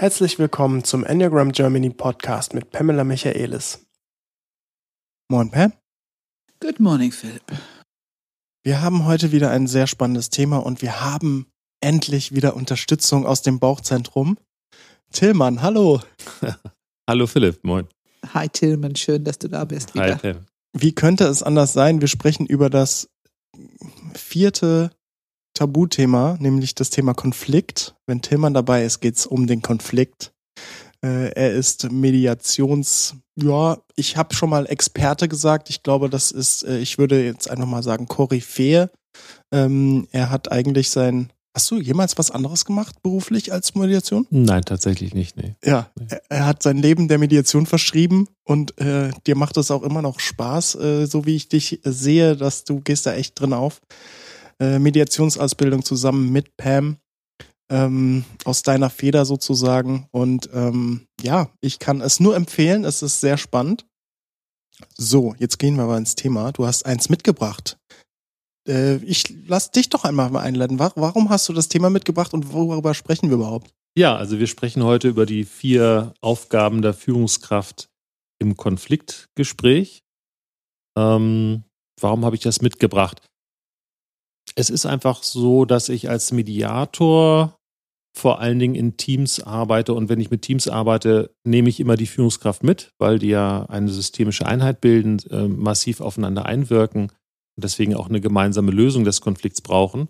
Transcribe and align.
Herzlich 0.00 0.38
willkommen 0.38 0.82
zum 0.82 1.04
Enneagram 1.04 1.52
Germany 1.52 1.90
Podcast 1.90 2.54
mit 2.54 2.70
Pamela 2.70 3.04
Michaelis. 3.04 3.86
Moin, 5.30 5.50
Pam. 5.50 5.74
Good 6.58 6.80
morning, 6.80 7.12
Philip. 7.12 7.42
Wir 8.62 8.80
haben 8.80 9.04
heute 9.04 9.30
wieder 9.30 9.50
ein 9.50 9.66
sehr 9.66 9.86
spannendes 9.86 10.30
Thema 10.30 10.56
und 10.56 10.80
wir 10.80 11.02
haben 11.02 11.52
endlich 11.82 12.34
wieder 12.34 12.56
Unterstützung 12.56 13.26
aus 13.26 13.42
dem 13.42 13.58
Bauchzentrum. 13.58 14.38
Tillmann, 15.12 15.60
hallo. 15.60 16.00
hallo 17.06 17.26
Philipp, 17.26 17.62
moin. 17.62 17.86
Hi 18.32 18.48
Tillmann, 18.48 18.96
schön, 18.96 19.24
dass 19.24 19.38
du 19.38 19.48
da 19.50 19.66
bist. 19.66 19.92
Wieder. 19.92 20.14
Hi 20.14 20.32
Pam. 20.32 20.46
Wie 20.72 20.94
könnte 20.94 21.24
es 21.24 21.42
anders 21.42 21.74
sein? 21.74 22.00
Wir 22.00 22.08
sprechen 22.08 22.46
über 22.46 22.70
das 22.70 23.10
vierte 24.14 24.92
Tabuthema, 25.54 26.36
nämlich 26.40 26.74
das 26.74 26.90
Thema 26.90 27.14
Konflikt. 27.14 27.94
Wenn 28.06 28.22
Tillmann 28.22 28.54
dabei 28.54 28.84
ist, 28.84 29.00
geht 29.00 29.16
es 29.16 29.26
um 29.26 29.46
den 29.46 29.62
Konflikt. 29.62 30.32
Äh, 31.02 31.32
er 31.32 31.52
ist 31.52 31.90
Mediations, 31.90 33.14
ja, 33.36 33.78
ich 33.96 34.16
habe 34.16 34.34
schon 34.34 34.50
mal 34.50 34.66
Experte 34.66 35.28
gesagt. 35.28 35.70
Ich 35.70 35.82
glaube, 35.82 36.10
das 36.10 36.30
ist, 36.30 36.62
äh, 36.64 36.78
ich 36.78 36.98
würde 36.98 37.24
jetzt 37.24 37.50
einfach 37.50 37.66
mal 37.66 37.82
sagen, 37.82 38.06
Koryphäe. 38.06 38.90
Ähm, 39.52 40.06
er 40.12 40.30
hat 40.30 40.52
eigentlich 40.52 40.90
sein 40.90 41.32
Hast 41.52 41.68
du 41.72 41.80
jemals 41.80 42.16
was 42.16 42.30
anderes 42.30 42.64
gemacht 42.64 43.02
beruflich 43.02 43.52
als 43.52 43.74
Mediation? 43.74 44.24
Nein, 44.30 44.62
tatsächlich 44.62 45.14
nicht. 45.14 45.36
Nee. 45.36 45.56
Ja, 45.64 45.90
nee. 45.98 46.06
er 46.28 46.46
hat 46.46 46.62
sein 46.62 46.78
Leben 46.78 47.08
der 47.08 47.18
Mediation 47.18 47.66
verschrieben 47.66 48.28
und 48.44 48.78
äh, 48.80 49.10
dir 49.26 49.34
macht 49.34 49.56
es 49.56 49.72
auch 49.72 49.82
immer 49.82 50.00
noch 50.00 50.20
Spaß, 50.20 50.76
äh, 50.76 51.06
so 51.06 51.26
wie 51.26 51.34
ich 51.34 51.48
dich 51.48 51.80
sehe, 51.82 52.36
dass 52.36 52.62
du 52.62 52.80
gehst 52.80 53.06
da 53.06 53.14
echt 53.14 53.40
drin 53.40 53.52
auf. 53.52 53.80
Äh, 54.60 54.78
Mediationsausbildung 54.78 55.84
zusammen 55.84 56.30
mit 56.30 56.56
Pam 56.56 56.98
ähm, 57.70 58.24
aus 58.44 58.62
deiner 58.62 58.90
Feder 58.90 59.24
sozusagen. 59.24 60.06
Und 60.10 60.50
ähm, 60.52 61.06
ja, 61.22 61.50
ich 61.60 61.78
kann 61.78 62.00
es 62.00 62.20
nur 62.20 62.36
empfehlen. 62.36 62.84
Es 62.84 63.02
ist 63.02 63.20
sehr 63.20 63.38
spannend. 63.38 63.86
So, 64.96 65.34
jetzt 65.38 65.58
gehen 65.58 65.76
wir 65.76 65.86
mal 65.86 65.98
ins 65.98 66.14
Thema. 66.14 66.52
Du 66.52 66.66
hast 66.66 66.84
eins 66.84 67.08
mitgebracht. 67.08 67.78
Äh, 68.68 68.96
ich 68.96 69.34
lass 69.46 69.70
dich 69.70 69.88
doch 69.88 70.04
einmal 70.04 70.30
mal 70.30 70.42
einladen. 70.42 70.78
Warum 70.78 71.30
hast 71.30 71.48
du 71.48 71.52
das 71.52 71.68
Thema 71.68 71.88
mitgebracht 71.88 72.34
und 72.34 72.52
worüber 72.52 72.94
sprechen 72.94 73.30
wir 73.30 73.36
überhaupt? 73.36 73.70
Ja, 73.96 74.16
also 74.16 74.38
wir 74.38 74.46
sprechen 74.46 74.84
heute 74.84 75.08
über 75.08 75.26
die 75.26 75.44
vier 75.44 76.14
Aufgaben 76.20 76.82
der 76.82 76.94
Führungskraft 76.94 77.88
im 78.38 78.56
Konfliktgespräch. 78.56 80.02
Ähm, 80.96 81.64
warum 82.00 82.24
habe 82.24 82.36
ich 82.36 82.42
das 82.42 82.60
mitgebracht? 82.60 83.22
Es 84.54 84.70
ist 84.70 84.86
einfach 84.86 85.22
so, 85.22 85.64
dass 85.64 85.88
ich 85.88 86.08
als 86.08 86.32
Mediator 86.32 87.56
vor 88.16 88.40
allen 88.40 88.58
Dingen 88.58 88.74
in 88.74 88.96
Teams 88.96 89.40
arbeite 89.40 89.94
und 89.94 90.08
wenn 90.08 90.20
ich 90.20 90.30
mit 90.30 90.42
Teams 90.42 90.68
arbeite, 90.68 91.34
nehme 91.44 91.68
ich 91.68 91.78
immer 91.78 91.96
die 91.96 92.06
Führungskraft 92.06 92.64
mit, 92.64 92.92
weil 92.98 93.18
die 93.18 93.28
ja 93.28 93.66
eine 93.66 93.88
systemische 93.88 94.46
Einheit 94.46 94.80
bilden, 94.80 95.18
äh, 95.30 95.46
massiv 95.46 96.00
aufeinander 96.00 96.46
einwirken 96.46 97.04
und 97.04 97.64
deswegen 97.64 97.94
auch 97.94 98.08
eine 98.08 98.20
gemeinsame 98.20 98.72
Lösung 98.72 99.04
des 99.04 99.20
Konflikts 99.20 99.60
brauchen. 99.60 100.08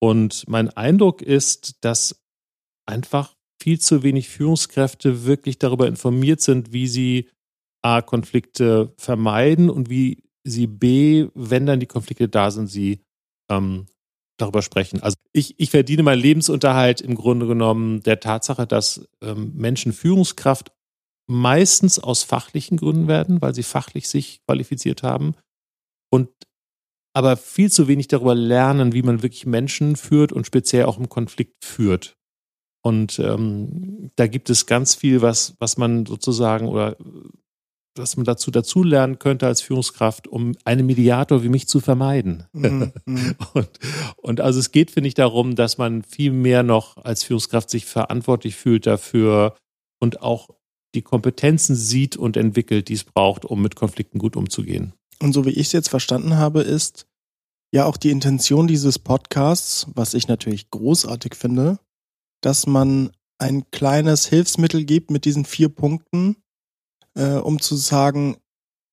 Und 0.00 0.44
mein 0.48 0.70
Eindruck 0.70 1.22
ist, 1.22 1.84
dass 1.84 2.22
einfach 2.86 3.34
viel 3.60 3.80
zu 3.80 4.02
wenig 4.02 4.28
Führungskräfte 4.28 5.24
wirklich 5.24 5.58
darüber 5.58 5.88
informiert 5.88 6.40
sind, 6.40 6.72
wie 6.72 6.86
sie 6.86 7.28
A, 7.82 8.02
Konflikte 8.02 8.92
vermeiden 8.96 9.70
und 9.70 9.90
wie 9.90 10.22
sie 10.44 10.66
B, 10.66 11.28
wenn 11.34 11.66
dann 11.66 11.80
die 11.80 11.86
Konflikte 11.86 12.28
da 12.28 12.50
sind, 12.50 12.68
sie 12.68 13.00
ähm, 13.50 13.86
darüber 14.38 14.62
sprechen. 14.62 15.02
Also 15.02 15.16
ich, 15.32 15.58
ich 15.58 15.70
verdiene 15.70 16.02
meinen 16.02 16.20
Lebensunterhalt 16.20 17.00
im 17.00 17.14
Grunde 17.14 17.46
genommen 17.46 18.02
der 18.02 18.20
Tatsache, 18.20 18.66
dass 18.66 19.08
ähm, 19.22 19.52
Menschen 19.54 19.92
Führungskraft 19.92 20.72
meistens 21.26 21.98
aus 21.98 22.22
fachlichen 22.22 22.76
Gründen 22.76 23.08
werden, 23.08 23.40
weil 23.40 23.54
sie 23.54 23.62
fachlich 23.62 24.08
sich 24.08 24.40
qualifiziert 24.46 25.02
haben 25.02 25.34
und 26.10 26.28
aber 27.14 27.38
viel 27.38 27.72
zu 27.72 27.88
wenig 27.88 28.08
darüber 28.08 28.34
lernen, 28.34 28.92
wie 28.92 29.02
man 29.02 29.22
wirklich 29.22 29.46
Menschen 29.46 29.96
führt 29.96 30.32
und 30.32 30.46
speziell 30.46 30.84
auch 30.84 30.98
im 30.98 31.08
Konflikt 31.08 31.64
führt. 31.64 32.14
Und 32.84 33.18
ähm, 33.18 34.10
da 34.16 34.26
gibt 34.26 34.50
es 34.50 34.66
ganz 34.66 34.94
viel, 34.94 35.22
was, 35.22 35.54
was 35.58 35.78
man 35.78 36.04
sozusagen 36.04 36.68
oder 36.68 36.96
was 37.98 38.16
man 38.16 38.24
dazu 38.24 38.50
dazulernen 38.50 39.18
könnte 39.18 39.46
als 39.46 39.62
Führungskraft, 39.62 40.28
um 40.28 40.52
einen 40.64 40.86
Mediator 40.86 41.42
wie 41.42 41.48
mich 41.48 41.68
zu 41.68 41.80
vermeiden. 41.80 42.44
Mhm. 42.52 42.92
mhm. 43.04 43.34
und, 43.54 43.70
und 44.16 44.40
also 44.40 44.60
es 44.60 44.72
geht, 44.72 44.90
finde 44.90 45.08
ich, 45.08 45.14
darum, 45.14 45.54
dass 45.54 45.78
man 45.78 46.02
viel 46.02 46.32
mehr 46.32 46.62
noch 46.62 46.96
als 46.98 47.24
Führungskraft 47.24 47.70
sich 47.70 47.86
verantwortlich 47.86 48.56
fühlt 48.56 48.86
dafür 48.86 49.56
und 50.00 50.22
auch 50.22 50.50
die 50.94 51.02
Kompetenzen 51.02 51.76
sieht 51.76 52.16
und 52.16 52.36
entwickelt, 52.36 52.88
die 52.88 52.94
es 52.94 53.04
braucht, 53.04 53.44
um 53.44 53.60
mit 53.62 53.76
Konflikten 53.76 54.18
gut 54.18 54.36
umzugehen. 54.36 54.92
Und 55.20 55.32
so 55.32 55.44
wie 55.44 55.50
ich 55.50 55.66
es 55.66 55.72
jetzt 55.72 55.88
verstanden 55.88 56.36
habe, 56.36 56.62
ist 56.62 57.06
ja 57.72 57.84
auch 57.84 57.96
die 57.96 58.10
Intention 58.10 58.66
dieses 58.66 58.98
Podcasts, 58.98 59.86
was 59.94 60.14
ich 60.14 60.28
natürlich 60.28 60.70
großartig 60.70 61.34
finde, 61.34 61.78
dass 62.40 62.66
man 62.66 63.10
ein 63.38 63.70
kleines 63.70 64.26
Hilfsmittel 64.26 64.84
gibt 64.84 65.10
mit 65.10 65.24
diesen 65.24 65.44
vier 65.44 65.68
Punkten, 65.68 66.36
äh, 67.16 67.34
um 67.34 67.60
zu 67.60 67.76
sagen, 67.76 68.36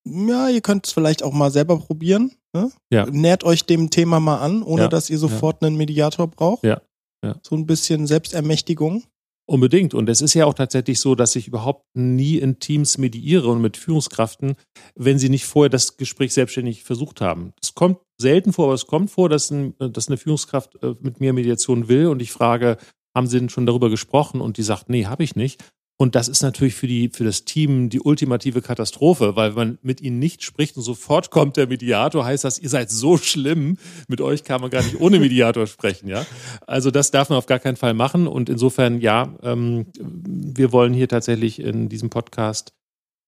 ja, 0.05 0.49
ihr 0.49 0.61
könnt 0.61 0.87
es 0.87 0.93
vielleicht 0.93 1.23
auch 1.23 1.33
mal 1.33 1.51
selber 1.51 1.79
probieren. 1.79 2.33
Ne? 2.53 2.71
Ja. 2.91 3.05
Nährt 3.05 3.43
euch 3.43 3.65
dem 3.65 3.89
Thema 3.89 4.19
mal 4.19 4.37
an, 4.37 4.63
ohne 4.63 4.83
ja. 4.83 4.87
dass 4.87 5.09
ihr 5.09 5.17
sofort 5.17 5.61
ja. 5.61 5.67
einen 5.67 5.77
Mediator 5.77 6.27
braucht. 6.27 6.63
Ja. 6.63 6.81
ja. 7.23 7.35
So 7.41 7.55
ein 7.55 7.65
bisschen 7.65 8.05
Selbstermächtigung. 8.07 9.03
Unbedingt. 9.45 9.93
Und 9.93 10.07
es 10.07 10.21
ist 10.21 10.35
ja 10.35 10.45
auch 10.45 10.53
tatsächlich 10.53 11.01
so, 11.01 11.15
dass 11.15 11.35
ich 11.35 11.47
überhaupt 11.47 11.85
nie 11.93 12.37
in 12.37 12.59
Teams 12.59 12.97
mediiere 12.97 13.49
und 13.49 13.61
mit 13.61 13.75
Führungskraften, 13.75 14.55
wenn 14.95 15.19
sie 15.19 15.27
nicht 15.27 15.45
vorher 15.45 15.69
das 15.69 15.97
Gespräch 15.97 16.33
selbstständig 16.33 16.83
versucht 16.83 17.19
haben. 17.19 17.53
Es 17.61 17.75
kommt 17.75 17.99
selten 18.17 18.53
vor, 18.53 18.65
aber 18.65 18.73
es 18.73 18.87
kommt 18.87 19.11
vor, 19.11 19.27
dass, 19.27 19.51
ein, 19.51 19.75
dass 19.79 20.07
eine 20.07 20.17
Führungskraft 20.17 20.81
äh, 20.81 20.93
mit 21.01 21.19
mir 21.19 21.33
Mediation 21.33 21.89
will 21.89 22.07
und 22.07 22.21
ich 22.21 22.31
frage, 22.31 22.77
haben 23.15 23.27
Sie 23.27 23.37
denn 23.37 23.49
schon 23.49 23.65
darüber 23.65 23.89
gesprochen? 23.89 24.41
Und 24.41 24.57
die 24.57 24.63
sagt, 24.63 24.89
nee, 24.89 25.05
habe 25.05 25.23
ich 25.23 25.35
nicht. 25.35 25.63
Und 25.97 26.15
das 26.15 26.27
ist 26.27 26.41
natürlich 26.41 26.73
für, 26.73 26.87
die, 26.87 27.09
für 27.09 27.23
das 27.23 27.45
Team 27.45 27.89
die 27.89 28.01
ultimative 28.01 28.61
Katastrophe, 28.61 29.35
weil 29.35 29.55
wenn 29.55 29.67
man 29.67 29.79
mit 29.83 30.01
ihnen 30.01 30.19
nicht 30.19 30.43
spricht 30.43 30.75
und 30.75 30.83
sofort 30.83 31.29
kommt 31.29 31.55
der 31.55 31.67
Mediator, 31.67 32.25
heißt 32.25 32.43
das, 32.43 32.59
ihr 32.59 32.69
seid 32.69 32.89
so 32.89 33.17
schlimm, 33.17 33.77
mit 34.07 34.19
euch 34.19 34.43
kann 34.43 34.59
man 34.59 34.69
gar 34.69 34.83
nicht 34.83 34.99
ohne 34.99 35.19
Mediator 35.19 35.67
sprechen, 35.67 36.09
ja. 36.09 36.25
Also 36.65 36.91
das 36.91 37.11
darf 37.11 37.29
man 37.29 37.37
auf 37.37 37.45
gar 37.45 37.59
keinen 37.59 37.77
Fall 37.77 37.93
machen. 37.93 38.27
Und 38.27 38.49
insofern, 38.49 39.01
ja, 39.01 39.35
ähm, 39.43 39.85
wir 39.99 40.71
wollen 40.71 40.93
hier 40.93 41.07
tatsächlich 41.07 41.59
in 41.59 41.89
diesem 41.89 42.09
Podcast 42.09 42.73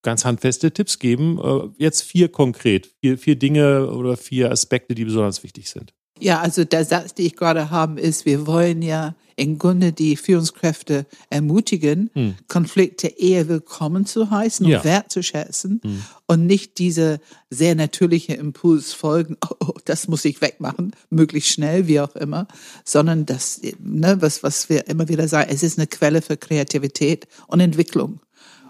ganz 0.06 0.24
handfeste 0.24 0.72
Tipps 0.72 1.00
geben. 1.00 1.40
Äh, 1.44 1.70
jetzt 1.78 2.04
vier 2.04 2.30
konkret, 2.30 2.94
vier, 3.02 3.18
vier 3.18 3.36
Dinge 3.36 3.90
oder 3.90 4.18
vier 4.18 4.52
Aspekte, 4.52 4.96
die 4.96 5.06
besonders 5.06 5.44
wichtig 5.44 5.70
sind. 5.70 5.94
Ja, 6.20 6.40
also 6.40 6.64
der 6.64 6.86
Satz, 6.86 7.14
den 7.14 7.26
ich 7.26 7.36
gerade 7.36 7.70
habe, 7.72 8.00
ist, 8.00 8.26
wir 8.26 8.48
wollen 8.48 8.82
ja 8.82 9.16
im 9.36 9.58
Grunde 9.58 9.92
die 9.92 10.16
Führungskräfte 10.16 11.06
ermutigen, 11.30 12.10
hm. 12.14 12.36
Konflikte 12.48 13.08
eher 13.08 13.50
willkommen 13.50 14.06
zu 14.06 14.32
heißen 14.32 14.66
und 14.66 14.72
ja. 14.72 14.84
wertzuschätzen 14.84 15.82
hm. 15.84 16.04
und 16.26 16.46
nicht 16.46 16.78
diese 16.78 17.20
sehr 17.50 17.76
natürliche 17.76 18.34
Impuls 18.34 18.94
folgen, 18.94 19.36
oh, 19.44 19.56
oh, 19.60 19.74
das 19.84 20.08
muss 20.08 20.24
ich 20.24 20.42
wegmachen, 20.42 20.92
möglichst 21.10 21.52
schnell, 21.52 21.88
wie 21.88 22.00
auch 22.00 22.16
immer, 22.16 22.48
sondern 22.86 23.26
das, 23.26 23.62
ne, 23.80 24.22
was, 24.22 24.42
was 24.42 24.70
wir 24.70 24.88
immer 24.88 25.10
wieder 25.10 25.28
sagen, 25.28 25.50
es 25.52 25.64
ist 25.64 25.78
eine 25.78 25.88
Quelle 25.88 26.22
für 26.22 26.38
Kreativität 26.38 27.28
und 27.48 27.60
Entwicklung. 27.60 28.22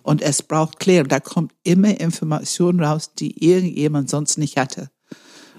Und 0.01 0.21
es 0.21 0.43
braucht 0.43 0.79
Klärung. 0.79 1.07
Da 1.07 1.19
kommt 1.19 1.51
immer 1.63 1.99
Information 1.99 2.79
raus, 2.79 3.15
die 3.15 3.43
irgendjemand 3.43 4.07
sonst 4.07 4.37
nicht 4.37 4.55
hatte. 4.55 4.91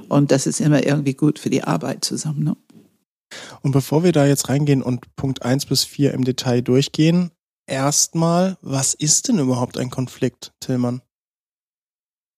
Und 0.09 0.31
das 0.31 0.47
ist 0.47 0.61
immer 0.61 0.85
irgendwie 0.85 1.15
gut 1.15 1.39
für 1.39 1.51
die 1.51 1.65
Arbeit 1.65 2.05
zusammen. 2.05 2.45
Ne? 2.45 2.57
Und 3.63 3.73
bevor 3.73 4.05
wir 4.05 4.13
da 4.13 4.27
jetzt 4.27 4.49
reingehen 4.49 4.83
und 4.83 5.15
Punkt 5.17 5.43
eins 5.43 5.67
bis 5.67 5.85
vier 5.85 6.13
im 6.15 6.25
Detail 6.25 6.63
durchgehen, 6.63 7.31
erstmal, 7.67 8.57
was 8.61 8.95
ist 8.95 9.29
denn 9.29 9.39
überhaupt 9.39 9.79
ein 9.79 9.91
Konflikt, 9.91 10.53
Tillmann? 10.61 11.03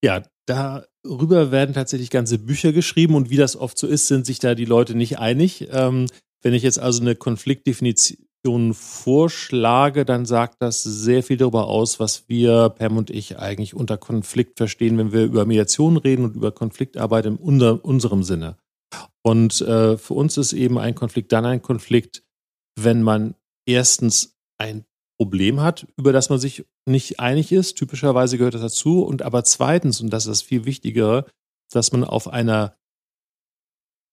Ja, 0.02 0.22
darüber 0.46 1.50
werden 1.50 1.74
tatsächlich 1.74 2.10
ganze 2.10 2.38
Bücher 2.38 2.72
geschrieben 2.72 3.14
und 3.14 3.30
wie 3.30 3.36
das 3.36 3.56
oft 3.56 3.78
so 3.78 3.86
ist, 3.86 4.06
sind 4.06 4.26
sich 4.26 4.38
da 4.38 4.54
die 4.54 4.64
Leute 4.64 4.94
nicht 4.94 5.18
einig. 5.18 5.68
Ähm, 5.70 6.06
wenn 6.40 6.54
ich 6.54 6.62
jetzt 6.62 6.78
also 6.78 7.00
eine 7.00 7.16
Konfliktdefinition 7.16 8.27
vorschlage, 8.72 10.04
dann 10.04 10.24
sagt 10.24 10.56
das 10.60 10.82
sehr 10.82 11.22
viel 11.22 11.36
darüber 11.36 11.66
aus, 11.66 12.00
was 12.00 12.28
wir, 12.28 12.70
Pam 12.70 12.96
und 12.96 13.10
ich, 13.10 13.38
eigentlich 13.38 13.74
unter 13.74 13.98
Konflikt 13.98 14.58
verstehen, 14.58 14.96
wenn 14.98 15.12
wir 15.12 15.24
über 15.24 15.44
Mediation 15.44 15.96
reden 15.96 16.24
und 16.24 16.36
über 16.36 16.52
Konfliktarbeit 16.52 17.26
in 17.26 17.36
unserem 17.36 18.22
Sinne. 18.22 18.56
Und 19.22 19.60
äh, 19.60 19.98
für 19.98 20.14
uns 20.14 20.36
ist 20.38 20.52
eben 20.52 20.78
ein 20.78 20.94
Konflikt 20.94 21.32
dann 21.32 21.44
ein 21.44 21.60
Konflikt, 21.62 22.22
wenn 22.78 23.02
man 23.02 23.34
erstens 23.66 24.38
ein 24.56 24.84
Problem 25.18 25.60
hat, 25.60 25.86
über 25.96 26.12
das 26.12 26.30
man 26.30 26.38
sich 26.38 26.64
nicht 26.86 27.20
einig 27.20 27.52
ist. 27.52 27.76
Typischerweise 27.76 28.38
gehört 28.38 28.54
das 28.54 28.62
dazu. 28.62 29.02
Und 29.02 29.22
aber 29.22 29.44
zweitens, 29.44 30.00
und 30.00 30.10
das 30.10 30.24
ist 30.24 30.30
das 30.30 30.42
viel 30.42 30.64
Wichtigere, 30.64 31.26
dass 31.70 31.92
man 31.92 32.04
auf 32.04 32.28
einer 32.28 32.77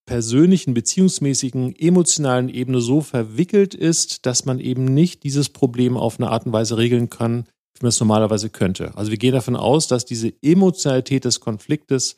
persönlichen, 0.06 0.74
beziehungsmäßigen, 0.74 1.76
emotionalen 1.76 2.50
Ebene 2.50 2.80
so 2.82 3.02
verwickelt 3.02 3.74
ist, 3.74 4.26
dass 4.26 4.46
man 4.46 4.60
eben 4.60 4.86
nicht 4.86 5.24
dieses 5.24 5.50
Problem 5.50 5.98
auf 5.98 6.20
eine 6.20 6.30
Art 6.30 6.46
und 6.46 6.54
Weise 6.54 6.78
regeln 6.78 7.10
kann, 7.10 7.46
wie 7.74 7.84
man 7.84 7.90
es 7.90 8.00
normalerweise 8.00 8.50
könnte. 8.50 8.96
Also 8.96 9.12
wir 9.12 9.18
gehen 9.18 9.34
davon 9.34 9.56
aus, 9.56 9.88
dass 9.88 10.06
diese 10.06 10.34
Emotionalität 10.42 11.26
des 11.26 11.40
Konfliktes 11.40 12.18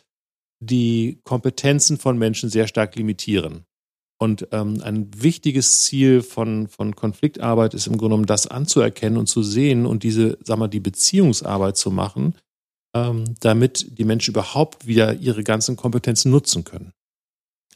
die 0.60 1.20
Kompetenzen 1.24 1.98
von 1.98 2.18
Menschen 2.18 2.50
sehr 2.50 2.68
stark 2.68 2.96
limitieren. 2.96 3.66
Und 4.20 4.48
ähm, 4.52 4.82
ein 4.82 5.12
wichtiges 5.16 5.84
Ziel 5.84 6.24
von, 6.24 6.68
von 6.68 6.96
Konfliktarbeit 6.96 7.76
ist 7.76 7.86
im 7.86 7.94
Grunde 7.94 8.14
genommen, 8.14 8.26
das 8.26 8.48
anzuerkennen 8.48 9.18
und 9.18 9.28
zu 9.28 9.44
sehen 9.44 9.86
und 9.86 10.02
diese, 10.02 10.40
sag 10.44 10.58
mal, 10.58 10.68
die 10.68 10.80
Beziehungsarbeit 10.80 11.78
zu 11.78 11.92
machen, 11.92 12.34
ähm, 12.96 13.36
damit 13.40 14.00
die 14.00 14.06
Menschen 14.06 14.32
überhaupt 14.32 14.88
wieder 14.88 15.14
ihre 15.14 15.44
ganzen 15.44 15.76
Kompetenzen 15.76 16.32
nutzen 16.32 16.64
können. 16.64 16.94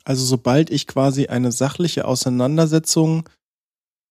Also 0.03 0.25
sobald 0.25 0.69
ich 0.69 0.87
quasi 0.87 1.27
eine 1.27 1.51
sachliche 1.51 2.05
Auseinandersetzung, 2.05 3.29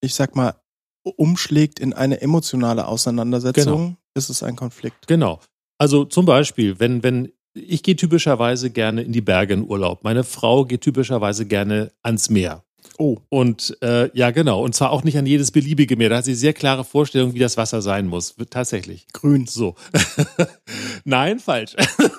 ich 0.00 0.14
sag 0.14 0.37
mal, 0.37 0.54
umschlägt 1.02 1.81
in 1.81 1.92
eine 1.92 2.20
emotionale 2.20 2.87
Auseinandersetzung, 2.87 3.78
genau. 3.78 3.96
ist 4.14 4.31
es 4.31 4.42
ein 4.42 4.56
Konflikt. 4.56 5.06
Genau. 5.06 5.40
Also 5.78 6.04
zum 6.04 6.26
Beispiel, 6.26 6.78
wenn, 6.78 7.02
wenn 7.02 7.32
ich 7.54 7.82
gehe 7.82 7.96
typischerweise 7.96 8.70
gerne 8.70 9.02
in 9.02 9.12
die 9.12 9.20
Berge 9.20 9.54
in 9.54 9.69
Urlaub. 9.69 10.04
Meine 10.04 10.25
Frau 10.25 10.64
geht 10.64 10.82
typischerweise 10.82 11.46
gerne 11.46 11.92
ans 12.02 12.31
Meer. 12.31 12.64
Oh. 13.00 13.17
Und 13.31 13.79
äh, 13.81 14.11
ja, 14.12 14.31
genau. 14.31 14.62
Und 14.62 14.75
zwar 14.75 14.91
auch 14.91 15.05
nicht 15.05 15.17
an 15.17 15.25
jedes 15.25 15.52
beliebige 15.52 15.97
Meer. 15.97 16.11
Da 16.11 16.19
hat 16.19 16.26
sie 16.26 16.35
sehr 16.35 16.52
klare 16.52 16.85
Vorstellungen, 16.85 17.32
wie 17.32 17.38
das 17.38 17.56
Wasser 17.56 17.81
sein 17.81 18.06
muss. 18.06 18.35
Tatsächlich. 18.50 19.06
Grün. 19.14 19.47
So. 19.47 19.75
Nein, 21.06 21.38
falsch. 21.38 21.76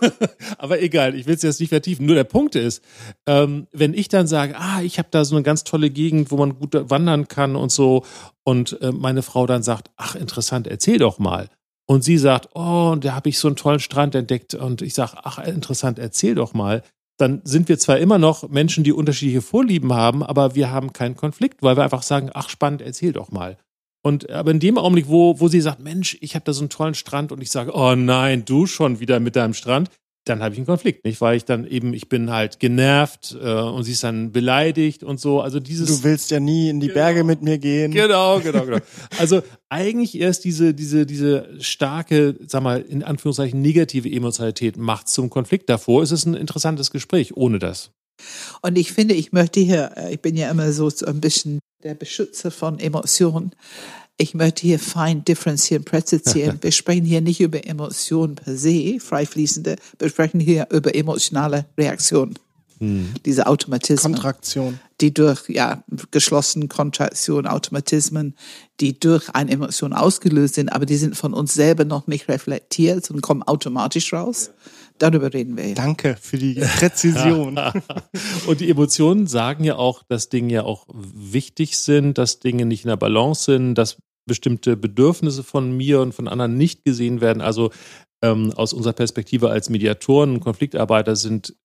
Aber 0.57 0.81
egal, 0.81 1.13
ich 1.13 1.27
will 1.27 1.35
es 1.35 1.43
jetzt 1.43 1.59
nicht 1.59 1.69
vertiefen. 1.69 2.07
Nur 2.07 2.15
der 2.15 2.23
Punkt 2.23 2.55
ist, 2.55 2.83
ähm, 3.27 3.67
wenn 3.71 3.93
ich 3.93 4.07
dann 4.07 4.25
sage, 4.25 4.55
ah, 4.57 4.81
ich 4.81 4.97
habe 4.97 5.09
da 5.11 5.23
so 5.23 5.35
eine 5.35 5.43
ganz 5.43 5.63
tolle 5.63 5.91
Gegend, 5.91 6.31
wo 6.31 6.37
man 6.37 6.57
gut 6.57 6.73
wandern 6.73 7.27
kann 7.27 7.55
und 7.55 7.71
so, 7.71 8.03
und 8.43 8.81
äh, 8.81 8.91
meine 8.91 9.21
Frau 9.21 9.45
dann 9.45 9.61
sagt, 9.61 9.91
ach, 9.97 10.15
interessant, 10.15 10.65
erzähl 10.65 10.97
doch 10.97 11.19
mal. 11.19 11.47
Und 11.85 12.03
sie 12.03 12.17
sagt, 12.17 12.49
oh, 12.55 12.95
da 12.99 13.13
habe 13.13 13.29
ich 13.29 13.37
so 13.37 13.49
einen 13.49 13.55
tollen 13.55 13.79
Strand 13.79 14.15
entdeckt. 14.15 14.55
Und 14.55 14.81
ich 14.81 14.95
sage, 14.95 15.17
ach, 15.21 15.37
interessant, 15.37 15.99
erzähl 15.99 16.33
doch 16.33 16.55
mal 16.55 16.81
dann 17.21 17.41
sind 17.43 17.69
wir 17.69 17.77
zwar 17.77 17.99
immer 17.99 18.17
noch 18.17 18.49
Menschen, 18.49 18.83
die 18.83 18.91
unterschiedliche 18.91 19.41
Vorlieben 19.41 19.93
haben, 19.93 20.23
aber 20.23 20.55
wir 20.55 20.71
haben 20.71 20.91
keinen 20.91 21.15
Konflikt, 21.15 21.61
weil 21.61 21.77
wir 21.77 21.83
einfach 21.83 22.03
sagen, 22.03 22.29
ach 22.33 22.49
spannend, 22.49 22.81
erzähl 22.81 23.13
doch 23.13 23.31
mal. 23.31 23.57
Und 24.03 24.29
aber 24.31 24.51
in 24.51 24.59
dem 24.59 24.77
Augenblick, 24.77 25.07
wo, 25.07 25.39
wo 25.39 25.47
sie 25.47 25.61
sagt, 25.61 25.79
Mensch, 25.79 26.17
ich 26.21 26.33
habe 26.35 26.43
da 26.43 26.53
so 26.53 26.61
einen 26.61 26.69
tollen 26.69 26.95
Strand 26.95 27.31
und 27.31 27.41
ich 27.41 27.51
sage, 27.51 27.71
oh 27.75 27.95
nein, 27.95 28.45
du 28.45 28.65
schon 28.65 28.99
wieder 28.99 29.19
mit 29.19 29.35
deinem 29.35 29.53
Strand, 29.53 29.91
dann 30.25 30.43
habe 30.43 30.53
ich 30.53 30.59
einen 30.59 30.67
Konflikt, 30.67 31.03
nicht? 31.03 31.19
Weil 31.19 31.37
ich 31.37 31.45
dann 31.45 31.65
eben, 31.65 31.93
ich 31.93 32.07
bin 32.07 32.29
halt 32.29 32.59
genervt 32.59 33.35
äh, 33.41 33.53
und 33.53 33.83
sie 33.83 33.93
ist 33.93 34.03
dann 34.03 34.31
beleidigt 34.31 35.03
und 35.03 35.19
so. 35.19 35.41
Also 35.41 35.59
dieses. 35.59 35.87
Du 35.87 36.03
willst 36.03 36.29
ja 36.29 36.39
nie 36.39 36.69
in 36.69 36.79
die 36.79 36.87
genau, 36.87 36.99
Berge 36.99 37.23
mit 37.23 37.41
mir 37.41 37.57
gehen. 37.57 37.91
Genau, 37.91 38.39
genau, 38.43 38.65
genau. 38.65 38.77
also 39.17 39.41
eigentlich 39.69 40.19
erst 40.19 40.43
diese, 40.43 40.73
diese, 40.73 41.05
diese 41.05 41.49
starke, 41.59 42.35
sag 42.45 42.61
mal, 42.61 42.81
in 42.81 43.03
Anführungszeichen 43.03 43.61
negative 43.61 44.09
Emotionalität 44.09 44.77
macht 44.77 45.07
zum 45.07 45.29
Konflikt. 45.29 45.69
Davor 45.69 46.03
ist 46.03 46.11
es 46.11 46.25
ein 46.25 46.35
interessantes 46.35 46.91
Gespräch, 46.91 47.35
ohne 47.35 47.57
das. 47.57 47.91
Und 48.61 48.77
ich 48.77 48.91
finde, 48.91 49.15
ich 49.15 49.31
möchte 49.31 49.59
hier, 49.59 49.91
äh, 49.95 50.13
ich 50.13 50.21
bin 50.21 50.37
ja 50.37 50.51
immer 50.51 50.71
so 50.71 50.91
ein 51.05 51.19
bisschen 51.19 51.59
der 51.83 51.95
Beschützer 51.95 52.51
von 52.51 52.79
Emotionen 52.79 53.55
ich 54.21 54.35
möchte 54.35 54.61
hier 54.61 54.77
fein 54.77 55.25
differenzieren, 55.25 55.83
präzisieren. 55.83 56.59
wir 56.61 56.71
sprechen 56.71 57.05
hier 57.05 57.21
nicht 57.21 57.41
über 57.41 57.65
Emotionen 57.65 58.35
per 58.35 58.55
se, 58.55 58.99
freifließende, 58.99 59.77
wir 59.97 60.09
sprechen 60.09 60.39
hier 60.39 60.67
über 60.71 60.93
emotionale 60.93 61.65
Reaktionen. 61.77 62.37
Hm. 62.77 63.13
Diese 63.25 63.47
Automatismen. 63.47 64.13
Kontraktion. 64.13 64.79
Die 65.01 65.13
durch, 65.13 65.49
ja, 65.49 65.83
geschlossene 66.11 66.67
Kontraktion, 66.67 67.47
Automatismen, 67.47 68.35
die 68.79 68.99
durch 68.99 69.29
eine 69.29 69.51
Emotion 69.51 69.93
ausgelöst 69.93 70.55
sind, 70.55 70.69
aber 70.69 70.85
die 70.85 70.97
sind 70.97 71.15
von 71.15 71.33
uns 71.33 71.53
selber 71.53 71.85
noch 71.85 72.07
nicht 72.07 72.27
reflektiert 72.27 73.09
und 73.09 73.21
kommen 73.21 73.43
automatisch 73.43 74.13
raus. 74.13 74.51
Darüber 74.97 75.33
reden 75.33 75.57
wir. 75.57 75.73
Danke 75.73 76.15
für 76.19 76.37
die 76.37 76.55
Präzision. 76.55 77.59
und 78.47 78.59
die 78.59 78.69
Emotionen 78.69 79.25
sagen 79.25 79.63
ja 79.63 79.75
auch, 79.75 80.03
dass 80.07 80.29
Dinge 80.29 80.53
ja 80.53 80.63
auch 80.63 80.85
wichtig 80.93 81.77
sind, 81.77 82.19
dass 82.19 82.39
Dinge 82.39 82.65
nicht 82.65 82.83
in 82.83 82.89
der 82.89 82.97
Balance 82.97 83.45
sind, 83.45 83.75
dass 83.75 83.97
bestimmte 84.25 84.77
Bedürfnisse 84.77 85.43
von 85.43 85.75
mir 85.75 86.01
und 86.01 86.13
von 86.13 86.27
anderen 86.27 86.57
nicht 86.57 86.85
gesehen 86.85 87.21
werden. 87.21 87.41
Also 87.41 87.71
ähm, 88.23 88.51
aus 88.55 88.73
unserer 88.73 88.93
Perspektive 88.93 89.49
als 89.49 89.69
Mediatoren 89.69 90.35
und 90.35 90.39
Konfliktarbeiter 90.41 91.15
sind 91.15 91.55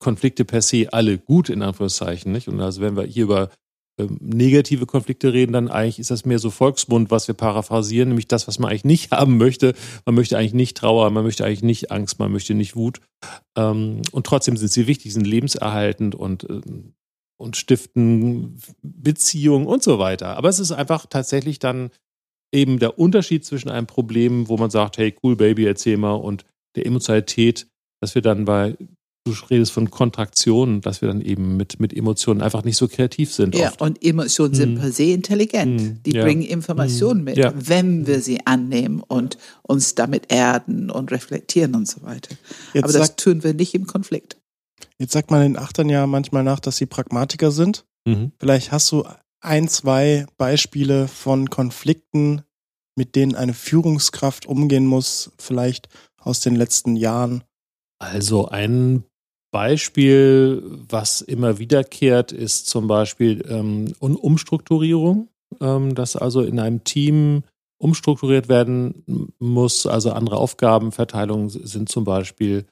Konflikte 0.00 0.44
per 0.44 0.62
se 0.62 0.92
alle 0.92 1.18
gut, 1.18 1.48
in 1.48 1.62
Anführungszeichen. 1.62 2.32
Nicht? 2.32 2.48
Und 2.48 2.60
also 2.60 2.80
wenn 2.80 2.96
wir 2.96 3.04
hier 3.04 3.24
über 3.24 3.50
ähm, 3.98 4.18
negative 4.20 4.86
Konflikte 4.86 5.32
reden, 5.32 5.52
dann 5.52 5.68
eigentlich 5.68 6.00
ist 6.00 6.10
das 6.10 6.24
mehr 6.24 6.40
so 6.40 6.50
Volksmund, 6.50 7.12
was 7.12 7.28
wir 7.28 7.34
paraphrasieren, 7.34 8.08
nämlich 8.08 8.26
das, 8.26 8.48
was 8.48 8.58
man 8.58 8.70
eigentlich 8.70 8.84
nicht 8.84 9.10
haben 9.12 9.36
möchte. 9.36 9.74
Man 10.04 10.14
möchte 10.14 10.36
eigentlich 10.36 10.54
nicht 10.54 10.76
Trauer, 10.76 11.10
man 11.10 11.24
möchte 11.24 11.44
eigentlich 11.44 11.62
nicht 11.62 11.90
Angst, 11.92 12.18
man 12.18 12.32
möchte 12.32 12.54
nicht 12.54 12.74
Wut. 12.74 13.00
Ähm, 13.56 14.02
und 14.10 14.26
trotzdem 14.26 14.56
sind 14.56 14.72
sie 14.72 14.86
wichtig, 14.86 15.12
sind 15.12 15.26
lebenserhaltend 15.26 16.14
und, 16.14 16.44
ähm, 16.50 16.94
und 17.36 17.56
stiften 17.56 18.58
Beziehungen 18.82 19.66
und 19.66 19.82
so 19.82 19.98
weiter. 19.98 20.36
Aber 20.36 20.48
es 20.48 20.58
ist 20.58 20.72
einfach 20.72 21.06
tatsächlich 21.06 21.58
dann 21.58 21.90
eben 22.52 22.78
der 22.78 22.98
Unterschied 22.98 23.44
zwischen 23.44 23.68
einem 23.68 23.86
Problem, 23.86 24.48
wo 24.48 24.56
man 24.56 24.70
sagt, 24.70 24.98
hey, 24.98 25.14
cool, 25.22 25.36
Baby, 25.36 25.66
erzähl 25.66 25.96
mal, 25.96 26.12
und 26.12 26.44
der 26.76 26.86
Emotionalität, 26.86 27.66
dass 28.00 28.14
wir 28.14 28.22
dann 28.22 28.44
bei 28.44 28.76
du 29.24 29.32
redest 29.50 29.72
von 29.72 29.90
Kontraktionen, 29.90 30.82
dass 30.82 31.00
wir 31.00 31.08
dann 31.08 31.22
eben 31.22 31.56
mit, 31.56 31.80
mit 31.80 31.94
Emotionen 31.94 32.42
einfach 32.42 32.62
nicht 32.62 32.76
so 32.76 32.88
kreativ 32.88 33.32
sind. 33.32 33.54
Ja, 33.54 33.68
oft. 33.68 33.80
und 33.80 34.04
Emotionen 34.04 34.54
sind 34.54 34.74
mm. 34.74 34.78
per 34.80 34.92
se 34.92 35.04
intelligent. 35.04 35.80
Mm. 35.80 36.02
Die 36.04 36.12
ja. 36.12 36.24
bringen 36.24 36.42
Informationen 36.42 37.22
mm. 37.22 37.24
mit, 37.24 37.36
ja. 37.38 37.54
wenn 37.56 38.06
wir 38.06 38.20
sie 38.20 38.46
annehmen 38.46 39.00
und 39.00 39.38
uns 39.62 39.94
damit 39.94 40.30
erden 40.30 40.90
und 40.90 41.10
reflektieren 41.10 41.74
und 41.74 41.88
so 41.88 42.02
weiter. 42.02 42.36
Jetzt 42.74 42.84
Aber 42.84 42.92
das 42.92 43.16
tun 43.16 43.42
wir 43.42 43.54
nicht 43.54 43.74
im 43.74 43.86
Konflikt. 43.86 44.36
Jetzt 44.98 45.12
sagt 45.12 45.30
man 45.30 45.42
in 45.42 45.56
Achtern 45.56 45.88
ja 45.88 46.06
manchmal 46.06 46.44
nach, 46.44 46.60
dass 46.60 46.76
sie 46.76 46.86
Pragmatiker 46.86 47.50
sind. 47.50 47.84
Mhm. 48.06 48.32
Vielleicht 48.38 48.72
hast 48.72 48.90
du 48.92 49.04
ein, 49.40 49.68
zwei 49.68 50.26
Beispiele 50.36 51.08
von 51.08 51.50
Konflikten, 51.50 52.42
mit 52.96 53.16
denen 53.16 53.34
eine 53.34 53.54
Führungskraft 53.54 54.46
umgehen 54.46 54.86
muss, 54.86 55.32
vielleicht 55.38 55.88
aus 56.18 56.40
den 56.40 56.56
letzten 56.56 56.96
Jahren. 56.96 57.44
Also 57.98 58.48
ein 58.48 59.04
Beispiel, 59.52 60.62
was 60.88 61.20
immer 61.20 61.58
wiederkehrt, 61.58 62.32
ist 62.32 62.66
zum 62.66 62.86
Beispiel 62.88 63.44
ähm, 63.48 63.94
Umstrukturierung, 64.00 65.28
ähm, 65.60 65.94
dass 65.94 66.16
also 66.16 66.42
in 66.42 66.58
einem 66.58 66.82
Team 66.84 67.44
umstrukturiert 67.78 68.48
werden 68.48 69.32
muss, 69.38 69.86
also 69.86 70.12
andere 70.12 70.38
Aufgabenverteilungen 70.38 71.50
sind 71.50 71.88
zum 71.88 72.04
Beispiel 72.04 72.66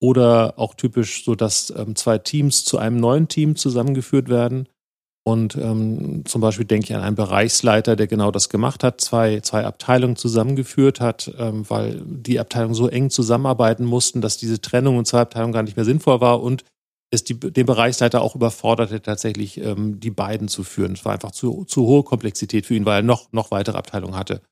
oder 0.00 0.58
auch 0.58 0.74
typisch 0.74 1.24
so, 1.24 1.34
dass 1.34 1.72
ähm, 1.76 1.96
zwei 1.96 2.18
Teams 2.18 2.64
zu 2.64 2.78
einem 2.78 2.96
neuen 2.96 3.28
Team 3.28 3.56
zusammengeführt 3.56 4.28
werden. 4.28 4.68
Und 5.26 5.56
ähm, 5.56 6.24
zum 6.26 6.42
Beispiel 6.42 6.66
denke 6.66 6.84
ich 6.84 6.94
an 6.94 7.02
einen 7.02 7.16
Bereichsleiter, 7.16 7.96
der 7.96 8.06
genau 8.06 8.30
das 8.30 8.50
gemacht 8.50 8.84
hat, 8.84 9.00
zwei, 9.00 9.40
zwei 9.40 9.64
Abteilungen 9.64 10.16
zusammengeführt 10.16 11.00
hat, 11.00 11.32
ähm, 11.38 11.64
weil 11.70 12.02
die 12.04 12.38
Abteilungen 12.38 12.74
so 12.74 12.88
eng 12.88 13.08
zusammenarbeiten 13.08 13.86
mussten, 13.86 14.20
dass 14.20 14.36
diese 14.36 14.60
Trennung 14.60 14.98
in 14.98 15.06
zwei 15.06 15.20
Abteilungen 15.20 15.54
gar 15.54 15.62
nicht 15.62 15.76
mehr 15.76 15.86
sinnvoll 15.86 16.20
war 16.20 16.42
und 16.42 16.64
es 17.10 17.24
die, 17.24 17.40
den 17.40 17.64
Bereichsleiter 17.64 18.20
auch 18.20 18.34
überforderte, 18.34 19.00
tatsächlich 19.00 19.58
ähm, 19.58 19.98
die 19.98 20.10
beiden 20.10 20.48
zu 20.48 20.62
führen. 20.62 20.92
Es 20.92 21.04
war 21.06 21.12
einfach 21.14 21.30
zu, 21.30 21.64
zu 21.64 21.86
hohe 21.86 22.02
Komplexität 22.02 22.66
für 22.66 22.74
ihn, 22.74 22.84
weil 22.84 23.00
er 23.00 23.02
noch, 23.02 23.32
noch 23.32 23.50
weitere 23.50 23.78
Abteilungen 23.78 24.16
hatte. 24.16 24.42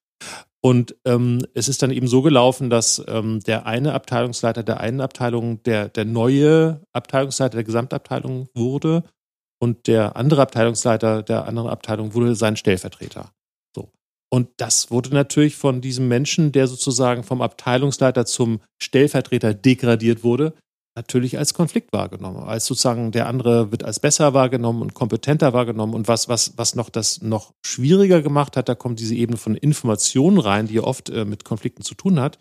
Und 0.65 0.95
ähm, 1.05 1.45
es 1.55 1.67
ist 1.69 1.83
dann 1.83 1.91
eben 1.91 2.07
so 2.07 2.23
gelaufen, 2.23 2.71
dass 2.71 3.03
ähm, 3.09 3.41
der 3.41 3.67
eine 3.67 3.95
Abteilungsleiter 3.95 4.63
der 4.63 4.79
einen 4.79 5.01
Abteilung 5.01 5.61
der, 5.65 5.89
der 5.89 6.05
neue 6.05 6.81
Abteilungsleiter 6.93 7.57
der 7.57 7.65
Gesamtabteilung 7.65 8.49
wurde 8.55 9.03
und 9.61 9.89
der 9.89 10.17
andere 10.17 10.41
Abteilungsleiter 10.43 11.25
der 11.25 11.47
anderen 11.47 11.69
Abteilung 11.69 12.15
wurde 12.15 12.37
sein 12.37 12.57
Stellvertreter. 12.57 13.33
So. 13.75 13.91
Und 14.31 14.51
das 14.59 14.93
wurde 14.93 15.13
natürlich 15.13 15.57
von 15.57 15.81
diesem 15.81 16.07
Menschen, 16.07 16.53
der 16.53 16.69
sozusagen 16.69 17.25
vom 17.25 17.43
Abteilungsleiter 17.43 18.25
zum 18.25 18.61
Stellvertreter 18.81 19.55
degradiert 19.55 20.23
wurde, 20.23 20.55
natürlich 20.95 21.39
als 21.39 21.55
Konflikt 21.55 21.93
wahrgenommen. 21.93 22.45
Als 22.45 22.67
sozusagen 22.67 23.13
der 23.13 23.27
andere 23.27 23.71
wird 23.71 23.85
als 23.85 24.01
besser 24.01 24.35
wahrgenommen 24.35 24.83
und 24.83 24.95
kompetenter 24.95 25.53
wahrgenommen. 25.53 25.95
Und 25.95 26.09
was, 26.09 26.29
was, 26.29 26.53
was 26.57 26.75
noch 26.75 26.91
das 26.91 27.23
noch 27.23 27.55
schwieriger 27.65 28.23
gemacht 28.23 28.57
hat, 28.57 28.69
da 28.69 28.75
kommt 28.75 29.01
diese 29.01 29.15
Ebene 29.15 29.39
von 29.39 29.55
Informationen 29.55 30.39
rein, 30.39 30.67
die 30.67 30.81
oft 30.81 31.11
äh, 31.11 31.25
mit 31.25 31.45
Konflikten 31.45 31.83
zu 31.83 31.95
tun 31.95 32.21
hat 32.21 32.39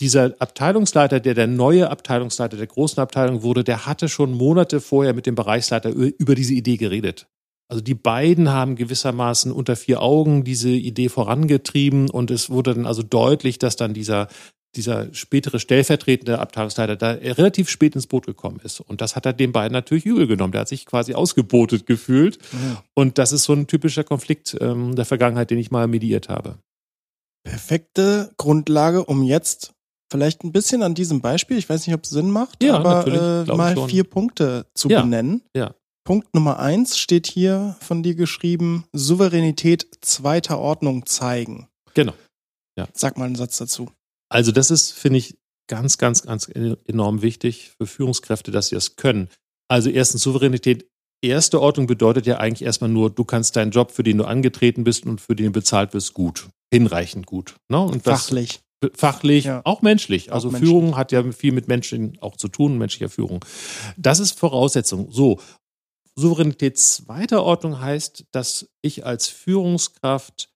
dieser 0.00 0.34
Abteilungsleiter, 0.38 1.20
der 1.20 1.34
der 1.34 1.46
neue 1.46 1.90
Abteilungsleiter 1.90 2.56
der 2.56 2.66
großen 2.66 3.00
Abteilung 3.00 3.42
wurde, 3.42 3.64
der 3.64 3.86
hatte 3.86 4.08
schon 4.08 4.32
Monate 4.32 4.80
vorher 4.80 5.14
mit 5.14 5.26
dem 5.26 5.34
Bereichsleiter 5.34 5.90
über 5.90 6.34
diese 6.34 6.54
Idee 6.54 6.76
geredet. 6.76 7.26
Also 7.70 7.82
die 7.82 7.94
beiden 7.94 8.48
haben 8.48 8.76
gewissermaßen 8.76 9.52
unter 9.52 9.76
vier 9.76 10.00
Augen 10.00 10.42
diese 10.42 10.70
Idee 10.70 11.10
vorangetrieben 11.10 12.08
und 12.08 12.30
es 12.30 12.48
wurde 12.48 12.74
dann 12.74 12.86
also 12.86 13.02
deutlich, 13.02 13.58
dass 13.58 13.76
dann 13.76 13.92
dieser 13.92 14.28
dieser 14.76 15.12
spätere 15.14 15.58
stellvertretende 15.58 16.38
Abteilungsleiter 16.38 16.96
da 16.96 17.12
relativ 17.12 17.70
spät 17.70 17.94
ins 17.94 18.06
Boot 18.06 18.26
gekommen 18.26 18.60
ist. 18.62 18.80
Und 18.80 19.00
das 19.00 19.16
hat 19.16 19.26
er 19.26 19.32
den 19.32 19.52
beiden 19.52 19.72
natürlich 19.72 20.04
übel 20.06 20.26
genommen. 20.26 20.52
Der 20.52 20.62
hat 20.62 20.68
sich 20.68 20.86
quasi 20.86 21.14
ausgebotet 21.14 21.86
gefühlt. 21.86 22.38
Ja. 22.52 22.82
Und 22.94 23.18
das 23.18 23.32
ist 23.32 23.44
so 23.44 23.54
ein 23.54 23.66
typischer 23.66 24.04
Konflikt 24.04 24.56
ähm, 24.60 24.94
der 24.94 25.04
Vergangenheit, 25.04 25.50
den 25.50 25.58
ich 25.58 25.70
mal 25.70 25.88
mediiert 25.88 26.28
habe. 26.28 26.58
Perfekte 27.44 28.32
Grundlage, 28.36 29.04
um 29.04 29.22
jetzt 29.22 29.72
vielleicht 30.10 30.44
ein 30.44 30.52
bisschen 30.52 30.82
an 30.82 30.94
diesem 30.94 31.20
Beispiel, 31.20 31.58
ich 31.58 31.68
weiß 31.68 31.86
nicht, 31.86 31.94
ob 31.94 32.04
es 32.04 32.10
Sinn 32.10 32.30
macht, 32.30 32.62
ja, 32.62 32.76
aber 32.76 33.06
äh, 33.06 33.44
mal 33.54 33.88
vier 33.88 34.04
Punkte 34.04 34.66
zu 34.74 34.88
ja. 34.88 35.02
benennen. 35.02 35.42
Ja. 35.56 35.74
Punkt 36.04 36.34
Nummer 36.34 36.58
eins 36.58 36.98
steht 36.98 37.26
hier 37.26 37.76
von 37.80 38.02
dir 38.02 38.14
geschrieben, 38.14 38.84
Souveränität 38.92 39.86
zweiter 40.00 40.58
Ordnung 40.58 41.04
zeigen. 41.04 41.68
Genau. 41.94 42.14
Ja. 42.78 42.88
Sag 42.94 43.18
mal 43.18 43.26
einen 43.26 43.34
Satz 43.34 43.58
dazu. 43.58 43.90
Also 44.28 44.52
das 44.52 44.70
ist, 44.70 44.92
finde 44.92 45.18
ich, 45.18 45.38
ganz, 45.68 45.98
ganz, 45.98 46.22
ganz 46.22 46.48
enorm 46.48 47.22
wichtig 47.22 47.72
für 47.78 47.86
Führungskräfte, 47.86 48.50
dass 48.50 48.68
sie 48.68 48.74
das 48.74 48.96
können. 48.96 49.28
Also 49.68 49.90
erstens 49.90 50.22
Souveränität. 50.22 50.88
Erste 51.20 51.60
Ordnung 51.60 51.88
bedeutet 51.88 52.26
ja 52.26 52.38
eigentlich 52.38 52.62
erstmal 52.62 52.90
nur, 52.90 53.10
du 53.10 53.24
kannst 53.24 53.56
deinen 53.56 53.72
Job, 53.72 53.90
für 53.90 54.04
den 54.04 54.18
du 54.18 54.24
angetreten 54.24 54.84
bist 54.84 55.04
und 55.04 55.20
für 55.20 55.34
den 55.34 55.46
du 55.46 55.52
bezahlt 55.52 55.92
wirst, 55.92 56.14
gut. 56.14 56.48
Hinreichend 56.72 57.26
gut. 57.26 57.56
Ne? 57.68 57.80
Und 57.80 58.04
fachlich. 58.04 58.60
Das, 58.80 58.92
fachlich, 58.94 59.46
ja. 59.46 59.60
auch 59.64 59.82
menschlich. 59.82 60.32
Also 60.32 60.48
auch 60.48 60.56
Führung 60.56 60.84
menschlich. 60.84 60.96
hat 60.96 61.12
ja 61.12 61.32
viel 61.32 61.50
mit 61.50 61.66
Menschen 61.66 62.16
auch 62.20 62.36
zu 62.36 62.46
tun, 62.46 62.78
menschlicher 62.78 63.08
Führung. 63.08 63.44
Das 63.96 64.20
ist 64.20 64.38
Voraussetzung. 64.38 65.10
So. 65.10 65.40
Souveränität 66.14 66.78
zweiter 66.78 67.42
Ordnung 67.42 67.80
heißt, 67.80 68.26
dass 68.30 68.68
ich 68.80 69.04
als 69.04 69.26
Führungskraft 69.26 70.50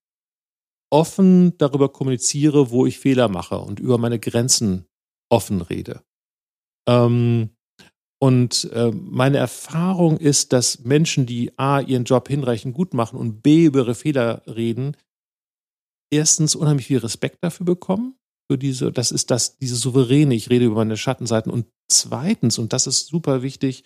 offen 0.93 1.57
darüber 1.57 1.89
kommuniziere, 1.89 2.71
wo 2.71 2.87
ich 2.87 2.99
Fehler 2.99 3.29
mache 3.29 3.59
und 3.59 3.81
über 3.81 3.97
meine 3.97 4.19
Grenzen 4.19 4.87
offen 5.31 5.63
rede. 5.63 6.03
Ähm, 6.87 7.51
und 8.21 8.71
äh, 8.73 8.93
meine 8.93 9.39
Erfahrung 9.39 10.19
ist, 10.19 10.53
dass 10.53 10.81
Menschen, 10.81 11.27
die 11.27 11.59
A, 11.59 11.81
ihren 11.81 12.05
Job 12.05 12.29
hinreichend 12.29 12.75
gut 12.75 12.95
machen 12.95 13.19
und 13.19 13.43
B, 13.43 13.65
über 13.65 13.81
ihre 13.81 13.95
Fehler 13.95 14.43
reden, 14.47 14.97
erstens 16.13 16.55
unheimlich 16.55 16.87
viel 16.87 16.99
Respekt 16.99 17.39
dafür 17.41 17.67
bekommen. 17.67 18.15
Für 18.51 18.59
diese, 18.59 18.93
das 18.93 19.13
ist 19.13 19.31
das, 19.31 19.57
diese 19.59 19.77
Souveräne, 19.77 20.35
ich 20.35 20.51
rede 20.51 20.67
über 20.67 20.77
meine 20.77 20.99
Schattenseiten. 20.99 21.51
Und 21.51 21.67
zweitens, 21.91 22.59
und 22.59 22.73
das 22.75 22.87
ist 22.87 23.07
super 23.07 23.43
wichtig, 23.43 23.85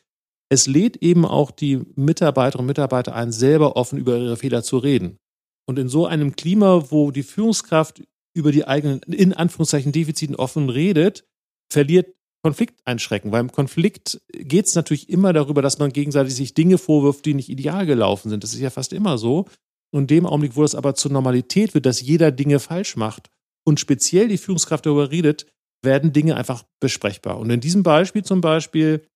es 0.51 0.67
lädt 0.67 0.97
eben 0.99 1.25
auch 1.25 1.51
die 1.51 1.83
Mitarbeiterinnen 1.95 2.65
und 2.65 2.69
Mitarbeiter 2.69 3.15
ein, 3.15 3.33
selber 3.33 3.77
offen 3.77 3.99
über 3.99 4.19
ihre 4.19 4.37
Fehler 4.37 4.63
zu 4.63 4.79
reden. 4.79 5.19
Und 5.67 5.79
in 5.79 5.89
so 5.89 6.07
einem 6.07 6.37
Klima, 6.37 6.91
wo 6.91 7.11
die 7.11 7.23
Führungskraft 7.23 8.03
über 8.35 8.53
die 8.53 8.67
eigenen, 8.67 9.01
in 9.03 9.33
Anführungszeichen, 9.33 9.93
Defiziten 9.93 10.37
offen 10.37 10.69
redet, 10.69 11.25
verliert 11.73 12.15
Konflikt 12.43 12.81
einschrecken. 12.85 13.33
Weil 13.33 13.41
im 13.41 13.51
Konflikt 13.51 14.21
geht 14.33 14.67
es 14.67 14.75
natürlich 14.77 15.09
immer 15.09 15.33
darüber, 15.33 15.63
dass 15.63 15.79
man 15.79 15.93
gegenseitig 15.93 16.35
sich 16.35 16.55
Dinge 16.55 16.79
vorwirft, 16.79 17.25
die 17.25 17.35
nicht 17.35 17.49
ideal 17.49 17.87
gelaufen 17.87 18.31
sind. 18.31 18.45
Das 18.45 18.55
ist 18.55 18.61
ja 18.61 18.71
fast 18.71 18.93
immer 18.93 19.19
so. 19.19 19.47
Und 19.91 20.03
in 20.03 20.19
dem 20.19 20.27
Augenblick, 20.27 20.55
wo 20.55 20.63
das 20.63 20.75
aber 20.75 20.95
zur 20.95 21.11
Normalität 21.11 21.75
wird, 21.75 21.87
dass 21.87 22.01
jeder 22.01 22.31
Dinge 22.31 22.61
falsch 22.61 22.97
macht 22.97 23.31
und 23.65 23.81
speziell 23.81 24.29
die 24.29 24.39
Führungskraft 24.39 24.87
darüber 24.87 25.11
redet, 25.11 25.47
werden 25.83 26.13
Dinge 26.13 26.37
einfach 26.37 26.65
besprechbar. 26.81 27.39
Und 27.39 27.51
in 27.51 27.61
diesem 27.61 27.83
Beispiel 27.83 28.25
zum 28.25 28.41
Beispiel, 28.41 29.07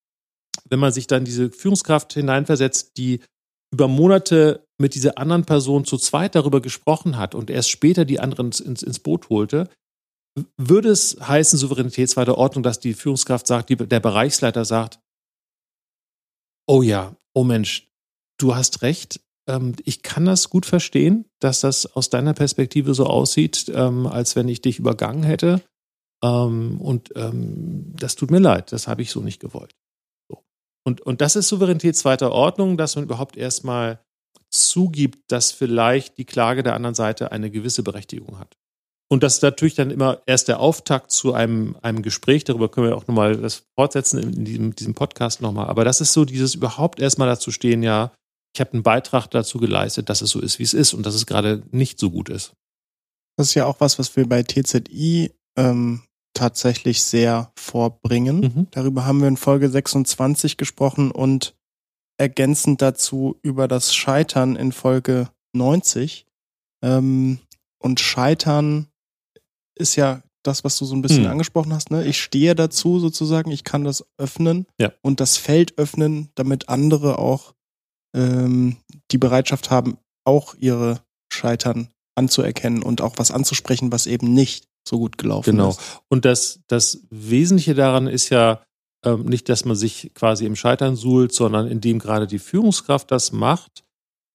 wenn 0.68 0.80
man 0.80 0.92
sich 0.92 1.06
dann 1.06 1.24
diese 1.24 1.50
Führungskraft 1.50 2.12
hineinversetzt, 2.14 2.96
die 2.96 3.20
über 3.72 3.88
Monate 3.88 4.66
mit 4.78 4.94
dieser 4.94 5.18
anderen 5.18 5.44
Person 5.44 5.84
zu 5.84 5.96
zweit 5.96 6.34
darüber 6.34 6.60
gesprochen 6.60 7.16
hat 7.16 7.34
und 7.34 7.50
erst 7.50 7.70
später 7.70 8.04
die 8.04 8.20
anderen 8.20 8.50
ins, 8.52 8.82
ins 8.82 8.98
Boot 8.98 9.28
holte, 9.28 9.68
würde 10.56 10.90
es 10.90 11.16
heißen, 11.20 11.58
Souveränität 11.58 12.08
zweiter 12.08 12.38
Ordnung, 12.38 12.62
dass 12.62 12.80
die 12.80 12.94
Führungskraft 12.94 13.46
sagt, 13.46 13.68
die, 13.68 13.76
der 13.76 14.00
Bereichsleiter 14.00 14.64
sagt, 14.64 15.00
oh 16.66 16.82
ja, 16.82 17.14
oh 17.34 17.44
Mensch, 17.44 17.90
du 18.38 18.54
hast 18.54 18.82
recht, 18.82 19.20
ähm, 19.48 19.74
ich 19.84 20.02
kann 20.02 20.24
das 20.24 20.50
gut 20.50 20.66
verstehen, 20.66 21.26
dass 21.40 21.60
das 21.60 21.86
aus 21.86 22.10
deiner 22.10 22.34
Perspektive 22.34 22.94
so 22.94 23.06
aussieht, 23.06 23.70
ähm, 23.74 24.06
als 24.06 24.36
wenn 24.36 24.48
ich 24.48 24.62
dich 24.62 24.78
übergangen 24.78 25.22
hätte. 25.22 25.62
Ähm, 26.22 26.80
und 26.80 27.10
das 27.14 28.14
tut 28.14 28.30
mir 28.30 28.40
leid, 28.40 28.72
das 28.72 28.86
habe 28.86 29.02
ich 29.02 29.10
so 29.10 29.20
nicht 29.20 29.40
gewollt. 29.40 29.74
Und, 30.84 31.00
und 31.00 31.20
das 31.20 31.36
ist 31.36 31.48
Souveränität 31.48 31.96
zweiter 31.96 32.32
Ordnung, 32.32 32.76
dass 32.76 32.96
man 32.96 33.04
überhaupt 33.04 33.36
erstmal 33.36 34.00
zugibt, 34.50 35.30
dass 35.30 35.52
vielleicht 35.52 36.18
die 36.18 36.24
Klage 36.24 36.62
der 36.62 36.74
anderen 36.74 36.94
Seite 36.94 37.32
eine 37.32 37.50
gewisse 37.50 37.82
Berechtigung 37.82 38.38
hat. 38.38 38.56
Und 39.12 39.24
das 39.24 39.36
ist 39.36 39.42
natürlich 39.42 39.74
dann 39.74 39.90
immer 39.90 40.22
erst 40.26 40.46
der 40.46 40.60
Auftakt 40.60 41.10
zu 41.10 41.34
einem, 41.34 41.76
einem 41.82 42.02
Gespräch. 42.02 42.44
Darüber 42.44 42.68
können 42.68 42.88
wir 42.88 42.96
auch 42.96 43.08
nochmal 43.08 43.36
das 43.36 43.64
fortsetzen 43.76 44.18
in 44.18 44.44
diesem, 44.44 44.74
diesem 44.74 44.94
Podcast 44.94 45.42
nochmal. 45.42 45.66
Aber 45.66 45.84
das 45.84 46.00
ist 46.00 46.12
so 46.12 46.24
dieses 46.24 46.54
überhaupt 46.54 47.00
erstmal 47.00 47.28
dazu 47.28 47.50
stehen, 47.50 47.82
ja, 47.82 48.12
ich 48.54 48.60
habe 48.60 48.72
einen 48.72 48.82
Beitrag 48.84 49.28
dazu 49.28 49.58
geleistet, 49.58 50.08
dass 50.08 50.22
es 50.22 50.30
so 50.30 50.40
ist, 50.40 50.58
wie 50.58 50.64
es 50.64 50.74
ist 50.74 50.94
und 50.94 51.04
dass 51.04 51.14
es 51.14 51.26
gerade 51.26 51.62
nicht 51.70 51.98
so 51.98 52.10
gut 52.10 52.28
ist. 52.28 52.52
Das 53.36 53.48
ist 53.48 53.54
ja 53.54 53.66
auch 53.66 53.80
was, 53.80 53.98
was 53.98 54.14
wir 54.16 54.28
bei 54.28 54.42
TZI 54.42 55.32
ähm, 55.56 56.02
tatsächlich 56.40 57.02
sehr 57.02 57.52
vorbringen. 57.54 58.40
Mhm. 58.40 58.66
Darüber 58.70 59.04
haben 59.04 59.20
wir 59.20 59.28
in 59.28 59.36
Folge 59.36 59.68
26 59.68 60.56
gesprochen 60.56 61.10
und 61.10 61.54
ergänzend 62.16 62.80
dazu 62.80 63.36
über 63.42 63.68
das 63.68 63.94
Scheitern 63.94 64.56
in 64.56 64.72
Folge 64.72 65.28
90. 65.52 66.24
Ähm, 66.82 67.40
und 67.78 68.00
Scheitern 68.00 68.86
ist 69.74 69.96
ja 69.96 70.22
das, 70.42 70.64
was 70.64 70.78
du 70.78 70.86
so 70.86 70.94
ein 70.94 71.02
bisschen 71.02 71.24
mhm. 71.24 71.30
angesprochen 71.30 71.74
hast. 71.74 71.90
Ne? 71.90 72.06
Ich 72.06 72.18
stehe 72.18 72.54
dazu 72.54 72.98
sozusagen, 73.00 73.50
ich 73.50 73.62
kann 73.62 73.84
das 73.84 74.06
öffnen 74.16 74.66
ja. 74.78 74.92
und 75.02 75.20
das 75.20 75.36
Feld 75.36 75.76
öffnen, 75.76 76.30
damit 76.36 76.70
andere 76.70 77.18
auch 77.18 77.52
ähm, 78.16 78.78
die 79.10 79.18
Bereitschaft 79.18 79.70
haben, 79.70 79.98
auch 80.24 80.54
ihre 80.54 81.02
Scheitern 81.30 81.88
anzuerkennen 82.14 82.82
und 82.82 83.02
auch 83.02 83.18
was 83.18 83.30
anzusprechen, 83.30 83.92
was 83.92 84.06
eben 84.06 84.32
nicht 84.32 84.69
so 84.86 84.98
gut 84.98 85.18
gelaufen 85.18 85.50
genau. 85.50 85.70
ist. 85.70 85.78
Genau. 85.78 86.00
Und 86.08 86.24
das, 86.24 86.60
das 86.66 87.06
Wesentliche 87.10 87.74
daran 87.74 88.06
ist 88.06 88.28
ja 88.30 88.62
ähm, 89.04 89.24
nicht, 89.24 89.48
dass 89.48 89.64
man 89.64 89.76
sich 89.76 90.12
quasi 90.14 90.46
im 90.46 90.56
Scheitern 90.56 90.96
suhlt, 90.96 91.32
sondern 91.32 91.66
indem 91.66 91.98
gerade 91.98 92.26
die 92.26 92.38
Führungskraft 92.38 93.10
das 93.10 93.32
macht, 93.32 93.84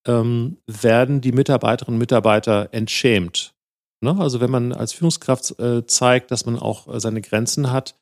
ähm, 0.08 0.58
werden 0.68 1.22
die 1.22 1.32
Mitarbeiterinnen 1.32 1.96
und 1.96 2.00
Mitarbeiter 2.00 2.70
entschämt. 2.72 3.54
Ne? 4.02 4.16
Also 4.20 4.40
wenn 4.40 4.52
man 4.52 4.72
als 4.74 4.94
Führungskraft 4.94 5.60
äh, 5.60 5.86
zeigt, 5.86 6.32
dass 6.32 6.46
man 6.46 6.58
auch 6.60 6.88
äh, 6.94 7.00
seine 7.00 7.22
Grenzen 7.22 7.72
hat, 7.72 7.96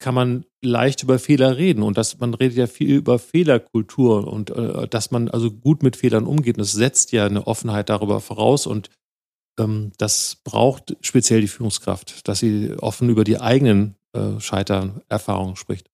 kann 0.00 0.14
man 0.14 0.44
leicht 0.62 1.02
über 1.02 1.18
Fehler 1.18 1.56
reden 1.56 1.82
und 1.82 1.96
dass 1.96 2.18
man 2.18 2.34
redet 2.34 2.58
ja 2.58 2.66
viel 2.66 2.90
über 2.90 3.18
Fehlerkultur 3.18 4.26
und 4.26 4.50
äh, 4.50 4.88
dass 4.88 5.10
man 5.10 5.30
also 5.30 5.50
gut 5.50 5.82
mit 5.82 5.96
Fehlern 5.96 6.26
umgeht. 6.26 6.56
Und 6.56 6.62
das 6.62 6.72
setzt 6.72 7.12
ja 7.12 7.26
eine 7.26 7.46
Offenheit 7.46 7.88
darüber 7.88 8.20
voraus 8.20 8.66
und 8.66 8.90
das 9.56 10.36
braucht 10.42 10.96
speziell 11.00 11.40
die 11.40 11.48
Führungskraft, 11.48 12.26
dass 12.28 12.40
sie 12.40 12.72
offen 12.78 13.08
über 13.08 13.24
die 13.24 13.40
eigenen 13.40 13.94
äh, 14.12 14.40
Scheitererfahrungen 14.40 15.56
spricht. 15.56 15.90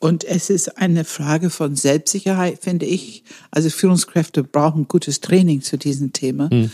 Und 0.00 0.24
es 0.24 0.48
ist 0.48 0.78
eine 0.78 1.04
Frage 1.04 1.50
von 1.50 1.74
Selbstsicherheit, 1.74 2.60
finde 2.60 2.86
ich. 2.86 3.24
Also 3.50 3.68
Führungskräfte 3.68 4.44
brauchen 4.44 4.86
gutes 4.86 5.20
Training 5.20 5.60
zu 5.62 5.76
diesem 5.76 6.12
Thema, 6.12 6.48
hm. 6.50 6.70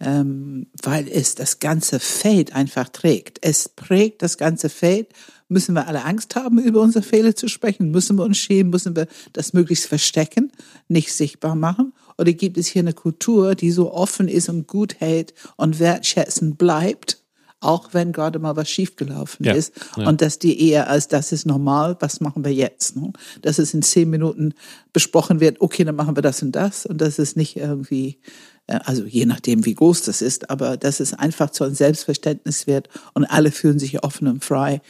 ähm, 0.00 0.66
weil 0.82 1.08
es 1.08 1.34
das 1.34 1.58
ganze 1.58 1.98
Feld 1.98 2.54
einfach 2.54 2.88
trägt. 2.88 3.38
Es 3.42 3.68
prägt 3.68 4.22
das 4.22 4.38
ganze 4.38 4.68
Feld. 4.68 5.08
Müssen 5.48 5.74
wir 5.74 5.88
alle 5.88 6.04
Angst 6.04 6.36
haben, 6.36 6.58
über 6.58 6.80
unsere 6.80 7.02
Fehler 7.02 7.34
zu 7.34 7.48
sprechen? 7.48 7.90
Müssen 7.90 8.16
wir 8.16 8.24
uns 8.24 8.38
schämen? 8.38 8.70
Müssen 8.70 8.94
wir 8.94 9.08
das 9.32 9.54
möglichst 9.54 9.86
verstecken, 9.86 10.52
nicht 10.86 11.12
sichtbar 11.12 11.56
machen? 11.56 11.92
Oder 12.18 12.32
gibt 12.32 12.58
es 12.58 12.66
hier 12.66 12.80
eine 12.80 12.92
Kultur, 12.92 13.54
die 13.54 13.70
so 13.70 13.92
offen 13.92 14.28
ist 14.28 14.48
und 14.48 14.66
gut 14.66 15.00
hält 15.00 15.34
und 15.56 15.78
wertschätzend 15.78 16.58
bleibt, 16.58 17.22
auch 17.60 17.92
wenn 17.92 18.12
gerade 18.12 18.38
mal 18.38 18.56
was 18.56 18.70
schiefgelaufen 18.70 19.46
ja, 19.46 19.54
ist. 19.54 19.72
Ja. 19.96 20.08
Und 20.08 20.20
dass 20.20 20.38
die 20.38 20.68
eher 20.68 20.88
als 20.88 21.08
das 21.08 21.32
ist 21.32 21.46
normal, 21.46 21.96
was 22.00 22.20
machen 22.20 22.44
wir 22.44 22.52
jetzt? 22.52 22.96
Ne? 22.96 23.12
Dass 23.42 23.58
es 23.58 23.74
in 23.74 23.82
zehn 23.82 24.10
Minuten 24.10 24.54
besprochen 24.92 25.40
wird, 25.40 25.60
okay, 25.60 25.84
dann 25.84 25.96
machen 25.96 26.16
wir 26.16 26.22
das 26.22 26.42
und 26.42 26.52
das. 26.52 26.86
Und 26.86 27.00
dass 27.00 27.18
es 27.18 27.36
nicht 27.36 27.56
irgendwie, 27.56 28.20
äh, 28.66 28.78
also 28.84 29.04
je 29.04 29.26
nachdem, 29.26 29.64
wie 29.64 29.74
groß 29.74 30.02
das 30.02 30.22
ist, 30.22 30.50
aber 30.50 30.76
dass 30.76 31.00
es 31.00 31.14
einfach 31.14 31.50
zu 31.50 31.64
einem 31.64 31.74
Selbstverständnis 31.74 32.66
wird 32.66 32.88
und 33.14 33.24
alle 33.24 33.50
fühlen 33.50 33.78
sich 33.78 34.04
offen 34.04 34.28
und 34.28 34.44
frei, 34.44 34.80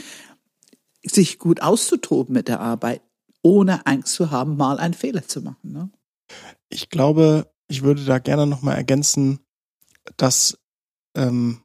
sich 1.03 1.39
gut 1.39 1.63
auszutoben 1.63 2.35
mit 2.35 2.49
der 2.49 2.61
Arbeit, 2.61 3.01
ohne 3.43 3.87
Angst 3.87 4.15
zu 4.15 4.31
haben, 4.31 4.57
mal 4.57 4.79
einen 4.79 4.95
Fehler 4.95 5.27
zu 5.27 5.41
machen. 5.41 5.73
Ne? 5.73 5.91
Ich 6.71 6.91
glaube, 6.91 7.51
ich 7.69 7.83
würde 7.83 8.05
da 8.05 8.19
gerne 8.19 8.47
nochmal 8.47 8.77
ergänzen, 8.77 9.41
dass 10.17 10.59
ähm, 11.17 11.63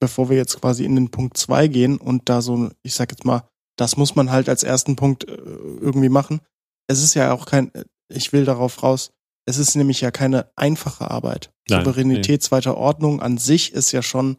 bevor 0.00 0.30
wir 0.30 0.36
jetzt 0.36 0.60
quasi 0.60 0.84
in 0.84 0.94
den 0.94 1.10
Punkt 1.10 1.36
zwei 1.36 1.68
gehen 1.68 1.98
und 1.98 2.28
da 2.28 2.40
so, 2.40 2.70
ich 2.82 2.94
sag 2.94 3.10
jetzt 3.10 3.24
mal, 3.24 3.48
das 3.76 3.96
muss 3.96 4.16
man 4.16 4.30
halt 4.30 4.48
als 4.48 4.62
ersten 4.62 4.96
Punkt 4.96 5.28
äh, 5.28 5.34
irgendwie 5.34 6.08
machen. 6.08 6.40
Es 6.86 7.02
ist 7.02 7.14
ja 7.14 7.32
auch 7.32 7.46
kein, 7.46 7.70
ich 8.08 8.32
will 8.32 8.44
darauf 8.44 8.82
raus, 8.82 9.10
es 9.46 9.58
ist 9.58 9.74
nämlich 9.76 10.00
ja 10.00 10.10
keine 10.10 10.50
einfache 10.56 11.10
Arbeit. 11.10 11.50
Nein, 11.68 11.84
Souveränität 11.84 12.28
nee. 12.28 12.38
zweiter 12.38 12.76
Ordnung 12.76 13.20
an 13.20 13.38
sich 13.38 13.72
ist 13.72 13.92
ja 13.92 14.02
schon 14.02 14.38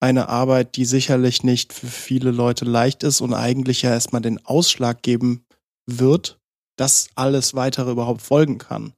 eine 0.00 0.28
Arbeit, 0.28 0.76
die 0.76 0.86
sicherlich 0.86 1.44
nicht 1.44 1.72
für 1.72 1.86
viele 1.86 2.30
Leute 2.30 2.64
leicht 2.64 3.02
ist 3.02 3.20
und 3.20 3.34
eigentlich 3.34 3.82
ja 3.82 3.90
erstmal 3.90 4.22
den 4.22 4.44
Ausschlag 4.44 5.02
geben 5.02 5.44
wird, 5.86 6.40
dass 6.76 7.08
alles 7.14 7.54
weitere 7.54 7.90
überhaupt 7.90 8.22
folgen 8.22 8.58
kann. 8.58 8.94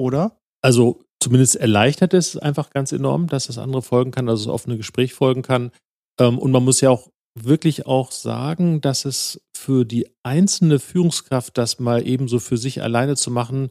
Oder? 0.00 0.38
Also 0.62 1.04
zumindest 1.20 1.56
erleichtert 1.56 2.14
es 2.14 2.36
einfach 2.36 2.70
ganz 2.70 2.92
enorm, 2.92 3.26
dass 3.26 3.46
das 3.46 3.58
andere 3.58 3.82
folgen 3.82 4.10
kann, 4.10 4.26
dass 4.26 4.40
es 4.40 4.46
offene 4.46 4.78
Gespräch 4.78 5.12
folgen 5.12 5.42
kann. 5.42 5.70
Ähm, 6.18 6.38
und 6.38 6.50
man 6.50 6.64
muss 6.64 6.80
ja 6.80 6.90
auch 6.90 7.10
wirklich 7.34 7.86
auch 7.86 8.10
sagen, 8.10 8.80
dass 8.80 9.04
es 9.04 9.40
für 9.54 9.84
die 9.84 10.08
einzelne 10.22 10.78
Führungskraft, 10.78 11.56
das 11.58 11.78
mal 11.78 12.06
ebenso 12.06 12.38
für 12.38 12.56
sich 12.56 12.82
alleine 12.82 13.14
zu 13.14 13.30
machen, 13.30 13.70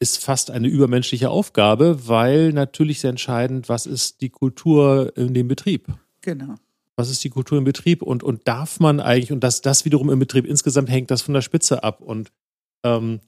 ist 0.00 0.18
fast 0.18 0.50
eine 0.50 0.66
übermenschliche 0.66 1.30
Aufgabe, 1.30 2.08
weil 2.08 2.52
natürlich 2.52 3.00
sehr 3.00 3.10
entscheidend, 3.10 3.68
was 3.68 3.86
ist 3.86 4.20
die 4.20 4.30
Kultur 4.30 5.16
in 5.16 5.32
dem 5.32 5.46
Betrieb. 5.46 5.86
Genau. 6.22 6.56
Was 6.96 7.08
ist 7.08 7.22
die 7.22 7.30
Kultur 7.30 7.56
im 7.56 7.64
Betrieb 7.64 8.02
und, 8.02 8.24
und 8.24 8.48
darf 8.48 8.80
man 8.80 8.98
eigentlich, 8.98 9.30
und 9.30 9.44
das, 9.44 9.62
das 9.62 9.84
wiederum 9.84 10.10
im 10.10 10.18
Betrieb 10.18 10.44
insgesamt 10.44 10.90
hängt 10.90 11.12
das 11.12 11.22
von 11.22 11.34
der 11.34 11.40
Spitze 11.40 11.84
ab. 11.84 12.00
Und 12.00 12.32
ähm, 12.84 13.20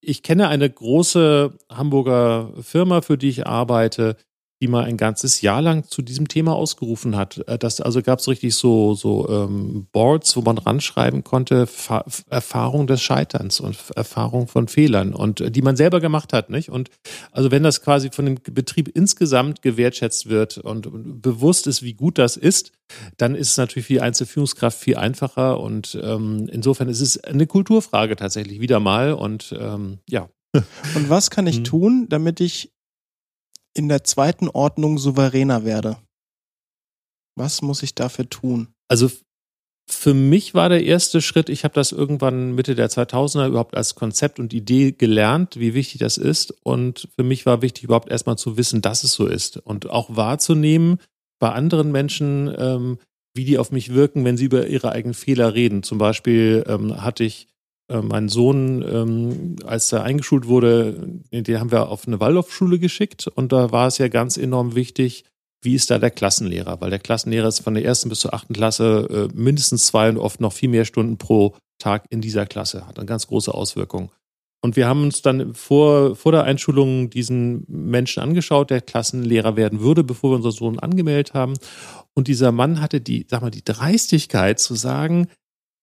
ich 0.00 0.22
kenne 0.22 0.48
eine 0.48 0.68
große 0.70 1.56
Hamburger 1.70 2.52
Firma, 2.60 3.00
für 3.00 3.18
die 3.18 3.28
ich 3.28 3.46
arbeite, 3.46 4.16
die 4.62 4.68
mal 4.68 4.84
ein 4.84 4.96
ganzes 4.96 5.42
Jahr 5.42 5.60
lang 5.60 5.84
zu 5.84 6.00
diesem 6.00 6.28
Thema 6.28 6.54
ausgerufen 6.54 7.14
hat. 7.16 7.46
Äh, 7.46 7.58
das, 7.58 7.80
also 7.80 8.00
gab 8.00 8.20
es 8.20 8.28
richtig 8.28 8.54
so, 8.54 8.94
so 8.94 9.28
ähm, 9.28 9.86
Boards, 9.92 10.36
wo 10.36 10.40
man 10.40 10.56
ranschreiben 10.58 11.24
konnte, 11.24 11.66
Fa 11.66 12.04
Erfahrung 12.30 12.86
des 12.86 13.02
Scheiterns 13.02 13.60
und 13.60 13.76
Erfahrung 13.94 14.48
von 14.48 14.68
Fehlern 14.68 15.14
und 15.14 15.40
äh, 15.40 15.50
die 15.50 15.62
man 15.62 15.76
selber 15.76 16.00
gemacht 16.00 16.32
hat, 16.32 16.48
nicht? 16.48 16.70
Und 16.70 16.90
also 17.32 17.50
wenn 17.50 17.62
das 17.62 17.82
quasi 17.82 18.10
von 18.10 18.24
dem 18.24 18.36
Betrieb 18.42 18.88
insgesamt 18.94 19.60
gewertschätzt 19.62 20.28
wird 20.28 20.58
und, 20.58 20.86
bewusst 21.20 21.66
ist, 21.66 21.82
wie 21.82 21.94
gut 21.94 22.18
das 22.18 22.36
ist, 22.36 22.72
dann 23.16 23.34
ist 23.34 23.50
es 23.50 23.56
natürlich 23.56 23.86
für 23.86 23.94
die 23.94 24.00
Einzelführungskraft 24.00 24.78
viel 24.78 24.96
einfacher 24.96 25.60
und 25.60 25.98
ähm, 26.02 26.48
insofern 26.50 26.88
ist 26.88 27.00
es 27.00 27.22
eine 27.22 27.46
Kulturfrage 27.46 28.16
tatsächlich 28.16 28.60
wieder 28.60 28.80
mal 28.80 29.12
und 29.12 29.54
ähm, 29.58 29.98
ja. 30.08 30.28
Und 30.94 31.10
was 31.10 31.30
kann 31.30 31.46
ich 31.46 31.58
mhm. 31.58 31.64
tun, 31.64 32.06
damit 32.08 32.40
ich 32.40 32.72
in 33.76 33.88
der 33.88 34.04
zweiten 34.04 34.48
Ordnung 34.48 34.98
souveräner 34.98 35.64
werde? 35.64 35.98
Was 37.36 37.62
muss 37.62 37.82
ich 37.82 37.94
dafür 37.94 38.28
tun? 38.28 38.68
Also 38.88 39.10
für 39.88 40.14
mich 40.14 40.54
war 40.54 40.68
der 40.68 40.84
erste 40.84 41.22
Schritt, 41.22 41.48
ich 41.48 41.62
habe 41.62 41.74
das 41.74 41.92
irgendwann 41.92 42.54
Mitte 42.54 42.74
der 42.74 42.90
2000er 42.90 43.46
überhaupt 43.48 43.76
als 43.76 43.94
Konzept 43.94 44.40
und 44.40 44.52
Idee 44.52 44.92
gelernt, 44.92 45.60
wie 45.60 45.74
wichtig 45.74 46.00
das 46.00 46.16
ist. 46.16 46.52
Und 46.64 47.08
für 47.16 47.22
mich 47.22 47.46
war 47.46 47.62
wichtig, 47.62 47.84
überhaupt 47.84 48.10
erstmal 48.10 48.38
zu 48.38 48.56
wissen, 48.56 48.82
dass 48.82 49.04
es 49.04 49.12
so 49.12 49.26
ist. 49.26 49.58
Und 49.58 49.88
auch 49.88 50.16
wahrzunehmen 50.16 50.98
bei 51.38 51.52
anderen 51.52 51.92
Menschen, 51.92 52.52
ähm, 52.56 52.98
wie 53.34 53.44
die 53.44 53.58
auf 53.58 53.70
mich 53.70 53.94
wirken, 53.94 54.24
wenn 54.24 54.36
sie 54.36 54.46
über 54.46 54.66
ihre 54.66 54.90
eigenen 54.90 55.14
Fehler 55.14 55.54
reden. 55.54 55.82
Zum 55.82 55.98
Beispiel 55.98 56.64
ähm, 56.66 57.02
hatte 57.02 57.22
ich 57.22 57.46
äh, 57.88 58.00
mein 58.00 58.28
Sohn, 58.28 58.82
ähm, 58.82 59.56
als 59.64 59.92
er 59.92 60.02
eingeschult 60.02 60.46
wurde, 60.46 61.20
den 61.30 61.60
haben 61.60 61.70
wir 61.70 61.88
auf 61.88 62.06
eine 62.06 62.20
Waldorfschule 62.20 62.78
geschickt 62.78 63.28
und 63.28 63.52
da 63.52 63.70
war 63.72 63.86
es 63.86 63.98
ja 63.98 64.08
ganz 64.08 64.36
enorm 64.36 64.74
wichtig, 64.74 65.24
wie 65.62 65.74
ist 65.74 65.90
da 65.90 65.98
der 65.98 66.10
Klassenlehrer? 66.10 66.80
Weil 66.80 66.90
der 66.90 66.98
Klassenlehrer 66.98 67.48
ist 67.48 67.60
von 67.60 67.74
der 67.74 67.84
ersten 67.84 68.08
bis 68.08 68.20
zur 68.20 68.34
achten 68.34 68.54
Klasse 68.54 69.28
äh, 69.32 69.36
mindestens 69.36 69.86
zwei 69.86 70.08
und 70.08 70.18
oft 70.18 70.40
noch 70.40 70.52
viel 70.52 70.68
mehr 70.68 70.84
Stunden 70.84 71.16
pro 71.16 71.56
Tag 71.78 72.04
in 72.10 72.20
dieser 72.20 72.46
Klasse, 72.46 72.86
hat 72.86 72.98
eine 72.98 73.06
ganz 73.06 73.26
große 73.26 73.52
Auswirkung. 73.52 74.10
Und 74.62 74.76
wir 74.76 74.88
haben 74.88 75.02
uns 75.02 75.22
dann 75.22 75.54
vor, 75.54 76.16
vor 76.16 76.32
der 76.32 76.44
Einschulung 76.44 77.10
diesen 77.10 77.64
Menschen 77.68 78.22
angeschaut, 78.22 78.70
der 78.70 78.80
Klassenlehrer 78.80 79.56
werden 79.56 79.80
würde, 79.80 80.02
bevor 80.02 80.30
wir 80.30 80.36
unseren 80.36 80.52
Sohn 80.52 80.78
angemeldet 80.78 81.34
haben. 81.34 81.54
Und 82.14 82.26
dieser 82.26 82.52
Mann 82.52 82.80
hatte 82.80 83.00
die, 83.00 83.26
sag 83.28 83.42
mal, 83.42 83.50
die 83.50 83.64
Dreistigkeit 83.64 84.58
zu 84.58 84.74
sagen, 84.74 85.28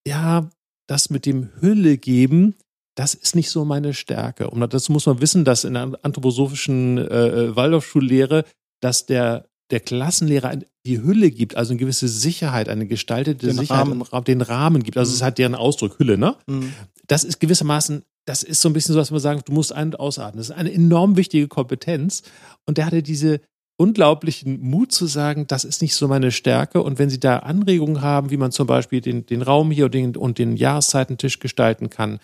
ja, 0.05 0.49
das 0.87 1.09
mit 1.09 1.25
dem 1.25 1.49
Hülle 1.59 1.97
geben, 1.97 2.55
das 2.95 3.13
ist 3.15 3.35
nicht 3.35 3.49
so 3.49 3.65
meine 3.65 3.93
Stärke. 3.93 4.49
Und 4.49 4.71
das 4.73 4.89
muss 4.89 5.05
man 5.05 5.19
wissen, 5.21 5.45
dass 5.45 5.63
in 5.63 5.73
der 5.73 5.97
anthroposophischen 6.03 6.97
äh, 6.97 7.27
äh, 7.27 7.55
Waldorfschullehre, 7.55 8.45
dass 8.81 9.05
der, 9.05 9.47
der 9.71 9.79
Klassenlehrer 9.79 10.59
die 10.85 11.01
Hülle 11.01 11.31
gibt, 11.31 11.55
also 11.55 11.71
eine 11.71 11.79
gewisse 11.79 12.07
Sicherheit, 12.07 12.69
eine 12.69 12.85
gestaltete 12.85 13.47
den 13.47 13.57
Sicherheit, 13.57 13.87
Rahmen. 13.87 14.23
den 14.25 14.41
Rahmen 14.41 14.83
gibt. 14.83 14.97
Also 14.97 15.13
es 15.13 15.21
Mhm. 15.21 15.25
hat 15.25 15.37
deren 15.37 15.55
Ausdruck, 15.55 15.97
Hülle, 15.99 16.17
ne? 16.17 16.35
Mhm. 16.47 16.73
Das 17.07 17.23
ist 17.23 17.39
gewissermaßen, 17.39 18.03
das 18.25 18.43
ist 18.43 18.61
so 18.61 18.69
ein 18.69 18.73
bisschen 18.73 18.93
so, 18.93 18.99
dass 18.99 19.11
man 19.11 19.19
sagt, 19.19 19.49
du 19.49 19.53
musst 19.53 19.73
ein- 19.73 19.87
und 19.87 19.99
ausatmen. 19.99 20.37
Das 20.37 20.49
ist 20.49 20.55
eine 20.55 20.71
enorm 20.71 21.17
wichtige 21.17 21.47
Kompetenz. 21.47 22.23
Und 22.65 22.77
der 22.77 22.85
hatte 22.85 23.01
diese 23.03 23.41
unglaublichen 23.77 24.59
Mut 24.61 24.91
zu 24.91 25.07
sagen, 25.07 25.47
das 25.47 25.63
ist 25.63 25.81
nicht 25.81 25.95
so 25.95 26.07
meine 26.07 26.31
Stärke. 26.31 26.81
Und 26.81 26.99
wenn 26.99 27.09
Sie 27.09 27.19
da 27.19 27.39
Anregungen 27.39 28.01
haben, 28.01 28.29
wie 28.29 28.37
man 28.37 28.51
zum 28.51 28.67
Beispiel 28.67 29.01
den, 29.01 29.25
den 29.25 29.41
Raum 29.41 29.71
hier 29.71 29.85
und 29.85 29.93
den, 29.93 30.15
und 30.15 30.37
den 30.37 30.55
Jahreszeitentisch 30.55 31.39
gestalten 31.39 31.89
kann, 31.89 32.19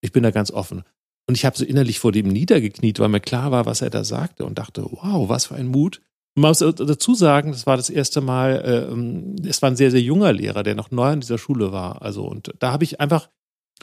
ich 0.00 0.12
bin 0.12 0.22
da 0.22 0.30
ganz 0.30 0.50
offen. 0.50 0.82
Und 1.26 1.36
ich 1.36 1.44
habe 1.44 1.56
so 1.56 1.64
innerlich 1.64 1.98
vor 1.98 2.12
dem 2.12 2.28
niedergekniet, 2.28 2.98
weil 2.98 3.08
mir 3.08 3.20
klar 3.20 3.50
war, 3.50 3.66
was 3.66 3.80
er 3.80 3.90
da 3.90 4.04
sagte 4.04 4.44
und 4.44 4.58
dachte, 4.58 4.84
wow, 4.90 5.28
was 5.28 5.46
für 5.46 5.54
ein 5.54 5.68
Mut. 5.68 6.00
Man 6.36 6.50
muss 6.50 6.58
dazu 6.58 7.14
sagen, 7.14 7.52
das 7.52 7.66
war 7.66 7.76
das 7.76 7.90
erste 7.90 8.20
Mal, 8.20 8.90
äh, 8.92 9.48
es 9.48 9.62
war 9.62 9.70
ein 9.70 9.76
sehr, 9.76 9.90
sehr 9.90 10.02
junger 10.02 10.32
Lehrer, 10.32 10.62
der 10.62 10.74
noch 10.74 10.90
neu 10.90 11.06
an 11.06 11.20
dieser 11.20 11.38
Schule 11.38 11.72
war. 11.72 12.02
Also, 12.02 12.24
und 12.24 12.52
da 12.58 12.72
habe 12.72 12.84
ich 12.84 13.00
einfach 13.00 13.28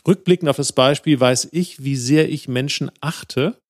rückblickend 0.08 0.50
auf 0.50 0.58
das 0.58 0.74
Beispiel, 0.74 1.20
weiß 1.20 1.50
ich, 1.52 1.84
wie 1.84 1.96
sehr 1.96 2.30
ich 2.30 2.48
Menschen 2.48 2.92
achte, 3.00 3.62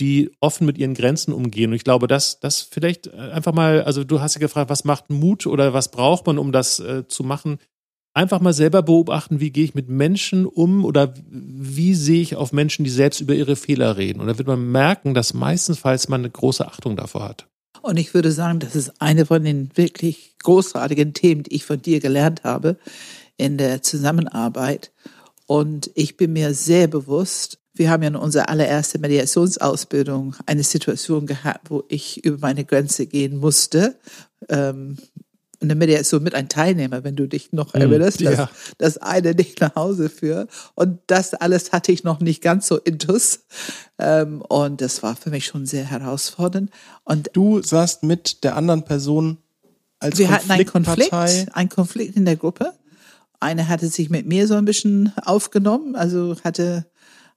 die 0.00 0.30
offen 0.40 0.66
mit 0.66 0.78
ihren 0.78 0.94
Grenzen 0.94 1.32
umgehen. 1.32 1.70
Und 1.70 1.76
ich 1.76 1.84
glaube, 1.84 2.06
dass 2.06 2.40
das 2.40 2.62
vielleicht 2.62 3.08
äh, 3.08 3.16
einfach 3.32 3.52
mal, 3.52 3.82
also 3.82 4.04
du 4.04 4.20
hast 4.20 4.34
ja 4.34 4.40
gefragt, 4.40 4.70
was 4.70 4.84
macht 4.84 5.10
Mut 5.10 5.46
oder 5.46 5.74
was 5.74 5.90
braucht 5.90 6.26
man, 6.26 6.38
um 6.38 6.52
das 6.52 6.80
äh, 6.80 7.06
zu 7.06 7.22
machen? 7.22 7.58
Einfach 8.12 8.40
mal 8.40 8.52
selber 8.52 8.82
beobachten, 8.82 9.38
wie 9.38 9.50
gehe 9.50 9.64
ich 9.64 9.74
mit 9.74 9.88
Menschen 9.88 10.46
um 10.46 10.84
oder 10.84 11.14
wie 11.28 11.94
sehe 11.94 12.22
ich 12.22 12.34
auf 12.34 12.52
Menschen, 12.52 12.84
die 12.84 12.90
selbst 12.90 13.20
über 13.20 13.34
ihre 13.34 13.54
Fehler 13.54 13.96
reden. 13.96 14.20
Und 14.20 14.26
da 14.26 14.36
wird 14.36 14.48
man 14.48 14.72
merken, 14.72 15.14
dass 15.14 15.32
meistens, 15.32 15.78
falls 15.78 16.08
man 16.08 16.22
eine 16.22 16.30
große 16.30 16.66
Achtung 16.66 16.96
davor 16.96 17.28
hat. 17.28 17.46
Und 17.82 17.98
ich 17.98 18.12
würde 18.12 18.32
sagen, 18.32 18.58
das 18.58 18.74
ist 18.74 19.00
eine 19.00 19.26
von 19.26 19.44
den 19.44 19.70
wirklich 19.76 20.34
großartigen 20.42 21.14
Themen, 21.14 21.44
die 21.44 21.54
ich 21.54 21.64
von 21.64 21.80
dir 21.80 22.00
gelernt 22.00 22.42
habe 22.42 22.76
in 23.36 23.58
der 23.58 23.82
Zusammenarbeit. 23.82 24.90
Und 25.46 25.90
ich 25.94 26.16
bin 26.16 26.32
mir 26.32 26.52
sehr 26.52 26.88
bewusst, 26.88 27.59
wir 27.80 27.90
haben 27.90 28.02
ja 28.02 28.08
in 28.08 28.16
unserer 28.16 28.50
allerersten 28.50 29.00
Mediationsausbildung 29.00 30.36
eine 30.44 30.62
Situation 30.62 31.26
gehabt, 31.26 31.70
wo 31.70 31.82
ich 31.88 32.22
über 32.22 32.36
meine 32.38 32.66
Grenze 32.66 33.06
gehen 33.06 33.38
musste. 33.38 33.96
Ähm, 34.50 34.98
eine 35.62 35.74
Mediation 35.74 36.22
mit 36.22 36.34
einem 36.34 36.50
Teilnehmer, 36.50 37.04
wenn 37.04 37.16
du 37.16 37.26
dich 37.26 37.52
noch 37.52 37.72
Mm, 37.72 37.78
erinnerst, 37.78 38.20
dass, 38.22 38.36
ja. 38.36 38.50
dass 38.76 38.98
eine 38.98 39.34
dich 39.34 39.58
nach 39.60 39.74
Hause 39.76 40.10
führt. 40.10 40.50
Und 40.74 40.98
das 41.06 41.32
alles 41.32 41.72
hatte 41.72 41.90
ich 41.90 42.04
noch 42.04 42.20
nicht 42.20 42.42
ganz 42.42 42.68
so 42.68 42.76
intus. 42.76 43.40
Ähm, 43.98 44.42
und 44.42 44.82
das 44.82 45.02
war 45.02 45.16
für 45.16 45.30
mich 45.30 45.46
schon 45.46 45.64
sehr 45.64 45.84
herausfordernd. 45.84 46.70
Und 47.04 47.30
Du 47.32 47.62
saßt 47.62 48.02
mit 48.02 48.44
der 48.44 48.56
anderen 48.56 48.84
Person 48.84 49.38
als 50.00 50.18
wir 50.18 50.30
hatten 50.30 50.50
einen. 50.50 50.66
Konflikt, 50.66 51.12
einen 51.12 51.68
Konflikt 51.70 52.16
in 52.16 52.26
der 52.26 52.36
Gruppe. 52.36 52.74
Eine 53.38 53.68
hatte 53.68 53.88
sich 53.88 54.10
mit 54.10 54.26
mir 54.26 54.46
so 54.46 54.54
ein 54.54 54.66
bisschen 54.66 55.14
aufgenommen, 55.24 55.96
also 55.96 56.36
hatte 56.44 56.84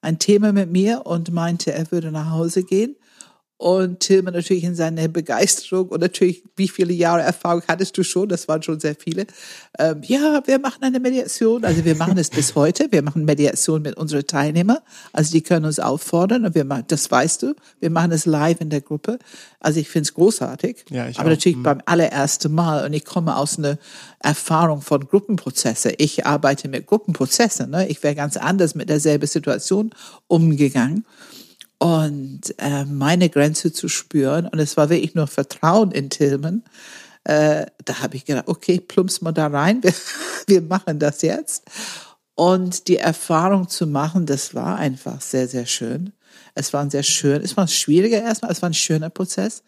ein 0.03 0.19
Thema 0.19 0.51
mit 0.51 0.69
mir 0.69 1.05
und 1.05 1.31
meinte, 1.31 1.71
er 1.73 1.89
würde 1.91 2.11
nach 2.11 2.29
Hause 2.29 2.63
gehen. 2.63 2.95
Und 3.63 4.02
Tillmann 4.02 4.34
natürlich 4.34 4.65
in 4.65 4.76
seiner 4.76 5.08
Begeisterung 5.08 5.88
und 5.88 6.02
natürlich, 6.02 6.43
wie 6.58 6.67
viele 6.67 6.91
Jahre 6.91 7.21
Erfahrung 7.21 7.62
hattest 7.65 7.97
du 7.97 8.04
schon? 8.04 8.28
Das 8.28 8.49
waren 8.49 8.62
schon 8.62 8.82
sehr 8.82 8.93
viele. 8.93 9.26
Ähm, 9.80 10.02
ja, 10.04 10.43
wir 10.45 10.60
machen 10.60 10.84
eine 10.84 10.99
Mediation. 10.99 11.63
Also 11.63 11.86
wir 11.86 11.95
machen 11.95 12.17
es 12.17 12.30
bis 12.30 12.56
heute. 12.56 12.91
Wir 12.91 13.02
machen 13.02 13.23
Mediation 13.23 13.82
mit 13.82 13.95
unseren 13.95 14.28
Teilnehmern. 14.28 14.80
Also 15.13 15.32
die 15.32 15.41
können 15.43 15.63
uns 15.65 15.80
auffordern 15.80 16.43
und 16.45 16.56
wir 16.56 16.65
machen, 16.65 16.84
das 16.89 17.10
weißt 17.10 17.43
du. 17.43 17.56
Wir 17.80 17.89
machen 17.89 18.12
es 18.12 18.26
live 18.26 18.60
in 18.60 18.69
der 18.69 18.82
Gruppe. 18.82 19.17
Also 19.62 19.80
ich 19.80 19.88
finde 19.88 20.08
es 20.08 20.13
großartig. 20.13 20.84
Ja, 20.89 21.08
ich 21.08 21.17
Aber 21.17 21.28
auch. 21.28 21.32
natürlich 21.32 21.60
Mhm. 21.60 21.63
beim 21.63 21.82
allerersten 21.86 22.54
Mal. 22.54 22.86
Und 22.86 22.91
ich 22.91 23.06
komme 23.06 23.38
aus 23.38 23.58
einer 23.58 23.78
Erfahrung 24.19 24.82
von 24.82 25.08
Gruppenprozesse. 25.08 25.93
Ich 25.99 26.26
arbeite 26.26 26.67
mit 26.67 26.86
Gruppenprozessen. 26.86 27.69
Ne? 27.69 27.88
Ich 27.88 28.04
wäre 28.04 28.13
ganz 28.13 28.36
anders 28.36 28.76
mit 28.76 28.89
derselben 28.89 29.26
Situation 29.26 29.91
umgegangen. 30.28 31.06
Und 31.84 32.56
äh, 32.60 32.86
meine 32.86 33.30
Grenze 33.30 33.74
zu 33.74 33.89
spüren, 33.89 34.48
und 34.48 34.58
es 34.58 34.78
war 34.78 34.89
wirklich 34.89 35.15
nur 35.15 35.28
Vertrauen 35.28 35.91
in 35.91 36.10
Tillman, 36.10 36.63
äh, 37.26 37.65
da 37.84 38.00
habe 38.00 38.15
ich 38.15 38.24
gedacht, 38.24 38.48
okay, 38.48 38.80
plumps 38.80 39.19
mal 39.19 39.34
da 39.34 39.48
rein, 39.48 39.84
wir, 39.84 39.93
wir 40.48 40.62
machen 40.62 40.98
das 41.00 41.22
jetzt. 41.24 41.65
Und 42.36 42.88
die 42.88 43.00
Erfahrung 43.00 43.67
zu 43.67 43.86
machen, 43.86 44.26
das 44.26 44.56
war 44.56 44.78
einfach 44.78 45.19
sehr, 45.19 45.50
sehr 45.50 45.65
schön. 45.65 46.13
Es 46.56 46.72
war 46.72 46.80
ein 46.80 46.89
sehr 46.89 47.04
schön, 47.04 47.41
es 47.41 47.58
war 47.58 47.65
ein 47.65 47.67
schwieriger 47.67 48.22
erstmal, 48.22 48.54
es 48.54 48.62
war 48.62 48.69
ein 48.69 48.74
schöner 48.74 49.10
Prozess. 49.10 49.63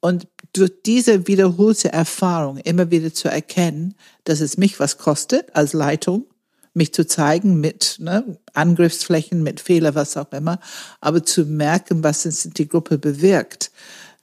Und 0.00 0.28
durch 0.52 0.72
diese 0.84 1.26
wiederholte 1.26 1.90
Erfahrung 1.90 2.58
immer 2.58 2.90
wieder 2.90 3.14
zu 3.14 3.30
erkennen, 3.30 3.94
dass 4.24 4.40
es 4.40 4.58
mich 4.58 4.78
was 4.78 4.98
kostet 4.98 5.56
als 5.56 5.72
Leitung, 5.72 6.26
mich 6.76 6.92
zu 6.92 7.06
zeigen 7.06 7.60
mit 7.60 7.96
ne, 8.00 8.38
Angriffsflächen, 8.52 9.42
mit 9.42 9.60
Fehler, 9.60 9.94
was 9.94 10.16
auch 10.16 10.30
immer, 10.32 10.60
aber 11.00 11.24
zu 11.24 11.44
merken, 11.46 12.04
was 12.04 12.26
es 12.26 12.50
die 12.52 12.68
Gruppe 12.68 12.98
bewirkt. 12.98 13.70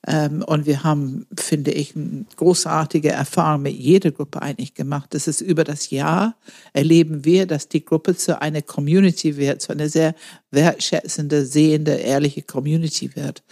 Ähm, 0.06 0.44
und 0.46 0.66
wir 0.66 0.84
haben, 0.84 1.26
finde 1.38 1.72
ich, 1.72 1.96
eine 1.96 2.26
großartige 2.36 3.10
Erfahrung 3.10 3.64
mit 3.64 3.74
jeder 3.74 4.12
Gruppe 4.12 4.42
eigentlich 4.42 4.74
gemacht. 4.74 5.14
Das 5.14 5.28
ist 5.28 5.42
über 5.42 5.64
das 5.64 5.90
Jahr 5.90 6.36
erleben 6.74 7.24
wir, 7.26 7.46
dass 7.48 7.70
die 7.70 7.86
Gruppe 7.86 8.16
zu 8.16 8.42
einer 8.42 8.62
Community 8.62 9.38
wird, 9.38 9.62
zu 9.62 9.72
einer 9.72 9.90
sehr 9.90 10.14
wertschätzende, 10.52 11.46
sehende, 11.46 11.94
ehrliche 11.94 12.42
Community 12.42 13.16
wird. 13.16 13.44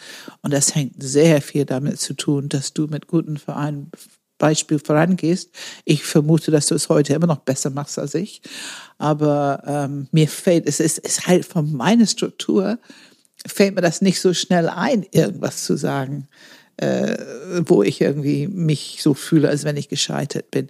Und 0.42 0.54
das 0.54 0.76
hängt 0.76 1.02
sehr 1.02 1.42
viel 1.42 1.66
damit 1.66 2.00
zu 2.00 2.14
tun, 2.14 2.50
dass 2.50 2.74
du 2.74 2.88
mit 2.88 3.08
guten 3.08 3.38
Vereinen 3.38 3.90
Beispiel 4.42 4.80
vorangehst. 4.80 5.52
Ich 5.86 6.04
vermute, 6.04 6.50
dass 6.50 6.66
du 6.66 6.74
es 6.74 6.90
heute 6.90 7.14
immer 7.14 7.28
noch 7.28 7.42
besser 7.42 7.70
machst 7.70 8.00
als 8.00 8.16
ich. 8.16 8.42
Aber 8.98 9.62
ähm, 9.68 10.08
mir 10.12 10.28
fällt, 10.28 10.68
es 10.68 10.80
ist, 10.80 10.98
ist 10.98 11.28
halt 11.28 11.46
von 11.46 11.72
meiner 11.72 12.08
Struktur, 12.08 12.80
fällt 13.46 13.76
mir 13.76 13.82
das 13.82 14.02
nicht 14.02 14.20
so 14.20 14.34
schnell 14.34 14.68
ein, 14.68 15.06
irgendwas 15.12 15.64
zu 15.64 15.78
sagen, 15.78 16.28
äh, 16.78 17.16
wo 17.66 17.84
ich 17.84 18.02
irgendwie 18.02 18.48
mich 18.48 18.98
so 19.02 19.14
fühle, 19.14 19.48
als 19.48 19.64
wenn 19.64 19.78
ich 19.78 19.90
gescheitert 19.90 20.50
bin. 20.50 20.70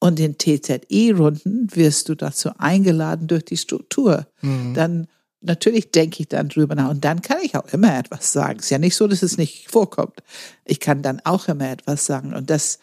Und 0.00 0.18
in 0.18 0.36
TZI-Runden 0.36 1.68
wirst 1.72 2.08
du 2.08 2.16
dazu 2.16 2.50
eingeladen 2.58 3.28
durch 3.28 3.44
die 3.44 3.56
Struktur. 3.56 4.26
Mhm. 4.42 4.74
Dann 4.74 5.06
natürlich 5.40 5.92
denke 5.92 6.22
ich 6.22 6.28
dann 6.28 6.48
drüber 6.48 6.74
nach 6.74 6.90
und 6.90 7.04
dann 7.04 7.22
kann 7.22 7.38
ich 7.42 7.56
auch 7.56 7.66
immer 7.72 7.96
etwas 7.96 8.32
sagen. 8.32 8.58
Es 8.58 8.66
ist 8.66 8.70
ja 8.70 8.78
nicht 8.78 8.96
so, 8.96 9.06
dass 9.06 9.22
es 9.22 9.38
nicht 9.38 9.70
vorkommt. 9.70 10.22
Ich 10.64 10.80
kann 10.80 11.02
dann 11.02 11.20
auch 11.24 11.48
immer 11.48 11.70
etwas 11.70 12.06
sagen 12.06 12.34
und 12.34 12.50
das 12.50 12.80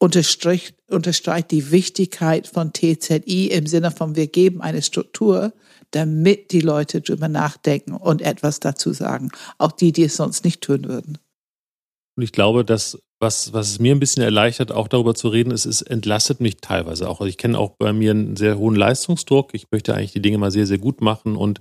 unterstreicht, 0.00 0.74
unterstreicht 0.88 1.50
die 1.52 1.70
Wichtigkeit 1.70 2.48
von 2.48 2.72
TZI 2.72 3.48
im 3.48 3.66
Sinne 3.66 3.92
von 3.92 4.16
wir 4.16 4.26
geben 4.26 4.60
eine 4.60 4.82
Struktur, 4.82 5.52
damit 5.92 6.52
die 6.52 6.60
Leute 6.60 7.00
drüber 7.00 7.28
nachdenken 7.28 7.92
und 7.92 8.22
etwas 8.22 8.60
dazu 8.60 8.92
sagen. 8.92 9.30
Auch 9.58 9.72
die, 9.72 9.92
die 9.92 10.04
es 10.04 10.16
sonst 10.16 10.44
nicht 10.44 10.62
tun 10.62 10.86
würden. 10.86 11.18
Und 12.16 12.24
ich 12.24 12.32
glaube, 12.32 12.64
dass 12.64 12.98
was, 13.22 13.52
was 13.52 13.68
es 13.68 13.78
mir 13.78 13.94
ein 13.94 14.00
bisschen 14.00 14.22
erleichtert, 14.22 14.72
auch 14.72 14.88
darüber 14.88 15.14
zu 15.14 15.28
reden, 15.28 15.50
ist, 15.50 15.66
es 15.66 15.82
entlastet 15.82 16.40
mich 16.40 16.56
teilweise 16.62 17.08
auch. 17.08 17.20
Also 17.20 17.28
ich 17.28 17.36
kenne 17.36 17.58
auch 17.58 17.72
bei 17.78 17.92
mir 17.92 18.12
einen 18.12 18.36
sehr 18.36 18.56
hohen 18.56 18.74
Leistungsdruck. 18.74 19.52
Ich 19.52 19.66
möchte 19.70 19.94
eigentlich 19.94 20.12
die 20.12 20.22
Dinge 20.22 20.38
mal 20.38 20.50
sehr, 20.50 20.66
sehr 20.66 20.78
gut 20.78 21.02
machen 21.02 21.36
und 21.36 21.60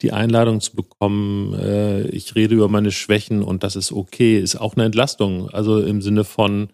die 0.00 0.12
Einladung 0.12 0.62
zu 0.62 0.74
bekommen, 0.74 1.52
äh, 1.54 2.08
ich 2.08 2.34
rede 2.34 2.54
über 2.54 2.68
meine 2.68 2.90
Schwächen 2.90 3.42
und 3.42 3.62
das 3.62 3.76
ist 3.76 3.92
okay, 3.92 4.40
ist 4.40 4.56
auch 4.56 4.74
eine 4.74 4.86
Entlastung. 4.86 5.50
Also 5.50 5.80
im 5.80 6.00
Sinne 6.00 6.24
von, 6.24 6.70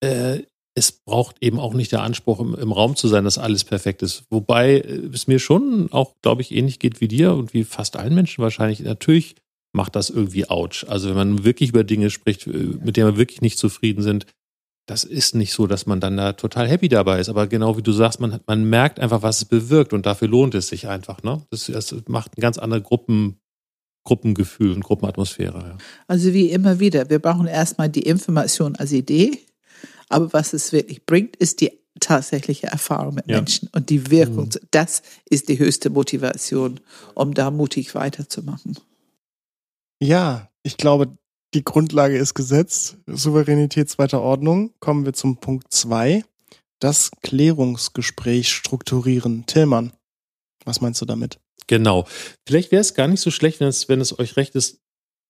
äh, 0.00 0.42
es 0.78 0.92
braucht 0.92 1.36
eben 1.40 1.58
auch 1.58 1.74
nicht 1.74 1.92
der 1.92 2.02
Anspruch, 2.02 2.40
im, 2.40 2.54
im, 2.54 2.72
Raum 2.72 2.96
zu 2.96 3.08
sein, 3.08 3.24
dass 3.24 3.36
alles 3.36 3.64
perfekt 3.64 4.02
ist. 4.02 4.24
Wobei 4.30 4.78
äh, 4.78 5.10
es 5.12 5.26
mir 5.26 5.38
schon 5.38 5.90
auch, 5.92 6.14
glaube 6.22 6.42
ich, 6.42 6.54
ähnlich 6.54 6.78
geht 6.78 7.00
wie 7.00 7.08
dir 7.08 7.34
und 7.34 7.52
wie 7.52 7.64
fast 7.64 7.96
allen 7.96 8.14
Menschen 8.14 8.42
wahrscheinlich. 8.42 8.80
Natürlich 8.80 9.34
macht 9.72 9.96
das 9.96 10.10
irgendwie 10.10 10.48
ouch. 10.48 10.86
Also 10.88 11.08
wenn 11.08 11.16
man 11.16 11.44
wirklich 11.44 11.70
über 11.70 11.84
Dinge 11.84 12.10
spricht, 12.10 12.46
äh, 12.46 12.50
mit 12.50 12.96
denen 12.96 13.12
wir 13.12 13.16
wirklich 13.18 13.40
nicht 13.40 13.58
zufrieden 13.58 14.02
sind, 14.02 14.26
das 14.86 15.04
ist 15.04 15.34
nicht 15.34 15.52
so, 15.52 15.66
dass 15.66 15.84
man 15.84 16.00
dann 16.00 16.16
da 16.16 16.32
total 16.32 16.66
happy 16.66 16.88
dabei 16.88 17.20
ist. 17.20 17.28
Aber 17.28 17.46
genau 17.46 17.76
wie 17.76 17.82
du 17.82 17.92
sagst, 17.92 18.20
man, 18.20 18.40
man 18.46 18.64
merkt 18.64 19.00
einfach, 19.00 19.22
was 19.22 19.38
es 19.38 19.44
bewirkt 19.44 19.92
und 19.92 20.06
dafür 20.06 20.28
lohnt 20.28 20.54
es 20.54 20.68
sich 20.68 20.88
einfach. 20.88 21.22
Ne? 21.22 21.42
Das, 21.50 21.66
das 21.66 21.94
macht 22.06 22.38
ein 22.38 22.40
ganz 22.40 22.56
anderes 22.56 22.84
Gruppen, 22.84 23.38
Gruppengefühl 24.04 24.72
und 24.72 24.82
Gruppenatmosphäre. 24.82 25.58
Ja. 25.58 25.78
Also 26.06 26.32
wie 26.32 26.46
immer 26.46 26.80
wieder, 26.80 27.10
wir 27.10 27.18
brauchen 27.18 27.46
erstmal 27.46 27.90
die 27.90 28.02
Information 28.02 28.76
als 28.76 28.92
Idee 28.92 29.38
aber 30.08 30.32
was 30.32 30.52
es 30.52 30.72
wirklich 30.72 31.04
bringt, 31.04 31.36
ist 31.36 31.60
die 31.60 31.72
tatsächliche 32.00 32.68
Erfahrung 32.68 33.14
mit 33.14 33.28
ja. 33.28 33.36
Menschen 33.36 33.68
und 33.74 33.90
die 33.90 34.10
Wirkung. 34.10 34.46
Mhm. 34.46 34.68
Das 34.70 35.02
ist 35.28 35.48
die 35.48 35.58
höchste 35.58 35.90
Motivation, 35.90 36.80
um 37.14 37.34
da 37.34 37.50
mutig 37.50 37.94
weiterzumachen. 37.94 38.78
Ja, 40.00 40.48
ich 40.62 40.76
glaube, 40.76 41.18
die 41.54 41.64
Grundlage 41.64 42.16
ist 42.16 42.34
gesetzt. 42.34 42.98
Souveränität 43.06 43.88
zweiter 43.88 44.20
Ordnung. 44.20 44.72
Kommen 44.80 45.04
wir 45.04 45.12
zum 45.12 45.38
Punkt 45.38 45.72
zwei. 45.72 46.24
Das 46.78 47.10
Klärungsgespräch 47.22 48.50
strukturieren. 48.50 49.46
Tillmann, 49.46 49.92
was 50.64 50.80
meinst 50.80 51.00
du 51.00 51.06
damit? 51.06 51.40
Genau. 51.66 52.06
Vielleicht 52.46 52.70
wäre 52.70 52.80
es 52.80 52.94
gar 52.94 53.08
nicht 53.08 53.20
so 53.20 53.30
schlecht, 53.30 53.60
wenn 53.60 53.68
es, 53.68 53.88
wenn 53.88 54.00
es 54.00 54.18
euch 54.18 54.36
recht 54.36 54.54
ist, 54.54 54.80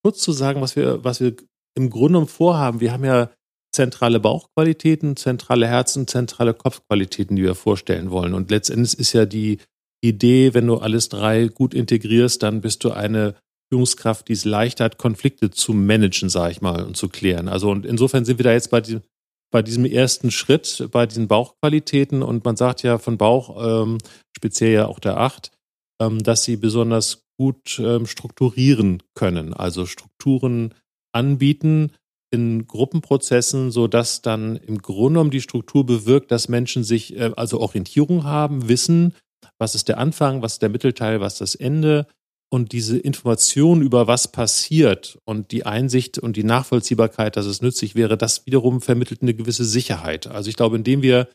kurz 0.02 0.18
zu 0.18 0.32
sagen, 0.32 0.60
was 0.60 0.76
wir, 0.76 1.02
was 1.04 1.20
wir 1.20 1.34
im 1.74 1.90
Grunde 1.90 2.26
vorhaben. 2.26 2.80
Wir 2.80 2.92
haben 2.92 3.04
ja 3.04 3.30
zentrale 3.72 4.20
Bauchqualitäten, 4.20 5.16
zentrale 5.16 5.66
Herzen, 5.66 6.06
zentrale 6.06 6.54
Kopfqualitäten, 6.54 7.36
die 7.36 7.42
wir 7.42 7.54
vorstellen 7.54 8.10
wollen. 8.10 8.34
Und 8.34 8.50
letztendlich 8.50 8.98
ist 8.98 9.12
ja 9.12 9.26
die 9.26 9.58
Idee, 10.00 10.54
wenn 10.54 10.66
du 10.66 10.76
alles 10.76 11.08
drei 11.08 11.48
gut 11.48 11.74
integrierst, 11.74 12.42
dann 12.42 12.60
bist 12.60 12.84
du 12.84 12.90
eine 12.90 13.34
Führungskraft, 13.70 14.28
die 14.28 14.32
es 14.32 14.44
leichter 14.44 14.84
hat, 14.84 14.98
Konflikte 14.98 15.50
zu 15.50 15.72
managen, 15.74 16.28
sage 16.28 16.52
ich 16.52 16.60
mal, 16.60 16.84
und 16.84 16.96
zu 16.96 17.08
klären. 17.08 17.48
Also 17.48 17.70
und 17.70 17.84
insofern 17.84 18.24
sind 18.24 18.38
wir 18.38 18.44
da 18.44 18.52
jetzt 18.52 18.70
bei 18.70 18.80
diesem, 18.80 19.02
bei 19.50 19.62
diesem 19.62 19.84
ersten 19.84 20.30
Schritt, 20.30 20.88
bei 20.90 21.06
diesen 21.06 21.28
Bauchqualitäten. 21.28 22.22
Und 22.22 22.44
man 22.44 22.56
sagt 22.56 22.82
ja 22.82 22.98
von 22.98 23.18
Bauch, 23.18 23.82
ähm, 23.82 23.98
speziell 24.36 24.72
ja 24.72 24.86
auch 24.86 24.98
der 24.98 25.18
Acht, 25.18 25.52
ähm, 26.00 26.22
dass 26.22 26.44
sie 26.44 26.56
besonders 26.56 27.24
gut 27.38 27.78
ähm, 27.78 28.06
strukturieren 28.06 29.02
können. 29.14 29.52
Also 29.52 29.86
Strukturen 29.86 30.74
anbieten, 31.12 31.92
in 32.30 32.66
Gruppenprozessen, 32.66 33.70
so 33.70 33.88
dass 33.88 34.22
dann 34.22 34.56
im 34.56 34.78
Grunde 34.78 35.14
genommen 35.14 35.30
die 35.30 35.40
Struktur 35.40 35.86
bewirkt, 35.86 36.30
dass 36.30 36.48
Menschen 36.48 36.84
sich 36.84 37.16
äh, 37.16 37.32
also 37.36 37.60
Orientierung 37.60 38.24
haben, 38.24 38.68
wissen, 38.68 39.14
was 39.58 39.74
ist 39.74 39.88
der 39.88 39.98
Anfang, 39.98 40.42
was 40.42 40.54
ist 40.54 40.62
der 40.62 40.68
Mittelteil, 40.68 41.20
was 41.20 41.34
ist 41.34 41.40
das 41.40 41.54
Ende 41.54 42.06
und 42.50 42.72
diese 42.72 42.98
Information 42.98 43.82
über 43.82 44.06
was 44.06 44.32
passiert 44.32 45.18
und 45.24 45.50
die 45.52 45.66
Einsicht 45.66 46.18
und 46.18 46.36
die 46.36 46.44
Nachvollziehbarkeit, 46.44 47.36
dass 47.36 47.46
es 47.46 47.60
nützlich 47.60 47.94
wäre, 47.94 48.16
das 48.16 48.46
wiederum 48.46 48.80
vermittelt 48.80 49.22
eine 49.22 49.34
gewisse 49.34 49.64
Sicherheit. 49.64 50.26
Also 50.26 50.48
ich 50.48 50.56
glaube, 50.56 50.76
indem 50.76 51.02
wir 51.02 51.28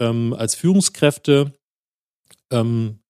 ähm, 0.00 0.34
als 0.34 0.54
Führungskräfte 0.54 1.52
ähm, 2.50 3.00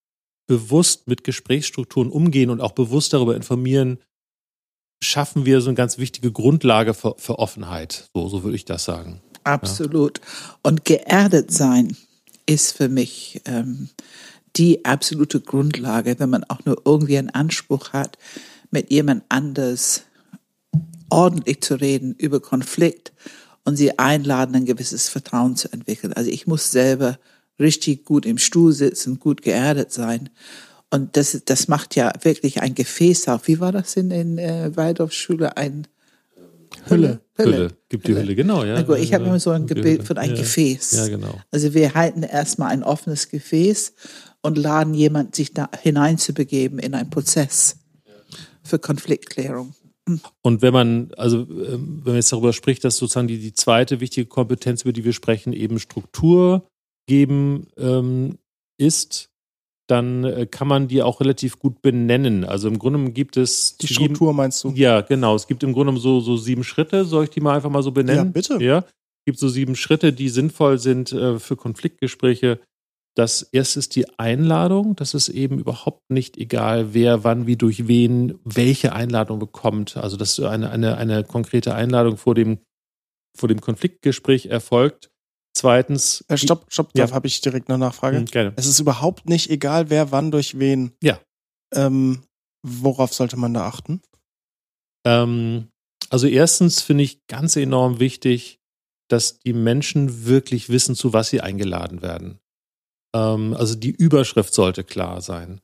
bewusst 0.48 1.06
mit 1.06 1.22
Gesprächsstrukturen 1.24 2.10
umgehen 2.10 2.50
und 2.50 2.60
auch 2.60 2.72
bewusst 2.72 3.12
darüber 3.12 3.36
informieren, 3.36 3.98
schaffen 5.02 5.46
wir 5.46 5.60
so 5.60 5.68
eine 5.68 5.76
ganz 5.76 5.98
wichtige 5.98 6.32
Grundlage 6.32 6.94
für, 6.94 7.14
für 7.18 7.38
Offenheit. 7.38 8.08
So, 8.14 8.28
so 8.28 8.42
würde 8.42 8.56
ich 8.56 8.64
das 8.64 8.84
sagen. 8.84 9.20
Absolut. 9.44 10.18
Ja. 10.18 10.58
Und 10.62 10.84
geerdet 10.84 11.52
sein 11.52 11.96
ist 12.46 12.76
für 12.76 12.88
mich 12.88 13.40
ähm, 13.44 13.88
die 14.56 14.84
absolute 14.84 15.40
Grundlage, 15.40 16.18
wenn 16.18 16.30
man 16.30 16.44
auch 16.44 16.64
nur 16.64 16.82
irgendwie 16.84 17.18
einen 17.18 17.30
Anspruch 17.30 17.92
hat, 17.92 18.18
mit 18.70 18.90
jemand 18.90 19.24
anders 19.28 20.02
ordentlich 21.10 21.62
zu 21.62 21.76
reden 21.76 22.14
über 22.14 22.40
Konflikt 22.40 23.12
und 23.64 23.76
sie 23.76 23.98
einladen, 23.98 24.54
ein 24.54 24.66
gewisses 24.66 25.08
Vertrauen 25.08 25.56
zu 25.56 25.72
entwickeln. 25.72 26.12
Also 26.12 26.30
ich 26.30 26.46
muss 26.46 26.70
selber 26.70 27.18
richtig 27.58 28.04
gut 28.04 28.26
im 28.26 28.38
Stuhl 28.38 28.72
sitzen, 28.72 29.18
gut 29.18 29.42
geerdet 29.42 29.92
sein. 29.92 30.30
Und 30.90 31.16
das, 31.16 31.42
das 31.44 31.68
macht 31.68 31.96
ja 31.96 32.12
wirklich 32.22 32.62
ein 32.62 32.74
Gefäß 32.74 33.28
auf. 33.28 33.46
Wie 33.46 33.60
war 33.60 33.72
das 33.72 33.96
in 33.96 34.08
der 34.08 34.64
äh, 34.64 34.76
Waldorfschule? 34.76 35.56
Ein 35.56 35.86
Hülle. 36.86 37.20
Hülle. 37.36 37.56
Hülle. 37.56 37.72
Gibt 37.88 38.06
die 38.08 38.14
Hülle, 38.14 38.34
genau, 38.34 38.64
ja. 38.64 38.74
Also 38.74 38.94
ich 38.94 39.12
habe 39.14 39.24
immer 39.24 39.40
so 39.40 39.50
ein 39.50 39.66
Bild 39.66 40.04
von 40.04 40.18
einem 40.18 40.34
ja. 40.34 40.40
Gefäß. 40.40 40.92
Ja, 40.92 41.08
genau. 41.08 41.40
Also 41.50 41.74
wir 41.74 41.94
halten 41.94 42.22
erstmal 42.22 42.70
ein 42.70 42.82
offenes 42.82 43.28
Gefäß 43.28 43.92
und 44.42 44.58
laden 44.58 44.94
jemand, 44.94 45.34
sich 45.34 45.52
da 45.52 45.68
hineinzubegeben 45.80 46.78
in 46.78 46.94
einen 46.94 47.10
Prozess 47.10 47.76
für 48.62 48.78
Konfliktklärung. 48.78 49.74
Und 50.42 50.62
wenn 50.62 50.72
man, 50.72 51.10
also 51.16 51.40
ähm, 51.40 52.00
wenn 52.02 52.12
man 52.12 52.14
jetzt 52.16 52.32
darüber 52.32 52.52
spricht, 52.52 52.84
dass 52.84 52.96
sozusagen 52.96 53.28
die, 53.28 53.38
die 53.38 53.52
zweite 53.52 54.00
wichtige 54.00 54.26
Kompetenz, 54.26 54.82
über 54.82 54.92
die 54.92 55.04
wir 55.04 55.12
sprechen, 55.12 55.52
eben 55.52 55.78
Struktur 55.78 56.66
geben 57.06 57.66
ähm, 57.76 58.38
ist, 58.78 59.30
dann 59.88 60.24
äh, 60.24 60.46
kann 60.46 60.68
man 60.68 60.86
die 60.86 61.02
auch 61.02 61.20
relativ 61.20 61.58
gut 61.58 61.82
benennen. 61.82 62.44
Also 62.44 62.68
im 62.68 62.78
Grunde 62.78 63.10
gibt 63.10 63.36
es. 63.36 63.76
Die 63.78 63.88
Struktur 63.88 64.32
meinst 64.32 64.62
du? 64.62 64.72
Ja, 64.74 65.00
genau. 65.00 65.34
Es 65.34 65.46
gibt 65.46 65.62
im 65.62 65.72
Grunde 65.72 65.98
so, 65.98 66.20
so 66.20 66.36
sieben 66.36 66.62
Schritte. 66.62 67.04
Soll 67.04 67.24
ich 67.24 67.30
die 67.30 67.40
mal 67.40 67.56
einfach 67.56 67.70
mal 67.70 67.82
so 67.82 67.90
benennen? 67.90 68.26
Ja, 68.26 68.30
bitte. 68.30 68.62
Ja. 68.62 68.78
Es 68.78 69.24
gibt 69.26 69.38
so 69.38 69.48
sieben 69.48 69.76
Schritte, 69.76 70.12
die 70.12 70.28
sinnvoll 70.28 70.78
sind 70.78 71.12
äh, 71.12 71.38
für 71.38 71.56
Konfliktgespräche. 71.56 72.60
Das 73.14 73.42
erste 73.42 73.78
ist 73.80 73.96
die 73.96 74.06
Einladung. 74.18 74.94
Das 74.94 75.14
ist 75.14 75.28
eben 75.30 75.58
überhaupt 75.58 76.10
nicht 76.10 76.36
egal, 76.36 76.92
wer 76.94 77.24
wann, 77.24 77.46
wie, 77.46 77.56
durch 77.56 77.88
wen, 77.88 78.38
welche 78.44 78.92
Einladung 78.92 79.38
bekommt. 79.38 79.96
Also, 79.96 80.16
dass 80.16 80.38
eine, 80.38 80.70
eine, 80.70 80.98
eine 80.98 81.24
konkrete 81.24 81.74
Einladung 81.74 82.16
vor 82.16 82.34
dem, 82.34 82.58
vor 83.36 83.48
dem 83.48 83.60
Konfliktgespräch 83.60 84.46
erfolgt. 84.46 85.10
Zweitens. 85.58 86.24
Äh, 86.28 86.36
stopp, 86.36 86.66
stopp, 86.68 86.90
ja. 86.94 87.06
da 87.06 87.14
habe 87.14 87.26
ich 87.26 87.40
direkt 87.40 87.68
eine 87.68 87.78
Nachfrage. 87.78 88.20
Mhm, 88.20 88.26
gerne. 88.26 88.52
Es 88.54 88.66
ist 88.66 88.78
überhaupt 88.78 89.28
nicht 89.28 89.50
egal, 89.50 89.90
wer 89.90 90.12
wann 90.12 90.30
durch 90.30 90.60
wen. 90.60 90.92
Ja. 91.02 91.18
Ähm, 91.74 92.22
worauf 92.62 93.12
sollte 93.12 93.36
man 93.36 93.54
da 93.54 93.66
achten? 93.66 94.00
Ähm, 95.04 95.66
also 96.10 96.28
erstens 96.28 96.80
finde 96.80 97.02
ich 97.02 97.26
ganz 97.26 97.56
enorm 97.56 97.98
wichtig, 97.98 98.60
dass 99.08 99.40
die 99.40 99.52
Menschen 99.52 100.26
wirklich 100.26 100.68
wissen, 100.68 100.94
zu 100.94 101.12
was 101.12 101.28
sie 101.28 101.40
eingeladen 101.40 102.02
werden. 102.02 102.38
Ähm, 103.12 103.54
also 103.54 103.74
die 103.74 103.90
Überschrift 103.90 104.54
sollte 104.54 104.84
klar 104.84 105.22
sein. 105.22 105.60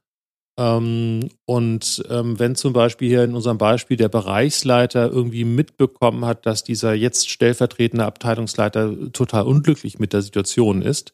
Ähm, 0.56 1.30
und 1.46 2.04
ähm, 2.08 2.38
wenn 2.38 2.54
zum 2.54 2.72
Beispiel 2.72 3.08
hier 3.08 3.24
in 3.24 3.34
unserem 3.34 3.58
Beispiel 3.58 3.96
der 3.96 4.08
Bereichsleiter 4.08 5.10
irgendwie 5.10 5.44
mitbekommen 5.44 6.24
hat, 6.24 6.46
dass 6.46 6.62
dieser 6.62 6.94
jetzt 6.94 7.28
stellvertretende 7.28 8.04
Abteilungsleiter 8.04 9.12
total 9.12 9.44
unglücklich 9.44 9.98
mit 9.98 10.12
der 10.12 10.22
Situation 10.22 10.82
ist, 10.82 11.12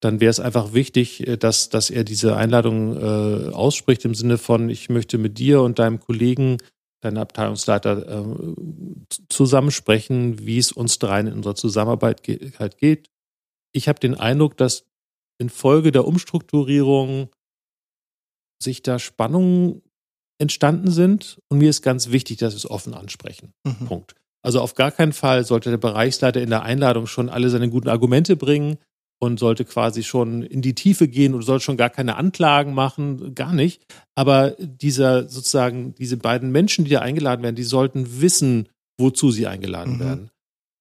dann 0.00 0.20
wäre 0.20 0.30
es 0.30 0.40
einfach 0.40 0.72
wichtig, 0.72 1.26
äh, 1.26 1.36
dass, 1.36 1.68
dass 1.68 1.90
er 1.90 2.04
diese 2.04 2.36
Einladung 2.36 2.96
äh, 2.96 3.52
ausspricht 3.52 4.04
im 4.04 4.14
Sinne 4.14 4.38
von, 4.38 4.70
ich 4.70 4.88
möchte 4.88 5.18
mit 5.18 5.38
dir 5.38 5.60
und 5.60 5.78
deinem 5.78 6.00
Kollegen, 6.00 6.56
deinem 7.02 7.18
Abteilungsleiter, 7.18 8.08
äh, 8.08 8.54
zusammensprechen, 9.28 10.46
wie 10.46 10.58
es 10.58 10.72
uns 10.72 10.98
dreien 10.98 11.26
in 11.26 11.34
unserer 11.34 11.54
Zusammenarbeit 11.54 12.22
ge 12.22 12.52
halt 12.58 12.78
geht. 12.78 13.10
Ich 13.72 13.88
habe 13.88 14.00
den 14.00 14.14
Eindruck, 14.14 14.56
dass 14.56 14.86
infolge 15.38 15.92
der 15.92 16.06
Umstrukturierung 16.06 17.30
sich 18.62 18.82
da 18.82 18.98
Spannungen 18.98 19.82
entstanden 20.38 20.90
sind 20.90 21.38
und 21.48 21.58
mir 21.58 21.70
ist 21.70 21.82
ganz 21.82 22.10
wichtig, 22.10 22.38
dass 22.38 22.54
wir 22.54 22.58
es 22.58 22.70
offen 22.70 22.94
ansprechen. 22.94 23.52
Mhm. 23.64 23.86
Punkt. 23.86 24.14
Also 24.42 24.60
auf 24.60 24.74
gar 24.74 24.90
keinen 24.90 25.12
Fall 25.12 25.44
sollte 25.44 25.70
der 25.70 25.76
Bereichsleiter 25.76 26.40
in 26.40 26.50
der 26.50 26.62
Einladung 26.62 27.06
schon 27.06 27.28
alle 27.28 27.50
seine 27.50 27.68
guten 27.68 27.88
Argumente 27.88 28.36
bringen 28.36 28.78
und 29.20 29.38
sollte 29.38 29.66
quasi 29.66 30.02
schon 30.02 30.42
in 30.42 30.62
die 30.62 30.74
Tiefe 30.74 31.06
gehen 31.06 31.34
und 31.34 31.42
sollte 31.42 31.64
schon 31.64 31.76
gar 31.76 31.90
keine 31.90 32.16
Anklagen 32.16 32.72
machen, 32.72 33.34
gar 33.34 33.52
nicht. 33.52 33.82
Aber 34.14 34.52
dieser 34.58 35.28
sozusagen, 35.28 35.94
diese 35.94 36.16
beiden 36.16 36.50
Menschen, 36.50 36.86
die 36.86 36.92
da 36.92 37.00
eingeladen 37.00 37.42
werden, 37.42 37.56
die 37.56 37.62
sollten 37.62 38.22
wissen, 38.22 38.68
wozu 38.98 39.30
sie 39.30 39.46
eingeladen 39.46 39.96
mhm. 39.96 40.00
werden. 40.00 40.30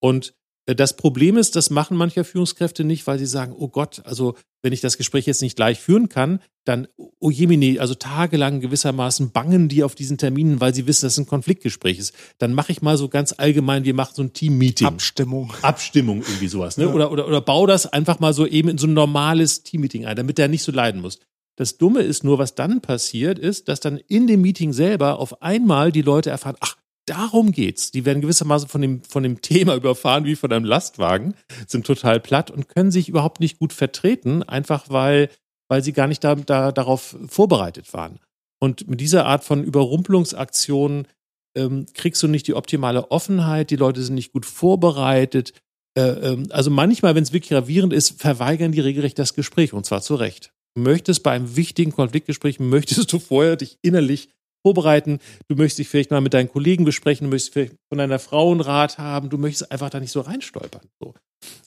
Und 0.01 0.33
das 0.75 0.95
Problem 0.95 1.37
ist, 1.37 1.55
das 1.55 1.69
machen 1.69 1.97
mancher 1.97 2.23
Führungskräfte 2.23 2.83
nicht, 2.83 3.07
weil 3.07 3.19
sie 3.19 3.25
sagen, 3.25 3.53
oh 3.57 3.69
Gott, 3.69 4.01
also 4.05 4.35
wenn 4.61 4.73
ich 4.73 4.81
das 4.81 4.97
Gespräch 4.97 5.25
jetzt 5.25 5.41
nicht 5.41 5.55
gleich 5.55 5.79
führen 5.79 6.09
kann, 6.09 6.39
dann, 6.65 6.87
oh 7.19 7.31
Jemini, 7.31 7.79
also 7.79 7.95
tagelang 7.95 8.59
gewissermaßen 8.59 9.31
bangen 9.31 9.69
die 9.69 9.83
auf 9.83 9.95
diesen 9.95 10.17
Terminen, 10.17 10.59
weil 10.59 10.73
sie 10.75 10.85
wissen, 10.85 11.05
dass 11.05 11.13
es 11.13 11.19
ein 11.19 11.25
Konfliktgespräch 11.25 11.97
ist. 11.97 12.13
Dann 12.37 12.53
mache 12.53 12.71
ich 12.71 12.81
mal 12.81 12.97
so 12.97 13.07
ganz 13.07 13.33
allgemein, 13.37 13.85
wir 13.85 13.93
machen 13.93 14.13
so 14.15 14.21
ein 14.21 14.33
Team-Meeting. 14.33 14.87
Abstimmung. 14.87 15.53
Abstimmung, 15.61 16.21
irgendwie 16.21 16.47
sowas. 16.47 16.77
Ne? 16.77 16.85
Ja. 16.85 16.93
Oder, 16.93 17.11
oder, 17.11 17.27
oder 17.27 17.41
bau 17.41 17.65
das 17.65 17.85
einfach 17.85 18.19
mal 18.19 18.33
so 18.33 18.45
eben 18.45 18.69
in 18.69 18.77
so 18.77 18.87
ein 18.87 18.93
normales 18.93 19.63
Team-Meeting 19.63 20.05
ein, 20.05 20.15
damit 20.15 20.37
der 20.37 20.47
nicht 20.49 20.63
so 20.63 20.71
leiden 20.71 21.01
muss. 21.01 21.19
Das 21.55 21.77
Dumme 21.77 22.01
ist 22.01 22.23
nur, 22.23 22.37
was 22.37 22.55
dann 22.55 22.79
passiert 22.81 23.37
ist, 23.37 23.67
dass 23.67 23.79
dann 23.81 23.97
in 23.97 24.27
dem 24.27 24.41
Meeting 24.41 24.71
selber 24.71 25.19
auf 25.19 25.41
einmal 25.41 25.91
die 25.91 26.01
Leute 26.01 26.29
erfahren, 26.29 26.55
ach, 26.61 26.77
darum 27.09 27.51
geht's. 27.51 27.91
Die 27.91 28.05
werden 28.05 28.21
gewissermaßen 28.21 28.69
von 28.69 28.81
dem, 28.81 29.03
von 29.03 29.23
dem 29.23 29.41
Thema 29.41 29.75
überfahren 29.77 30.25
wie 30.25 30.35
von 30.35 30.51
einem 30.51 30.65
Lastwagen, 30.65 31.35
sind 31.67 31.85
total 31.85 32.19
platt 32.19 32.51
und 32.51 32.69
können 32.69 32.91
sich 32.91 33.09
überhaupt 33.09 33.39
nicht 33.39 33.59
gut 33.59 33.73
vertreten, 33.73 34.43
einfach 34.43 34.85
weil, 34.89 35.29
weil 35.67 35.83
sie 35.83 35.93
gar 35.93 36.07
nicht 36.07 36.23
da, 36.23 36.35
da, 36.35 36.71
darauf 36.71 37.15
vorbereitet 37.27 37.93
waren. 37.93 38.19
Und 38.59 38.89
mit 38.89 38.99
dieser 38.99 39.25
Art 39.25 39.43
von 39.43 39.63
Überrumpelungsaktionen 39.63 41.07
ähm, 41.55 41.85
kriegst 41.93 42.21
du 42.21 42.27
nicht 42.27 42.47
die 42.47 42.53
optimale 42.53 43.11
Offenheit, 43.11 43.69
die 43.69 43.75
Leute 43.75 44.03
sind 44.03 44.15
nicht 44.15 44.33
gut 44.33 44.45
vorbereitet. 44.45 45.53
Äh, 45.97 46.01
ähm, 46.01 46.47
also 46.49 46.69
manchmal, 46.69 47.15
wenn 47.15 47.23
es 47.23 47.33
wirklich 47.33 47.49
gravierend 47.49 47.93
ist, 47.93 48.21
verweigern 48.21 48.71
die 48.71 48.81
regelrecht 48.81 49.17
das 49.17 49.33
Gespräch 49.33 49.73
und 49.73 49.85
zwar 49.85 50.01
zu 50.01 50.15
Recht. 50.15 50.51
Möchtest 50.75 51.23
bei 51.23 51.31
einem 51.31 51.55
wichtigen 51.55 51.91
Konfliktgespräch, 51.91 52.59
möchtest 52.59 53.11
du 53.11 53.19
vorher 53.19 53.55
dich 53.55 53.77
innerlich 53.81 54.29
vorbereiten. 54.65 55.19
Du 55.47 55.55
möchtest 55.55 55.79
dich 55.79 55.89
vielleicht 55.89 56.11
mal 56.11 56.21
mit 56.21 56.33
deinen 56.33 56.49
Kollegen 56.49 56.85
besprechen, 56.85 57.25
du 57.25 57.31
möchtest 57.31 57.53
vielleicht 57.53 57.75
von 57.89 57.97
deiner 57.97 58.19
Frau 58.19 58.51
einen 58.51 58.61
Rat 58.61 58.97
haben, 58.97 59.29
du 59.29 59.37
möchtest 59.37 59.71
einfach 59.71 59.89
da 59.89 59.99
nicht 59.99 60.11
so 60.11 60.21
reinstolpern. 60.21 60.87
So, 60.99 61.13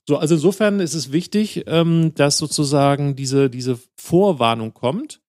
so 0.06 0.16
also 0.16 0.34
insofern 0.34 0.80
ist 0.80 0.94
es 0.94 1.12
wichtig, 1.12 1.64
ähm, 1.66 2.14
dass 2.14 2.38
sozusagen 2.38 3.16
diese, 3.16 3.50
diese 3.50 3.78
Vorwarnung 3.96 4.74
kommt 4.74 5.20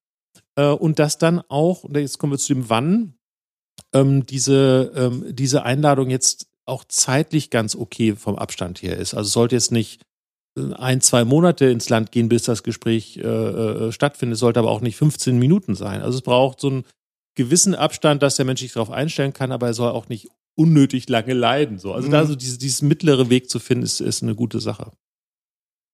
äh, 0.56 0.68
und 0.68 1.00
dass 1.00 1.18
dann 1.18 1.42
auch, 1.48 1.84
und 1.84 1.98
jetzt 1.98 2.18
kommen 2.18 2.34
wir 2.34 2.40
zu 2.40 2.54
dem 2.54 2.70
Wann, 2.70 3.16
ähm, 3.94 4.26
diese, 4.26 4.92
ähm, 4.96 5.36
diese 5.36 5.64
Einladung 5.64 6.10
jetzt 6.10 6.48
auch 6.66 6.84
zeitlich 6.88 7.50
ganz 7.50 7.76
okay 7.76 8.16
vom 8.16 8.38
Abstand 8.38 8.82
her 8.82 8.98
ist. 8.98 9.14
Also 9.14 9.30
sollte 9.30 9.56
jetzt 9.56 9.72
nicht 9.72 10.02
äh, 10.58 10.74
ein, 10.74 11.02
zwei 11.02 11.26
Monate 11.26 11.66
ins 11.66 11.90
Land 11.90 12.12
gehen, 12.12 12.30
bis 12.30 12.44
das 12.44 12.64
Gespräch 12.64 13.18
äh, 13.18 13.22
äh, 13.22 13.92
stattfindet. 13.92 14.38
Sollte 14.38 14.60
aber 14.60 14.72
auch 14.72 14.82
nicht 14.82 14.96
15 14.96 15.38
Minuten 15.38 15.76
sein. 15.76 16.02
Also 16.02 16.18
es 16.18 16.24
braucht 16.24 16.60
so 16.60 16.70
ein 16.70 16.84
gewissen 17.36 17.76
Abstand, 17.76 18.24
dass 18.24 18.36
der 18.36 18.46
Mensch 18.46 18.62
sich 18.62 18.74
darauf 18.74 18.92
einstellen 18.92 19.34
kann, 19.34 19.52
aber 19.52 19.68
er 19.68 19.74
soll 19.74 19.92
auch 19.92 20.10
nicht 20.10 20.30
unnötig 20.56 21.10
lange 21.10 21.34
leiden. 21.34 21.80
So. 21.80 21.94
Also 21.94 22.08
mhm. 22.08 22.12
da 22.12 22.26
so 22.26 22.36
dieses, 22.36 22.58
dieses 22.58 22.82
mittlere 22.82 23.30
Weg 23.30 23.50
zu 23.50 23.60
finden, 23.60 23.84
ist, 23.84 24.00
ist 24.00 24.24
eine 24.24 24.36
gute 24.36 24.60
Sache. 24.60 24.92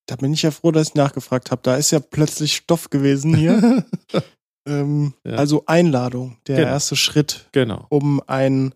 Da 0.05 0.15
bin 0.15 0.33
ich 0.33 0.41
ja 0.41 0.51
froh, 0.51 0.71
dass 0.71 0.89
ich 0.89 0.95
nachgefragt 0.95 1.51
habe. 1.51 1.61
Da 1.63 1.75
ist 1.75 1.91
ja 1.91 1.99
plötzlich 1.99 2.55
Stoff 2.55 2.89
gewesen 2.89 3.35
hier. 3.35 3.85
ähm, 4.67 5.13
ja. 5.23 5.35
Also 5.35 5.63
Einladung, 5.67 6.37
der 6.47 6.57
genau. 6.57 6.69
erste 6.69 6.95
Schritt, 6.95 7.47
genau. 7.51 7.85
um 7.89 8.21
ein 8.25 8.73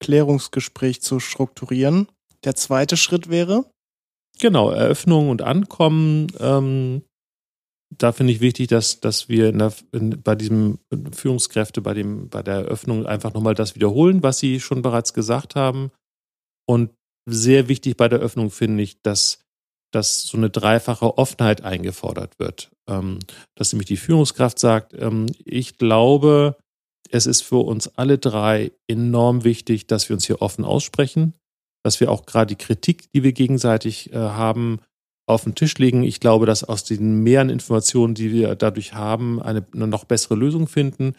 Klärungsgespräch 0.00 1.02
zu 1.02 1.18
strukturieren. 1.18 2.06
Der 2.44 2.54
zweite 2.54 2.96
Schritt 2.96 3.28
wäre? 3.28 3.64
Genau, 4.38 4.70
Eröffnung 4.70 5.30
und 5.30 5.42
Ankommen. 5.42 6.28
Ähm, 6.38 7.02
da 7.90 8.12
finde 8.12 8.32
ich 8.32 8.40
wichtig, 8.40 8.68
dass, 8.68 9.00
dass 9.00 9.28
wir 9.28 9.48
in 9.48 9.58
der, 9.58 9.72
in, 9.92 10.22
bei 10.22 10.34
diesem 10.34 10.78
Führungskräfte, 11.12 11.80
bei, 11.80 11.94
dem, 11.94 12.28
bei 12.28 12.42
der 12.42 12.56
Eröffnung 12.56 13.06
einfach 13.06 13.32
nochmal 13.32 13.54
das 13.54 13.74
wiederholen, 13.74 14.22
was 14.22 14.38
Sie 14.38 14.60
schon 14.60 14.82
bereits 14.82 15.14
gesagt 15.14 15.54
haben. 15.54 15.90
Und 16.66 16.90
sehr 17.26 17.68
wichtig 17.68 17.96
bei 17.96 18.08
der 18.08 18.18
Öffnung 18.18 18.50
finde 18.50 18.82
ich, 18.82 19.00
dass, 19.02 19.40
dass 19.92 20.22
so 20.22 20.36
eine 20.36 20.50
dreifache 20.50 21.16
Offenheit 21.16 21.62
eingefordert 21.62 22.38
wird. 22.38 22.70
Ähm, 22.88 23.20
dass 23.54 23.72
nämlich 23.72 23.88
die 23.88 23.96
Führungskraft 23.96 24.58
sagt, 24.58 24.94
ähm, 24.94 25.26
ich 25.44 25.78
glaube, 25.78 26.56
es 27.10 27.26
ist 27.26 27.42
für 27.42 27.64
uns 27.64 27.88
alle 27.96 28.18
drei 28.18 28.72
enorm 28.86 29.44
wichtig, 29.44 29.86
dass 29.86 30.08
wir 30.08 30.14
uns 30.14 30.26
hier 30.26 30.42
offen 30.42 30.64
aussprechen, 30.64 31.34
dass 31.82 32.00
wir 32.00 32.10
auch 32.10 32.26
gerade 32.26 32.54
die 32.54 32.62
Kritik, 32.62 33.10
die 33.12 33.22
wir 33.22 33.32
gegenseitig 33.32 34.12
äh, 34.12 34.16
haben, 34.16 34.80
auf 35.28 35.44
den 35.44 35.54
Tisch 35.54 35.76
legen. 35.78 36.02
Ich 36.02 36.20
glaube, 36.20 36.46
dass 36.46 36.64
aus 36.64 36.84
den 36.84 37.22
mehreren 37.22 37.50
Informationen, 37.50 38.14
die 38.14 38.32
wir 38.32 38.54
dadurch 38.54 38.94
haben, 38.94 39.42
eine, 39.42 39.66
eine 39.74 39.86
noch 39.86 40.04
bessere 40.04 40.34
Lösung 40.34 40.68
finden. 40.68 41.14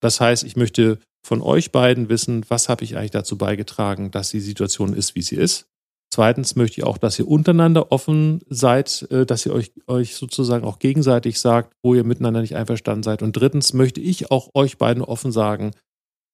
Das 0.00 0.20
heißt, 0.20 0.44
ich 0.44 0.56
möchte 0.56 0.98
von 1.26 1.40
euch 1.40 1.72
beiden 1.72 2.08
wissen, 2.08 2.44
was 2.48 2.68
habe 2.68 2.84
ich 2.84 2.96
eigentlich 2.96 3.10
dazu 3.10 3.38
beigetragen, 3.38 4.10
dass 4.10 4.30
die 4.30 4.40
Situation 4.40 4.92
ist, 4.92 5.14
wie 5.14 5.22
sie 5.22 5.36
ist. 5.36 5.66
Zweitens 6.12 6.54
möchte 6.54 6.80
ich 6.80 6.86
auch, 6.86 6.98
dass 6.98 7.18
ihr 7.18 7.26
untereinander 7.26 7.90
offen 7.90 8.40
seid, 8.48 9.06
äh, 9.10 9.26
dass 9.26 9.46
ihr 9.46 9.52
euch, 9.52 9.72
euch 9.86 10.14
sozusagen 10.14 10.64
auch 10.64 10.78
gegenseitig 10.78 11.40
sagt, 11.40 11.72
wo 11.82 11.94
ihr 11.94 12.04
miteinander 12.04 12.40
nicht 12.40 12.54
einverstanden 12.54 13.02
seid. 13.02 13.22
Und 13.22 13.32
drittens 13.32 13.72
möchte 13.72 14.00
ich 14.00 14.30
auch 14.30 14.50
euch 14.54 14.78
beiden 14.78 15.02
offen 15.02 15.32
sagen, 15.32 15.72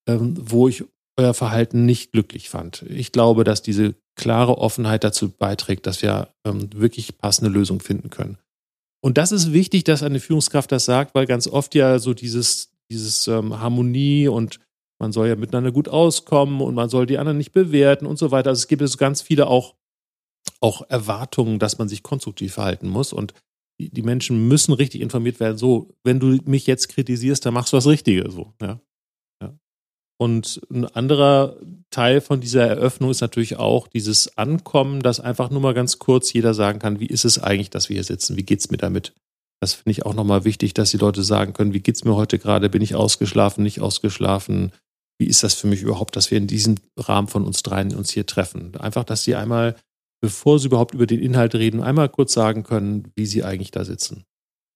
ähm, 0.06 0.36
wo 0.38 0.68
ich 0.68 0.84
euer 1.20 1.34
Verhalten 1.34 1.84
nicht 1.84 2.12
glücklich 2.12 2.48
fand. 2.48 2.82
Ich 2.88 3.12
glaube, 3.12 3.44
dass 3.44 3.62
diese 3.62 3.94
klare 4.16 4.58
Offenheit 4.58 5.04
dazu 5.04 5.30
beiträgt, 5.30 5.86
dass 5.86 6.02
wir 6.02 6.28
ähm, 6.44 6.68
wirklich 6.74 7.18
passende 7.18 7.50
Lösungen 7.50 7.80
finden 7.80 8.10
können. 8.10 8.38
Und 9.02 9.16
das 9.16 9.32
ist 9.32 9.52
wichtig, 9.52 9.84
dass 9.84 10.02
eine 10.02 10.20
Führungskraft 10.20 10.70
das 10.72 10.84
sagt, 10.84 11.14
weil 11.14 11.26
ganz 11.26 11.46
oft 11.46 11.74
ja 11.74 11.98
so 11.98 12.12
dieses, 12.12 12.72
dieses 12.90 13.26
ähm, 13.28 13.58
Harmonie 13.60 14.28
und 14.28 14.60
man 15.00 15.12
soll 15.12 15.28
ja 15.28 15.36
miteinander 15.36 15.72
gut 15.72 15.88
auskommen 15.88 16.60
und 16.60 16.74
man 16.74 16.90
soll 16.90 17.06
die 17.06 17.16
anderen 17.16 17.38
nicht 17.38 17.52
bewerten 17.52 18.04
und 18.04 18.18
so 18.18 18.30
weiter. 18.30 18.50
Also 18.50 18.60
es 18.60 18.68
gibt 18.68 18.82
jetzt 18.82 18.98
ganz 18.98 19.22
viele 19.22 19.46
auch, 19.46 19.74
auch 20.60 20.82
Erwartungen, 20.90 21.58
dass 21.58 21.78
man 21.78 21.88
sich 21.88 22.02
konstruktiv 22.02 22.54
verhalten 22.54 22.88
muss 22.88 23.14
und 23.14 23.32
die, 23.80 23.88
die 23.88 24.02
Menschen 24.02 24.48
müssen 24.48 24.74
richtig 24.74 25.00
informiert 25.00 25.40
werden. 25.40 25.56
So, 25.56 25.94
wenn 26.04 26.20
du 26.20 26.38
mich 26.44 26.66
jetzt 26.66 26.88
kritisierst, 26.88 27.46
dann 27.46 27.54
machst 27.54 27.72
du 27.72 27.78
das 27.78 27.86
Richtige. 27.86 28.30
So, 28.30 28.52
ja. 28.60 28.78
Und 30.20 30.60
ein 30.70 30.84
anderer 30.84 31.56
Teil 31.88 32.20
von 32.20 32.42
dieser 32.42 32.66
Eröffnung 32.66 33.10
ist 33.10 33.22
natürlich 33.22 33.56
auch 33.56 33.88
dieses 33.88 34.36
Ankommen, 34.36 35.00
dass 35.00 35.18
einfach 35.18 35.48
nur 35.48 35.62
mal 35.62 35.72
ganz 35.72 35.98
kurz 35.98 36.30
jeder 36.34 36.52
sagen 36.52 36.78
kann, 36.78 37.00
wie 37.00 37.06
ist 37.06 37.24
es 37.24 37.38
eigentlich, 37.42 37.70
dass 37.70 37.88
wir 37.88 37.94
hier 37.94 38.04
sitzen? 38.04 38.36
Wie 38.36 38.42
geht's 38.42 38.70
mir 38.70 38.76
damit? 38.76 39.14
Das 39.60 39.72
finde 39.72 39.92
ich 39.92 40.04
auch 40.04 40.12
nochmal 40.12 40.44
wichtig, 40.44 40.74
dass 40.74 40.90
die 40.90 40.98
Leute 40.98 41.22
sagen 41.22 41.54
können, 41.54 41.72
wie 41.72 41.80
geht's 41.80 42.04
mir 42.04 42.16
heute 42.16 42.38
gerade? 42.38 42.68
Bin 42.68 42.82
ich 42.82 42.94
ausgeschlafen, 42.94 43.62
nicht 43.62 43.80
ausgeschlafen? 43.80 44.72
Wie 45.18 45.24
ist 45.24 45.42
das 45.42 45.54
für 45.54 45.68
mich 45.68 45.80
überhaupt, 45.80 46.16
dass 46.16 46.30
wir 46.30 46.36
in 46.36 46.46
diesem 46.46 46.74
Rahmen 46.98 47.28
von 47.28 47.46
uns 47.46 47.62
dreien 47.62 47.96
uns 47.96 48.10
hier 48.10 48.26
treffen? 48.26 48.76
Einfach, 48.76 49.04
dass 49.04 49.24
sie 49.24 49.36
einmal, 49.36 49.74
bevor 50.20 50.58
sie 50.58 50.66
überhaupt 50.66 50.92
über 50.92 51.06
den 51.06 51.20
Inhalt 51.20 51.54
reden, 51.54 51.82
einmal 51.82 52.10
kurz 52.10 52.34
sagen 52.34 52.62
können, 52.62 53.10
wie 53.16 53.24
sie 53.24 53.42
eigentlich 53.42 53.70
da 53.70 53.86
sitzen. 53.86 54.24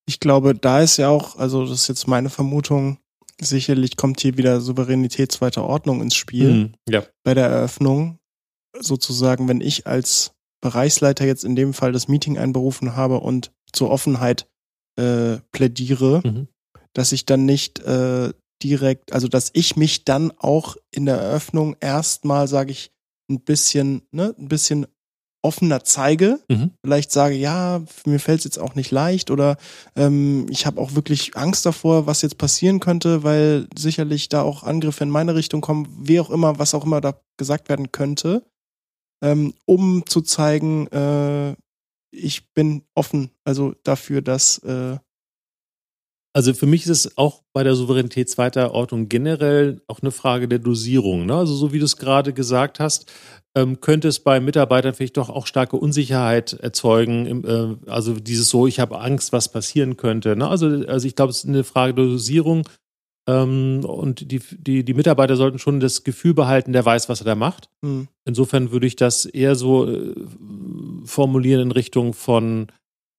Ich 0.08 0.20
glaube, 0.20 0.54
da 0.54 0.80
ist 0.80 0.96
ja 0.96 1.10
auch, 1.10 1.36
also 1.36 1.66
das 1.66 1.82
ist 1.82 1.88
jetzt 1.88 2.08
meine 2.08 2.30
Vermutung, 2.30 2.96
Sicherlich 3.40 3.96
kommt 3.96 4.20
hier 4.20 4.36
wieder 4.36 4.60
Souveränität 4.60 5.32
zweiter 5.32 5.64
Ordnung 5.64 6.00
ins 6.00 6.14
Spiel. 6.14 6.52
Mhm, 6.52 6.74
ja. 6.88 7.04
Bei 7.24 7.34
der 7.34 7.46
Eröffnung 7.46 8.18
sozusagen, 8.78 9.48
wenn 9.48 9.60
ich 9.60 9.86
als 9.86 10.32
Bereichsleiter 10.60 11.26
jetzt 11.26 11.44
in 11.44 11.56
dem 11.56 11.74
Fall 11.74 11.92
das 11.92 12.08
Meeting 12.08 12.38
einberufen 12.38 12.96
habe 12.96 13.20
und 13.20 13.52
zur 13.72 13.90
Offenheit 13.90 14.48
äh, 14.96 15.38
plädiere, 15.52 16.22
mhm. 16.24 16.48
dass 16.92 17.12
ich 17.12 17.26
dann 17.26 17.44
nicht 17.44 17.80
äh, 17.80 18.32
direkt, 18.62 19.12
also 19.12 19.28
dass 19.28 19.50
ich 19.52 19.76
mich 19.76 20.04
dann 20.04 20.32
auch 20.38 20.76
in 20.90 21.06
der 21.06 21.16
Eröffnung 21.16 21.76
erstmal, 21.80 22.48
sage 22.48 22.72
ich, 22.72 22.92
ein 23.28 23.40
bisschen, 23.40 24.02
ne, 24.10 24.34
ein 24.38 24.48
bisschen 24.48 24.86
offener 25.44 25.84
zeige, 25.84 26.40
mhm. 26.48 26.70
vielleicht 26.82 27.12
sage, 27.12 27.34
ja, 27.34 27.82
mir 28.06 28.18
fällt 28.18 28.38
es 28.38 28.44
jetzt 28.44 28.58
auch 28.58 28.74
nicht 28.74 28.90
leicht 28.90 29.30
oder 29.30 29.58
ähm, 29.94 30.46
ich 30.48 30.64
habe 30.64 30.80
auch 30.80 30.94
wirklich 30.94 31.36
Angst 31.36 31.66
davor, 31.66 32.06
was 32.06 32.22
jetzt 32.22 32.38
passieren 32.38 32.80
könnte, 32.80 33.22
weil 33.22 33.68
sicherlich 33.76 34.30
da 34.30 34.40
auch 34.40 34.62
Angriffe 34.62 35.04
in 35.04 35.10
meine 35.10 35.34
Richtung 35.34 35.60
kommen, 35.60 35.86
wie 36.00 36.18
auch 36.18 36.30
immer, 36.30 36.58
was 36.58 36.74
auch 36.74 36.86
immer 36.86 37.02
da 37.02 37.20
gesagt 37.36 37.68
werden 37.68 37.92
könnte, 37.92 38.42
ähm, 39.22 39.52
um 39.66 40.04
zu 40.06 40.22
zeigen, 40.22 40.86
äh, 40.88 41.54
ich 42.10 42.52
bin 42.54 42.82
offen, 42.94 43.30
also 43.44 43.74
dafür, 43.82 44.22
dass 44.22 44.58
äh, 44.58 44.96
also 46.34 46.52
für 46.52 46.66
mich 46.66 46.82
ist 46.82 47.06
es 47.06 47.16
auch 47.16 47.42
bei 47.52 47.62
der 47.62 47.76
Souveränität 47.76 48.28
zweiter 48.28 48.72
Ordnung 48.74 49.08
generell 49.08 49.80
auch 49.86 50.00
eine 50.02 50.10
Frage 50.10 50.48
der 50.48 50.58
Dosierung. 50.58 51.26
Ne? 51.26 51.34
Also 51.34 51.54
so 51.54 51.72
wie 51.72 51.78
du 51.78 51.84
es 51.84 51.96
gerade 51.96 52.32
gesagt 52.32 52.80
hast, 52.80 53.10
ähm, 53.56 53.80
könnte 53.80 54.08
es 54.08 54.18
bei 54.18 54.40
Mitarbeitern 54.40 54.94
vielleicht 54.94 55.16
doch 55.16 55.30
auch 55.30 55.46
starke 55.46 55.76
Unsicherheit 55.76 56.54
erzeugen. 56.54 57.26
Im, 57.26 57.44
äh, 57.44 57.88
also 57.88 58.14
dieses 58.14 58.48
so, 58.48 58.66
ich 58.66 58.80
habe 58.80 59.00
Angst, 59.00 59.32
was 59.32 59.50
passieren 59.50 59.96
könnte. 59.96 60.34
Ne? 60.34 60.48
Also, 60.48 60.66
also 60.66 61.06
ich 61.06 61.14
glaube, 61.14 61.30
es 61.30 61.38
ist 61.38 61.48
eine 61.48 61.62
Frage 61.62 61.94
der 61.94 62.06
Dosierung. 62.06 62.68
Ähm, 63.28 63.84
und 63.84 64.32
die, 64.32 64.40
die, 64.58 64.84
die 64.84 64.94
Mitarbeiter 64.94 65.36
sollten 65.36 65.60
schon 65.60 65.78
das 65.78 66.02
Gefühl 66.02 66.34
behalten, 66.34 66.72
der 66.72 66.84
weiß, 66.84 67.08
was 67.08 67.20
er 67.20 67.26
da 67.26 67.34
macht. 67.36 67.70
Mhm. 67.80 68.08
Insofern 68.24 68.72
würde 68.72 68.88
ich 68.88 68.96
das 68.96 69.24
eher 69.24 69.54
so 69.54 69.88
äh, 69.88 70.14
formulieren 71.04 71.60
in 71.60 71.70
Richtung 71.70 72.12
von 72.12 72.66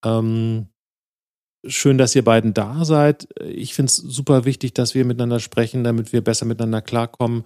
ähm, 0.03 0.67
schön, 1.67 1.97
dass 1.97 2.15
ihr 2.15 2.23
beiden 2.23 2.53
da 2.53 2.85
seid. 2.85 3.27
Ich 3.41 3.73
finde 3.73 3.89
es 3.89 3.97
super 3.97 4.45
wichtig, 4.45 4.73
dass 4.73 4.95
wir 4.95 5.05
miteinander 5.05 5.39
sprechen, 5.39 5.83
damit 5.83 6.13
wir 6.13 6.21
besser 6.21 6.45
miteinander 6.45 6.81
klarkommen. 6.81 7.43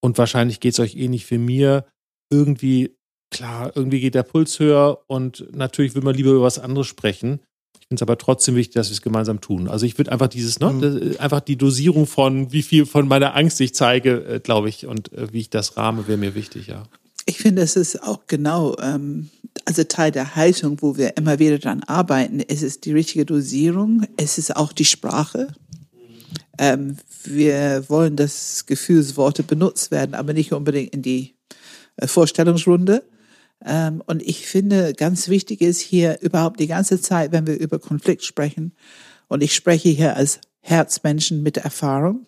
Und 0.00 0.18
wahrscheinlich 0.18 0.60
geht 0.60 0.74
es 0.74 0.80
euch 0.80 0.96
ähnlich 0.96 1.30
wie 1.30 1.38
mir 1.38 1.86
irgendwie, 2.30 2.96
klar, 3.30 3.72
irgendwie 3.74 4.00
geht 4.00 4.14
der 4.14 4.24
Puls 4.24 4.58
höher 4.58 5.00
und 5.06 5.46
natürlich 5.54 5.94
will 5.94 6.02
man 6.02 6.14
lieber 6.14 6.30
über 6.30 6.42
was 6.42 6.58
anderes 6.58 6.86
sprechen. 6.86 7.40
Ich 7.80 7.86
finde 7.88 7.96
es 7.96 8.02
aber 8.02 8.18
trotzdem 8.18 8.56
wichtig, 8.56 8.74
dass 8.74 8.88
wir 8.88 8.94
es 8.94 9.02
gemeinsam 9.02 9.40
tun. 9.40 9.68
Also 9.68 9.86
ich 9.86 9.98
würde 9.98 10.10
einfach 10.12 10.28
dieses, 10.28 10.60
ne, 10.60 10.72
mhm. 10.72 11.16
einfach 11.18 11.40
die 11.40 11.56
Dosierung 11.56 12.06
von, 12.06 12.52
wie 12.52 12.62
viel 12.62 12.86
von 12.86 13.06
meiner 13.06 13.36
Angst 13.36 13.60
ich 13.60 13.74
zeige, 13.74 14.24
äh, 14.24 14.40
glaube 14.40 14.68
ich, 14.68 14.86
und 14.86 15.12
äh, 15.12 15.32
wie 15.32 15.40
ich 15.40 15.50
das 15.50 15.76
rahme, 15.76 16.08
wäre 16.08 16.18
mir 16.18 16.34
wichtig, 16.34 16.66
ja. 16.66 16.84
Ich 17.26 17.38
finde, 17.38 17.62
es 17.62 17.76
ist 17.76 18.02
auch 18.02 18.26
genau, 18.26 18.76
ähm, 18.78 19.30
also 19.64 19.84
Teil 19.84 20.10
der 20.10 20.36
Haltung, 20.36 20.78
wo 20.80 20.96
wir 20.96 21.16
immer 21.16 21.38
wieder 21.38 21.58
dran 21.58 21.82
arbeiten. 21.84 22.40
Es 22.40 22.62
ist 22.62 22.84
die 22.84 22.92
richtige 22.92 23.24
Dosierung, 23.24 24.06
es 24.16 24.38
ist 24.38 24.56
auch 24.56 24.72
die 24.72 24.84
Sprache. 24.84 25.48
Ähm, 26.58 26.96
wir 27.24 27.88
wollen, 27.88 28.16
dass 28.16 28.66
Gefühlsworte 28.66 29.42
benutzt 29.42 29.90
werden, 29.90 30.14
aber 30.14 30.32
nicht 30.32 30.52
unbedingt 30.52 30.92
in 30.94 31.02
die 31.02 31.34
äh, 31.96 32.06
Vorstellungsrunde. 32.06 33.04
Ähm, 33.64 34.02
und 34.06 34.22
ich 34.22 34.46
finde, 34.46 34.92
ganz 34.92 35.28
wichtig 35.28 35.60
ist 35.60 35.80
hier 35.80 36.20
überhaupt 36.20 36.60
die 36.60 36.66
ganze 36.66 37.00
Zeit, 37.00 37.32
wenn 37.32 37.46
wir 37.46 37.58
über 37.58 37.78
Konflikt 37.78 38.24
sprechen, 38.24 38.74
und 39.28 39.42
ich 39.42 39.54
spreche 39.54 39.88
hier 39.88 40.14
als 40.14 40.40
Herzmenschen 40.60 41.42
mit 41.42 41.56
Erfahrung, 41.56 42.26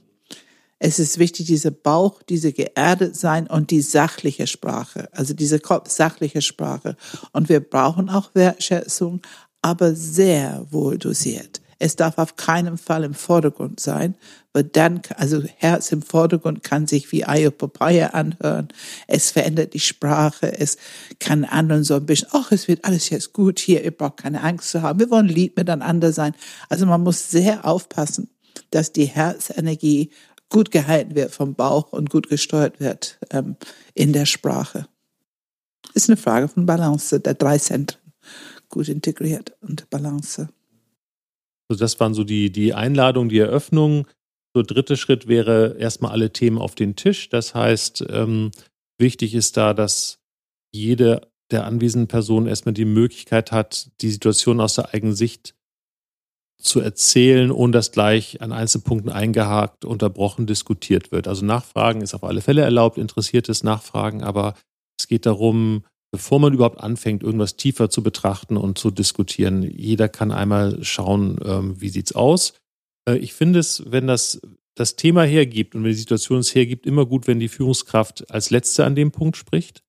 es 0.78 0.98
ist 0.98 1.18
wichtig, 1.18 1.46
dieser 1.46 1.70
Bauch, 1.70 2.22
diese 2.22 2.52
geerdet 2.52 3.16
sein 3.16 3.46
und 3.46 3.70
die 3.70 3.80
sachliche 3.80 4.46
Sprache, 4.46 5.08
also 5.12 5.32
diese 5.34 5.58
kopfsachliche 5.60 6.42
Sprache. 6.42 6.96
Und 7.32 7.48
wir 7.48 7.60
brauchen 7.60 8.10
auch 8.10 8.34
Wertschätzung, 8.34 9.22
aber 9.62 9.94
sehr 9.94 10.66
wohl 10.70 10.98
dosiert. 10.98 11.62
Es 11.78 11.96
darf 11.96 12.18
auf 12.18 12.36
keinen 12.36 12.78
Fall 12.78 13.04
im 13.04 13.14
Vordergrund 13.14 13.80
sein, 13.80 14.14
weil 14.52 14.64
dann, 14.64 15.02
also 15.16 15.42
Herz 15.56 15.90
im 15.92 16.02
Vordergrund 16.02 16.62
kann 16.62 16.86
sich 16.86 17.10
wie 17.12 17.24
Ayo 17.24 17.50
Papaya 17.50 18.08
anhören. 18.08 18.68
Es 19.06 19.30
verändert 19.30 19.74
die 19.74 19.80
Sprache. 19.80 20.58
Es 20.58 20.76
kann 21.18 21.44
anderen 21.44 21.84
so 21.84 21.94
ein 21.94 22.06
bisschen, 22.06 22.28
ach, 22.32 22.52
es 22.52 22.68
wird 22.68 22.84
alles 22.84 23.10
jetzt 23.10 23.32
gut 23.32 23.58
hier, 23.58 23.84
ihr 23.84 23.90
braucht 23.90 24.18
keine 24.18 24.42
Angst 24.42 24.70
zu 24.70 24.82
haben. 24.82 25.00
Wir 25.00 25.10
wollen 25.10 25.28
lieb 25.28 25.56
miteinander 25.56 26.12
sein. 26.12 26.34
Also 26.68 26.86
man 26.86 27.02
muss 27.02 27.30
sehr 27.30 27.64
aufpassen, 27.64 28.30
dass 28.70 28.92
die 28.92 29.06
Herzenergie 29.06 30.10
gut 30.50 30.70
gehalten 30.70 31.14
wird 31.14 31.32
vom 31.32 31.54
Bauch 31.54 31.92
und 31.92 32.10
gut 32.10 32.28
gesteuert 32.28 32.80
wird 32.80 33.18
ähm, 33.30 33.56
in 33.94 34.12
der 34.12 34.26
Sprache. 34.26 34.86
Ist 35.94 36.08
eine 36.08 36.16
Frage 36.16 36.48
von 36.48 36.66
Balance 36.66 37.20
der 37.20 37.34
drei 37.34 37.58
Zentren. 37.58 38.00
Gut 38.68 38.88
integriert 38.88 39.56
und 39.60 39.88
Balance. 39.90 40.48
Also 41.68 41.80
das 41.80 41.98
waren 42.00 42.14
so 42.14 42.24
die, 42.24 42.50
die 42.50 42.74
Einladungen, 42.74 43.28
die 43.28 43.38
Eröffnung. 43.38 44.06
So 44.54 44.62
dritte 44.62 44.96
Schritt 44.96 45.26
wäre 45.28 45.76
erstmal 45.78 46.12
alle 46.12 46.32
Themen 46.32 46.58
auf 46.58 46.74
den 46.74 46.96
Tisch. 46.96 47.28
Das 47.28 47.54
heißt, 47.54 48.04
ähm, 48.08 48.50
wichtig 48.98 49.34
ist 49.34 49.56
da, 49.56 49.74
dass 49.74 50.18
jede 50.72 51.28
der 51.50 51.64
anwesenden 51.64 52.08
Personen 52.08 52.46
erstmal 52.46 52.72
die 52.72 52.84
Möglichkeit 52.84 53.52
hat, 53.52 53.90
die 54.00 54.10
Situation 54.10 54.60
aus 54.60 54.74
der 54.74 54.94
eigenen 54.94 55.14
Sicht 55.14 55.54
zu 56.58 56.80
erzählen, 56.80 57.50
ohne 57.50 57.72
dass 57.72 57.92
gleich 57.92 58.40
an 58.40 58.52
Einzelpunkten 58.52 59.10
eingehakt, 59.10 59.84
unterbrochen 59.84 60.46
diskutiert 60.46 61.12
wird. 61.12 61.28
Also 61.28 61.44
Nachfragen 61.44 62.00
ist 62.00 62.14
auf 62.14 62.24
alle 62.24 62.40
Fälle 62.40 62.62
erlaubt, 62.62 62.98
interessiertes 62.98 63.62
Nachfragen, 63.62 64.22
aber 64.22 64.54
es 64.98 65.08
geht 65.08 65.26
darum, 65.26 65.84
bevor 66.10 66.38
man 66.38 66.54
überhaupt 66.54 66.80
anfängt, 66.80 67.22
irgendwas 67.22 67.56
tiefer 67.56 67.90
zu 67.90 68.02
betrachten 68.02 68.56
und 68.56 68.78
zu 68.78 68.90
diskutieren, 68.90 69.62
jeder 69.62 70.08
kann 70.08 70.30
einmal 70.30 70.82
schauen, 70.84 71.38
ähm, 71.44 71.80
wie 71.80 71.88
sieht's 71.88 72.12
aus. 72.12 72.54
Äh, 73.08 73.16
ich 73.18 73.34
finde 73.34 73.58
es, 73.58 73.82
wenn 73.86 74.06
das 74.06 74.40
das 74.76 74.96
Thema 74.96 75.22
hergibt 75.22 75.74
und 75.74 75.84
wenn 75.84 75.90
die 75.90 75.96
Situation 75.96 76.40
es 76.40 76.54
hergibt, 76.54 76.86
immer 76.86 77.06
gut, 77.06 77.26
wenn 77.26 77.38
die 77.38 77.48
Führungskraft 77.48 78.30
als 78.30 78.50
Letzte 78.50 78.84
an 78.84 78.94
dem 78.94 79.12
Punkt 79.12 79.36
spricht. 79.36 79.82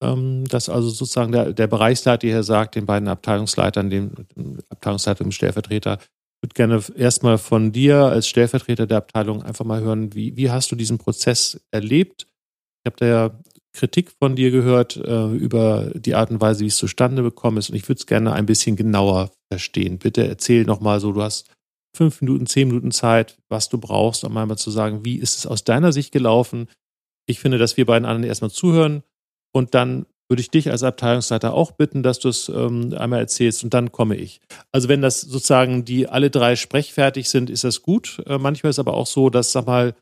Ähm, 0.00 0.44
dass 0.44 0.68
also 0.68 0.88
sozusagen 0.90 1.32
der, 1.32 1.52
der 1.52 1.66
Bereichsleiter 1.66 2.28
hier 2.28 2.42
sagt, 2.44 2.76
den 2.76 2.86
beiden 2.86 3.08
Abteilungsleitern, 3.08 3.90
dem 3.90 4.12
Abteilungsleiter 4.68 5.22
und 5.22 5.28
dem 5.28 5.32
Stellvertreter, 5.32 5.98
würde 6.40 6.54
gerne 6.54 6.80
erstmal 6.96 7.38
von 7.38 7.72
dir 7.72 8.04
als 8.04 8.28
Stellvertreter 8.28 8.86
der 8.86 8.98
Abteilung 8.98 9.42
einfach 9.42 9.64
mal 9.64 9.80
hören, 9.80 10.14
wie, 10.14 10.36
wie 10.36 10.50
hast 10.50 10.70
du 10.70 10.76
diesen 10.76 10.98
Prozess 10.98 11.60
erlebt? 11.72 12.26
Ich 12.84 12.92
habe 12.92 12.96
da 12.98 13.06
ja 13.06 13.30
Kritik 13.72 14.12
von 14.18 14.36
dir 14.36 14.50
gehört 14.50 14.96
äh, 14.96 15.32
über 15.34 15.92
die 15.94 16.14
Art 16.14 16.30
und 16.30 16.40
Weise, 16.40 16.60
wie 16.60 16.68
es 16.68 16.76
zustande 16.76 17.22
gekommen 17.22 17.58
ist. 17.58 17.70
Und 17.70 17.76
ich 17.76 17.88
würde 17.88 17.98
es 17.98 18.06
gerne 18.06 18.32
ein 18.32 18.46
bisschen 18.46 18.76
genauer 18.76 19.30
verstehen. 19.52 19.98
Bitte 19.98 20.26
erzähl 20.26 20.64
nochmal 20.64 21.00
so, 21.00 21.12
du 21.12 21.22
hast 21.22 21.50
fünf 21.94 22.20
Minuten, 22.20 22.46
zehn 22.46 22.68
Minuten 22.68 22.90
Zeit, 22.90 23.38
was 23.48 23.68
du 23.68 23.78
brauchst, 23.78 24.24
um 24.24 24.36
einmal 24.36 24.58
zu 24.58 24.70
sagen, 24.70 25.04
wie 25.04 25.16
ist 25.16 25.36
es 25.38 25.46
aus 25.46 25.64
deiner 25.64 25.92
Sicht 25.92 26.12
gelaufen? 26.12 26.68
Ich 27.26 27.40
finde, 27.40 27.58
dass 27.58 27.76
wir 27.76 27.86
beiden 27.86 28.06
anderen 28.06 28.28
erstmal 28.28 28.50
zuhören 28.50 29.02
und 29.52 29.74
dann 29.74 30.06
würde 30.28 30.42
ich 30.42 30.50
dich 30.50 30.70
als 30.70 30.82
Abteilungsleiter 30.82 31.54
auch 31.54 31.72
bitten, 31.72 32.02
dass 32.02 32.18
du 32.18 32.28
es 32.28 32.48
ähm, 32.50 32.94
einmal 32.96 33.20
erzählst 33.20 33.64
und 33.64 33.72
dann 33.72 33.92
komme 33.92 34.16
ich. 34.16 34.40
Also 34.72 34.88
wenn 34.88 35.00
das 35.00 35.22
sozusagen 35.22 35.84
die 35.84 36.06
alle 36.06 36.30
drei 36.30 36.54
sprechfertig 36.54 37.30
sind, 37.30 37.48
ist 37.48 37.64
das 37.64 37.82
gut. 37.82 38.22
Äh, 38.26 38.36
manchmal 38.36 38.70
ist 38.70 38.78
aber 38.78 38.94
auch 38.94 39.06
so, 39.06 39.30
dass, 39.30 39.52
sag 39.52 39.66
mal, 39.66 39.94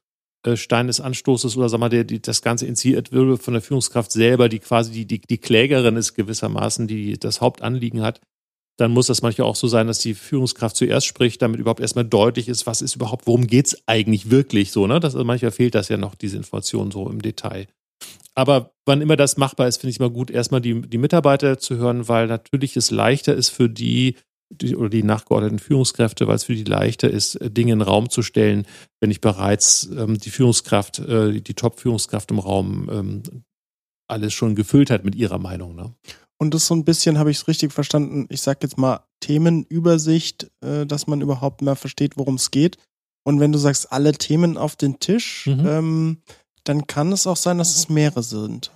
äh, 0.45 0.57
Stein 0.57 0.89
des 0.89 1.01
Anstoßes 1.01 1.57
oder 1.57 1.69
sag 1.69 1.79
mal, 1.79 1.89
der, 1.89 2.05
die, 2.05 2.21
das 2.21 2.43
Ganze 2.43 2.67
initiiert 2.67 3.13
würde 3.13 3.37
von 3.37 3.55
der 3.55 3.63
Führungskraft 3.63 4.11
selber, 4.11 4.49
die 4.49 4.59
quasi 4.59 4.91
die, 4.93 5.07
die, 5.07 5.21
die 5.21 5.39
Klägerin 5.39 5.97
ist 5.97 6.15
gewissermaßen, 6.15 6.89
die 6.89 7.19
das 7.19 7.41
Hauptanliegen 7.41 8.03
hat, 8.03 8.21
dann 8.79 8.91
muss 8.91 9.07
das 9.07 9.23
manchmal 9.23 9.49
auch 9.49 9.57
so 9.57 9.69
sein, 9.69 9.87
dass 9.87 10.01
die 10.01 10.15
Führungskraft 10.15 10.77
zuerst 10.77 11.07
spricht, 11.07 11.41
damit 11.41 11.61
überhaupt 11.61 11.81
erstmal 11.81 12.05
deutlich 12.05 12.49
ist, 12.49 12.67
was 12.67 12.83
ist 12.83 12.97
überhaupt, 12.97 13.27
worum 13.27 13.47
geht 13.47 13.67
es 13.69 13.83
eigentlich 13.87 14.31
wirklich 14.31 14.71
so. 14.73 14.87
Ne? 14.87 15.01
Das, 15.01 15.15
also 15.15 15.25
manchmal 15.25 15.53
fehlt 15.53 15.75
das 15.75 15.89
ja 15.89 15.97
noch, 15.97 16.15
diese 16.15 16.37
Information 16.37 16.91
so 16.91 17.09
im 17.09 17.23
Detail. 17.23 17.69
Aber 18.35 18.73
wann 18.85 19.01
immer 19.01 19.17
das 19.17 19.37
machbar 19.37 19.67
ist, 19.67 19.79
finde 19.79 19.91
ich 19.93 19.99
immer 19.99 20.11
gut, 20.11 20.31
erstmal 20.31 20.61
die, 20.61 20.83
die 20.83 20.99
Mitarbeiter 20.99 21.59
zu 21.59 21.77
hören, 21.77 22.09
weil 22.09 22.27
natürlich 22.27 22.77
es 22.77 22.91
leichter 22.91 23.35
ist 23.35 23.49
für 23.49 23.71
die, 23.71 24.17
die 24.51 24.77
oder 24.77 24.91
die 24.91 25.03
nachgeordneten 25.03 25.59
Führungskräfte, 25.59 26.27
weil 26.27 26.37
es 26.37 26.45
für 26.45 26.55
die 26.55 26.65
leichter 26.65 27.11
ist, 27.11 27.39
Dinge 27.41 27.73
in 27.73 27.79
den 27.79 27.89
Raum 27.89 28.11
zu 28.11 28.23
stellen, 28.23 28.67
wenn 29.01 29.11
ich 29.11 29.21
bereits 29.21 29.89
ähm, 29.97 30.19
die 30.19 30.31
Führungskraft, 30.31 30.99
äh, 30.99 31.41
die 31.41 31.55
Top-Führungskraft 31.55 32.31
im 32.31 32.39
Raum 32.39 32.89
ähm, 32.93 33.23
alles 34.09 34.35
schon 34.35 34.55
gefüllt 34.55 34.91
hat 34.91 35.05
mit 35.05 35.15
ihrer 35.15 35.39
Meinung. 35.39 35.75
Ne? 35.75 35.95
Und 36.39 36.53
das 36.53 36.67
so 36.67 36.75
ein 36.75 36.85
bisschen, 36.85 37.19
habe 37.19 37.31
ich 37.31 37.39
es 37.39 37.49
richtig 37.49 37.73
verstanden, 37.73 38.27
ich 38.29 38.43
sage 38.43 38.61
jetzt 38.63 38.77
mal 38.77 39.01
Themenübersicht, 39.21 40.51
äh, 40.61 40.85
dass 40.87 41.07
man 41.07 41.23
überhaupt 41.23 41.63
mehr 41.63 41.77
versteht, 41.77 42.17
worum 42.17 42.35
es 42.35 42.51
geht. 42.51 42.77
Und 43.25 43.41
wenn 43.41 43.53
du 43.53 43.59
sagst, 43.59 43.91
alle 43.93 44.13
Themen 44.13 44.57
auf 44.57 44.77
den 44.77 45.01
Tisch, 45.01 45.47
mhm. 45.47 45.67
ähm, 45.67 46.23
dann 46.69 46.87
kann 46.87 47.13
es 47.13 47.27
auch 47.27 47.37
sein, 47.37 47.59
dass 47.59 47.77
es 47.77 47.89
mehrere 47.89 48.23
sind. 48.23 48.71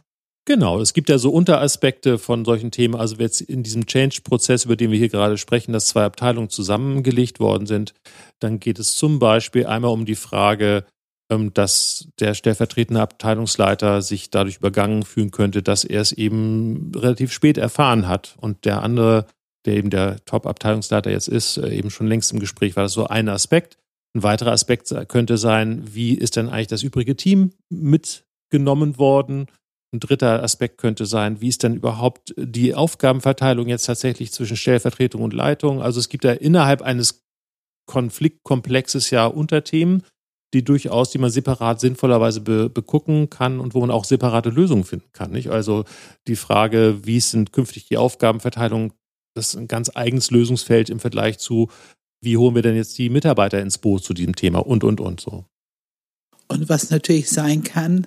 Genau, 0.46 0.81
es 0.81 0.94
gibt 0.94 1.09
ja 1.09 1.18
so 1.18 1.31
Unteraspekte 1.31 2.18
von 2.18 2.44
solchen 2.44 2.70
Themen. 2.70 2.96
Also 2.96 3.16
jetzt 3.16 3.40
in 3.40 3.62
diesem 3.62 3.87
Change-Prozess, 3.87 4.64
über 4.64 4.74
den 4.74 4.90
wir 4.90 4.98
hier 4.98 5.09
gerade 5.09 5.37
sprechen, 5.37 5.73
dass 5.73 5.87
zwei 5.87 6.04
Abteilungen 6.04 6.48
zusammengelegt 6.48 7.40
worden 7.40 7.67
sind, 7.67 7.94
dann 8.40 8.58
geht 8.58 8.79
es 8.79 8.96
zum 8.96 9.19
Beispiel 9.19 9.67
einmal 9.67 9.92
um 9.92 10.06
die 10.06 10.17
Frage, 10.17 10.85
ähm, 11.31 11.52
dass 11.54 12.08
der 12.19 12.35
stellvertretende 12.35 13.00
Abteilungsleiter 13.00 14.02
sich 14.02 14.31
dadurch 14.31 14.56
übergangen 14.56 15.04
fühlen 15.04 15.31
könnte, 15.31 15.62
dass 15.62 15.85
er 15.85 16.00
es 16.00 16.12
eben 16.12 16.90
relativ 16.96 17.33
spät 17.33 17.58
erfahren 17.58 18.08
hat 18.08 18.37
und 18.40 18.65
der 18.65 18.83
andere, 18.83 19.27
der 19.67 19.77
eben 19.77 19.90
der 19.90 20.25
Top-Abteilungsleiter 20.25 21.10
jetzt 21.10 21.29
ist, 21.29 21.58
äh, 21.58 21.69
eben 21.69 21.90
schon 21.90 22.08
längst 22.08 22.33
im 22.33 22.40
Gespräch 22.40 22.75
war. 22.75 22.83
Das 22.83 22.92
so 22.94 23.06
ein 23.06 23.29
Aspekt. 23.29 23.77
Ein 24.15 24.23
weiterer 24.23 24.52
Aspekt 24.52 24.92
könnte 25.08 25.38
sein, 25.38 25.83
wie 25.94 26.15
ist 26.15 26.37
denn 26.37 26.48
eigentlich 26.48 26.67
das 26.67 26.83
übrige 26.83 27.17
Team 27.17 27.52
mitgenommen 27.69 28.98
worden? 28.98 29.46
Ein 29.92 30.00
dritter 30.00 30.42
Aspekt 30.42 30.79
könnte 30.79 31.06
sein, 31.06 31.40
wie 31.40 31.48
ist 31.48 31.63
denn 31.63 31.75
überhaupt 31.75 32.35
die 32.37 32.75
Aufgabenverteilung 32.75 33.69
jetzt 33.69 33.87
tatsächlich 33.87 34.33
zwischen 34.33 34.56
Stellvertretung 34.56 35.23
und 35.23 35.33
Leitung? 35.33 35.83
Also 35.83 35.98
es 35.98 36.08
gibt 36.08 36.25
ja 36.25 36.33
innerhalb 36.33 36.83
eines 36.83 37.25
Konfliktkomplexes 37.87 39.11
ja 39.11 39.27
Unterthemen, 39.27 40.04
die 40.54 40.65
durchaus, 40.65 41.11
die 41.11 41.19
man 41.19 41.31
separat 41.31 41.81
sinnvollerweise 41.81 42.40
be 42.40 42.69
begucken 42.69 43.31
kann 43.31 43.61
und 43.61 43.75
wo 43.75 43.81
man 43.81 43.90
auch 43.90 44.04
separate 44.04 44.50
Lösungen 44.50 44.85
finden 44.85 45.11
kann. 45.13 45.31
Nicht? 45.31 45.50
Also 45.50 45.85
die 46.27 46.37
Frage, 46.37 47.00
wie 47.04 47.21
sind 47.21 47.52
künftig 47.52 47.87
die 47.87 47.96
Aufgabenverteilung, 47.96 48.92
das 49.35 49.50
ist 49.50 49.56
ein 49.56 49.69
ganz 49.69 49.90
eigenes 49.94 50.31
Lösungsfeld 50.31 50.90
im 50.90 51.00
Vergleich 51.00 51.38
zu, 51.38 51.69
wie 52.21 52.37
holen 52.37 52.54
wir 52.54 52.62
denn 52.62 52.77
jetzt 52.77 52.98
die 52.98 53.08
Mitarbeiter 53.08 53.60
ins 53.60 53.79
Boot 53.79 54.04
zu 54.04 54.14
diesem 54.14 54.37
Thema 54.37 54.58
und, 54.60 54.85
und, 54.85 55.00
und 55.00 55.21
so. 55.21 55.44
Und 56.48 56.68
was 56.68 56.90
natürlich 56.90 57.31
sein 57.31 57.62
kann, 57.62 58.06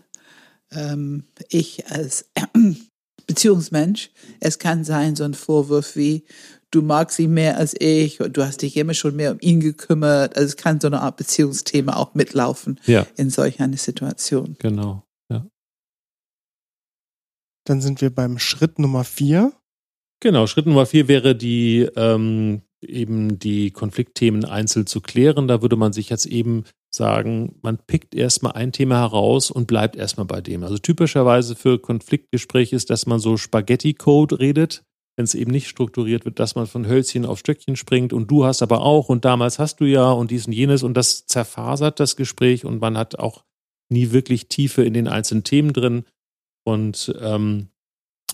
ähm, 0.71 1.25
ich 1.49 1.87
als 1.87 2.29
Beziehungsmensch, 3.27 4.11
es 4.39 4.59
kann 4.59 4.83
sein, 4.83 5.15
so 5.15 5.23
ein 5.23 5.33
Vorwurf 5.33 5.95
wie, 5.95 6.25
du 6.71 6.81
magst 6.81 7.19
ihn 7.19 7.33
mehr 7.33 7.57
als 7.57 7.75
ich 7.79 8.19
und 8.19 8.35
du 8.35 8.45
hast 8.45 8.61
dich 8.61 8.75
immer 8.77 8.93
schon 8.93 9.15
mehr 9.15 9.31
um 9.31 9.37
ihn 9.39 9.59
gekümmert. 9.59 10.35
Also 10.35 10.47
es 10.47 10.57
kann 10.57 10.81
so 10.81 10.87
eine 10.87 11.01
Art 11.01 11.17
Beziehungsthema 11.17 11.95
auch 11.95 12.15
mitlaufen 12.15 12.79
ja. 12.85 13.07
in 13.15 13.29
solch 13.29 13.59
einer 13.59 13.77
Situation. 13.77 14.57
Genau, 14.59 15.03
ja. 15.31 15.47
Dann 17.65 17.81
sind 17.81 18.01
wir 18.01 18.09
beim 18.09 18.39
Schritt 18.39 18.79
Nummer 18.79 19.03
vier. 19.03 19.53
Genau, 20.19 20.47
Schritt 20.47 20.65
Nummer 20.65 20.85
vier 20.85 21.07
wäre 21.07 21.35
die 21.35 21.87
ähm, 21.95 22.61
eben 22.83 23.39
die 23.39 23.71
Konfliktthemen 23.71 24.45
einzeln 24.45 24.85
zu 24.85 25.01
klären. 25.01 25.47
Da 25.47 25.61
würde 25.61 25.75
man 25.75 25.93
sich 25.93 26.09
jetzt 26.09 26.25
eben 26.25 26.65
sagen, 26.93 27.55
man 27.61 27.77
pickt 27.77 28.15
erstmal 28.15 28.53
ein 28.53 28.71
Thema 28.71 28.99
heraus 28.99 29.51
und 29.51 29.67
bleibt 29.67 29.95
erstmal 29.95 30.25
bei 30.25 30.41
dem. 30.41 30.63
Also 30.63 30.77
typischerweise 30.77 31.55
für 31.55 31.79
Konfliktgespräche 31.79 32.75
ist, 32.75 32.89
dass 32.89 33.05
man 33.05 33.19
so 33.19 33.37
Spaghetti-Code 33.37 34.39
redet 34.39 34.83
wenn 35.15 35.25
es 35.25 35.35
eben 35.35 35.51
nicht 35.51 35.67
strukturiert 35.67 36.25
wird, 36.25 36.39
dass 36.39 36.55
man 36.55 36.65
von 36.65 36.87
Hölzchen 36.87 37.25
auf 37.25 37.39
Stöckchen 37.39 37.75
springt 37.75 38.13
und 38.13 38.31
du 38.31 38.45
hast 38.45 38.61
aber 38.61 38.81
auch 38.81 39.09
und 39.09 39.25
damals 39.25 39.59
hast 39.59 39.79
du 39.79 39.85
ja 39.85 40.11
und 40.11 40.31
dies 40.31 40.47
und 40.47 40.53
jenes 40.53 40.83
und 40.83 40.95
das 40.95 41.25
zerfasert 41.27 41.99
das 41.99 42.15
Gespräch 42.15 42.65
und 42.65 42.81
man 42.81 42.97
hat 42.97 43.19
auch 43.19 43.43
nie 43.89 44.11
wirklich 44.11 44.47
Tiefe 44.47 44.83
in 44.83 44.93
den 44.93 45.07
einzelnen 45.07 45.43
Themen 45.43 45.71
drin. 45.71 46.05
Und 46.65 47.13
ähm, 47.19 47.69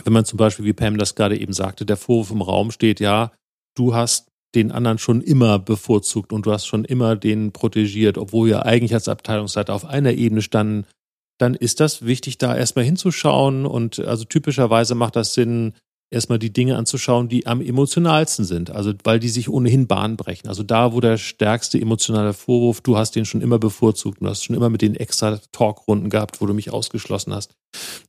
wenn 0.06 0.14
man 0.14 0.24
zum 0.24 0.38
Beispiel, 0.38 0.64
wie 0.64 0.74
Pam 0.74 0.98
das 0.98 1.16
gerade 1.16 1.38
eben 1.38 1.52
sagte, 1.52 1.86
der 1.86 1.98
Vorwurf 1.98 2.32
im 2.32 2.42
Raum 2.42 2.72
steht, 2.72 3.02
ja, 3.02 3.34
du 3.76 3.94
hast 3.94 4.32
den 4.56 4.72
anderen 4.72 4.98
schon 4.98 5.22
immer 5.22 5.60
bevorzugt 5.60 6.34
und 6.34 6.46
du 6.46 6.52
hast 6.52 6.66
schon 6.66 6.86
immer 6.86 7.16
den 7.16 7.52
protegiert, 7.52 8.18
obwohl 8.18 8.48
wir 8.48 8.66
eigentlich 8.66 8.94
als 8.94 9.08
Abteilungsleiter 9.08 9.74
auf 9.74 9.86
einer 9.86 10.14
Ebene 10.14 10.42
standen, 10.42 10.86
dann 11.38 11.56
ist 11.56 11.80
das 11.80 12.06
wichtig, 12.06 12.38
da 12.38 12.56
erstmal 12.56 12.86
hinzuschauen. 12.86 13.66
Und 13.66 14.00
also 14.00 14.26
typischerweise 14.26 14.96
macht 14.96 15.16
das 15.16 15.34
Sinn, 15.34 15.74
erstmal 16.12 16.40
die 16.40 16.52
Dinge 16.52 16.76
anzuschauen, 16.76 17.30
die 17.30 17.46
am 17.46 17.62
emotionalsten 17.62 18.44
sind. 18.44 18.72
Also 18.72 18.94
weil 19.04 19.20
die 19.20 19.30
sich 19.30 19.50
ohnehin 19.50 19.88
Bahn 19.88 20.18
brechen. 20.18 20.48
Also 20.48 20.64
da, 20.64 20.94
wo 20.94 21.00
der 21.00 21.18
stärkste 21.18 21.80
emotionale 21.80 22.34
Vorwurf, 22.34 22.82
du 22.82 22.98
hast 22.98 23.16
den 23.16 23.26
schon 23.26 23.42
immer 23.42 23.60
bevorzugt, 23.60 24.22
du 24.22 24.28
hast 24.28 24.44
schon 24.44 24.56
immer 24.56 24.70
mit 24.70 24.82
den 24.82 24.96
extra 24.96 25.40
Talkrunden 25.52 26.10
gehabt, 26.10 26.42
wo 26.42 26.46
du 26.46 26.54
mich 26.54 26.72
ausgeschlossen 26.74 27.34
hast. 27.34 27.54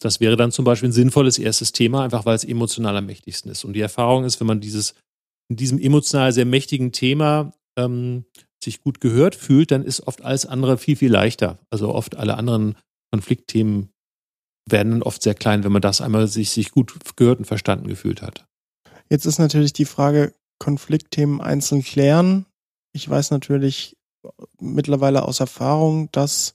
Das 0.00 0.20
wäre 0.20 0.36
dann 0.36 0.50
zum 0.50 0.64
Beispiel 0.64 0.88
ein 0.88 0.92
sinnvolles 0.92 1.38
erstes 1.38 1.72
Thema, 1.72 2.02
einfach 2.02 2.24
weil 2.24 2.36
es 2.36 2.44
emotional 2.44 2.96
am 2.96 3.06
mächtigsten 3.06 3.50
ist. 3.50 3.64
Und 3.64 3.74
die 3.74 3.80
Erfahrung 3.80 4.24
ist, 4.24 4.40
wenn 4.40 4.46
man 4.46 4.60
dieses 4.60 4.94
in 5.50 5.56
diesem 5.56 5.78
emotional 5.78 6.32
sehr 6.32 6.46
mächtigen 6.46 6.92
Thema 6.92 7.52
ähm, 7.76 8.24
sich 8.62 8.80
gut 8.80 9.00
gehört 9.00 9.34
fühlt, 9.34 9.72
dann 9.72 9.84
ist 9.84 10.06
oft 10.06 10.22
alles 10.22 10.46
andere 10.46 10.78
viel, 10.78 10.96
viel 10.96 11.10
leichter. 11.10 11.58
Also 11.70 11.92
oft 11.92 12.16
alle 12.16 12.36
anderen 12.36 12.76
Konfliktthemen 13.12 13.90
werden 14.68 14.92
dann 14.92 15.02
oft 15.02 15.22
sehr 15.22 15.34
klein, 15.34 15.64
wenn 15.64 15.72
man 15.72 15.82
das 15.82 16.00
einmal 16.00 16.28
sich, 16.28 16.50
sich 16.50 16.70
gut 16.70 16.94
gehört 17.16 17.40
und 17.40 17.46
verstanden 17.46 17.88
gefühlt 17.88 18.22
hat. 18.22 18.46
Jetzt 19.10 19.26
ist 19.26 19.38
natürlich 19.38 19.72
die 19.72 19.86
Frage, 19.86 20.34
Konfliktthemen 20.60 21.40
einzeln 21.40 21.82
klären. 21.82 22.46
Ich 22.92 23.08
weiß 23.08 23.32
natürlich 23.32 23.96
mittlerweile 24.60 25.24
aus 25.24 25.40
Erfahrung, 25.40 26.10
dass 26.12 26.54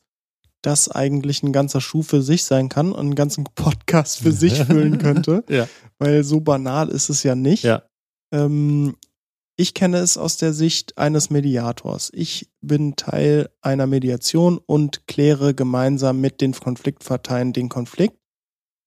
das 0.62 0.90
eigentlich 0.90 1.44
ein 1.44 1.52
ganzer 1.52 1.82
Schuh 1.82 2.02
für 2.02 2.22
sich 2.22 2.46
sein 2.46 2.70
kann 2.70 2.92
und 2.92 3.00
einen 3.00 3.16
ganzen 3.16 3.44
Podcast 3.56 4.20
für 4.20 4.32
sich 4.32 4.64
füllen 4.64 5.00
könnte. 5.00 5.44
ja. 5.50 5.68
Weil 6.00 6.24
so 6.24 6.40
banal 6.40 6.88
ist 6.90 7.10
es 7.10 7.24
ja 7.24 7.36
nicht. 7.36 7.64
Ja. 7.64 7.84
Ähm, 8.32 8.96
ich 9.58 9.74
kenne 9.74 9.98
es 9.98 10.18
aus 10.18 10.38
der 10.38 10.54
Sicht 10.54 10.98
eines 10.98 11.30
Mediators. 11.30 12.10
Ich 12.14 12.50
bin 12.62 12.96
Teil 12.98 13.50
einer 13.62 13.88
Mediation 13.88 14.58
und 14.58 15.08
kläre 15.08 15.54
gemeinsam 15.54 16.20
mit 16.20 16.42
den 16.42 16.52
Konfliktparteien 16.54 17.54
den 17.54 17.70
Konflikt. 17.70 18.18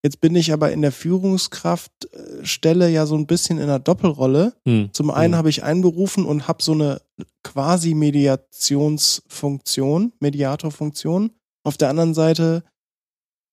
Jetzt 0.05 0.20
bin 0.20 0.36
ich 0.36 0.53
aber 0.53 0.70
in 0.70 0.82
der 0.82 0.93
Führungskraftstelle 0.93 2.89
ja 2.89 3.07
so 3.07 3.16
ein 3.16 3.26
bisschen 3.26 3.59
in 3.59 3.64
einer 3.64 3.80
Doppelrolle. 3.80 4.55
Hm. 4.64 4.91
Zum 4.93 5.11
einen 5.11 5.34
hm. 5.34 5.39
habe 5.39 5.51
ich 5.51 5.64
einberufen 5.64 6.24
und 6.24 6.47
habe 6.47 6.62
so 6.62 6.70
eine 6.72 7.03
quasi 7.43 7.95
Mediationsfunktion, 7.95 10.12
Mediatorfunktion. 10.20 11.32
Auf 11.64 11.78
der 11.78 11.89
anderen 11.89 12.14
Seite 12.14 12.62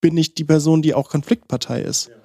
bin 0.02 0.16
ich 0.18 0.36
die 0.36 0.44
Person, 0.44 0.84
die 0.84 0.94
auch 0.94 1.10
Konfliktpartei 1.10 1.82
ist. 1.82 2.10
Ja. 2.10 2.16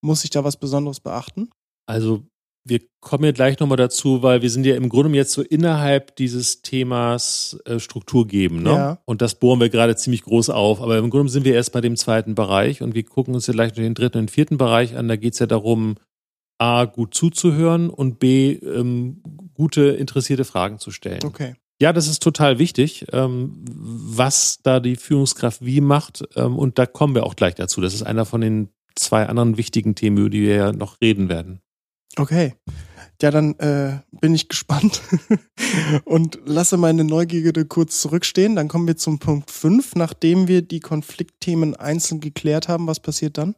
Muss 0.00 0.24
ich 0.24 0.30
da 0.30 0.42
was 0.42 0.56
Besonderes 0.56 1.00
beachten? 1.00 1.50
Also 1.86 2.22
wir 2.68 2.80
kommen 3.00 3.24
ja 3.24 3.30
gleich 3.30 3.60
nochmal 3.60 3.76
dazu, 3.76 4.22
weil 4.22 4.42
wir 4.42 4.50
sind 4.50 4.66
ja 4.66 4.74
im 4.74 4.88
Grunde 4.88 5.16
jetzt 5.16 5.32
so 5.32 5.42
innerhalb 5.42 6.16
dieses 6.16 6.62
Themas 6.62 7.56
äh, 7.64 7.78
Struktur 7.78 8.26
geben. 8.26 8.62
Ne? 8.62 8.70
Ja. 8.70 8.98
Und 9.04 9.22
das 9.22 9.36
bohren 9.36 9.60
wir 9.60 9.68
gerade 9.68 9.94
ziemlich 9.94 10.22
groß 10.22 10.50
auf. 10.50 10.80
Aber 10.82 10.98
im 10.98 11.08
Grunde 11.10 11.30
sind 11.30 11.44
wir 11.44 11.54
erst 11.54 11.72
bei 11.72 11.80
dem 11.80 11.96
zweiten 11.96 12.34
Bereich 12.34 12.82
und 12.82 12.94
wir 12.94 13.04
gucken 13.04 13.34
uns 13.34 13.46
ja 13.46 13.52
gleich 13.52 13.70
noch 13.70 13.76
den 13.76 13.94
dritten 13.94 14.18
und 14.18 14.30
vierten 14.32 14.58
Bereich 14.58 14.96
an. 14.96 15.06
Da 15.06 15.14
geht 15.14 15.34
es 15.34 15.38
ja 15.38 15.46
darum, 15.46 15.94
A, 16.58 16.86
gut 16.86 17.14
zuzuhören 17.14 17.88
und 17.88 18.18
B, 18.18 18.54
ähm, 18.54 19.22
gute, 19.54 19.82
interessierte 19.82 20.44
Fragen 20.44 20.80
zu 20.80 20.90
stellen. 20.90 21.20
Okay. 21.24 21.54
Ja, 21.80 21.92
das 21.92 22.08
ist 22.08 22.22
total 22.22 22.58
wichtig, 22.58 23.06
ähm, 23.12 23.62
was 23.68 24.58
da 24.62 24.80
die 24.80 24.96
Führungskraft 24.96 25.64
wie 25.64 25.80
macht. 25.80 26.24
Ähm, 26.34 26.58
und 26.58 26.78
da 26.78 26.86
kommen 26.86 27.14
wir 27.14 27.24
auch 27.24 27.36
gleich 27.36 27.54
dazu. 27.54 27.80
Das 27.80 27.94
ist 27.94 28.02
einer 28.02 28.24
von 28.24 28.40
den 28.40 28.70
zwei 28.96 29.26
anderen 29.26 29.56
wichtigen 29.56 29.94
Themen, 29.94 30.16
über 30.16 30.30
die 30.30 30.42
wir 30.42 30.54
ja 30.56 30.72
noch 30.72 31.00
reden 31.00 31.28
werden. 31.28 31.60
Okay. 32.18 32.54
Ja, 33.22 33.30
dann 33.30 33.54
äh, 33.58 34.00
bin 34.20 34.34
ich 34.34 34.48
gespannt 34.48 35.00
und 36.04 36.38
lasse 36.44 36.76
meine 36.76 37.04
Neugierde 37.04 37.64
kurz 37.64 38.00
zurückstehen. 38.00 38.56
Dann 38.56 38.68
kommen 38.68 38.86
wir 38.86 38.96
zum 38.96 39.18
Punkt 39.18 39.50
5. 39.50 39.94
Nachdem 39.94 40.48
wir 40.48 40.62
die 40.62 40.80
Konfliktthemen 40.80 41.74
einzeln 41.76 42.20
geklärt 42.20 42.68
haben, 42.68 42.86
was 42.86 43.00
passiert 43.00 43.38
dann? 43.38 43.54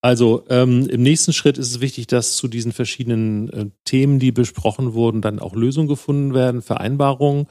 Also 0.00 0.44
ähm, 0.48 0.86
im 0.88 1.02
nächsten 1.02 1.32
Schritt 1.32 1.58
ist 1.58 1.70
es 1.70 1.80
wichtig, 1.80 2.06
dass 2.06 2.36
zu 2.36 2.46
diesen 2.46 2.72
verschiedenen 2.72 3.50
äh, 3.50 3.66
Themen, 3.84 4.20
die 4.20 4.30
besprochen 4.30 4.92
wurden, 4.92 5.22
dann 5.22 5.40
auch 5.40 5.54
Lösungen 5.56 5.88
gefunden 5.88 6.34
werden, 6.34 6.62
Vereinbarungen. 6.62 7.46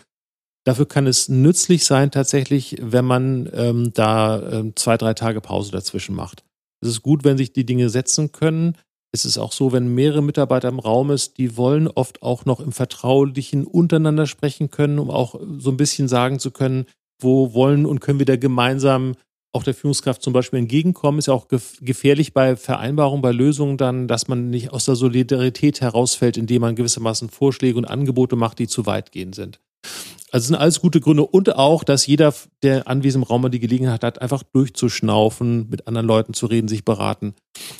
Dafür 0.63 0.86
kann 0.86 1.07
es 1.07 1.28
nützlich 1.28 1.84
sein, 1.84 2.09
tatsächlich, 2.09 2.78
wenn 2.80 3.05
man 3.05 3.49
ähm, 3.53 3.91
da 3.93 4.39
äh, 4.39 4.72
zwei, 4.76 4.97
drei 4.97 5.13
Tage 5.13 5.41
Pause 5.41 5.72
dazwischen 5.72 6.15
macht. 6.15 6.45
Es 6.80 6.89
ist 6.89 7.01
gut, 7.01 7.26
wenn 7.26 7.38
sich 7.38 7.51
die 7.51 7.65
Dinge 7.65 7.89
setzen 7.89 8.32
können 8.32 8.78
es 9.18 9.26
ist 9.26 9.38
auch 9.38 9.51
so, 9.51 9.72
wenn 9.72 9.93
mehrere 9.93 10.22
Mitarbeiter 10.22 10.70
im 10.70 10.80
Raum 10.80 11.11
ist, 11.11 11.38
die 11.38 11.57
wollen 11.57 11.88
oft 11.88 12.22
auch 12.22 12.45
noch 12.45 12.59
im 12.59 12.72
Vertraulichen 12.72 13.65
untereinander 13.65 14.28
sprechen 14.28 14.70
können, 14.72 14.99
um 14.99 15.09
auch 15.09 15.39
so 15.57 15.72
ein 15.72 15.78
bisschen 15.78 16.07
sagen 16.07 16.39
zu 16.39 16.51
können, 16.51 16.86
wo 17.20 17.53
wollen 17.53 17.86
und 17.86 17.99
können 17.99 18.20
wir 18.20 18.26
da 18.26 18.36
gemeinsam 18.36 19.15
auch 19.53 19.63
der 19.63 19.74
Führungskraft 19.74 20.22
zum 20.22 20.34
Beispiel 20.34 20.59
entgegenkommen. 20.59 21.20
Ist 21.20 21.28
ja 21.28 21.34
auch 21.34 21.47
gefährlich 21.47 22.34
bei 22.34 22.55
Vereinbarungen, 22.55 23.22
bei 23.22 23.32
Lösungen 23.32 23.78
dann, 23.78 24.07
dass 24.07 24.28
man 24.28 24.49
nicht 24.49 24.72
aus 24.72 24.86
der 24.86 24.95
Solidarität 24.95 25.82
herausfällt, 25.82 26.38
indem 26.38 26.61
man 26.61 26.76
gewissermaßen 26.76 27.30
Vorschläge 27.30 27.78
und 27.78 27.86
Angebote 27.86 28.36
macht, 28.36 28.59
die 28.59 28.68
zu 28.68 28.86
weitgehend 28.86 29.36
sind. 29.36 29.59
Also 30.32 30.48
sind 30.48 30.56
alles 30.56 30.82
gute 30.82 31.00
Gründe 31.00 31.26
und 31.26 31.56
auch, 31.56 31.86
dass 31.86 32.06
jeder, 32.06 32.34
der 32.62 32.88
anwesend 32.88 33.24
im 33.24 33.28
Raum 33.28 33.44
mal 33.44 33.50
die 33.50 33.62
Gelegenheit 33.62 34.04
hat, 34.04 34.22
einfach 34.22 34.44
durchzuschnaufen, 34.44 35.70
mit 35.70 35.88
anderen 35.88 36.08
Leuten 36.08 36.34
zu 36.34 36.48
reden, 36.48 36.68
sich 36.68 36.84
beraten. 36.84 37.34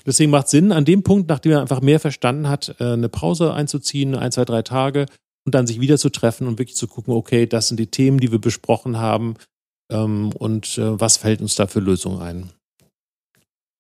Deswegen 0.06 0.32
macht 0.32 0.48
Sinn, 0.48 0.72
an 0.72 0.86
dem 0.86 1.04
Punkt, 1.04 1.28
nachdem 1.28 1.52
er 1.52 1.62
einfach 1.62 1.82
mehr 1.82 2.00
verstanden 2.00 2.48
hat, 2.48 2.76
äh, 2.80 2.94
eine 2.94 3.10
Pause 3.10 3.54
einzuziehen, 3.54 4.16
ein, 4.16 4.32
zwei, 4.32 4.46
drei 4.46 4.62
Tage 4.62 5.08
und 5.46 5.56
dann 5.56 5.68
sich 5.68 5.82
wieder 5.82 5.98
zu 5.98 6.10
treffen 6.10 6.48
und 6.48 6.58
wirklich 6.58 6.78
zu 6.78 6.88
gucken, 6.88 7.14
okay, 7.14 7.48
das 7.48 7.68
sind 7.68 7.80
die 7.80 7.88
Themen, 7.88 8.20
die 8.20 8.32
wir 8.32 8.40
besprochen 8.40 8.98
haben 8.98 9.36
ähm, 9.92 10.32
und 10.38 10.78
äh, 10.78 11.00
was 11.00 11.18
fällt 11.18 11.42
uns 11.42 11.56
da 11.56 11.68
für 11.68 11.80
Lösungen 11.82 12.22
ein. 12.22 12.50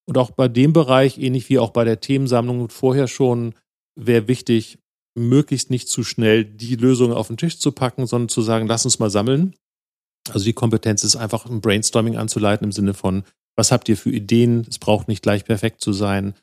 Und 0.05 0.17
auch 0.17 0.31
bei 0.31 0.47
dem 0.47 0.73
Bereich, 0.73 1.17
ähnlich 1.17 1.49
wie 1.49 1.59
auch 1.59 1.71
bei 1.71 1.83
der 1.83 1.99
Themensammlung 1.99 2.69
vorher 2.69 3.07
schon, 3.07 3.53
wäre 3.95 4.27
wichtig, 4.27 4.77
möglichst 5.17 5.69
nicht 5.69 5.89
zu 5.89 6.03
schnell 6.03 6.45
die 6.45 6.75
Lösung 6.75 7.11
auf 7.11 7.27
den 7.27 7.37
Tisch 7.37 7.59
zu 7.59 7.71
packen, 7.71 8.05
sondern 8.05 8.29
zu 8.29 8.41
sagen, 8.41 8.67
lass 8.67 8.85
uns 8.85 8.99
mal 8.99 9.09
sammeln. 9.09 9.55
Also 10.29 10.45
die 10.45 10.53
Kompetenz 10.53 11.03
ist 11.03 11.15
einfach 11.15 11.45
ein 11.45 11.61
Brainstorming 11.61 12.17
anzuleiten 12.17 12.65
im 12.65 12.71
Sinne 12.71 12.93
von, 12.93 13.23
was 13.55 13.71
habt 13.71 13.89
ihr 13.89 13.97
für 13.97 14.11
Ideen? 14.11 14.65
Es 14.69 14.77
braucht 14.77 15.07
nicht 15.07 15.23
gleich 15.23 15.45
perfekt 15.45 15.81
zu 15.81 15.93
sein. 15.93 16.35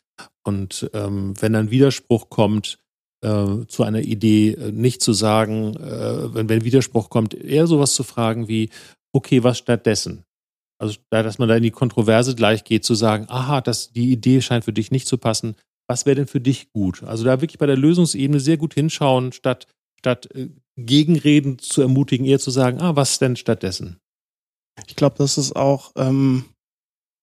Und 0.42 0.90
ähm, 0.92 1.34
wenn 1.40 1.54
ein 1.54 1.70
Widerspruch 1.70 2.28
kommt 2.28 2.78
äh, 3.22 3.66
zu 3.68 3.84
einer 3.84 4.00
Idee, 4.00 4.52
äh, 4.52 4.72
nicht 4.72 5.00
zu 5.00 5.12
sagen, 5.12 5.76
äh, 5.76 6.34
wenn, 6.34 6.48
wenn 6.48 6.64
Widerspruch 6.64 7.10
kommt, 7.10 7.34
eher 7.34 7.66
sowas 7.66 7.94
zu 7.94 8.02
fragen 8.02 8.48
wie, 8.48 8.70
okay, 9.12 9.44
was 9.44 9.58
stattdessen? 9.58 10.24
Also, 10.78 10.98
dass 11.10 11.38
man 11.38 11.48
da 11.48 11.56
in 11.56 11.62
die 11.62 11.70
Kontroverse 11.70 12.34
gleich 12.34 12.64
geht, 12.64 12.84
zu 12.84 12.94
sagen, 12.94 13.26
aha, 13.28 13.60
das, 13.60 13.92
die 13.92 14.10
Idee 14.10 14.40
scheint 14.40 14.64
für 14.64 14.72
dich 14.72 14.90
nicht 14.90 15.06
zu 15.06 15.18
passen. 15.18 15.54
Was 15.88 16.06
wäre 16.06 16.16
denn 16.16 16.26
für 16.26 16.40
dich 16.40 16.72
gut? 16.72 17.02
Also 17.02 17.24
da 17.24 17.40
wirklich 17.40 17.58
bei 17.58 17.66
der 17.66 17.76
Lösungsebene 17.76 18.40
sehr 18.40 18.56
gut 18.56 18.74
hinschauen, 18.74 19.32
statt, 19.32 19.66
statt 19.98 20.28
äh, 20.34 20.48
Gegenreden 20.76 21.58
zu 21.58 21.82
ermutigen, 21.82 22.26
eher 22.26 22.38
zu 22.38 22.50
sagen, 22.50 22.80
ah, 22.80 22.96
was 22.96 23.18
denn 23.18 23.36
stattdessen? 23.36 23.98
Ich 24.86 24.96
glaube, 24.96 25.16
das 25.18 25.38
ist 25.38 25.54
auch, 25.54 25.92
ähm, 25.96 26.46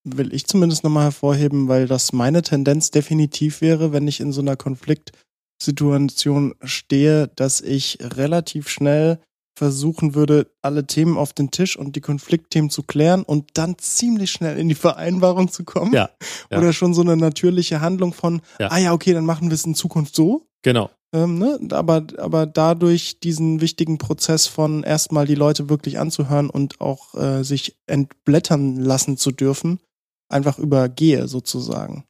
will 0.08 0.34
ich 0.34 0.46
zumindest 0.46 0.84
nochmal 0.84 1.06
hervorheben, 1.06 1.68
weil 1.68 1.88
das 1.88 2.14
meine 2.14 2.42
Tendenz 2.42 2.92
definitiv 2.92 3.62
wäre, 3.62 3.92
wenn 3.92 4.08
ich 4.08 4.20
in 4.20 4.32
so 4.32 4.42
einer 4.42 4.56
Konfliktsituation 4.56 6.56
stehe, 6.64 7.30
dass 7.36 7.62
ich 7.62 7.98
relativ 8.02 8.70
schnell 8.70 9.20
versuchen 9.62 10.16
würde, 10.16 10.48
alle 10.64 10.88
Themen 10.88 11.20
auf 11.20 11.34
den 11.34 11.52
Tisch 11.52 11.78
und 11.78 11.96
die 11.96 12.02
Konfliktthemen 12.02 12.72
zu 12.72 12.82
klären 12.82 13.22
und 13.22 13.52
dann 13.54 13.78
ziemlich 13.78 14.32
schnell 14.32 14.58
in 14.58 14.68
die 14.70 14.74
Vereinbarung 14.74 15.52
zu 15.52 15.64
kommen. 15.64 15.94
Ja. 15.94 16.10
ja. 16.50 16.58
Oder 16.58 16.74
schon 16.74 16.96
so 16.96 17.02
eine 17.02 17.16
natürliche 17.16 17.80
Handlung 17.80 18.12
von, 18.12 18.42
ja. 18.60 18.72
ah 18.72 18.80
ja, 18.80 18.92
okay, 18.92 19.14
dann 19.14 19.24
machen 19.24 19.52
wir 19.52 19.54
es 19.54 19.64
in 19.64 19.76
Zukunft 19.76 20.16
so. 20.16 20.48
Genau. 20.64 20.90
Ähm, 21.14 21.38
ne? 21.38 21.60
aber, 21.74 22.08
aber 22.18 22.48
dadurch 22.48 23.20
diesen 23.20 23.62
wichtigen 23.62 24.00
Prozess 24.00 24.48
von 24.48 24.82
erstmal 24.82 25.28
die 25.28 25.36
Leute 25.36 25.70
wirklich 25.70 26.00
anzuhören 26.00 26.50
und 26.50 26.82
auch 26.82 27.14
äh, 27.14 27.44
sich 27.44 27.78
entblättern 27.86 28.78
lassen 28.78 29.16
zu 29.16 29.30
dürfen, 29.30 29.80
einfach 30.28 30.58
übergehe 30.58 31.28
sozusagen. 31.28 32.06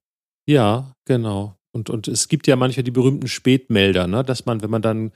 Ja, 0.47 0.93
genau. 1.03 1.57
Und, 1.73 1.89
und 1.89 2.07
es 2.07 2.29
gibt 2.29 2.47
ja 2.47 2.55
manchmal 2.55 2.85
die 2.85 2.91
berühmten 2.91 3.27
Spätmelder, 3.27 4.07
ne? 4.07 4.23
dass 4.23 4.45
man, 4.45 4.61
wenn 4.61 4.69
man 4.69 4.81
dann 4.81 5.11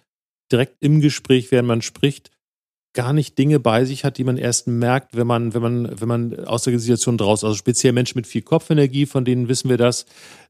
direkt 0.51 0.77
im 0.81 1.01
Gespräch, 1.01 1.51
während 1.51 1.67
man 1.67 1.81
spricht, 1.81 2.31
gar 2.95 3.13
nicht 3.13 3.37
Dinge 3.37 3.59
bei 3.59 3.85
sich 3.85 4.03
hat, 4.03 4.17
die 4.17 4.23
man 4.23 4.37
erst 4.37 4.67
merkt, 4.67 5.15
wenn 5.15 5.27
man, 5.27 5.53
wenn 5.53 5.61
man, 5.61 6.01
wenn 6.01 6.07
man 6.07 6.45
aus 6.45 6.63
der 6.63 6.79
Situation 6.79 7.17
draus, 7.17 7.43
also 7.43 7.55
speziell 7.55 7.93
Menschen 7.93 8.17
mit 8.17 8.25
viel 8.25 8.41
Kopfenergie, 8.41 9.05
von 9.05 9.25
denen 9.25 9.47
wissen 9.47 9.69
wir 9.69 9.77
das, 9.77 10.05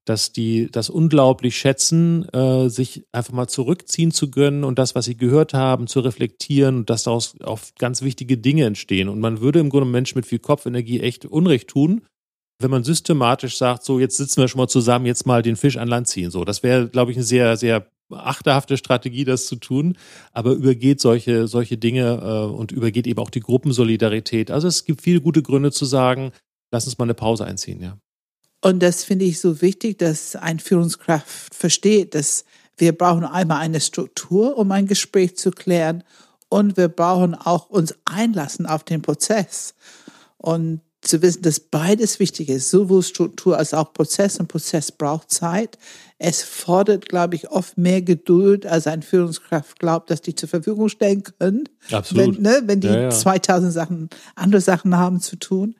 dass 0.05 0.31
die 0.31 0.69
das 0.71 0.89
unglaublich 0.89 1.57
schätzen, 1.57 2.29
äh, 2.29 2.69
sich 2.69 3.05
einfach 3.11 3.33
mal 3.33 3.47
zurückziehen 3.47 4.11
zu 4.11 4.29
gönnen 4.29 4.63
und 4.63 4.79
das, 4.79 4.95
was 4.95 5.05
sie 5.05 5.17
gehört 5.17 5.53
haben, 5.53 5.87
zu 5.87 5.99
reflektieren 5.99 6.77
und 6.77 6.89
dass 6.89 7.03
daraus 7.03 7.35
auch 7.43 7.59
ganz 7.79 8.03
wichtige 8.03 8.37
Dinge 8.37 8.65
entstehen. 8.65 9.09
Und 9.09 9.19
man 9.19 9.41
würde 9.41 9.59
im 9.59 9.69
Grunde 9.69 9.89
Menschen 9.89 10.17
mit 10.19 10.27
viel 10.27 10.39
Kopfenergie 10.39 11.01
echt 11.01 11.25
Unrecht 11.25 11.67
tun, 11.67 12.03
wenn 12.61 12.71
man 12.71 12.83
systematisch 12.83 13.57
sagt, 13.57 13.83
so 13.83 13.99
jetzt 13.99 14.17
sitzen 14.17 14.41
wir 14.41 14.47
schon 14.47 14.59
mal 14.59 14.67
zusammen, 14.67 15.07
jetzt 15.07 15.25
mal 15.25 15.41
den 15.41 15.55
Fisch 15.55 15.77
an 15.77 15.87
Land 15.87 16.07
ziehen. 16.07 16.29
So, 16.29 16.45
das 16.45 16.61
wäre, 16.63 16.87
glaube 16.87 17.11
ich, 17.11 17.17
eine 17.17 17.25
sehr, 17.25 17.57
sehr 17.57 17.87
achterhafte 18.15 18.77
Strategie, 18.77 19.23
das 19.23 19.47
zu 19.47 19.55
tun, 19.55 19.97
aber 20.31 20.51
übergeht 20.51 20.99
solche, 20.99 21.47
solche 21.47 21.77
Dinge 21.77 22.21
äh, 22.21 22.53
und 22.53 22.71
übergeht 22.71 23.07
eben 23.07 23.19
auch 23.19 23.29
die 23.29 23.39
Gruppensolidarität. 23.39 24.51
Also 24.51 24.67
es 24.67 24.85
gibt 24.85 25.01
viele 25.01 25.21
gute 25.21 25.41
Gründe 25.41 25.71
zu 25.71 25.85
sagen, 25.85 26.31
lass 26.71 26.85
uns 26.85 26.97
mal 26.97 27.05
eine 27.05 27.13
Pause 27.13 27.45
einziehen, 27.45 27.81
ja. 27.81 27.97
Und 28.61 28.81
das 28.81 29.03
finde 29.03 29.25
ich 29.25 29.39
so 29.39 29.61
wichtig, 29.61 29.99
dass 29.99 30.35
ein 30.35 30.59
Führungskraft 30.59 31.53
versteht, 31.53 32.15
dass 32.15 32.45
wir 32.77 32.97
brauchen 32.97 33.23
einmal 33.23 33.59
eine 33.59 33.79
Struktur, 33.79 34.57
um 34.57 34.71
ein 34.71 34.87
Gespräch 34.87 35.37
zu 35.37 35.51
klären 35.51 36.03
und 36.49 36.77
wir 36.77 36.87
brauchen 36.87 37.35
auch 37.35 37.69
uns 37.69 37.95
einlassen 38.05 38.65
auf 38.65 38.83
den 38.83 39.01
Prozess. 39.01 39.75
Und 40.37 40.81
zu 41.07 41.21
wissen, 41.21 41.41
dass 41.41 41.59
beides 41.59 42.19
wichtig 42.19 42.49
ist, 42.49 42.69
sowohl 42.69 43.03
Struktur 43.03 43.57
als 43.57 43.73
auch 43.73 43.93
Prozess. 43.93 44.39
Und 44.39 44.47
Prozess 44.47 44.91
braucht 44.91 45.31
Zeit. 45.31 45.77
Es 46.17 46.43
fordert, 46.43 47.09
glaube 47.09 47.35
ich, 47.35 47.49
oft 47.49 47.77
mehr 47.77 48.01
Geduld, 48.01 48.65
als 48.65 48.87
ein 48.87 49.01
Führungskraft 49.01 49.79
glaubt, 49.79 50.09
dass 50.09 50.21
die 50.21 50.35
zur 50.35 50.49
Verfügung 50.49 50.89
stellen 50.89 51.23
können. 51.23 51.69
Absolut. 51.91 52.35
Wenn, 52.35 52.41
ne, 52.41 52.61
wenn 52.65 52.79
die 52.79 52.87
ja, 52.87 53.01
ja. 53.03 53.09
2000 53.09 53.71
Sachen, 53.71 54.09
andere 54.35 54.61
Sachen 54.61 54.95
haben 54.97 55.19
zu 55.19 55.35
tun. 55.35 55.75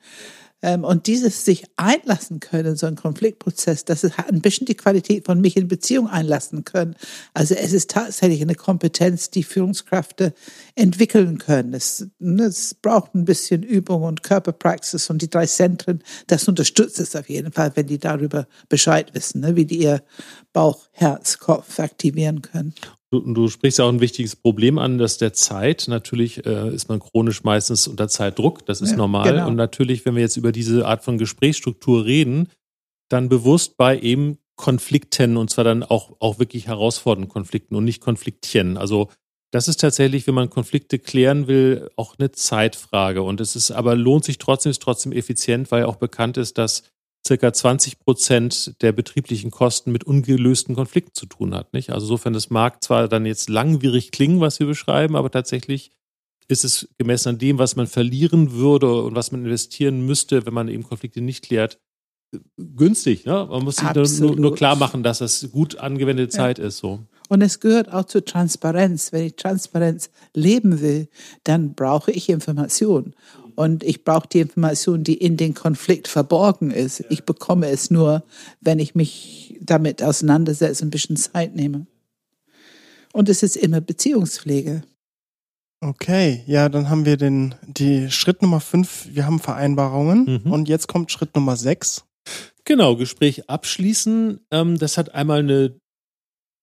Ähm, 0.66 0.82
und 0.82 1.06
dieses 1.06 1.44
sich 1.44 1.64
einlassen 1.76 2.40
können, 2.40 2.74
so 2.74 2.86
ein 2.86 2.96
Konfliktprozess, 2.96 3.84
das 3.84 4.02
hat 4.02 4.32
ein 4.32 4.40
bisschen 4.40 4.66
die 4.66 4.74
Qualität 4.74 5.24
von 5.24 5.40
mich 5.40 5.56
in 5.56 5.68
Beziehung 5.68 6.08
einlassen 6.08 6.64
können. 6.64 6.96
Also 7.34 7.54
es 7.54 7.72
ist 7.72 7.90
tatsächlich 7.90 8.42
eine 8.42 8.56
Kompetenz, 8.56 9.30
die 9.30 9.44
Führungskräfte 9.44 10.34
entwickeln 10.74 11.38
können. 11.38 11.72
Es, 11.72 12.08
ne, 12.18 12.46
es 12.46 12.74
braucht 12.74 13.14
ein 13.14 13.24
bisschen 13.24 13.62
Übung 13.62 14.02
und 14.02 14.24
Körperpraxis 14.24 15.08
und 15.08 15.22
die 15.22 15.30
drei 15.30 15.46
Zentren, 15.46 16.02
das 16.26 16.48
unterstützt 16.48 16.98
es 16.98 17.14
auf 17.14 17.28
jeden 17.28 17.52
Fall, 17.52 17.70
wenn 17.76 17.86
die 17.86 17.98
darüber 17.98 18.48
Bescheid 18.68 19.14
wissen, 19.14 19.42
ne, 19.42 19.54
wie 19.54 19.66
die 19.66 19.82
ihr 19.82 20.02
Bauch, 20.52 20.88
Herz, 20.90 21.38
Kopf 21.38 21.78
aktivieren 21.78 22.42
können. 22.42 22.74
Du, 23.12 23.20
du, 23.20 23.48
sprichst 23.48 23.78
ja 23.78 23.84
auch 23.84 23.90
ein 23.92 24.00
wichtiges 24.00 24.34
Problem 24.34 24.78
an, 24.78 24.98
dass 24.98 25.16
der 25.16 25.32
Zeit, 25.32 25.86
natürlich 25.86 26.44
äh, 26.44 26.74
ist 26.74 26.88
man 26.88 26.98
chronisch 26.98 27.44
meistens 27.44 27.86
unter 27.86 28.08
Zeitdruck, 28.08 28.66
das 28.66 28.80
ist 28.80 28.90
ja, 28.92 28.96
normal. 28.96 29.32
Genau. 29.32 29.46
Und 29.46 29.54
natürlich, 29.54 30.04
wenn 30.04 30.16
wir 30.16 30.22
jetzt 30.22 30.36
über 30.36 30.50
diese 30.50 30.86
Art 30.86 31.04
von 31.04 31.16
Gesprächsstruktur 31.16 32.04
reden, 32.04 32.48
dann 33.08 33.28
bewusst 33.28 33.76
bei 33.76 33.98
eben 33.98 34.38
Konflikten 34.56 35.36
und 35.36 35.50
zwar 35.50 35.64
dann 35.64 35.84
auch, 35.84 36.16
auch 36.18 36.38
wirklich 36.38 36.66
herausfordernden 36.66 37.30
Konflikten 37.30 37.76
und 37.76 37.84
nicht 37.84 38.00
Konfliktchen. 38.00 38.76
Also 38.76 39.08
das 39.52 39.68
ist 39.68 39.80
tatsächlich, 39.80 40.26
wenn 40.26 40.34
man 40.34 40.50
Konflikte 40.50 40.98
klären 40.98 41.46
will, 41.46 41.90
auch 41.96 42.16
eine 42.18 42.32
Zeitfrage. 42.32 43.22
Und 43.22 43.40
es 43.40 43.54
ist 43.54 43.70
aber 43.70 43.94
lohnt 43.94 44.24
sich 44.24 44.38
trotzdem, 44.38 44.70
ist 44.70 44.82
trotzdem 44.82 45.12
effizient, 45.12 45.70
weil 45.70 45.84
auch 45.84 45.96
bekannt 45.96 46.36
ist, 46.36 46.58
dass 46.58 46.82
circa 47.26 47.52
20 47.52 47.98
Prozent 47.98 48.80
der 48.82 48.92
betrieblichen 48.92 49.50
Kosten 49.50 49.92
mit 49.92 50.04
ungelösten 50.04 50.74
Konflikten 50.74 51.14
zu 51.14 51.26
tun 51.26 51.54
hat. 51.54 51.72
Nicht? 51.72 51.90
Also 51.90 52.06
insofern, 52.06 52.32
das 52.32 52.50
mag 52.50 52.82
zwar 52.82 53.08
dann 53.08 53.26
jetzt 53.26 53.48
langwierig 53.48 54.10
klingen, 54.10 54.40
was 54.40 54.60
wir 54.60 54.66
beschreiben, 54.66 55.16
aber 55.16 55.30
tatsächlich 55.30 55.92
ist 56.48 56.64
es 56.64 56.88
gemessen 56.96 57.30
an 57.30 57.38
dem, 57.38 57.58
was 57.58 57.76
man 57.76 57.86
verlieren 57.86 58.52
würde 58.52 59.02
und 59.02 59.16
was 59.16 59.32
man 59.32 59.44
investieren 59.44 60.06
müsste, 60.06 60.46
wenn 60.46 60.54
man 60.54 60.68
eben 60.68 60.84
Konflikte 60.84 61.20
nicht 61.20 61.44
klärt, 61.44 61.80
günstig. 62.56 63.24
Ne? 63.24 63.46
Man 63.50 63.64
muss 63.64 63.76
sich 63.76 64.20
nur, 64.20 64.36
nur, 64.36 64.54
klar 64.54 64.76
machen, 64.76 65.02
dass 65.02 65.18
das 65.18 65.50
gut 65.50 65.78
angewendete 65.78 66.28
Zeit 66.28 66.58
ja. 66.58 66.66
ist. 66.66 66.78
So. 66.78 67.00
Und 67.28 67.42
es 67.42 67.60
gehört 67.60 67.92
auch 67.92 68.04
zur 68.04 68.24
Transparenz. 68.24 69.12
Wenn 69.12 69.26
ich 69.26 69.36
Transparenz 69.36 70.10
leben 70.34 70.80
will, 70.80 71.08
dann 71.44 71.74
brauche 71.74 72.10
ich 72.10 72.28
Informationen. 72.28 73.14
Und 73.56 73.82
ich 73.82 74.04
brauche 74.04 74.28
die 74.28 74.40
Information, 74.40 75.02
die 75.02 75.14
in 75.14 75.36
den 75.36 75.54
Konflikt 75.54 76.08
verborgen 76.08 76.70
ist. 76.70 77.04
Ich 77.08 77.24
bekomme 77.24 77.68
es 77.68 77.90
nur, 77.90 78.22
wenn 78.60 78.78
ich 78.78 78.94
mich 78.94 79.58
damit 79.60 80.02
auseinandersetze, 80.02 80.84
ein 80.84 80.90
bisschen 80.90 81.16
Zeit 81.16 81.56
nehme. 81.56 81.86
Und 83.12 83.28
es 83.28 83.42
ist 83.42 83.56
immer 83.56 83.80
Beziehungspflege. 83.80 84.82
Okay, 85.80 86.42
ja, 86.46 86.68
dann 86.68 86.88
haben 86.88 87.04
wir 87.04 87.16
den, 87.16 87.54
die 87.66 88.10
Schritt 88.10 88.42
Nummer 88.42 88.60
fünf, 88.60 89.08
wir 89.12 89.26
haben 89.26 89.40
Vereinbarungen 89.40 90.42
mhm. 90.44 90.52
und 90.52 90.68
jetzt 90.68 90.86
kommt 90.88 91.12
Schritt 91.12 91.34
Nummer 91.34 91.56
sechs. 91.56 92.04
Genau, 92.64 92.96
Gespräch 92.96 93.48
abschließen. 93.48 94.40
Ähm, 94.50 94.78
das 94.78 94.98
hat 94.98 95.14
einmal 95.14 95.40
eine 95.40 95.78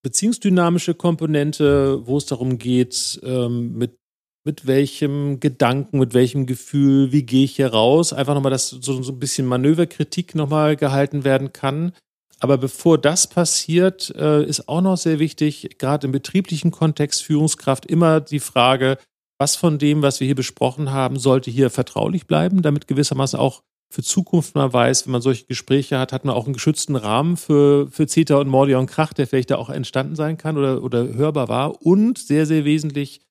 beziehungsdynamische 0.04 0.94
Komponente, 0.94 2.06
wo 2.06 2.18
es 2.18 2.26
darum 2.26 2.58
geht, 2.58 3.20
ähm, 3.24 3.78
mit 3.78 3.98
mit 4.46 4.68
welchem 4.68 5.40
Gedanken, 5.40 6.00
mit 6.00 6.14
welchem 6.14 6.46
Gefühl, 6.46 7.12
wie 7.12 7.24
gehe 7.24 7.46
ich 7.46 7.56
hier 7.56 7.72
raus? 7.74 8.14
Einfach 8.14 8.34
nochmal, 8.34 8.52
dass 8.52 8.70
so, 8.70 9.02
so 9.02 9.12
ein 9.12 9.20
bisschen 9.20 9.48
Manöverkritik 9.48 10.36
nochmal 10.36 10.76
gehalten 10.76 11.24
werden 11.24 11.54
kann. 11.54 11.94
Aber 12.40 12.58
bevor 12.58 12.98
das 12.98 13.28
passiert, 13.28 14.14
äh, 14.18 14.44
ist 14.44 14.68
auch 14.68 14.82
noch 14.82 14.98
sehr 14.98 15.20
wichtig, 15.20 15.78
gerade 15.78 16.08
im 16.08 16.12
betrieblichen 16.12 16.72
Kontext 16.72 17.24
Führungskraft 17.24 17.86
immer 17.86 18.20
die 18.20 18.42
Frage, 18.42 18.98
was 19.40 19.56
von 19.56 19.80
dem, 19.80 20.02
was 20.02 20.20
wir 20.20 20.26
hier 20.26 20.36
besprochen 20.36 20.92
haben, 20.92 21.18
sollte 21.18 21.52
hier 21.52 21.70
vertraulich 21.70 22.28
bleiben, 22.28 22.62
damit 22.62 22.88
gewissermaßen 22.88 23.40
auch 23.40 23.62
für 23.90 24.02
Zukunft 24.02 24.56
man 24.56 24.74
weiß, 24.74 25.06
wenn 25.06 25.12
man 25.12 25.22
solche 25.22 25.46
Gespräche 25.46 26.00
hat, 26.00 26.12
hat 26.12 26.26
man 26.26 26.36
auch 26.36 26.46
einen 26.46 26.56
geschützten 26.56 26.96
Rahmen 26.96 27.38
für, 27.38 27.88
für 27.92 28.08
Zeta 28.08 28.38
und 28.38 28.48
Mordia 28.48 28.80
und 28.80 28.88
Krach, 28.88 29.14
der 29.14 29.28
vielleicht 29.28 29.52
da 29.52 29.58
auch 29.58 29.70
entstanden 29.70 30.16
sein 30.16 30.38
kann 30.38 30.58
oder, 30.58 30.84
oder 30.84 31.14
hörbar 31.14 31.48
war. 31.48 31.86
Und 31.86 32.18
sehr, 32.18 32.48
sehr 32.48 32.66
wesentlich, 32.66 33.22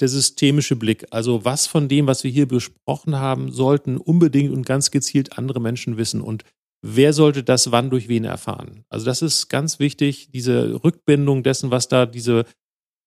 der 0.00 0.08
systemische 0.08 0.76
Blick. 0.76 1.06
Also 1.10 1.44
was 1.44 1.66
von 1.66 1.88
dem, 1.88 2.06
was 2.06 2.24
wir 2.24 2.30
hier 2.30 2.48
besprochen 2.48 3.16
haben, 3.16 3.52
sollten 3.52 3.96
unbedingt 3.96 4.52
und 4.52 4.66
ganz 4.66 4.90
gezielt 4.90 5.38
andere 5.38 5.60
Menschen 5.60 5.96
wissen 5.96 6.20
und 6.20 6.44
wer 6.82 7.12
sollte 7.12 7.42
das 7.42 7.70
wann 7.72 7.90
durch 7.90 8.08
wen 8.08 8.24
erfahren. 8.24 8.84
Also 8.88 9.06
das 9.06 9.22
ist 9.22 9.48
ganz 9.48 9.78
wichtig, 9.78 10.30
diese 10.32 10.82
Rückbindung 10.82 11.42
dessen, 11.42 11.70
was 11.70 11.88
da 11.88 12.06
diese 12.06 12.46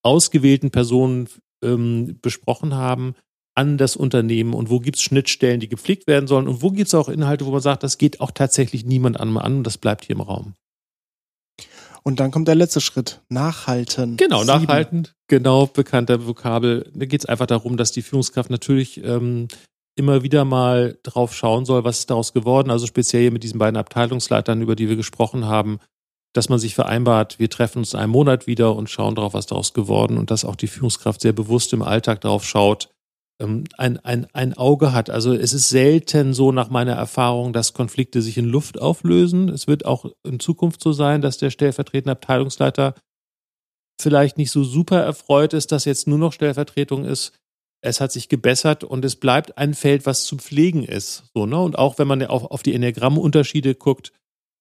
ausgewählten 0.04 0.70
Personen 0.70 1.28
ähm, 1.64 2.20
besprochen 2.22 2.76
haben, 2.76 3.16
an 3.56 3.78
das 3.78 3.96
Unternehmen 3.96 4.54
und 4.54 4.70
wo 4.70 4.80
gibt 4.80 4.98
es 4.98 5.04
Schnittstellen, 5.04 5.60
die 5.60 5.70
gepflegt 5.70 6.08
werden 6.08 6.28
sollen 6.28 6.48
und 6.48 6.62
wo 6.62 6.72
gibt 6.72 6.88
es 6.88 6.96
auch 6.96 7.08
Inhalte, 7.08 7.46
wo 7.46 7.52
man 7.52 7.62
sagt, 7.62 7.84
das 7.84 7.98
geht 7.98 8.20
auch 8.20 8.32
tatsächlich 8.32 8.86
niemand 8.86 9.20
an 9.20 9.36
und 9.36 9.64
das 9.64 9.78
bleibt 9.78 10.06
hier 10.06 10.16
im 10.16 10.22
Raum. 10.22 10.56
Und 12.04 12.20
dann 12.20 12.32
kommt 12.32 12.48
der 12.50 12.56
letzte 12.56 12.82
Schritt, 12.82 13.22
nachhalten. 13.30 14.18
Genau, 14.18 14.44
Sieben. 14.44 14.48
nachhaltend, 14.48 15.14
genau, 15.28 15.68
bekannter 15.68 16.28
Vokabel. 16.28 16.92
Da 16.94 17.06
geht 17.06 17.22
es 17.22 17.26
einfach 17.26 17.48
darum, 17.48 17.78
dass 17.78 17.92
die 17.92 18.02
Führungskraft 18.02 18.50
natürlich 18.50 19.02
ähm, 19.04 19.48
immer 19.96 20.24
wieder 20.24 20.44
mal 20.44 20.98
drauf 21.04 21.34
schauen 21.34 21.66
soll, 21.66 21.84
was 21.84 22.00
ist 22.00 22.10
daraus 22.10 22.34
geworden. 22.34 22.72
Also 22.72 22.88
speziell 22.88 23.32
mit 23.32 23.44
diesen 23.44 23.60
beiden 23.60 23.78
Abteilungsleitern, 23.78 24.62
über 24.62 24.76
die 24.76 24.90
wir 24.90 24.98
gesprochen 24.98 25.46
haben, 25.46 25.80
dass 26.34 26.50
man 26.50 26.60
sich 26.60 26.76
vereinbart, 26.76 27.40
wir 27.40 27.50
treffen 27.50 27.80
uns 27.80 27.94
in 27.94 28.00
einem 28.00 28.12
Monat 28.12 28.48
wieder 28.48 28.76
und 28.76 28.90
schauen 28.90 29.16
darauf, 29.16 29.34
was 29.34 29.46
daraus 29.46 29.74
geworden 29.74 30.18
und 30.18 30.32
dass 30.32 30.46
auch 30.46 30.56
die 30.56 30.68
Führungskraft 30.68 31.22
sehr 31.22 31.34
bewusst 31.34 31.72
im 31.74 31.84
Alltag 31.84 32.22
darauf 32.22 32.44
schaut, 32.44 32.90
ähm, 33.40 33.66
ein, 33.78 34.00
ein, 34.00 34.28
ein 34.34 34.54
Auge 34.54 34.94
hat. 34.94 35.10
Also 35.10 35.34
es 35.34 35.54
ist 35.54 35.70
selten 35.70 36.34
so 36.34 36.52
nach 36.52 36.70
meiner 36.70 36.94
Erfahrung, 36.94 37.54
dass 37.54 37.74
Konflikte 37.74 38.22
sich 38.22 38.38
in 38.38 38.46
Luft 38.46 38.80
auflösen. 38.80 39.50
Es 39.50 39.68
wird 39.68 39.86
auch 39.86 40.06
in 40.24 40.40
Zukunft 40.40 40.82
so 40.82 40.92
sein, 40.94 41.22
dass 41.22 41.38
der 41.38 41.50
stellvertretende 41.50 42.12
Abteilungsleiter 42.12 42.96
vielleicht 44.00 44.38
nicht 44.38 44.52
so 44.52 44.64
super 44.64 45.00
erfreut 45.00 45.54
ist, 45.54 45.72
dass 45.72 45.86
jetzt 45.86 46.08
nur 46.08 46.18
noch 46.18 46.34
Stellvertretung 46.34 47.06
ist. 47.06 47.34
Es 47.82 48.00
hat 48.00 48.12
sich 48.12 48.30
gebessert 48.30 48.84
und 48.84 49.04
es 49.04 49.18
bleibt 49.18 49.58
ein 49.58 49.74
Feld, 49.74 50.06
was 50.06 50.24
zu 50.24 50.38
pflegen 50.38 50.84
ist. 50.84 51.26
So, 51.36 51.46
ne? 51.46 51.60
Und 51.60 51.78
auch 51.78 52.00
wenn 52.00 52.08
man 52.08 52.26
auf, 52.26 52.46
auf 52.46 52.64
die 52.64 52.74
Enneagrammunterschiede 52.74 53.76
guckt, 53.76 54.14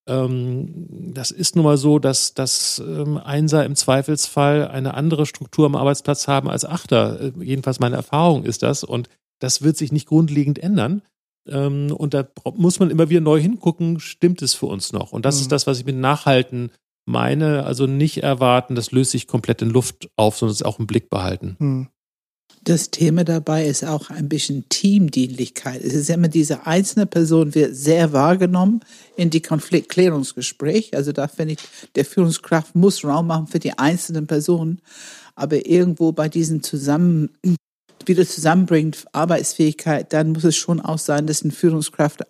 ähm, 0.07 1.12
das 1.14 1.30
ist 1.30 1.55
nun 1.55 1.64
mal 1.64 1.76
so, 1.76 1.98
dass, 1.98 2.34
dass 2.34 2.82
ähm, 2.84 3.18
Einser 3.18 3.64
im 3.64 3.76
Zweifelsfall 3.76 4.68
eine 4.68 4.94
andere 4.94 5.26
Struktur 5.26 5.66
am 5.66 5.76
Arbeitsplatz 5.76 6.26
haben 6.26 6.48
als 6.48 6.64
Achter. 6.64 7.20
Äh, 7.20 7.32
jedenfalls 7.40 7.80
meine 7.80 7.96
Erfahrung 7.96 8.44
ist 8.44 8.62
das. 8.62 8.82
Und 8.84 9.09
das 9.38 9.62
wird 9.62 9.76
sich 9.76 9.92
nicht 9.92 10.09
grundlegend 10.09 10.59
ändern. 10.59 11.03
Ähm, 11.48 11.92
und 11.92 12.14
da 12.14 12.26
muss 12.55 12.80
man 12.80 12.90
immer 12.90 13.11
wieder 13.11 13.20
neu 13.20 13.40
hingucken, 13.40 14.00
stimmt 14.00 14.42
es 14.42 14.55
für 14.55 14.66
uns 14.66 14.92
noch? 14.92 15.12
Und 15.12 15.24
das 15.24 15.36
mhm. 15.36 15.42
ist 15.42 15.53
das, 15.53 15.66
was 15.66 15.78
ich 15.78 15.86
mit 15.86 15.96
Nachhalten 15.96 16.70
meine. 17.05 17.64
Also 17.64 17.86
nicht 17.86 18.22
erwarten, 18.22 18.74
das 18.74 18.90
löst 18.90 19.12
sich 19.12 19.26
komplett 19.28 19.62
in 19.62 19.70
Luft 19.70 20.11
auf, 20.16 20.36
sondern 20.36 20.53
es 20.53 20.62
auch 20.62 20.78
im 20.78 20.86
Blick 20.86 21.11
behalten. 21.11 21.57
Mhm. 21.59 21.88
Das 22.64 22.90
Thema 22.90 23.24
dabei 23.24 23.66
ist 23.66 23.84
auch 23.84 24.10
ein 24.10 24.28
bisschen 24.28 24.68
Teamdienlichkeit. 24.68 25.82
Es 25.82 25.94
ist 25.94 26.08
immer 26.10 26.28
diese 26.28 26.64
einzelne 26.64 27.06
Person 27.06 27.56
wird 27.56 27.74
sehr 27.74 28.12
wahrgenommen 28.12 28.80
in 29.16 29.30
die 29.30 29.42
Konfliktklärungsgespräch. 29.42 30.94
Also 30.94 31.10
da 31.10 31.26
finde 31.26 31.54
ich, 31.54 31.58
der 31.96 32.04
Führungskraft 32.04 32.76
muss 32.76 33.04
Raum 33.04 33.26
machen 33.26 33.48
für 33.48 33.58
die 33.58 33.76
einzelnen 33.78 34.28
Personen. 34.28 34.80
Aber 35.34 35.66
irgendwo 35.66 36.12
bei 36.12 36.28
diesen 36.28 36.62
Zusammen 36.62 37.30
wieder 38.09 38.26
zusammenbringt, 38.26 39.05
Arbeitsfähigkeit, 39.12 40.12
dann 40.12 40.32
muss 40.32 40.44
es 40.44 40.57
schon 40.57 40.80
auch 40.80 40.98
sein, 40.98 41.26
dass 41.26 41.42
eine 41.42 41.53
Führungskraft 41.53 42.22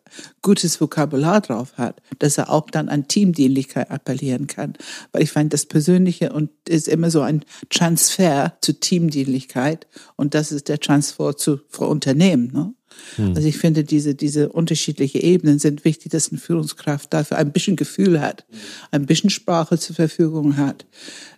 gutes 0.42 0.80
Vokabular 0.80 1.40
drauf 1.40 1.74
hat, 1.76 2.00
dass 2.18 2.38
er 2.38 2.50
auch 2.50 2.68
dann 2.70 2.88
an 2.88 3.08
Teamdienlichkeit 3.08 3.90
appellieren 3.90 4.46
kann. 4.46 4.74
Weil 5.12 5.22
ich 5.22 5.32
finde, 5.32 5.50
das 5.50 5.66
Persönliche 5.66 6.32
und 6.32 6.50
ist 6.68 6.88
immer 6.88 7.10
so 7.10 7.20
ein 7.22 7.44
Transfer 7.70 8.56
zu 8.60 8.78
Teamdienlichkeit 8.78 9.86
und 10.16 10.34
das 10.34 10.52
ist 10.52 10.68
der 10.68 10.80
Transfer 10.80 11.36
zu 11.36 11.60
Unternehmen. 11.78 12.50
Ne? 12.52 12.74
Hm. 13.16 13.34
Also 13.36 13.46
ich 13.46 13.58
finde, 13.58 13.84
diese, 13.84 14.14
diese 14.14 14.48
unterschiedliche 14.48 15.22
Ebenen 15.22 15.58
sind 15.58 15.84
wichtig, 15.84 16.12
dass 16.12 16.30
eine 16.30 16.38
Führungskraft 16.38 17.12
dafür 17.12 17.38
ein 17.38 17.52
bisschen 17.52 17.76
Gefühl 17.76 18.20
hat, 18.20 18.44
ein 18.90 19.06
bisschen 19.06 19.30
Sprache 19.30 19.78
zur 19.78 19.96
Verfügung 19.96 20.56
hat. 20.56 20.86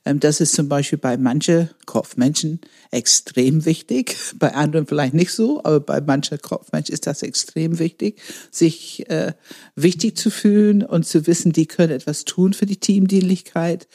Ähm, 0.05 0.21
das 0.21 0.41
ist 0.41 0.55
zum 0.55 0.69
Beispiel 0.69 0.99
bei 0.99 1.17
manchen 1.17 1.71
Kopfmenschen 1.87 2.61
extrem 2.91 3.65
wichtig, 3.65 4.17
bei 4.39 4.55
anderen 4.55 4.87
vielleicht 4.87 5.15
nicht 5.15 5.33
so, 5.33 5.61
aber 5.65 5.81
bei 5.81 6.01
manchen 6.01 6.39
Kopfmenschen 6.39 6.93
ist 6.93 7.07
das 7.07 7.23
extrem 7.23 7.79
wichtig, 7.79 8.21
sich 8.51 9.09
äh, 9.11 9.33
wichtig 9.77 10.17
zu 10.17 10.31
fühlen 10.31 10.83
und 10.83 11.07
zu 11.07 11.27
wissen, 11.27 11.53
die 11.53 11.67
können 11.67 11.93
etwas 11.93 12.25
tun 12.25 12.53
für 12.53 12.67
die 12.67 12.79
Teamdienlichkeit. 12.79 13.89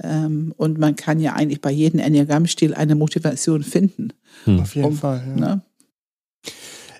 Ähm, 0.00 0.54
und 0.56 0.78
man 0.78 0.94
kann 0.94 1.18
ja 1.18 1.34
eigentlich 1.34 1.60
bei 1.60 1.72
jedem 1.72 1.98
Enneagrammstil 1.98 2.74
eine 2.74 2.94
Motivation 2.94 3.62
finden. 3.62 4.12
Hm. 4.44 4.60
Auf 4.60 4.74
jeden 4.74 4.88
um, 4.88 4.96
Fall. 4.96 5.22
Ja. 5.26 5.34
Ne? 5.34 5.62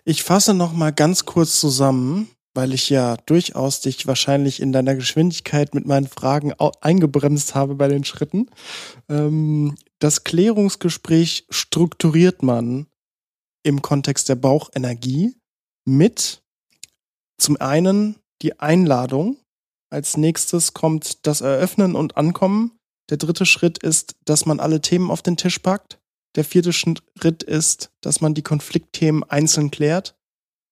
Ich 0.09 0.23
fasse 0.23 0.55
noch 0.55 0.73
mal 0.73 0.91
ganz 0.91 1.27
kurz 1.27 1.61
zusammen, 1.61 2.31
weil 2.55 2.73
ich 2.73 2.89
ja 2.89 3.19
durchaus 3.27 3.83
dich 3.83 4.07
wahrscheinlich 4.07 4.59
in 4.63 4.73
deiner 4.73 4.95
Geschwindigkeit 4.95 5.75
mit 5.75 5.85
meinen 5.85 6.09
Fragen 6.09 6.55
eingebremst 6.81 7.55
habe 7.55 7.75
bei 7.75 7.89
den 7.89 8.05
Schritten. 8.05 8.49
Ähm, 9.11 9.77
das 9.99 10.25
Klärungsgespräch 10.25 11.45
strukturiert 11.51 12.43
man 12.43 12.87
im 13.63 13.83
Kontext 13.83 14.31
der 14.31 14.37
Bauchenergie 14.37 15.37
mit 15.85 16.43
zum 17.37 17.61
einen 17.61 18.17
die 18.41 18.59
Einladung. 18.59 19.37
Als 19.91 20.17
nächstes 20.17 20.73
kommt 20.73 21.27
das 21.27 21.43
Eröffnen 21.43 21.95
und 21.95 22.17
Ankommen. 22.17 22.79
Der 23.11 23.19
dritte 23.19 23.45
Schritt 23.45 23.77
ist, 23.77 24.17
dass 24.25 24.47
man 24.47 24.59
alle 24.59 24.81
Themen 24.81 25.11
auf 25.11 25.21
den 25.21 25.37
Tisch 25.37 25.59
packt. 25.59 25.99
Der 26.37 26.45
vierte 26.45 26.73
Schritt 26.73 27.43
ist, 27.43 27.91
dass 28.01 28.21
man 28.21 28.35
die 28.35 28.43
Konfliktthemen 28.43 29.25
einzeln 29.25 29.71
klärt. 29.71 30.17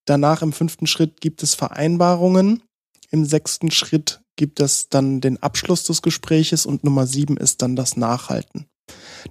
Danach 0.04 0.42
im 0.42 0.52
fünften 0.52 0.86
Schritt 0.86 1.20
gibt 1.20 1.42
es 1.42 1.54
Vereinbarungen. 1.54 2.62
Im 3.10 3.24
sechsten 3.24 3.70
Schritt 3.70 4.20
gibt 4.36 4.60
es 4.60 4.88
dann 4.88 5.20
den 5.20 5.42
Abschluss 5.42 5.84
des 5.84 6.02
Gespräches 6.02 6.66
und 6.66 6.84
Nummer 6.84 7.06
sieben 7.06 7.36
ist 7.36 7.62
dann 7.62 7.74
das 7.74 7.96
Nachhalten. 7.96 8.66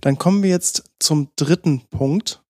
Dann 0.01 0.17
kommen 0.17 0.43
wir 0.43 0.49
jetzt 0.49 0.91
zum 0.99 1.29
dritten 1.35 1.87
Punkt, 1.87 2.43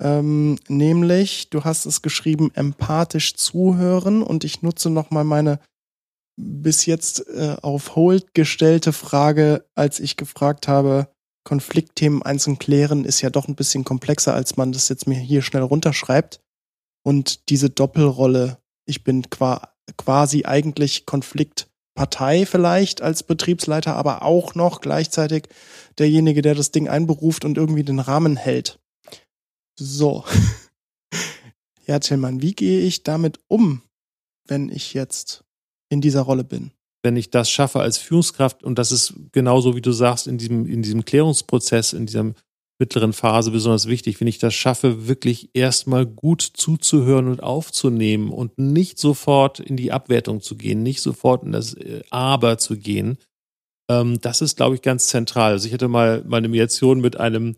ähm, 0.00 0.58
nämlich 0.68 1.50
du 1.50 1.64
hast 1.64 1.86
es 1.86 2.02
geschrieben, 2.02 2.52
empathisch 2.54 3.34
zuhören 3.34 4.22
und 4.22 4.44
ich 4.44 4.62
nutze 4.62 4.90
nochmal 4.90 5.24
meine 5.24 5.60
bis 6.36 6.86
jetzt 6.86 7.26
äh, 7.28 7.56
auf 7.62 7.96
Hold 7.96 8.32
gestellte 8.32 8.92
Frage, 8.92 9.66
als 9.74 9.98
ich 9.98 10.16
gefragt 10.16 10.68
habe, 10.68 11.08
Konfliktthemen 11.48 12.22
einzeln 12.22 12.58
klären 12.58 13.06
ist 13.06 13.22
ja 13.22 13.30
doch 13.30 13.48
ein 13.48 13.54
bisschen 13.54 13.82
komplexer, 13.82 14.34
als 14.34 14.58
man 14.58 14.70
das 14.70 14.90
jetzt 14.90 15.06
mir 15.06 15.18
hier 15.18 15.40
schnell 15.40 15.62
runterschreibt. 15.62 16.42
Und 17.02 17.48
diese 17.48 17.70
Doppelrolle, 17.70 18.58
ich 18.84 19.02
bin 19.02 19.24
quasi 19.30 20.44
eigentlich 20.44 21.06
Konfliktpartei 21.06 22.44
vielleicht 22.44 23.00
als 23.00 23.22
Betriebsleiter, 23.22 23.96
aber 23.96 24.24
auch 24.24 24.54
noch 24.56 24.82
gleichzeitig 24.82 25.48
derjenige, 25.96 26.42
der 26.42 26.54
das 26.54 26.70
Ding 26.70 26.86
einberuft 26.86 27.46
und 27.46 27.56
irgendwie 27.56 27.84
den 27.84 28.00
Rahmen 28.00 28.36
hält. 28.36 28.78
So. 29.78 30.24
Ja, 31.86 31.98
Tillmann, 32.00 32.42
wie 32.42 32.52
gehe 32.52 32.80
ich 32.80 33.02
damit 33.02 33.40
um, 33.48 33.80
wenn 34.46 34.68
ich 34.68 34.92
jetzt 34.92 35.42
in 35.88 36.02
dieser 36.02 36.20
Rolle 36.20 36.44
bin? 36.44 36.72
Wenn 37.02 37.16
ich 37.16 37.30
das 37.30 37.50
schaffe 37.50 37.80
als 37.80 37.98
Führungskraft, 37.98 38.64
und 38.64 38.78
das 38.78 38.92
ist 38.92 39.14
genauso 39.32 39.76
wie 39.76 39.80
du 39.80 39.92
sagst, 39.92 40.26
in 40.26 40.38
diesem, 40.38 40.66
in 40.66 40.82
diesem 40.82 41.04
Klärungsprozess, 41.04 41.92
in 41.92 42.06
dieser 42.06 42.32
mittleren 42.80 43.12
Phase 43.12 43.50
besonders 43.50 43.88
wichtig, 43.88 44.20
wenn 44.20 44.28
ich 44.28 44.38
das 44.38 44.54
schaffe, 44.54 45.08
wirklich 45.08 45.50
erstmal 45.52 46.06
gut 46.06 46.42
zuzuhören 46.42 47.28
und 47.28 47.42
aufzunehmen 47.42 48.30
und 48.30 48.58
nicht 48.58 48.98
sofort 48.98 49.58
in 49.58 49.76
die 49.76 49.90
Abwertung 49.90 50.40
zu 50.40 50.56
gehen, 50.56 50.82
nicht 50.82 51.02
sofort 51.02 51.42
in 51.42 51.52
das 51.52 51.74
äh, 51.74 52.02
Aber 52.10 52.58
zu 52.58 52.76
gehen. 52.76 53.18
Ähm, 53.90 54.20
das 54.20 54.42
ist, 54.42 54.56
glaube 54.56 54.76
ich, 54.76 54.82
ganz 54.82 55.08
zentral. 55.08 55.52
Also 55.52 55.66
ich 55.66 55.74
hatte 55.74 55.88
mal, 55.88 56.22
mal 56.24 56.36
eine 56.36 56.48
Mediation 56.48 57.00
mit 57.00 57.18
einem, 57.18 57.56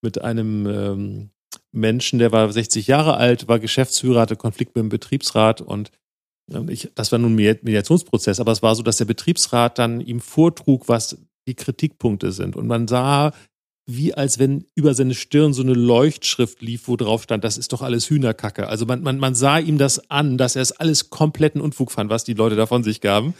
mit 0.00 0.20
einem 0.20 0.66
ähm, 0.66 1.30
Menschen, 1.72 2.18
der 2.18 2.30
war 2.30 2.50
60 2.50 2.86
Jahre 2.86 3.16
alt, 3.16 3.48
war 3.48 3.58
Geschäftsführer, 3.58 4.20
hatte 4.20 4.36
Konflikt 4.36 4.76
mit 4.76 4.82
dem 4.82 4.90
Betriebsrat 4.90 5.60
und 5.60 5.90
ich, 6.68 6.90
das 6.94 7.12
war 7.12 7.18
nun 7.18 7.32
ein 7.32 7.58
Mediationsprozess, 7.62 8.40
aber 8.40 8.52
es 8.52 8.62
war 8.62 8.74
so, 8.74 8.82
dass 8.82 8.98
der 8.98 9.04
Betriebsrat 9.04 9.78
dann 9.78 10.00
ihm 10.00 10.20
vortrug, 10.20 10.88
was 10.88 11.18
die 11.46 11.54
Kritikpunkte 11.54 12.32
sind. 12.32 12.56
Und 12.56 12.66
man 12.66 12.88
sah, 12.88 13.32
wie 13.86 14.14
als 14.14 14.38
wenn 14.38 14.64
über 14.74 14.94
seine 14.94 15.14
Stirn 15.14 15.52
so 15.52 15.62
eine 15.62 15.74
Leuchtschrift 15.74 16.62
lief, 16.62 16.86
wo 16.86 16.96
drauf 16.96 17.24
stand, 17.24 17.42
das 17.42 17.58
ist 17.58 17.72
doch 17.72 17.82
alles 17.82 18.08
Hühnerkacke. 18.08 18.68
Also 18.68 18.86
man, 18.86 19.02
man, 19.02 19.18
man 19.18 19.34
sah 19.34 19.58
ihm 19.58 19.76
das 19.76 20.10
an, 20.10 20.38
dass 20.38 20.54
er 20.54 20.62
es 20.62 20.72
alles 20.72 21.10
kompletten 21.10 21.60
Unfug 21.60 21.90
fand, 21.90 22.08
was 22.08 22.24
die 22.24 22.34
Leute 22.34 22.54
da 22.54 22.66
von 22.66 22.84
sich 22.84 23.00
gaben. 23.00 23.34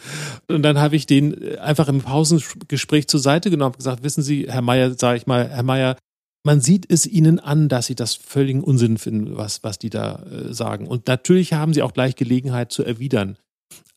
Und 0.47 0.63
dann 0.63 0.79
habe 0.79 0.95
ich 0.95 1.05
den 1.05 1.41
äh, 1.41 1.57
einfach 1.57 1.87
im 1.87 2.01
Pausengespräch 2.01 3.07
zur 3.07 3.21
Seite 3.21 3.49
genommen 3.49 3.73
und 3.73 3.77
gesagt, 3.77 4.03
wissen 4.03 4.21
Sie, 4.21 4.47
Herr 4.49 4.61
Meier, 4.61 4.93
sage 4.95 5.17
ich 5.17 5.27
mal, 5.27 5.49
Herr 5.49 5.63
Meier, 5.63 5.95
man 6.43 6.59
sieht 6.59 6.85
es 6.91 7.07
ihnen 7.07 7.39
an, 7.39 7.69
dass 7.69 7.87
sie 7.87 7.95
das 7.95 8.15
völligen 8.15 8.63
Unsinn 8.63 8.97
finden, 8.97 9.37
was, 9.37 9.63
was 9.63 9.79
die 9.79 9.89
da 9.89 10.23
äh, 10.23 10.53
sagen. 10.53 10.87
Und 10.87 11.07
natürlich 11.07 11.53
haben 11.53 11.73
sie 11.73 11.81
auch 11.81 11.93
gleich 11.93 12.15
Gelegenheit 12.15 12.71
zu 12.71 12.83
erwidern. 12.83 13.37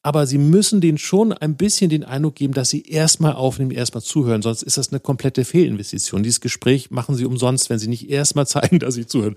Aber 0.02 0.28
sie 0.28 0.38
müssen 0.38 0.80
denen 0.80 0.98
schon 0.98 1.32
ein 1.32 1.56
bisschen 1.56 1.90
den 1.90 2.04
Eindruck 2.04 2.36
geben, 2.36 2.54
dass 2.54 2.70
sie 2.70 2.82
erstmal 2.82 3.32
aufnehmen, 3.32 3.72
erstmal 3.72 4.02
zuhören. 4.02 4.40
Sonst 4.40 4.62
ist 4.62 4.78
das 4.78 4.92
eine 4.92 5.00
komplette 5.00 5.44
Fehlinvestition. 5.44 6.22
Dieses 6.22 6.40
Gespräch 6.40 6.92
machen 6.92 7.16
sie 7.16 7.24
umsonst, 7.24 7.70
wenn 7.70 7.80
sie 7.80 7.88
nicht 7.88 8.08
erstmal 8.08 8.46
zeigen, 8.46 8.78
dass 8.78 8.94
sie 8.94 9.06
zuhören. 9.06 9.34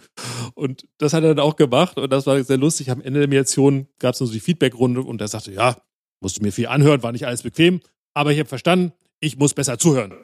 Und 0.54 0.88
das 1.00 1.14
hat 1.14 1.24
er 1.24 1.34
dann 1.34 1.44
auch 1.44 1.56
gemacht. 1.56 1.98
Und 1.98 2.14
das 2.14 2.28
war 2.28 2.44
sehr 2.44 2.58
lustig. 2.58 2.92
Am 2.92 3.02
Ende 3.02 3.20
der 3.20 3.28
Mediation 3.28 3.88
gab 3.98 4.14
es 4.14 4.20
nur 4.20 4.28
so 4.28 4.34
die 4.34 4.40
Feedbackrunde 4.40 5.02
und 5.02 5.20
er 5.20 5.28
sagte, 5.28 5.52
ja, 5.52 5.82
musste 6.22 6.44
mir 6.44 6.52
viel 6.52 6.68
anhören, 6.68 7.02
war 7.02 7.14
nicht 7.14 7.26
alles 7.26 7.42
bequem. 7.42 7.82
Aber 8.14 8.32
ich 8.32 8.38
habe 8.38 8.50
verstanden, 8.50 8.94
ich 9.22 9.38
muss 9.38 9.54
besser 9.54 9.78
zuhören. 9.78 10.14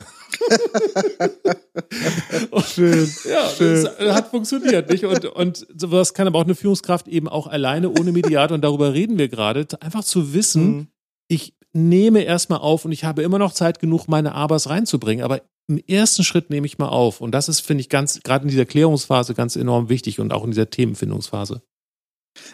schön. 2.66 3.12
Ja, 3.26 3.50
schön. 3.50 3.88
es 3.88 4.14
hat 4.14 4.30
funktioniert, 4.30 4.90
nicht? 4.90 5.04
Und, 5.04 5.26
und 5.26 5.68
sowas 5.76 6.14
kann 6.14 6.28
aber 6.28 6.40
auch 6.40 6.44
eine 6.44 6.56
Führungskraft 6.56 7.08
eben 7.08 7.28
auch 7.28 7.48
alleine 7.48 7.90
ohne 7.90 8.12
Mediator, 8.12 8.56
und 8.56 8.62
darüber 8.62 8.94
reden 8.94 9.18
wir 9.18 9.28
gerade, 9.28 9.68
einfach 9.80 10.04
zu 10.04 10.34
wissen, 10.34 10.66
mhm. 10.68 10.88
ich 11.28 11.56
nehme 11.74 12.24
erstmal 12.24 12.60
auf 12.60 12.86
und 12.86 12.92
ich 12.92 13.04
habe 13.04 13.24
immer 13.24 13.40
noch 13.40 13.54
Zeit 13.54 13.80
genug, 13.80 14.08
meine 14.08 14.34
Abers 14.34 14.70
reinzubringen, 14.70 15.26
aber 15.26 15.42
im 15.68 15.78
ersten 15.78 16.24
Schritt 16.24 16.50
nehme 16.50 16.68
ich 16.68 16.78
mal 16.78 16.90
auf. 16.90 17.22
Und 17.22 17.32
das 17.32 17.50
ist, 17.50 17.62
finde 17.62 17.82
ich, 17.82 17.90
ganz, 17.90 18.22
gerade 18.24 18.44
in 18.44 18.50
dieser 18.50 18.66
Klärungsphase 18.66 19.34
ganz 19.34 19.56
enorm 19.56 19.90
wichtig 19.90 20.20
und 20.20 20.32
auch 20.32 20.44
in 20.44 20.52
dieser 20.52 20.70
Themenfindungsphase. 20.70 21.62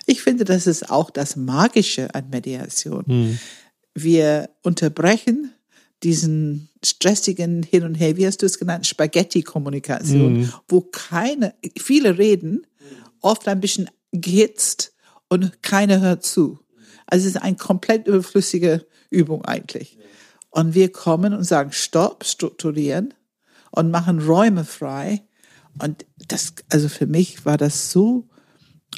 Ich 0.06 0.22
finde, 0.22 0.46
das 0.46 0.66
ist 0.66 0.90
auch 0.90 1.10
das 1.10 1.36
Magische 1.36 2.14
an 2.16 2.30
Mediation. 2.30 3.04
Mhm. 3.06 3.40
Wir 3.94 4.50
unterbrechen 4.64 5.54
diesen 6.04 6.70
stressigen 6.84 7.64
Hin 7.64 7.84
und 7.84 7.96
Her, 7.96 8.18
wie 8.18 8.26
hast 8.26 8.42
du 8.42 8.46
es 8.46 8.58
genannt, 8.58 8.88
Spaghetti-Kommunikation, 8.88 10.42
mhm. 10.42 10.54
wo 10.68 10.82
keine, 10.82 11.54
viele 11.78 12.18
reden, 12.18 12.66
oft 13.22 13.48
ein 13.48 13.60
bisschen 13.60 13.90
gehitzt 14.12 14.94
und 15.30 15.62
keiner 15.62 16.02
hört 16.02 16.24
zu. 16.24 16.60
Also 17.06 17.28
es 17.28 17.36
ist 17.36 17.42
eine 17.42 17.56
komplett 17.56 18.08
überflüssige 18.08 18.86
Übung 19.10 19.46
eigentlich. 19.46 19.98
Und 20.50 20.74
wir 20.74 20.92
kommen 20.92 21.34
und 21.34 21.44
sagen 21.44 21.72
Stopp, 21.72 22.26
strukturieren 22.26 23.14
und 23.72 23.92
machen 23.92 24.20
Räume 24.20 24.66
frei. 24.66 25.24
Und 25.82 26.06
das, 26.28 26.54
also 26.70 26.90
für 26.90 27.08
mich 27.08 27.46
war 27.46 27.58
das 27.58 27.92
so 27.92 28.28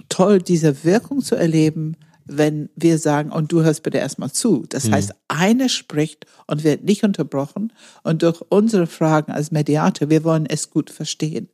toll, 0.10 0.42
diese 0.42 0.84
Wirkung 0.84 1.22
zu 1.22 1.36
erleben, 1.36 1.96
wenn 2.26 2.70
wir 2.76 2.98
sagen, 2.98 3.32
und 3.32 3.52
du 3.52 3.64
hörst 3.64 3.84
bitte 3.84 3.98
erstmal 3.98 4.32
zu. 4.32 4.66
Das 4.70 4.88
mhm. 4.88 4.94
heißt, 4.94 5.16
eine 5.28 5.70
spricht 5.70 6.26
und 6.48 6.64
wird 6.64 6.84
nicht 6.84 7.04
unterbrochen. 7.04 7.74
Und 8.04 8.24
durch 8.24 8.42
unsere 8.50 8.88
Fragen 8.88 9.32
als 9.32 9.52
Mediator, 9.52 10.10
wir 10.10 10.24
wollen 10.24 10.46
es 10.46 10.70
gut 10.70 10.90
verstehen, 10.90 11.50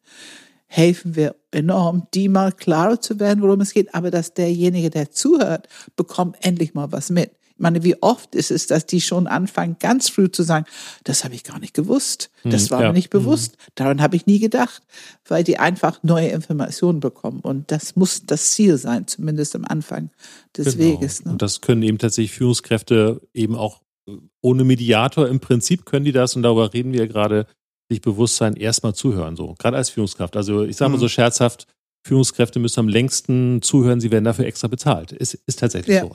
helfen 0.68 1.16
wir 1.16 1.36
enorm, 1.52 2.08
die 2.14 2.30
mal 2.30 2.52
klarer 2.52 3.02
zu 3.02 3.20
werden, 3.20 3.42
worum 3.42 3.62
es 3.62 3.74
geht, 3.74 3.96
aber 3.96 4.12
dass 4.12 4.36
derjenige, 4.36 4.92
der 4.92 5.12
zuhört, 5.12 5.68
bekommt 5.96 6.38
endlich 6.42 6.76
mal 6.76 6.92
was 6.92 7.10
mit. 7.10 7.32
Ich 7.60 7.62
meine, 7.62 7.84
wie 7.84 8.02
oft 8.02 8.36
ist 8.36 8.52
es, 8.52 8.68
dass 8.68 8.86
die 8.86 9.02
schon 9.02 9.28
anfangen, 9.28 9.76
ganz 9.82 10.08
früh 10.08 10.32
zu 10.32 10.44
sagen, 10.44 10.66
das 11.04 11.26
habe 11.26 11.36
ich 11.36 11.44
gar 11.44 11.60
nicht 11.60 11.74
gewusst, 11.74 12.32
das 12.46 12.64
hm, 12.64 12.72
war 12.72 12.82
ja. 12.84 12.88
mir 12.88 12.94
nicht 12.94 13.10
bewusst, 13.10 13.52
hm. 13.52 13.58
daran 13.76 14.02
habe 14.02 14.16
ich 14.16 14.26
nie 14.28 14.40
gedacht, 14.40 14.82
weil 15.28 15.44
die 15.44 15.60
einfach 15.60 16.02
neue 16.02 16.30
Informationen 16.30 17.02
bekommen. 17.02 17.42
Und 17.42 17.70
das 17.70 17.98
muss 17.98 18.26
das 18.26 18.52
Ziel 18.52 18.78
sein, 18.78 19.08
zumindest 19.08 19.58
am 19.58 19.66
Anfang 19.66 20.10
des 20.56 20.78
genau. 20.78 21.02
Weges. 21.02 21.26
Ne? 21.26 21.34
Und 21.34 21.42
das 21.42 21.60
können 21.60 21.84
eben 21.84 21.98
tatsächlich 21.98 22.32
Führungskräfte 22.32 23.20
eben 23.34 23.56
auch 23.56 23.82
äh, 24.08 24.14
ohne 24.40 24.64
Mediator 24.64 25.28
im 25.28 25.42
Prinzip 25.42 25.86
können 25.86 26.06
die 26.06 26.14
das 26.14 26.38
und 26.38 26.44
darüber 26.44 26.74
reden 26.74 26.94
wir 26.94 27.10
gerade, 27.10 27.46
sich 27.90 28.00
bewusst 28.00 28.38
sein, 28.38 28.54
erstmal 28.56 28.94
zuhören, 28.94 29.36
so, 29.36 29.56
gerade 29.60 29.76
als 29.76 29.90
Führungskraft. 29.90 30.38
Also 30.38 30.64
ich 30.64 30.78
sage 30.78 30.92
mal 30.92 30.98
so 30.98 31.08
hm. 31.08 31.10
scherzhaft, 31.10 31.68
Führungskräfte 32.10 32.58
müssen 32.60 32.80
am 32.80 32.88
längsten 32.88 33.62
zuhören, 33.62 34.02
sie 34.02 34.10
werden 34.10 34.26
dafür 34.26 34.46
extra 34.46 34.68
bezahlt. 34.68 35.12
Ist, 35.12 35.36
ist 35.46 35.60
tatsächlich 35.60 35.96
ja, 35.96 36.02
so. 36.02 36.12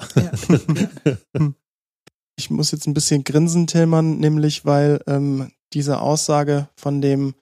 Ja. 1.36 1.53
ich 2.36 2.51
muss 2.51 2.72
jetzt 2.72 2.88
ein 2.88 2.95
bisschen 2.95 3.22
grinsen, 3.22 3.68
Tillmann, 3.68 4.18
nämlich 4.18 4.64
weil 4.64 5.01
ähm, 5.07 5.53
diese 5.72 6.01
Aussage 6.01 6.68
von 6.74 7.01
dem 7.01 7.34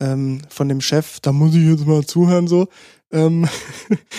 ähm, 0.00 0.42
von 0.48 0.68
dem 0.68 0.80
Chef, 0.80 1.18
da 1.18 1.32
muss 1.32 1.56
ich 1.56 1.64
jetzt 1.64 1.86
mal 1.86 2.06
zuhören, 2.06 2.46
so. 2.46 2.68
Ähm, 3.12 3.48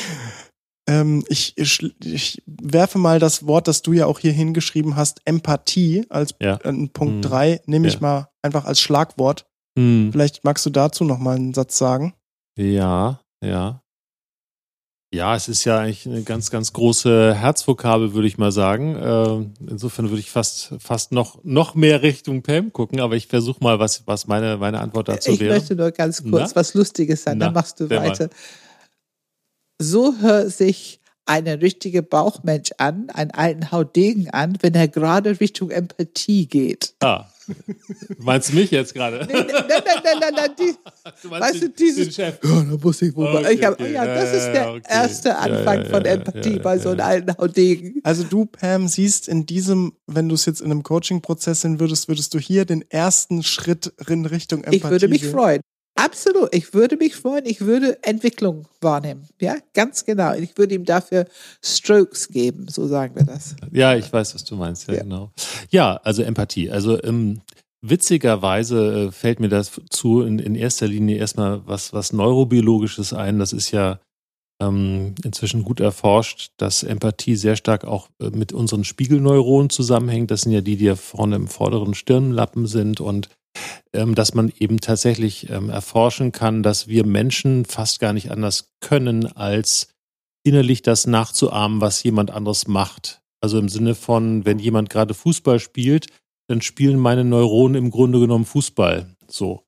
ähm, 0.90 1.24
ich, 1.30 1.58
ich, 1.58 1.96
ich 2.04 2.44
werfe 2.46 2.98
mal 2.98 3.20
das 3.20 3.48
Wort, 3.48 3.70
das 3.70 3.82
du 3.82 3.94
ja 3.94 4.06
auch 4.06 4.20
hier 4.20 4.34
hingeschrieben 4.34 4.98
hast, 4.98 5.22
Empathie 5.24 6.06
als 6.10 6.36
ja. 6.42 6.58
äh, 6.66 6.88
Punkt 6.88 7.24
3, 7.24 7.54
hm. 7.54 7.60
nehme 7.68 7.88
ich 7.88 8.02
mal 8.02 8.28
einfach 8.42 8.66
als 8.66 8.82
Schlagwort. 8.82 9.46
Hm. 9.78 10.10
Vielleicht 10.12 10.44
magst 10.44 10.66
du 10.66 10.70
dazu 10.70 11.06
noch 11.06 11.20
mal 11.20 11.38
einen 11.38 11.54
Satz 11.54 11.78
sagen. 11.78 12.14
Ja, 12.58 13.22
ja. 13.44 13.82
Ja, 15.12 15.36
es 15.36 15.48
ist 15.48 15.66
ja 15.66 15.80
eigentlich 15.80 16.06
eine 16.06 16.22
ganz, 16.22 16.52
ganz 16.52 16.72
große 16.72 17.34
Herzvokabel, 17.34 18.14
würde 18.14 18.28
ich 18.28 18.38
mal 18.38 18.52
sagen. 18.52 18.96
Äh, 18.96 19.72
insofern 19.72 20.10
würde 20.10 20.20
ich 20.20 20.30
fast, 20.30 20.76
fast 20.78 21.12
noch, 21.12 21.44
noch 21.44 21.74
mehr 21.74 22.04
Richtung 22.04 22.44
Pam 22.44 22.72
gucken, 22.72 23.00
aber 23.00 23.16
ich 23.16 23.26
versuche 23.26 23.64
mal, 23.64 23.80
was, 23.80 24.06
was 24.06 24.28
meine, 24.28 24.58
meine 24.58 24.80
Antwort 24.80 25.08
dazu 25.08 25.32
ich 25.32 25.40
wäre. 25.40 25.56
Ich 25.56 25.62
möchte 25.62 25.76
nur 25.76 25.90
ganz 25.92 26.22
kurz 26.22 26.52
Na? 26.52 26.56
was 26.56 26.76
Lustiges 26.76 27.24
sagen, 27.24 27.40
dann 27.40 27.54
machst 27.54 27.80
du 27.80 27.90
weiter. 27.90 28.26
Mal. 28.26 28.36
So 29.82 30.14
hört 30.20 30.52
sich 30.52 31.00
eine 31.26 31.60
richtige 31.60 32.04
Bauchmensch 32.04 32.72
an, 32.78 33.10
einen 33.10 33.32
alten 33.32 33.72
Haudegen 33.72 34.30
an, 34.30 34.58
wenn 34.62 34.76
er 34.76 34.88
gerade 34.88 35.40
Richtung 35.40 35.72
Empathie 35.72 36.46
geht. 36.46 36.94
Ah. 37.02 37.26
Meinst 38.18 38.50
du 38.50 38.56
mich 38.56 38.72
jetzt 38.72 38.94
gerade? 38.94 39.20
Nein, 39.20 39.46
nein, 39.48 39.64
nein, 39.68 40.18
nein, 40.20 40.34
nein, 40.36 40.50
Die, 40.60 40.74
du 41.24 41.30
weißt 41.30 41.56
den, 41.56 41.62
du, 41.62 41.70
dieses. 41.70 42.18
Ja, 42.18 42.32
da 42.32 42.48
muss 42.82 43.02
ich 43.02 43.16
wohl 43.16 43.28
okay, 43.28 43.54
ich 43.54 43.64
hab, 43.64 43.74
okay. 43.80 43.94
Ja, 43.94 44.06
das 44.06 44.34
ist 44.34 44.52
der 44.52 44.72
okay. 44.72 44.82
erste 44.88 45.38
Anfang 45.38 45.84
ja, 45.84 45.90
von 45.90 46.06
Empathie 46.06 46.60
bei 46.60 46.78
so 46.78 46.90
einem 46.90 47.02
alten 47.02 47.38
Haudegen. 47.38 48.02
Also 48.04 48.24
du, 48.24 48.46
Pam, 48.46 48.88
siehst 48.88 49.28
in 49.28 49.46
diesem, 49.46 49.94
wenn 50.08 50.30
du 50.30 50.36
es 50.36 50.46
jetzt 50.46 50.62
in 50.62 50.72
einem 50.72 50.84
Coaching-Prozess 50.84 51.62
sehen 51.62 51.80
würdest, 51.80 52.08
würdest 52.08 52.34
du 52.34 52.40
hier 52.40 52.66
den 52.66 52.84
ersten 52.90 53.44
Schritt 53.44 53.94
in 54.08 54.26
Richtung 54.26 54.60
Empathie 54.64 54.78
Ich 54.78 54.84
würde 54.84 55.08
mich 55.08 55.22
sehen. 55.22 55.32
freuen. 55.32 55.62
Absolut. 56.00 56.56
Ich 56.56 56.74
würde 56.74 56.96
mich 56.96 57.16
freuen. 57.16 57.46
Ich 57.46 57.62
würde 57.62 58.02
Entwicklung 58.04 58.66
wahrnehmen. 58.80 59.28
Ja, 59.42 59.56
ganz 59.74 60.06
genau. 60.06 60.34
Ich 60.34 60.58
würde 60.58 60.76
ihm 60.76 60.86
dafür 60.86 61.26
Strokes 61.62 62.30
geben. 62.30 62.68
So 62.70 62.88
sagen 62.88 63.16
wir 63.16 63.26
das. 63.26 63.56
Ja, 63.72 63.96
ich 63.96 64.12
weiß, 64.12 64.34
was 64.34 64.46
du 64.46 64.56
meinst. 64.56 64.88
Ja, 64.88 64.94
ja. 64.94 65.04
genau. 65.04 65.32
Ja, 65.70 66.00
also 66.04 66.24
Empathie. 66.24 66.72
Also 66.72 67.02
ähm, 67.04 67.42
witzigerweise 67.82 69.08
äh, 69.08 69.12
fällt 69.12 69.42
mir 69.42 69.50
das 69.50 69.82
zu 69.90 70.22
in, 70.22 70.40
in 70.40 70.56
erster 70.56 70.88
Linie 70.88 71.18
erstmal 71.18 71.68
was, 71.68 71.92
was 71.92 72.14
Neurobiologisches 72.14 73.12
ein. 73.12 73.38
Das 73.40 73.52
ist 73.52 73.72
ja 73.72 74.00
ähm, 74.62 75.16
inzwischen 75.24 75.64
gut 75.64 75.80
erforscht, 75.80 76.52
dass 76.58 76.84
Empathie 76.84 77.36
sehr 77.36 77.56
stark 77.56 77.86
auch 77.86 78.10
äh, 78.22 78.30
mit 78.30 78.54
unseren 78.54 78.84
Spiegelneuronen 78.86 79.70
zusammenhängt. 79.70 80.32
Das 80.32 80.42
sind 80.42 80.52
ja 80.54 80.62
die, 80.62 80.78
die 80.78 80.86
ja 80.86 80.96
vorne 80.96 81.36
im 81.36 81.48
vorderen 81.48 81.94
Stirnlappen 81.94 82.68
sind 82.68 83.02
und 83.02 83.30
dass 83.92 84.34
man 84.34 84.52
eben 84.58 84.80
tatsächlich 84.80 85.50
ähm, 85.50 85.70
erforschen 85.70 86.32
kann, 86.32 86.64
dass 86.64 86.88
wir 86.88 87.06
Menschen 87.06 87.66
fast 87.66 88.00
gar 88.00 88.14
nicht 88.14 88.32
anders 88.32 88.76
können, 88.82 89.26
als 89.26 89.88
innerlich 90.44 90.82
das 90.82 91.08
nachzuahmen, 91.08 91.82
was 91.82 92.04
jemand 92.04 92.32
anderes 92.32 92.68
macht. 92.68 93.22
Also 93.42 93.58
im 93.58 93.70
Sinne 93.70 93.96
von, 93.96 94.46
wenn 94.46 94.60
jemand 94.60 94.90
gerade 94.90 95.14
Fußball 95.14 95.60
spielt, 95.60 96.08
dann 96.48 96.62
spielen 96.62 97.00
meine 97.00 97.24
Neuronen 97.24 97.76
im 97.76 97.92
Grunde 97.92 98.20
genommen 98.20 98.46
Fußball. 98.46 99.16
So. 99.28 99.64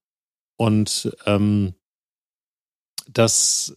Und 0.58 1.16
ähm, 1.26 1.74
das, 3.08 3.76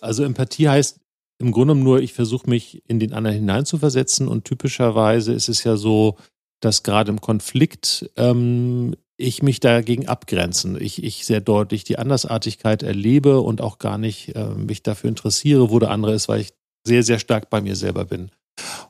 also 0.00 0.24
Empathie 0.24 0.68
heißt 0.68 1.00
im 1.38 1.50
Grunde 1.50 1.72
genommen 1.72 1.84
nur, 1.84 2.00
ich 2.00 2.12
versuche 2.12 2.48
mich 2.48 2.82
in 2.88 3.00
den 3.00 3.12
anderen 3.12 3.36
hineinzuversetzen 3.36 4.28
und 4.28 4.44
typischerweise 4.44 5.32
ist 5.32 5.48
es 5.48 5.64
ja 5.64 5.76
so, 5.76 6.16
dass 6.60 6.84
gerade 6.84 7.10
im 7.10 7.20
Konflikt 7.20 8.08
ähm, 8.16 8.94
ich 9.22 9.42
mich 9.42 9.60
dagegen 9.60 10.08
abgrenzen. 10.08 10.80
Ich, 10.80 11.02
ich 11.02 11.24
sehr 11.24 11.40
deutlich 11.40 11.84
die 11.84 11.98
Andersartigkeit 11.98 12.82
erlebe 12.82 13.40
und 13.40 13.60
auch 13.60 13.78
gar 13.78 13.98
nicht 13.98 14.34
äh, 14.34 14.48
mich 14.54 14.82
dafür 14.82 15.08
interessiere, 15.08 15.70
wo 15.70 15.78
der 15.78 15.90
andere 15.90 16.14
ist, 16.14 16.28
weil 16.28 16.40
ich 16.40 16.52
sehr, 16.86 17.02
sehr 17.02 17.18
stark 17.18 17.48
bei 17.48 17.60
mir 17.60 17.76
selber 17.76 18.04
bin. 18.04 18.30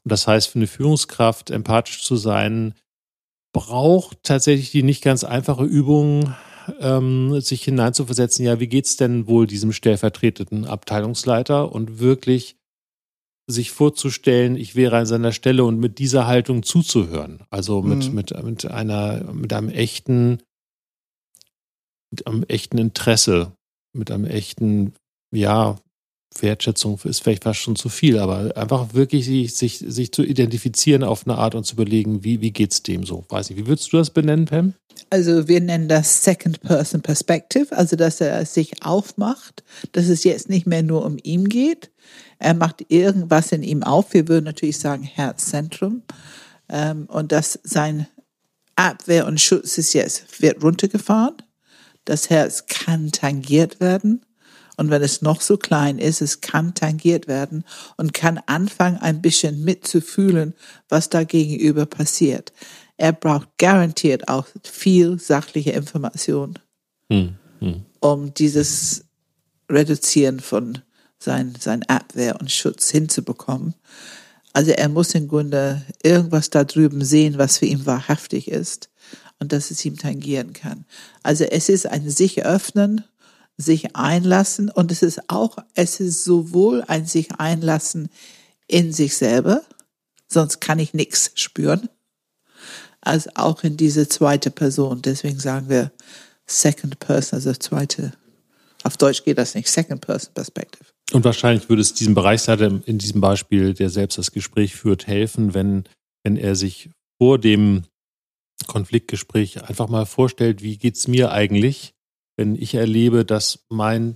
Und 0.02 0.10
das 0.10 0.26
heißt, 0.26 0.48
für 0.48 0.58
eine 0.58 0.66
Führungskraft 0.66 1.50
empathisch 1.50 2.02
zu 2.02 2.16
sein, 2.16 2.74
braucht 3.52 4.22
tatsächlich 4.22 4.70
die 4.70 4.82
nicht 4.82 5.02
ganz 5.02 5.24
einfache 5.24 5.64
Übung, 5.64 6.34
ähm, 6.80 7.40
sich 7.40 7.62
hineinzuversetzen, 7.64 8.44
ja, 8.44 8.60
wie 8.60 8.68
geht's 8.68 8.96
denn 8.96 9.26
wohl 9.26 9.46
diesem 9.46 9.72
stellvertretenden 9.72 10.64
Abteilungsleiter 10.64 11.72
und 11.72 11.98
wirklich 11.98 12.56
sich 13.46 13.70
vorzustellen, 13.70 14.56
ich 14.56 14.76
wäre 14.76 14.98
an 14.98 15.06
seiner 15.06 15.32
Stelle 15.32 15.64
und 15.64 15.78
mit 15.78 15.98
dieser 15.98 16.26
Haltung 16.26 16.62
zuzuhören. 16.62 17.40
Also 17.50 17.82
mit, 17.82 18.08
mhm. 18.08 18.14
mit, 18.14 18.42
mit 18.42 18.64
einer, 18.66 19.32
mit 19.32 19.52
einem 19.52 19.68
echten, 19.68 20.42
mit 22.10 22.26
einem 22.26 22.44
echten 22.44 22.78
Interesse, 22.78 23.52
mit 23.92 24.10
einem 24.10 24.24
echten, 24.24 24.94
ja, 25.34 25.76
Wertschätzung 26.40 26.98
ist 27.04 27.22
vielleicht 27.22 27.44
fast 27.44 27.60
schon 27.60 27.76
zu 27.76 27.88
viel, 27.88 28.18
aber 28.18 28.56
einfach 28.56 28.94
wirklich 28.94 29.26
sich, 29.26 29.54
sich, 29.54 29.78
sich 29.78 30.12
zu 30.12 30.22
identifizieren 30.22 31.04
auf 31.04 31.26
eine 31.26 31.38
Art 31.38 31.54
und 31.54 31.64
zu 31.64 31.74
überlegen, 31.74 32.24
wie, 32.24 32.40
wie 32.40 32.52
geht's 32.52 32.82
dem 32.82 33.04
so? 33.04 33.24
Weiß 33.28 33.50
ich, 33.50 33.56
wie 33.56 33.66
würdest 33.66 33.92
du 33.92 33.98
das 33.98 34.10
benennen, 34.10 34.46
Pam? 34.46 34.74
Also 35.10 35.48
wir 35.48 35.60
nennen 35.60 35.88
das 35.88 36.24
Second 36.24 36.60
Person 36.62 37.02
Perspective, 37.02 37.76
also 37.76 37.96
dass 37.96 38.20
er 38.20 38.44
sich 38.46 38.82
aufmacht, 38.84 39.62
dass 39.92 40.08
es 40.08 40.24
jetzt 40.24 40.48
nicht 40.48 40.66
mehr 40.66 40.82
nur 40.82 41.04
um 41.04 41.18
ihn 41.22 41.48
geht, 41.48 41.90
er 42.42 42.54
macht 42.54 42.84
irgendwas 42.88 43.52
in 43.52 43.62
ihm 43.62 43.84
auf. 43.84 44.12
Wir 44.12 44.26
würden 44.26 44.46
natürlich 44.46 44.78
sagen 44.78 45.04
Herzzentrum. 45.04 46.02
Ähm, 46.68 47.06
und 47.06 47.30
dass 47.30 47.60
sein 47.62 48.08
Abwehr 48.74 49.26
und 49.26 49.40
Schutz 49.40 49.78
ist 49.78 49.92
jetzt, 49.92 50.42
wird 50.42 50.62
runtergefahren. 50.62 51.36
Das 52.04 52.30
Herz 52.30 52.66
kann 52.66 53.12
tangiert 53.12 53.78
werden. 53.78 54.24
Und 54.82 54.90
wenn 54.90 55.02
es 55.02 55.22
noch 55.22 55.40
so 55.40 55.58
klein 55.58 56.00
ist, 56.00 56.20
es 56.22 56.40
kann 56.40 56.74
tangiert 56.74 57.28
werden 57.28 57.64
und 57.96 58.12
kann 58.12 58.40
anfangen, 58.46 58.96
ein 58.98 59.22
bisschen 59.22 59.62
mitzufühlen, 59.62 60.54
was 60.88 61.08
da 61.08 61.22
gegenüber 61.22 61.86
passiert. 61.86 62.52
Er 62.96 63.12
braucht 63.12 63.46
garantiert 63.58 64.26
auch 64.26 64.48
viel 64.64 65.20
sachliche 65.20 65.70
Information, 65.70 66.58
hm, 67.08 67.36
hm. 67.60 67.82
um 68.00 68.34
dieses 68.34 69.04
Reduzieren 69.70 70.40
von 70.40 70.78
sein, 71.16 71.54
sein 71.60 71.84
Abwehr 71.84 72.40
und 72.40 72.50
Schutz 72.50 72.90
hinzubekommen. 72.90 73.74
Also 74.52 74.72
er 74.72 74.88
muss 74.88 75.14
im 75.14 75.28
Grunde 75.28 75.82
irgendwas 76.02 76.50
da 76.50 76.64
drüben 76.64 77.04
sehen, 77.04 77.38
was 77.38 77.58
für 77.58 77.66
ihn 77.66 77.86
wahrhaftig 77.86 78.48
ist 78.48 78.90
und 79.38 79.52
dass 79.52 79.70
es 79.70 79.84
ihm 79.84 79.96
tangieren 79.96 80.52
kann. 80.52 80.86
Also 81.22 81.44
es 81.44 81.68
ist 81.68 81.86
ein 81.86 82.10
sich 82.10 82.44
öffnen, 82.44 83.04
sich 83.62 83.96
einlassen 83.96 84.68
und 84.70 84.92
es 84.92 85.02
ist 85.02 85.30
auch, 85.30 85.56
es 85.74 86.00
ist 86.00 86.24
sowohl 86.24 86.84
ein 86.86 87.06
sich 87.06 87.32
einlassen 87.38 88.10
in 88.66 88.92
sich 88.92 89.16
selber, 89.16 89.62
sonst 90.28 90.60
kann 90.60 90.78
ich 90.78 90.92
nichts 90.94 91.32
spüren. 91.34 91.88
als 93.02 93.36
auch 93.36 93.64
in 93.64 93.76
diese 93.76 94.08
zweite 94.08 94.50
Person. 94.50 95.02
Deswegen 95.02 95.38
sagen 95.38 95.68
wir 95.68 95.90
Second 96.46 96.98
Person, 97.00 97.36
also 97.36 97.52
zweite. 97.52 98.12
Auf 98.84 98.96
Deutsch 98.96 99.24
geht 99.24 99.38
das 99.38 99.54
nicht. 99.54 99.68
Second 99.68 100.00
Person 100.00 100.32
Perspective. 100.34 100.84
Und 101.12 101.24
wahrscheinlich 101.24 101.68
würde 101.68 101.82
es 101.82 101.94
diesem 101.94 102.14
Bereichsleiter 102.14 102.80
in 102.86 102.98
diesem 102.98 103.20
Beispiel, 103.20 103.74
der 103.74 103.90
selbst 103.90 104.18
das 104.18 104.32
Gespräch 104.32 104.76
führt, 104.76 105.06
helfen, 105.06 105.52
wenn, 105.52 105.84
wenn 106.22 106.36
er 106.36 106.54
sich 106.54 106.90
vor 107.18 107.38
dem 107.38 107.82
Konfliktgespräch 108.66 109.64
einfach 109.64 109.88
mal 109.88 110.06
vorstellt, 110.06 110.62
wie 110.62 110.78
geht's 110.78 111.08
mir 111.08 111.32
eigentlich, 111.32 111.94
wenn 112.36 112.54
ich 112.54 112.74
erlebe, 112.74 113.24
dass 113.24 113.64
mein 113.68 114.14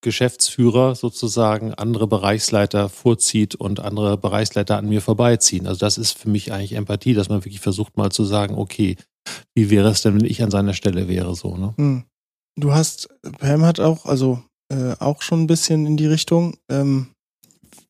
Geschäftsführer 0.00 0.94
sozusagen 0.94 1.74
andere 1.74 2.06
Bereichsleiter 2.06 2.88
vorzieht 2.88 3.56
und 3.56 3.80
andere 3.80 4.16
Bereichsleiter 4.16 4.76
an 4.76 4.88
mir 4.88 5.02
vorbeiziehen. 5.02 5.66
Also 5.66 5.80
das 5.80 5.98
ist 5.98 6.16
für 6.16 6.28
mich 6.28 6.52
eigentlich 6.52 6.74
Empathie, 6.74 7.14
dass 7.14 7.28
man 7.28 7.44
wirklich 7.44 7.60
versucht 7.60 7.96
mal 7.96 8.10
zu 8.10 8.24
sagen, 8.24 8.54
okay, 8.54 8.96
wie 9.54 9.70
wäre 9.70 9.88
es 9.88 10.02
denn, 10.02 10.14
wenn 10.14 10.24
ich 10.24 10.42
an 10.42 10.50
seiner 10.50 10.74
Stelle 10.74 11.08
wäre, 11.08 11.34
so, 11.34 11.56
ne? 11.56 11.74
Hm. 11.76 12.04
Du 12.56 12.72
hast, 12.72 13.08
Pam 13.38 13.62
hat 13.62 13.78
auch, 13.78 14.04
also 14.04 14.42
äh, 14.68 14.94
auch 14.98 15.22
schon 15.22 15.42
ein 15.42 15.46
bisschen 15.46 15.86
in 15.86 15.96
die 15.96 16.06
Richtung. 16.06 16.56
Ähm, 16.68 17.08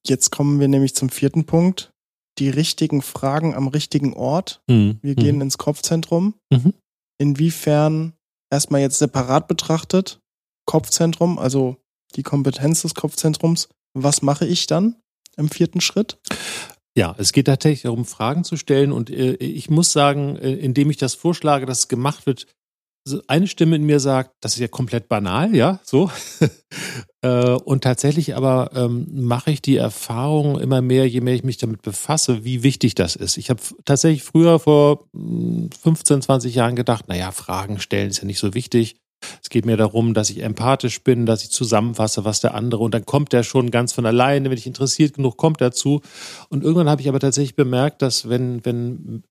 jetzt 0.06 0.30
kommen 0.30 0.60
wir 0.60 0.68
nämlich 0.68 0.94
zum 0.94 1.08
vierten 1.08 1.46
Punkt. 1.46 1.92
Die 2.38 2.50
richtigen 2.50 3.02
Fragen 3.02 3.54
am 3.54 3.68
richtigen 3.68 4.12
Ort. 4.12 4.62
Mhm. 4.68 4.98
Wir 5.02 5.14
gehen 5.14 5.36
mhm. 5.36 5.42
ins 5.42 5.58
Kopfzentrum. 5.58 6.34
Mhm. 6.52 6.74
Inwiefern 7.18 8.12
erstmal 8.50 8.80
jetzt 8.80 8.98
separat 8.98 9.48
betrachtet, 9.48 10.20
Kopfzentrum, 10.66 11.38
also 11.38 11.76
die 12.14 12.22
Kompetenz 12.22 12.82
des 12.82 12.94
Kopfzentrums. 12.94 13.68
Was 13.94 14.22
mache 14.22 14.46
ich 14.46 14.66
dann 14.66 14.96
im 15.36 15.48
vierten 15.48 15.80
Schritt? 15.80 16.18
Ja, 16.96 17.14
es 17.18 17.32
geht 17.32 17.46
tatsächlich 17.46 17.82
darum, 17.82 18.04
Fragen 18.04 18.44
zu 18.44 18.56
stellen. 18.56 18.92
Und 18.92 19.10
äh, 19.10 19.34
ich 19.34 19.70
muss 19.70 19.92
sagen, 19.92 20.36
äh, 20.36 20.52
indem 20.52 20.90
ich 20.90 20.96
das 20.96 21.14
vorschlage, 21.14 21.64
dass 21.64 21.80
es 21.80 21.88
gemacht 21.88 22.26
wird, 22.26 22.46
eine 23.26 23.46
Stimme 23.46 23.76
in 23.76 23.84
mir 23.84 24.00
sagt, 24.00 24.32
das 24.40 24.54
ist 24.54 24.60
ja 24.60 24.68
komplett 24.68 25.08
banal, 25.08 25.54
ja, 25.54 25.80
so. 25.84 26.10
Äh, 27.20 27.50
und 27.50 27.82
tatsächlich 27.82 28.36
aber 28.36 28.70
ähm, 28.76 29.08
mache 29.10 29.50
ich 29.50 29.60
die 29.60 29.76
Erfahrung 29.76 30.60
immer 30.60 30.80
mehr, 30.80 31.08
je 31.08 31.20
mehr 31.20 31.34
ich 31.34 31.42
mich 31.42 31.56
damit 31.56 31.82
befasse, 31.82 32.44
wie 32.44 32.62
wichtig 32.62 32.94
das 32.94 33.16
ist. 33.16 33.38
Ich 33.38 33.50
habe 33.50 33.60
tatsächlich 33.84 34.22
früher 34.22 34.60
vor 34.60 35.08
15, 35.12 36.14
hm, 36.14 36.22
20 36.22 36.54
Jahren 36.54 36.76
gedacht, 36.76 37.08
naja, 37.08 37.32
Fragen 37.32 37.80
stellen 37.80 38.08
ist 38.08 38.18
ja 38.18 38.24
nicht 38.24 38.38
so 38.38 38.54
wichtig. 38.54 39.00
Es 39.42 39.50
geht 39.50 39.66
mir 39.66 39.76
darum, 39.76 40.14
dass 40.14 40.30
ich 40.30 40.44
empathisch 40.44 41.02
bin, 41.02 41.26
dass 41.26 41.42
ich 41.42 41.50
zusammenfasse, 41.50 42.24
was 42.24 42.40
der 42.40 42.54
andere 42.54 42.84
und 42.84 42.94
dann 42.94 43.04
kommt 43.04 43.32
der 43.32 43.42
schon 43.42 43.72
ganz 43.72 43.92
von 43.92 44.06
alleine, 44.06 44.48
wenn 44.48 44.58
ich 44.58 44.68
interessiert 44.68 45.14
genug 45.14 45.36
kommt 45.36 45.60
dazu. 45.60 46.02
Und 46.50 46.62
irgendwann 46.62 46.88
habe 46.88 47.02
ich 47.02 47.08
aber 47.08 47.18
tatsächlich 47.18 47.56
bemerkt, 47.56 48.00
dass 48.00 48.28
wenn 48.28 48.64
wenn 48.64 49.24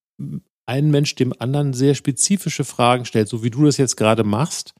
ein 0.67 0.91
Mensch 0.91 1.15
dem 1.15 1.33
anderen 1.39 1.73
sehr 1.73 1.95
spezifische 1.95 2.65
Fragen 2.65 3.05
stellt, 3.05 3.29
so 3.29 3.43
wie 3.43 3.49
du 3.49 3.65
das 3.65 3.77
jetzt 3.77 3.95
gerade 3.95 4.23
machst, 4.23 4.73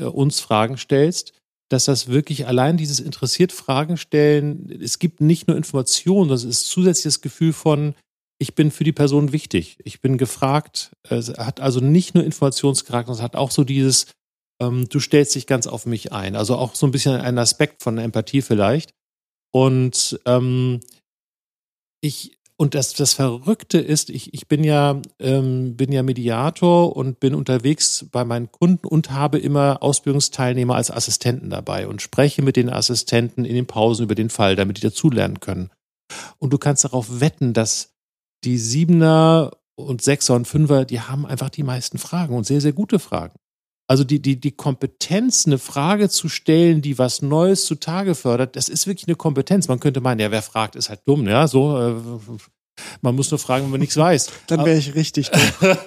äh, 0.00 0.04
uns 0.04 0.40
Fragen 0.40 0.76
stellst, 0.76 1.32
dass 1.68 1.84
das 1.84 2.08
wirklich 2.08 2.46
allein 2.46 2.76
dieses 2.76 3.00
interessiert 3.00 3.52
Fragen 3.52 3.96
stellen, 3.96 4.70
es 4.82 4.98
gibt 4.98 5.20
nicht 5.20 5.48
nur 5.48 5.56
Informationen, 5.56 6.28
sondern 6.28 6.48
es 6.48 6.60
ist 6.60 6.68
zusätzliches 6.68 7.20
Gefühl 7.20 7.52
von, 7.52 7.94
ich 8.40 8.54
bin 8.54 8.70
für 8.70 8.84
die 8.84 8.92
Person 8.92 9.32
wichtig, 9.32 9.78
ich 9.84 10.00
bin 10.00 10.16
gefragt. 10.16 10.92
Es 11.08 11.28
hat 11.30 11.60
also 11.60 11.80
nicht 11.80 12.14
nur 12.14 12.24
Informationscharakter, 12.24 13.12
es 13.12 13.20
hat 13.20 13.36
auch 13.36 13.50
so 13.50 13.64
dieses, 13.64 14.06
ähm, 14.62 14.88
du 14.88 15.00
stellst 15.00 15.34
dich 15.34 15.46
ganz 15.46 15.66
auf 15.66 15.86
mich 15.86 16.12
ein. 16.12 16.36
Also 16.36 16.56
auch 16.56 16.74
so 16.74 16.86
ein 16.86 16.92
bisschen 16.92 17.20
ein 17.20 17.38
Aspekt 17.38 17.82
von 17.82 17.98
Empathie 17.98 18.42
vielleicht. 18.42 18.92
Und 19.52 20.20
ähm, 20.24 20.80
ich 22.00 22.37
und 22.60 22.74
das, 22.74 22.92
das 22.92 23.14
Verrückte 23.14 23.78
ist, 23.78 24.10
ich, 24.10 24.34
ich 24.34 24.48
bin 24.48 24.64
ja 24.64 25.00
ähm, 25.20 25.76
bin 25.76 25.92
ja 25.92 26.02
Mediator 26.02 26.96
und 26.96 27.20
bin 27.20 27.36
unterwegs 27.36 28.06
bei 28.10 28.24
meinen 28.24 28.50
Kunden 28.50 28.84
und 28.84 29.12
habe 29.12 29.38
immer 29.38 29.80
Ausbildungsteilnehmer 29.80 30.74
als 30.74 30.90
Assistenten 30.90 31.50
dabei 31.50 31.86
und 31.86 32.02
spreche 32.02 32.42
mit 32.42 32.56
den 32.56 32.68
Assistenten 32.68 33.44
in 33.44 33.54
den 33.54 33.66
Pausen 33.66 34.02
über 34.02 34.16
den 34.16 34.28
Fall, 34.28 34.56
damit 34.56 34.78
die 34.78 34.82
dazulernen 34.82 35.38
können. 35.38 35.70
Und 36.38 36.52
du 36.52 36.58
kannst 36.58 36.84
darauf 36.84 37.20
wetten, 37.20 37.52
dass 37.52 37.94
die 38.42 38.58
Siebener 38.58 39.52
und 39.76 40.02
Sechser 40.02 40.34
und 40.34 40.48
Fünfer, 40.48 40.84
die 40.84 41.00
haben 41.00 41.26
einfach 41.26 41.50
die 41.50 41.62
meisten 41.62 41.98
Fragen 41.98 42.34
und 42.34 42.44
sehr, 42.44 42.60
sehr 42.60 42.72
gute 42.72 42.98
Fragen. 42.98 43.38
Also 43.90 44.04
die, 44.04 44.20
die, 44.20 44.38
die 44.38 44.52
Kompetenz, 44.52 45.46
eine 45.46 45.56
Frage 45.56 46.10
zu 46.10 46.28
stellen, 46.28 46.82
die 46.82 46.98
was 46.98 47.22
Neues 47.22 47.64
zutage 47.64 48.14
fördert, 48.14 48.54
das 48.54 48.68
ist 48.68 48.86
wirklich 48.86 49.08
eine 49.08 49.16
Kompetenz. 49.16 49.66
Man 49.66 49.80
könnte 49.80 50.02
meinen, 50.02 50.20
ja, 50.20 50.30
wer 50.30 50.42
fragt, 50.42 50.76
ist 50.76 50.90
halt 50.90 51.00
dumm, 51.06 51.26
ja, 51.26 51.48
so. 51.48 51.78
Äh, 51.78 51.94
man 53.00 53.16
muss 53.16 53.30
nur 53.30 53.38
fragen, 53.38 53.64
wenn 53.64 53.70
man 53.70 53.80
nichts 53.80 53.96
weiß. 53.96 54.30
Dann 54.46 54.64
wäre 54.66 54.76
ich 54.76 54.94
richtig 54.94 55.30
dumm. 55.30 55.40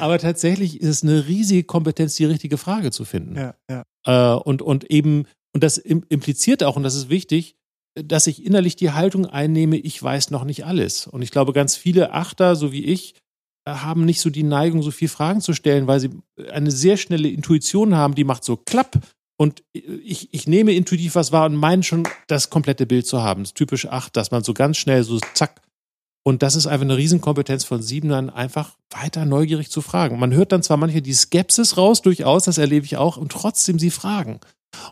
Aber 0.00 0.18
tatsächlich 0.18 0.80
ist 0.80 0.88
es 0.88 1.02
eine 1.02 1.26
riesige 1.26 1.64
Kompetenz, 1.64 2.16
die 2.16 2.26
richtige 2.26 2.58
Frage 2.58 2.90
zu 2.90 3.06
finden. 3.06 3.34
Ja, 3.34 3.54
ja. 3.70 4.34
Äh, 4.34 4.38
und, 4.38 4.60
und 4.60 4.90
eben, 4.90 5.24
und 5.54 5.64
das 5.64 5.78
impliziert 5.78 6.62
auch, 6.62 6.76
und 6.76 6.82
das 6.82 6.94
ist 6.94 7.08
wichtig, 7.08 7.56
dass 7.94 8.26
ich 8.26 8.44
innerlich 8.44 8.76
die 8.76 8.92
Haltung 8.92 9.24
einnehme, 9.24 9.76
ich 9.76 10.00
weiß 10.00 10.30
noch 10.30 10.44
nicht 10.44 10.66
alles. 10.66 11.06
Und 11.06 11.22
ich 11.22 11.30
glaube, 11.30 11.52
ganz 11.54 11.76
viele 11.76 12.12
Achter, 12.12 12.56
so 12.56 12.72
wie 12.72 12.84
ich, 12.84 13.14
haben 13.70 14.04
nicht 14.04 14.20
so 14.20 14.30
die 14.30 14.42
Neigung, 14.42 14.82
so 14.82 14.90
viel 14.90 15.08
Fragen 15.08 15.40
zu 15.40 15.52
stellen, 15.52 15.86
weil 15.86 16.00
sie 16.00 16.10
eine 16.50 16.70
sehr 16.70 16.96
schnelle 16.96 17.28
Intuition 17.28 17.94
haben, 17.94 18.14
die 18.14 18.24
macht 18.24 18.44
so 18.44 18.56
klapp 18.56 18.98
und 19.40 19.62
ich, 19.72 20.28
ich 20.32 20.46
nehme 20.46 20.72
intuitiv 20.72 21.14
was 21.14 21.32
wahr 21.32 21.46
und 21.46 21.56
meine 21.56 21.82
schon 21.82 22.06
das 22.26 22.50
komplette 22.50 22.84
Bild 22.84 23.06
zu 23.06 23.22
haben. 23.22 23.42
Das 23.42 23.50
ist 23.50 23.56
typisch 23.56 23.86
acht, 23.86 24.14
dass 24.16 24.30
man 24.30 24.44
so 24.44 24.52
ganz 24.52 24.76
schnell 24.76 25.02
so 25.02 25.18
zack. 25.32 25.62
Und 26.22 26.42
das 26.42 26.54
ist 26.54 26.66
einfach 26.66 26.84
eine 26.84 26.98
Riesenkompetenz 26.98 27.64
von 27.64 27.80
Siebenern, 27.80 28.28
einfach 28.28 28.76
weiter 28.90 29.24
neugierig 29.24 29.70
zu 29.70 29.80
fragen. 29.80 30.18
Man 30.18 30.34
hört 30.34 30.52
dann 30.52 30.62
zwar 30.62 30.76
manche 30.76 31.00
die 31.00 31.14
Skepsis 31.14 31.78
raus, 31.78 32.02
durchaus, 32.02 32.44
das 32.44 32.58
erlebe 32.58 32.84
ich 32.84 32.98
auch, 32.98 33.16
und 33.16 33.32
trotzdem 33.32 33.78
sie 33.78 33.90
fragen. 33.90 34.40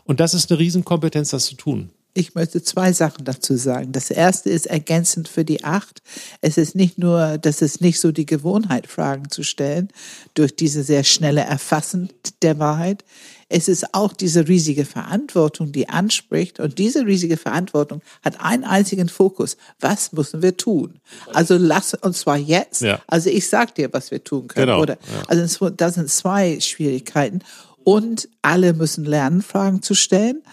Und 0.03 0.19
das 0.19 0.33
ist 0.33 0.49
eine 0.49 0.59
Riesenkompetenz, 0.59 1.29
das 1.29 1.45
zu 1.45 1.55
tun. 1.55 1.91
Ich 2.19 2.35
möchte 2.35 2.61
zwei 2.61 2.91
Sachen 2.91 3.23
dazu 3.23 3.55
sagen. 3.55 3.93
Das 3.93 4.11
erste 4.11 4.49
ist 4.49 4.65
ergänzend 4.65 5.29
für 5.29 5.45
die 5.45 5.63
acht. 5.63 6.01
Es 6.41 6.57
ist 6.57 6.75
nicht 6.75 6.97
nur, 6.97 7.37
dass 7.37 7.61
es 7.61 7.79
nicht 7.79 7.97
so 7.97 8.11
die 8.11 8.25
Gewohnheit, 8.25 8.87
Fragen 8.87 9.29
zu 9.29 9.41
stellen, 9.41 9.87
durch 10.33 10.53
diese 10.53 10.83
sehr 10.83 11.05
schnelle 11.05 11.39
Erfassen 11.39 12.09
der 12.41 12.59
Wahrheit. 12.59 13.05
Es 13.47 13.69
ist 13.69 13.93
auch 13.93 14.11
diese 14.11 14.49
riesige 14.49 14.83
Verantwortung, 14.83 15.71
die 15.71 15.87
anspricht. 15.87 16.59
Und 16.59 16.77
diese 16.77 17.05
riesige 17.05 17.37
Verantwortung 17.37 18.01
hat 18.21 18.41
einen 18.41 18.65
einzigen 18.65 19.07
Fokus. 19.07 19.55
Was 19.79 20.11
müssen 20.11 20.41
wir 20.41 20.57
tun? 20.57 20.99
Also 21.33 21.55
lass 21.57 21.93
uns 21.93 22.19
zwar 22.19 22.35
jetzt. 22.35 22.81
Ja. 22.81 22.99
Also 23.07 23.29
ich 23.29 23.47
sag 23.47 23.75
dir, 23.75 23.93
was 23.93 24.11
wir 24.11 24.21
tun 24.21 24.49
können. 24.49 24.67
Genau. 24.67 24.81
Oder, 24.81 24.95
ja. 24.95 25.23
Also 25.29 25.69
das 25.69 25.95
sind 25.95 26.09
zwei 26.09 26.59
Schwierigkeiten. 26.59 27.39
Und 27.85 28.27
alle 28.41 28.73
müssen 28.73 29.05
lernen, 29.05 29.41
Fragen 29.41 29.81
zu 29.81 29.93
stellen. 29.93 30.43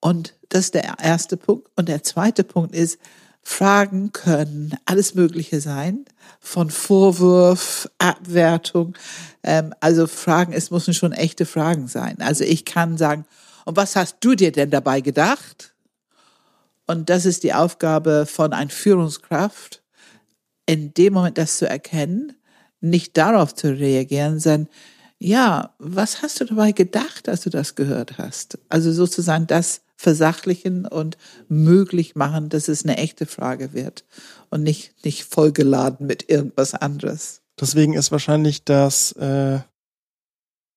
Und 0.00 0.34
das 0.52 0.66
ist 0.66 0.74
der 0.74 0.96
erste 0.98 1.36
Punkt. 1.36 1.68
Und 1.76 1.88
der 1.88 2.02
zweite 2.02 2.44
Punkt 2.44 2.74
ist, 2.74 2.98
Fragen 3.42 4.12
können 4.12 4.76
alles 4.84 5.14
Mögliche 5.14 5.60
sein, 5.60 6.04
von 6.40 6.70
Vorwurf, 6.70 7.88
Abwertung. 7.98 8.94
Ähm, 9.42 9.74
also 9.80 10.06
Fragen, 10.06 10.52
es 10.52 10.70
müssen 10.70 10.94
schon 10.94 11.12
echte 11.12 11.46
Fragen 11.46 11.88
sein. 11.88 12.16
Also 12.20 12.44
ich 12.44 12.64
kann 12.64 12.96
sagen, 12.98 13.24
und 13.64 13.76
was 13.76 13.96
hast 13.96 14.18
du 14.20 14.34
dir 14.34 14.52
denn 14.52 14.70
dabei 14.70 15.00
gedacht? 15.00 15.74
Und 16.86 17.08
das 17.08 17.24
ist 17.24 17.42
die 17.42 17.54
Aufgabe 17.54 18.26
von 18.26 18.52
einer 18.52 18.70
Führungskraft, 18.70 19.82
in 20.66 20.92
dem 20.94 21.14
Moment 21.14 21.38
das 21.38 21.58
zu 21.58 21.68
erkennen, 21.68 22.34
nicht 22.80 23.16
darauf 23.16 23.54
zu 23.54 23.76
reagieren, 23.76 24.38
sondern 24.38 24.68
ja, 25.18 25.74
was 25.78 26.22
hast 26.22 26.40
du 26.40 26.44
dabei 26.44 26.72
gedacht, 26.72 27.28
als 27.28 27.42
du 27.42 27.50
das 27.50 27.76
gehört 27.76 28.18
hast? 28.18 28.58
Also 28.68 28.92
sozusagen 28.92 29.46
das 29.46 29.82
versachlichen 30.02 30.84
und 30.84 31.16
möglich 31.48 32.16
machen, 32.16 32.48
dass 32.48 32.66
es 32.66 32.84
eine 32.84 32.96
echte 32.96 33.24
Frage 33.24 33.72
wird 33.72 34.04
und 34.50 34.64
nicht, 34.64 35.04
nicht 35.04 35.24
vollgeladen 35.24 36.06
mit 36.06 36.28
irgendwas 36.28 36.74
anderes. 36.74 37.40
Deswegen 37.60 37.94
ist 37.94 38.10
wahrscheinlich 38.10 38.64
das, 38.64 39.12
äh, 39.12 39.60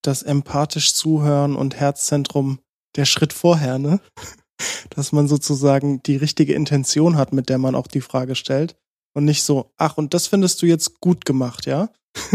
das 0.03 0.21
empathisch 0.21 0.93
Zuhören 0.93 1.55
und 1.55 1.75
Herzzentrum 1.75 2.59
der 2.95 3.05
Schritt 3.05 3.33
vorher, 3.33 3.79
ne? 3.79 3.99
Dass 4.91 5.11
man 5.11 5.27
sozusagen 5.27 6.01
die 6.03 6.15
richtige 6.15 6.53
Intention 6.53 7.17
hat, 7.17 7.33
mit 7.33 7.49
der 7.49 7.57
man 7.57 7.75
auch 7.75 7.87
die 7.87 8.01
Frage 8.01 8.35
stellt. 8.35 8.77
Und 9.13 9.25
nicht 9.25 9.43
so, 9.43 9.71
ach, 9.75 9.97
und 9.97 10.13
das 10.13 10.27
findest 10.27 10.61
du 10.61 10.65
jetzt 10.65 11.01
gut 11.01 11.25
gemacht, 11.25 11.65
ja? 11.65 11.89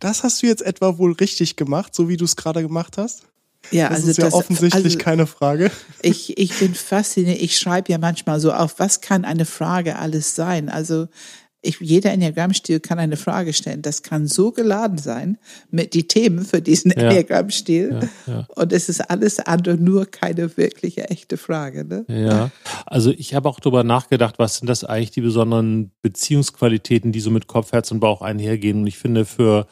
das 0.00 0.24
hast 0.24 0.42
du 0.42 0.46
jetzt 0.46 0.62
etwa 0.62 0.98
wohl 0.98 1.12
richtig 1.12 1.56
gemacht, 1.56 1.94
so 1.94 2.08
wie 2.08 2.16
du 2.16 2.24
es 2.24 2.36
gerade 2.36 2.60
gemacht 2.60 2.98
hast? 2.98 3.31
Ja, 3.70 3.88
das 3.88 3.98
also 3.98 4.10
ist 4.10 4.16
ja 4.18 4.24
das, 4.24 4.34
offensichtlich 4.34 4.84
also 4.84 4.98
keine 4.98 5.26
Frage. 5.26 5.70
Ich, 6.04 6.36
ich 6.36 6.58
bin 6.58 6.74
fasziniert. 6.74 7.40
Ich 7.40 7.56
schreibe 7.56 7.92
ja 7.92 7.98
manchmal 7.98 8.40
so 8.40 8.52
auf, 8.52 8.80
was 8.80 9.00
kann 9.00 9.24
eine 9.24 9.44
Frage 9.44 10.00
alles 10.00 10.34
sein? 10.34 10.68
Also 10.68 11.06
ich, 11.64 11.78
jeder 11.78 12.10
Enneagrammstil 12.10 12.80
kann 12.80 12.98
eine 12.98 13.16
Frage 13.16 13.52
stellen. 13.52 13.82
Das 13.82 14.02
kann 14.02 14.26
so 14.26 14.50
geladen 14.50 14.98
sein 14.98 15.38
mit 15.70 15.94
die 15.94 16.08
Themen 16.08 16.44
für 16.44 16.60
diesen 16.60 16.90
ja. 16.90 17.04
Enneagrammstil. 17.04 18.00
Ja, 18.26 18.34
ja. 18.34 18.46
Und 18.56 18.72
es 18.72 18.88
ist 18.88 19.00
alles 19.00 19.38
andere 19.38 19.76
nur 19.76 20.06
keine 20.06 20.56
wirkliche 20.56 21.08
echte 21.08 21.36
Frage. 21.36 21.84
Ne? 21.84 22.04
Ja, 22.08 22.50
also 22.84 23.12
ich 23.12 23.34
habe 23.34 23.48
auch 23.48 23.60
darüber 23.60 23.84
nachgedacht, 23.84 24.40
was 24.40 24.56
sind 24.56 24.66
das 24.66 24.82
eigentlich 24.82 25.12
die 25.12 25.20
besonderen 25.20 25.92
Beziehungsqualitäten, 26.02 27.12
die 27.12 27.20
so 27.20 27.30
mit 27.30 27.46
Kopf, 27.46 27.70
Herz 27.70 27.92
und 27.92 28.00
Bauch 28.00 28.22
einhergehen. 28.22 28.80
Und 28.80 28.88
ich 28.88 28.98
finde, 28.98 29.24
für, 29.24 29.68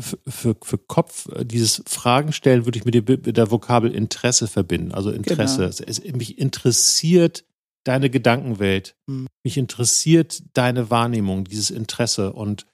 für, 0.00 0.56
für 0.62 0.78
Kopf, 0.78 1.28
dieses 1.44 1.82
Fragen 1.86 2.32
stellen 2.32 2.64
würde 2.64 2.78
ich 2.78 2.84
mit, 2.84 2.94
dem, 2.94 3.04
mit 3.06 3.36
der 3.36 3.50
Vokabel 3.50 3.94
Interesse 3.94 4.46
verbinden. 4.46 4.92
Also 4.92 5.10
Interesse. 5.10 5.70
Genau. 5.70 5.84
Es, 5.86 6.02
mich 6.04 6.38
interessiert 6.38 7.44
deine 7.84 8.10
Gedankenwelt. 8.10 8.96
Mhm. 9.06 9.26
Mich 9.44 9.56
interessiert 9.56 10.42
deine 10.54 10.90
Wahrnehmung, 10.90 11.44
dieses 11.44 11.70
Interesse. 11.70 12.32
Und 12.32 12.66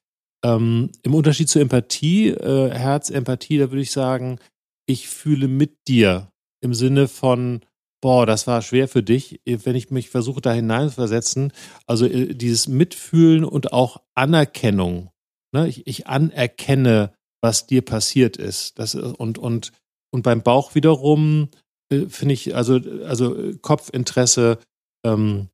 ähm, 0.44 0.90
im 1.02 1.14
Unterschied 1.14 1.48
zur 1.48 1.62
Empathie, 1.62 2.28
äh, 2.28 2.70
Herz-Empathie, 2.70 3.58
da 3.58 3.70
würde 3.70 3.82
ich 3.82 3.92
sagen, 3.92 4.38
ich 4.86 5.08
fühle 5.08 5.48
mit 5.48 5.88
dir 5.88 6.30
im 6.60 6.74
Sinne 6.74 7.08
von, 7.08 7.60
boah, 8.00 8.26
das 8.26 8.46
war 8.46 8.60
schwer 8.60 8.88
für 8.88 9.02
dich, 9.02 9.40
wenn 9.46 9.76
ich 9.76 9.90
mich 9.90 10.10
versuche, 10.10 10.40
da 10.40 10.52
hineinzuversetzen. 10.52 11.52
Also 11.86 12.06
äh, 12.06 12.34
dieses 12.34 12.68
Mitfühlen 12.68 13.44
und 13.44 13.72
auch 13.72 14.02
Anerkennung. 14.14 15.10
Ne? 15.54 15.68
Ich, 15.68 15.86
ich 15.86 16.06
anerkenne, 16.08 17.14
was 17.40 17.66
dir 17.66 17.82
passiert 17.82 18.36
ist. 18.36 18.78
Das, 18.78 18.94
und, 18.94 19.38
und, 19.38 19.72
und 20.12 20.22
beim 20.22 20.42
Bauch 20.42 20.74
wiederum 20.74 21.48
äh, 21.90 22.06
finde 22.06 22.34
ich, 22.34 22.54
also, 22.54 22.80
also 23.06 23.54
Kopfinteresse, 23.62 24.58
ähm, 25.06 25.48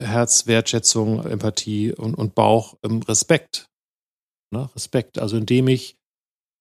Herz, 0.00 0.46
Wertschätzung, 0.46 1.24
Empathie 1.24 1.92
und, 1.92 2.14
und 2.14 2.34
Bauch, 2.34 2.76
ähm, 2.84 3.02
Respekt. 3.02 3.66
Ne? 4.52 4.70
Respekt. 4.74 5.18
Also 5.18 5.36
indem 5.36 5.68
ich 5.68 5.96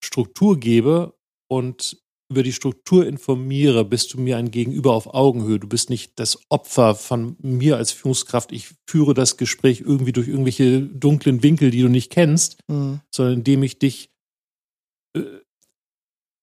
Struktur 0.04 0.60
gebe 0.60 1.14
und 1.48 2.03
über 2.34 2.42
die 2.42 2.52
Struktur 2.52 3.06
informiere, 3.06 3.86
bist 3.86 4.14
du 4.14 4.20
mir 4.20 4.38
ein 4.38 4.50
Gegenüber 4.50 4.94
auf 4.94 5.14
Augenhöhe. 5.14 5.60
Du 5.60 5.68
bist 5.68 5.92
nicht 5.92 6.20
das 6.20 6.40
Opfer 6.50 6.96
von 6.96 7.36
mir 7.40 7.78
als 7.78 7.92
Führungskraft. 7.92 8.52
Ich 8.52 8.70
führe 8.90 9.14
das 9.14 9.38
Gespräch 9.38 9.82
irgendwie 9.82 10.14
durch 10.14 10.28
irgendwelche 10.28 10.82
dunklen 10.82 11.44
Winkel, 11.44 11.70
die 11.70 11.82
du 11.82 11.90
nicht 11.90 12.12
kennst, 12.12 12.58
mhm. 12.68 13.02
sondern 13.14 13.36
indem 13.36 13.62
ich 13.62 13.78
dich 13.78 14.10
äh, 15.16 15.22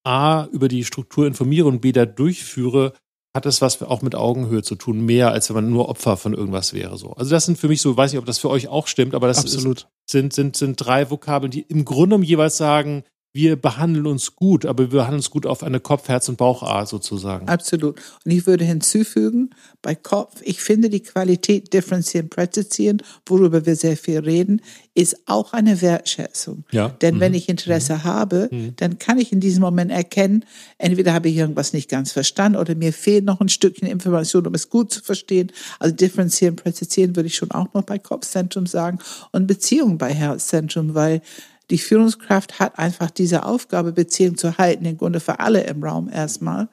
A 0.04 0.46
über 0.52 0.68
die 0.68 0.84
Struktur 0.84 1.26
informiere 1.26 1.66
und 1.66 1.80
B 1.80 1.90
da 1.90 2.06
durchführe, 2.06 2.94
hat 3.34 3.46
es 3.46 3.60
was 3.60 3.82
auch 3.82 4.02
mit 4.02 4.14
Augenhöhe 4.14 4.62
zu 4.62 4.76
tun, 4.76 5.04
mehr 5.04 5.32
als 5.32 5.48
wenn 5.48 5.56
man 5.56 5.70
nur 5.70 5.88
Opfer 5.88 6.16
von 6.16 6.34
irgendwas 6.34 6.72
wäre. 6.72 6.96
So. 6.98 7.14
Also 7.14 7.32
das 7.32 7.46
sind 7.46 7.58
für 7.58 7.68
mich 7.68 7.82
so, 7.82 7.96
weiß 7.96 8.12
nicht, 8.12 8.20
ob 8.20 8.26
das 8.26 8.38
für 8.38 8.48
euch 8.48 8.68
auch 8.68 8.86
stimmt, 8.86 9.14
aber 9.14 9.26
das 9.26 9.44
ist, 9.44 9.60
sind, 10.06 10.32
sind, 10.32 10.56
sind 10.56 10.76
drei 10.76 11.10
Vokabeln, 11.10 11.50
die 11.50 11.62
im 11.62 11.84
Grunde 11.84 12.14
um 12.14 12.22
jeweils 12.22 12.56
sagen, 12.56 13.02
wir 13.32 13.54
behandeln 13.54 14.06
uns 14.06 14.34
gut, 14.34 14.66
aber 14.66 14.84
wir 14.84 14.98
behandeln 14.98 15.18
uns 15.18 15.30
gut 15.30 15.46
auf 15.46 15.62
eine 15.62 15.78
Kopf-, 15.78 16.08
Herz- 16.08 16.28
und 16.28 16.36
Bauchart 16.36 16.88
sozusagen. 16.88 17.48
Absolut. 17.48 17.96
Und 18.24 18.30
ich 18.32 18.46
würde 18.46 18.64
hinzufügen, 18.64 19.50
bei 19.82 19.94
Kopf, 19.94 20.40
ich 20.42 20.60
finde 20.60 20.90
die 20.90 21.02
Qualität 21.02 21.72
differenzieren, 21.72 22.28
präzisieren, 22.28 23.02
worüber 23.26 23.64
wir 23.66 23.76
sehr 23.76 23.96
viel 23.96 24.18
reden, 24.18 24.62
ist 24.94 25.16
auch 25.26 25.52
eine 25.52 25.80
Wertschätzung. 25.80 26.64
Ja. 26.72 26.88
Denn 26.88 27.16
mhm. 27.16 27.20
wenn 27.20 27.34
ich 27.34 27.48
Interesse 27.48 27.94
mhm. 27.94 28.04
habe, 28.04 28.48
mhm. 28.50 28.74
dann 28.76 28.98
kann 28.98 29.18
ich 29.18 29.32
in 29.32 29.38
diesem 29.38 29.60
Moment 29.60 29.92
erkennen, 29.92 30.44
entweder 30.78 31.14
habe 31.14 31.28
ich 31.28 31.36
irgendwas 31.36 31.72
nicht 31.72 31.88
ganz 31.88 32.10
verstanden 32.10 32.58
oder 32.58 32.74
mir 32.74 32.92
fehlt 32.92 33.24
noch 33.24 33.40
ein 33.40 33.48
Stückchen 33.48 33.86
Information, 33.86 34.46
um 34.46 34.54
es 34.54 34.68
gut 34.68 34.92
zu 34.92 35.02
verstehen. 35.02 35.52
Also 35.78 35.94
differenzieren, 35.94 36.56
präzisieren 36.56 37.14
würde 37.14 37.28
ich 37.28 37.36
schon 37.36 37.52
auch 37.52 37.72
noch 37.74 37.84
bei 37.84 37.98
Kopfzentrum 37.98 38.66
sagen 38.66 38.98
und 39.30 39.46
Beziehung 39.46 39.98
bei 39.98 40.12
Herzzentrum, 40.12 40.94
weil 40.94 41.22
die 41.70 41.78
Führungskraft 41.78 42.58
hat 42.58 42.78
einfach 42.78 43.10
diese 43.10 43.44
Aufgabe, 43.44 43.92
Beziehung 43.92 44.36
zu 44.36 44.58
halten, 44.58 44.84
im 44.84 44.98
Grunde 44.98 45.20
für 45.20 45.40
alle 45.40 45.62
im 45.62 45.82
Raum 45.82 46.08
erstmal, 46.08 46.68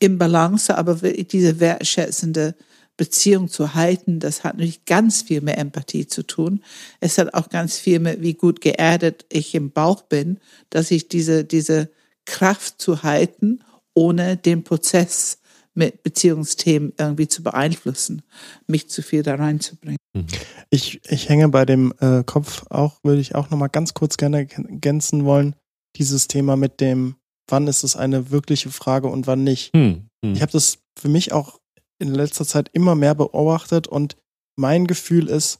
im 0.00 0.18
Balance, 0.18 0.76
aber 0.76 1.02
wirklich 1.02 1.28
diese 1.28 1.60
wertschätzende 1.60 2.54
Beziehung 2.96 3.48
zu 3.48 3.74
halten, 3.74 4.20
das 4.20 4.44
hat 4.44 4.54
natürlich 4.54 4.84
ganz 4.84 5.22
viel 5.22 5.40
mit 5.40 5.56
Empathie 5.56 6.06
zu 6.06 6.22
tun. 6.22 6.62
Es 7.00 7.18
hat 7.18 7.34
auch 7.34 7.48
ganz 7.48 7.76
viel 7.78 7.98
mit, 7.98 8.22
wie 8.22 8.34
gut 8.34 8.60
geerdet 8.60 9.26
ich 9.30 9.54
im 9.54 9.72
Bauch 9.72 10.02
bin, 10.02 10.38
dass 10.70 10.90
ich 10.90 11.08
diese, 11.08 11.44
diese 11.44 11.90
Kraft 12.24 12.80
zu 12.80 13.02
halten, 13.02 13.64
ohne 13.94 14.36
den 14.36 14.62
Prozess 14.62 15.38
mit 15.74 16.02
Beziehungsthemen 16.02 16.92
irgendwie 16.98 17.28
zu 17.28 17.42
beeinflussen, 17.42 18.22
mich 18.66 18.88
zu 18.88 19.02
viel 19.02 19.22
da 19.22 19.34
reinzubringen. 19.34 19.98
Mhm. 20.14 20.26
Ich, 20.70 21.00
ich 21.08 21.28
hänge 21.28 21.48
bei 21.48 21.64
dem 21.64 21.92
äh, 22.00 22.22
Kopf 22.24 22.64
auch, 22.70 22.98
würde 23.02 23.20
ich 23.20 23.34
auch 23.34 23.50
nochmal 23.50 23.68
ganz 23.68 23.94
kurz 23.94 24.16
gerne 24.16 24.38
ergänzen 24.38 25.24
wollen, 25.24 25.56
dieses 25.96 26.28
Thema 26.28 26.56
mit 26.56 26.80
dem, 26.80 27.16
wann 27.48 27.66
ist 27.66 27.82
es 27.82 27.96
eine 27.96 28.30
wirkliche 28.30 28.70
Frage 28.70 29.08
und 29.08 29.26
wann 29.26 29.44
nicht. 29.44 29.74
Mhm. 29.74 30.08
Ich 30.22 30.40
habe 30.40 30.52
das 30.52 30.78
für 30.98 31.08
mich 31.08 31.32
auch 31.32 31.60
in 31.98 32.14
letzter 32.14 32.46
Zeit 32.46 32.70
immer 32.72 32.94
mehr 32.94 33.14
beobachtet 33.14 33.86
und 33.86 34.16
mein 34.56 34.86
Gefühl 34.86 35.28
ist, 35.28 35.58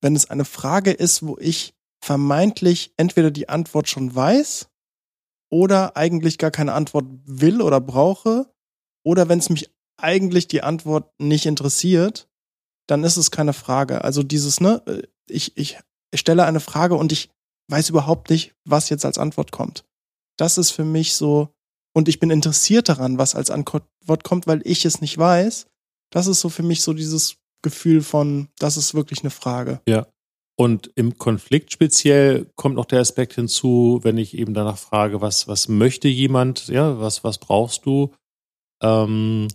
wenn 0.00 0.14
es 0.14 0.30
eine 0.30 0.44
Frage 0.44 0.92
ist, 0.92 1.22
wo 1.22 1.36
ich 1.38 1.74
vermeintlich 2.04 2.92
entweder 2.96 3.30
die 3.30 3.48
Antwort 3.48 3.88
schon 3.88 4.14
weiß 4.14 4.68
oder 5.50 5.96
eigentlich 5.96 6.38
gar 6.38 6.50
keine 6.50 6.74
Antwort 6.74 7.06
will 7.24 7.60
oder 7.60 7.80
brauche, 7.80 8.52
oder 9.08 9.30
wenn 9.30 9.38
es 9.38 9.48
mich 9.48 9.70
eigentlich 9.96 10.48
die 10.48 10.62
Antwort 10.62 11.10
nicht 11.18 11.46
interessiert, 11.46 12.28
dann 12.86 13.04
ist 13.04 13.16
es 13.16 13.30
keine 13.30 13.54
Frage. 13.54 14.04
Also 14.04 14.22
dieses, 14.22 14.60
ne, 14.60 14.82
äh, 14.84 15.02
ich, 15.30 15.56
ich 15.56 15.78
stelle 16.14 16.44
eine 16.44 16.60
Frage 16.60 16.94
und 16.94 17.10
ich 17.10 17.30
weiß 17.70 17.88
überhaupt 17.88 18.28
nicht, 18.28 18.54
was 18.66 18.90
jetzt 18.90 19.06
als 19.06 19.16
Antwort 19.16 19.50
kommt. 19.50 19.86
Das 20.36 20.58
ist 20.58 20.72
für 20.72 20.84
mich 20.84 21.14
so, 21.14 21.48
und 21.94 22.06
ich 22.06 22.20
bin 22.20 22.30
interessiert 22.30 22.90
daran, 22.90 23.16
was 23.16 23.34
als 23.34 23.50
Antwort 23.50 23.88
kommt, 24.24 24.46
weil 24.46 24.60
ich 24.64 24.84
es 24.84 25.00
nicht 25.00 25.16
weiß. 25.16 25.66
Das 26.10 26.26
ist 26.26 26.40
so 26.40 26.50
für 26.50 26.62
mich 26.62 26.82
so 26.82 26.92
dieses 26.92 27.36
Gefühl 27.62 28.02
von, 28.02 28.48
das 28.58 28.76
ist 28.76 28.92
wirklich 28.92 29.20
eine 29.20 29.30
Frage. 29.30 29.80
Ja. 29.88 30.06
Und 30.54 30.90
im 30.96 31.16
Konflikt 31.16 31.72
speziell 31.72 32.50
kommt 32.56 32.74
noch 32.76 32.84
der 32.84 33.00
Aspekt 33.00 33.32
hinzu, 33.32 34.00
wenn 34.02 34.18
ich 34.18 34.36
eben 34.36 34.52
danach 34.52 34.76
frage, 34.76 35.22
was, 35.22 35.48
was 35.48 35.68
möchte 35.68 36.08
jemand, 36.08 36.68
ja, 36.68 37.00
was, 37.00 37.24
was 37.24 37.38
brauchst 37.38 37.86
du? 37.86 38.12
Ähm, 38.82 39.48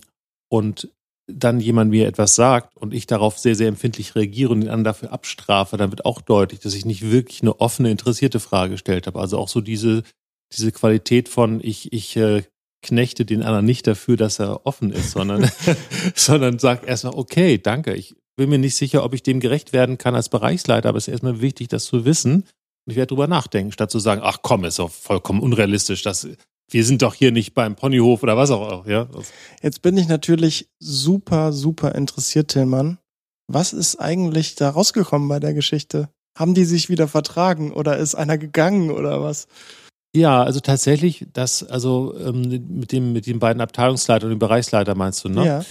und 0.48 0.88
dann 1.26 1.60
jemand 1.60 1.90
mir 1.90 2.06
etwas 2.06 2.34
sagt 2.34 2.76
und 2.76 2.92
ich 2.92 3.06
darauf 3.06 3.38
sehr, 3.38 3.54
sehr 3.54 3.68
empfindlich 3.68 4.14
reagiere 4.14 4.52
und 4.52 4.60
den 4.60 4.68
anderen 4.68 4.84
dafür 4.84 5.12
abstrafe, 5.12 5.76
dann 5.76 5.90
wird 5.90 6.04
auch 6.04 6.20
deutlich, 6.20 6.60
dass 6.60 6.74
ich 6.74 6.84
nicht 6.84 7.10
wirklich 7.10 7.40
eine 7.40 7.60
offene, 7.60 7.90
interessierte 7.90 8.40
Frage 8.40 8.72
gestellt 8.72 9.06
habe. 9.06 9.20
Also 9.20 9.38
auch 9.38 9.48
so 9.48 9.60
diese, 9.60 10.02
diese 10.52 10.70
Qualität 10.70 11.28
von 11.28 11.60
ich, 11.62 11.92
ich 11.92 12.16
äh, 12.16 12.42
knechte 12.82 13.24
den 13.24 13.42
anderen 13.42 13.64
nicht 13.64 13.86
dafür, 13.86 14.16
dass 14.16 14.38
er 14.38 14.66
offen 14.66 14.92
ist, 14.92 15.12
sondern, 15.12 15.50
sondern 16.14 16.58
sag 16.58 16.86
erstmal, 16.86 17.14
okay, 17.14 17.58
danke. 17.58 17.94
Ich 17.94 18.14
bin 18.36 18.50
mir 18.50 18.58
nicht 18.58 18.76
sicher, 18.76 19.02
ob 19.02 19.14
ich 19.14 19.22
dem 19.22 19.40
gerecht 19.40 19.72
werden 19.72 19.96
kann 19.96 20.14
als 20.14 20.28
Bereichsleiter, 20.28 20.90
aber 20.90 20.98
es 20.98 21.08
ist 21.08 21.12
erstmal 21.12 21.40
wichtig, 21.40 21.68
das 21.68 21.86
zu 21.86 22.04
wissen. 22.04 22.44
Und 22.86 22.90
ich 22.90 22.96
werde 22.96 23.08
drüber 23.08 23.28
nachdenken, 23.28 23.72
statt 23.72 23.90
zu 23.90 23.98
sagen, 23.98 24.20
ach 24.22 24.40
komm, 24.42 24.64
ist 24.64 24.78
doch 24.78 24.90
vollkommen 24.90 25.40
unrealistisch, 25.40 26.02
das 26.02 26.28
wir 26.70 26.84
sind 26.84 27.02
doch 27.02 27.14
hier 27.14 27.32
nicht 27.32 27.54
beim 27.54 27.76
Ponyhof 27.76 28.22
oder 28.22 28.36
was 28.36 28.50
auch, 28.50 28.86
ja. 28.86 29.08
Jetzt 29.62 29.82
bin 29.82 29.96
ich 29.96 30.08
natürlich 30.08 30.70
super, 30.78 31.52
super 31.52 31.94
interessiert, 31.94 32.48
Tillmann. 32.48 32.98
Was 33.46 33.72
ist 33.72 33.96
eigentlich 33.96 34.54
da 34.54 34.70
rausgekommen 34.70 35.28
bei 35.28 35.40
der 35.40 35.54
Geschichte? 35.54 36.08
Haben 36.36 36.54
die 36.54 36.64
sich 36.64 36.88
wieder 36.88 37.06
vertragen 37.06 37.72
oder 37.72 37.98
ist 37.98 38.14
einer 38.14 38.38
gegangen 38.38 38.90
oder 38.90 39.22
was? 39.22 39.46
Ja, 40.16 40.44
also 40.44 40.60
tatsächlich, 40.60 41.26
das, 41.32 41.64
also 41.64 42.14
ähm, 42.16 42.42
mit 42.68 42.92
dem, 42.92 43.12
mit 43.12 43.26
den 43.26 43.40
beiden 43.40 43.60
Abteilungsleitern 43.60 44.28
und 44.28 44.36
dem 44.36 44.38
Bereichsleiter 44.38 44.94
meinst 44.94 45.24
du, 45.24 45.28
ne? 45.28 45.44
Ja. 45.44 45.64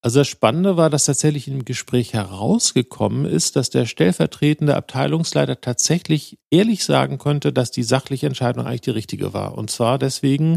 Also 0.00 0.20
das 0.20 0.28
Spannende 0.28 0.78
war, 0.78 0.88
dass 0.88 1.04
tatsächlich 1.04 1.46
im 1.48 1.66
Gespräch 1.66 2.14
herausgekommen 2.14 3.26
ist, 3.26 3.56
dass 3.56 3.68
der 3.68 3.84
stellvertretende 3.84 4.74
Abteilungsleiter 4.74 5.60
tatsächlich 5.60 6.38
ehrlich 6.50 6.84
sagen 6.84 7.18
konnte, 7.18 7.52
dass 7.52 7.70
die 7.70 7.82
sachliche 7.82 8.26
Entscheidung 8.26 8.64
eigentlich 8.64 8.80
die 8.80 8.90
richtige 8.90 9.34
war. 9.34 9.58
Und 9.58 9.70
zwar 9.70 9.98
deswegen, 9.98 10.56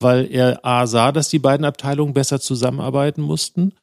weil 0.00 0.28
er 0.28 0.64
A 0.64 0.88
sah, 0.88 1.12
dass 1.12 1.28
die 1.28 1.38
beiden 1.38 1.64
Abteilungen 1.64 2.14
besser 2.14 2.40
zusammenarbeiten 2.40 3.22
mussten 3.22 3.74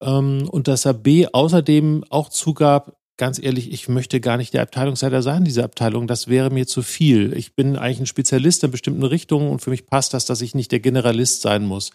ähm, 0.00 0.48
und 0.48 0.68
dass 0.68 0.84
er 0.84 0.94
B 0.94 1.26
außerdem 1.26 2.04
auch 2.10 2.28
zugab, 2.28 2.99
ganz 3.20 3.38
ehrlich, 3.38 3.70
ich 3.70 3.86
möchte 3.86 4.18
gar 4.18 4.38
nicht 4.38 4.54
der 4.54 4.62
Abteilungsleiter 4.62 5.20
sein, 5.20 5.44
dieser 5.44 5.64
Abteilung. 5.64 6.06
Das 6.06 6.28
wäre 6.28 6.48
mir 6.48 6.66
zu 6.66 6.82
viel. 6.82 7.36
Ich 7.36 7.54
bin 7.54 7.76
eigentlich 7.76 8.00
ein 8.00 8.06
Spezialist 8.06 8.64
in 8.64 8.70
bestimmten 8.70 9.04
Richtungen 9.04 9.50
und 9.50 9.60
für 9.60 9.68
mich 9.68 9.84
passt 9.84 10.14
das, 10.14 10.24
dass 10.24 10.40
ich 10.40 10.54
nicht 10.54 10.72
der 10.72 10.80
Generalist 10.80 11.42
sein 11.42 11.66
muss. 11.66 11.90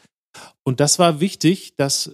Und 0.64 0.80
das 0.80 1.00
war 1.00 1.20
wichtig, 1.20 1.76
dass 1.78 2.12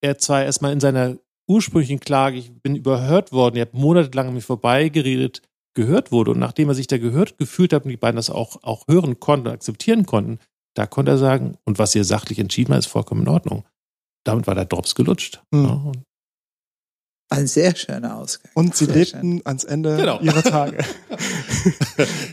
er 0.00 0.16
zwar 0.16 0.42
erstmal 0.42 0.72
in 0.72 0.80
seiner 0.80 1.18
ursprünglichen 1.48 2.00
Klage, 2.00 2.38
ich 2.38 2.50
bin 2.62 2.76
überhört 2.76 3.30
worden, 3.30 3.56
er 3.56 3.62
hat 3.62 3.74
monatelang 3.74 4.28
an 4.28 4.34
mir 4.34 4.40
vorbeigeredet, 4.40 5.42
gehört 5.74 6.10
wurde. 6.10 6.30
Und 6.30 6.38
nachdem 6.38 6.70
er 6.70 6.74
sich 6.74 6.86
da 6.86 6.96
gehört 6.96 7.36
gefühlt 7.36 7.74
hat 7.74 7.84
und 7.84 7.90
die 7.90 7.98
beiden 7.98 8.16
das 8.16 8.30
auch, 8.30 8.62
auch 8.62 8.88
hören 8.88 9.20
konnten, 9.20 9.48
akzeptieren 9.48 10.06
konnten, 10.06 10.38
da 10.74 10.86
konnte 10.86 11.10
er 11.10 11.18
sagen, 11.18 11.58
und 11.64 11.78
was 11.78 11.94
ihr 11.94 12.04
sachlich 12.04 12.38
entschieden 12.38 12.72
hat, 12.72 12.78
ist 12.78 12.86
vollkommen 12.86 13.22
in 13.22 13.28
Ordnung. 13.28 13.64
Damit 14.24 14.46
war 14.46 14.54
der 14.54 14.64
Drops 14.64 14.94
gelutscht. 14.94 15.42
Mhm. 15.50 15.64
Ja, 15.66 15.92
Ein 17.32 17.46
sehr 17.46 17.76
schöner 17.76 18.16
Ausgang. 18.16 18.50
Und 18.54 18.74
sie 18.74 18.86
sehr 18.86 18.94
lebten 18.96 19.20
schön. 19.38 19.42
ans 19.46 19.62
Ende 19.64 19.96
genau. 19.96 20.18
ihrer 20.20 20.42
Tage. 20.42 20.78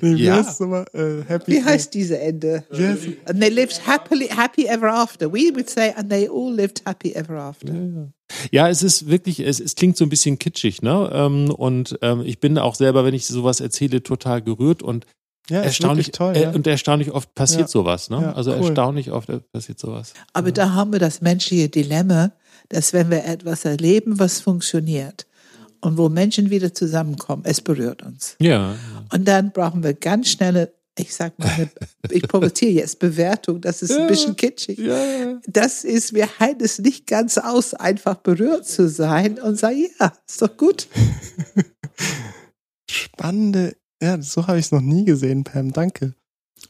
nee, 0.01 0.15
wie 0.15 0.23
Ja. 0.25 0.43
immer? 0.59 0.85
Äh, 0.93 1.23
happy 1.27 1.51
Wie 1.53 1.63
heißt 1.63 1.93
diese 1.93 2.19
Ende? 2.19 2.63
Yes. 2.71 2.99
And 3.25 3.39
they 3.39 3.49
lived 3.49 3.85
happily, 3.85 4.27
happy 4.27 4.65
ever 4.65 4.91
after. 4.91 5.31
We 5.31 5.51
would 5.53 5.69
say, 5.69 5.93
and 5.95 6.09
they 6.09 6.27
all 6.27 6.51
lived 6.53 6.81
happy 6.85 7.13
ever 7.13 7.35
after. 7.37 7.73
Ja, 8.51 8.69
es 8.69 8.83
ist 8.83 9.07
wirklich, 9.07 9.39
es, 9.39 9.59
es 9.59 9.75
klingt 9.75 9.97
so 9.97 10.05
ein 10.05 10.09
bisschen 10.09 10.39
kitschig, 10.39 10.81
ne? 10.81 11.09
Ähm, 11.13 11.51
und 11.51 11.97
ähm, 12.01 12.21
ich 12.25 12.39
bin 12.39 12.57
auch 12.57 12.75
selber, 12.75 13.05
wenn 13.05 13.13
ich 13.13 13.25
sowas 13.27 13.59
erzähle, 13.59 14.03
total 14.03 14.41
gerührt 14.41 14.81
und 14.83 15.05
Ja, 15.49 15.59
ist 15.61 15.67
erstaunlich 15.67 16.07
wirklich 16.07 16.17
toll. 16.17 16.35
äh, 16.35 16.43
ja. 16.43 16.51
und 16.51 16.65
erstaunlich 16.67 17.11
oft 17.11 17.33
passiert 17.35 17.61
Ja. 17.61 17.67
sowas, 17.67 18.09
ne? 18.09 18.21
Ja, 18.21 18.33
also 18.33 18.51
cool. 18.51 18.57
erstaunlich 18.65 19.11
oft 19.11 19.29
passiert 19.53 19.79
sowas. 19.79 20.13
Aber 20.33 20.51
da 20.51 20.73
haben 20.73 20.91
wir 20.91 20.99
das 20.99 21.21
menschliche 21.21 21.69
Dilemma, 21.69 22.31
dass 22.69 22.93
wenn 22.93 23.09
wir 23.09 23.25
etwas 23.25 23.65
erleben, 23.65 24.19
was 24.19 24.39
funktioniert 24.39 25.25
und 25.81 25.97
wo 25.97 26.09
Menschen 26.09 26.49
wieder 26.49 26.73
zusammenkommen, 26.73 27.43
es 27.45 27.61
berührt 27.61 28.03
uns. 28.03 28.35
Ja. 28.39 28.75
Und 29.13 29.27
dann 29.27 29.51
brauchen 29.51 29.83
wir 29.83 29.93
ganz 29.93 30.29
schnelle, 30.29 30.73
ich 30.97 31.13
sag 31.13 31.37
mal, 31.37 31.49
eine, 31.49 31.69
ich 32.09 32.23
provoziere 32.27 32.71
jetzt 32.71 32.99
Bewertung, 32.99 33.61
das 33.61 33.81
ist 33.81 33.91
ein 33.91 34.07
bisschen 34.07 34.35
kitschig. 34.35 34.79
Ja. 34.79 35.39
Das 35.45 35.83
ist, 35.83 36.13
wir 36.13 36.27
halten 36.39 36.63
es 36.63 36.79
nicht 36.79 37.07
ganz 37.07 37.37
aus, 37.37 37.73
einfach 37.73 38.15
berührt 38.15 38.67
zu 38.67 38.89
sein 38.89 39.39
und 39.39 39.57
sagen, 39.57 39.87
ja, 39.99 40.13
ist 40.27 40.41
doch 40.41 40.57
gut. 40.57 40.87
Spannende, 42.89 43.75
ja, 44.01 44.21
so 44.21 44.47
habe 44.47 44.59
ich 44.59 44.65
es 44.65 44.71
noch 44.71 44.81
nie 44.81 45.05
gesehen, 45.05 45.43
Pam. 45.43 45.71
Danke. 45.71 46.15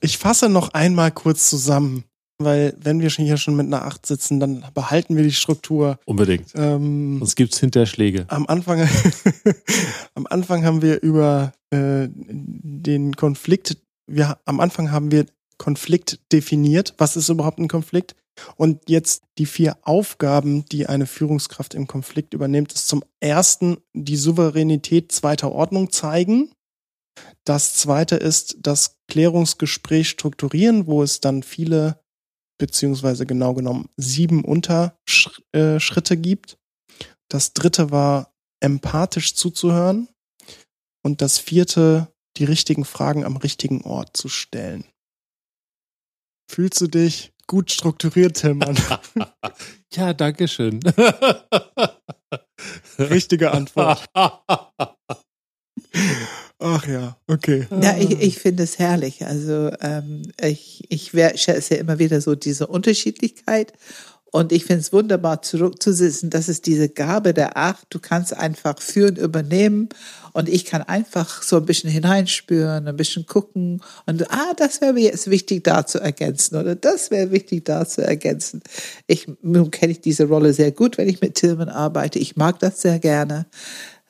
Ich 0.02 0.18
fasse 0.18 0.50
noch 0.50 0.70
einmal 0.74 1.12
kurz 1.12 1.50
zusammen, 1.50 2.04
weil 2.40 2.76
wenn 2.80 3.02
wir 3.02 3.10
hier 3.10 3.38
schon 3.38 3.56
mit 3.56 3.66
einer 3.68 3.86
Acht 3.86 4.06
sitzen, 4.06 4.40
dann 4.40 4.64
behalten 4.74 5.16
wir 5.16 5.24
die 5.24 5.32
Struktur. 5.32 6.00
Unbedingt. 6.06 6.52
Ähm, 6.56 7.20
Sonst 7.20 7.36
gibt's 7.36 7.60
Hinterschläge. 7.60 8.26
am 8.30 8.46
Anfang, 8.48 8.88
am 10.16 10.28
Anfang 10.28 10.64
haben 10.64 10.82
wir 10.82 11.02
über 11.02 11.54
äh, 11.72 12.08
den 12.10 13.16
Konflikt, 13.16 13.78
wir, 14.08 14.38
am 14.46 14.60
Anfang 14.60 14.92
haben 14.92 15.12
wir 15.12 15.26
Konflikt 15.58 16.20
definiert. 16.32 16.94
Was 16.98 17.16
ist 17.16 17.30
überhaupt 17.30 17.60
ein 17.60 17.68
Konflikt? 17.68 18.16
Und 18.56 18.90
jetzt 18.90 19.24
die 19.38 19.46
vier 19.46 19.78
Aufgaben, 19.82 20.66
die 20.66 20.86
eine 20.88 21.08
Führungskraft 21.08 21.74
im 21.74 21.88
Konflikt 21.88 22.34
übernimmt, 22.34 22.74
ist 22.74 22.88
zum 22.88 23.04
ersten 23.20 23.78
die 23.94 24.16
Souveränität 24.16 25.12
zweiter 25.12 25.52
Ordnung 25.52 25.92
zeigen. 25.92 26.52
Das 27.46 27.74
zweite 27.74 28.16
ist 28.16 28.58
das 28.62 28.98
Klärungsgespräch 29.08 30.10
strukturieren, 30.10 30.86
wo 30.86 31.02
es 31.02 31.20
dann 31.20 31.44
viele, 31.44 32.00
beziehungsweise 32.58 33.26
genau 33.26 33.54
genommen 33.54 33.90
sieben 33.98 34.44
Unterschritte 34.44 36.18
gibt. 36.18 36.58
Das 37.30 37.54
dritte 37.54 37.92
war 37.92 38.34
empathisch 38.60 39.36
zuzuhören. 39.36 40.08
Und 41.04 41.22
das 41.22 41.38
vierte, 41.38 42.12
die 42.38 42.46
richtigen 42.46 42.84
Fragen 42.86 43.24
am 43.24 43.38
richtigen 43.38 43.82
Ort 43.82 44.18
zu 44.18 44.28
stellen. 44.30 44.86
Fühlst 46.50 46.82
du 46.82 46.88
dich 46.88 47.34
gut 47.48 47.72
strukturiert, 47.72 48.38
Tillmann? 48.38 48.78
Ja, 49.94 50.14
danke 50.14 50.48
schön. 50.48 50.82
Richtige 53.00 53.52
Antwort. 53.52 54.06
Ach 56.60 56.88
ja, 56.88 57.18
okay. 57.28 57.68
Ja, 57.82 57.96
ich, 57.98 58.20
ich 58.20 58.40
finde 58.40 58.64
es 58.64 58.80
herrlich. 58.80 59.26
Also 59.26 59.72
ähm, 59.80 60.24
ich, 60.42 60.86
ich 60.90 61.14
wertschätze 61.14 61.76
immer 61.76 62.00
wieder 62.00 62.20
so 62.20 62.34
diese 62.34 62.68
Unterschiedlichkeit. 62.68 63.74
Und 64.30 64.52
ich 64.52 64.66
finde 64.66 64.82
es 64.82 64.92
wunderbar, 64.92 65.42
zurückzusitzen. 65.42 66.30
Das 66.30 66.50
ist 66.50 66.66
diese 66.66 66.90
Gabe 66.90 67.34
der 67.34 67.58
Acht. 67.58 67.88
Du 67.90 68.00
kannst 68.00 68.36
einfach 68.36 68.80
führen, 68.80 69.16
übernehmen. 69.16 69.90
Und 70.34 70.50
ich 70.50 70.66
kann 70.66 70.82
einfach 70.82 71.42
so 71.42 71.58
ein 71.58 71.66
bisschen 71.66 71.90
hineinspüren, 71.90 72.88
ein 72.88 72.98
bisschen 72.98 73.26
gucken. 73.26 73.82
Und 74.06 74.30
ah, 74.32 74.54
das 74.58 74.82
wäre 74.82 74.94
mir 74.94 75.06
jetzt 75.06 75.30
wichtig, 75.30 75.64
da 75.64 75.86
zu 75.86 76.00
ergänzen. 76.00 76.58
Oder 76.58 76.76
das 76.76 77.10
wäre 77.10 77.32
wichtig, 77.32 77.66
da 77.66 77.88
zu 77.88 78.02
ergänzen. 78.04 78.62
Ich, 79.08 79.28
nun 79.42 79.72
kenne 79.72 79.94
ich 79.94 80.02
diese 80.02 80.26
Rolle 80.26 80.54
sehr 80.54 80.72
gut, 80.72 80.98
wenn 80.98 81.08
ich 81.08 81.22
mit 81.22 81.36
Tillman 81.36 81.70
arbeite. 81.70 82.20
Ich 82.20 82.36
mag 82.36 82.60
das 82.60 82.82
sehr 82.82 83.00
gerne. 83.00 83.46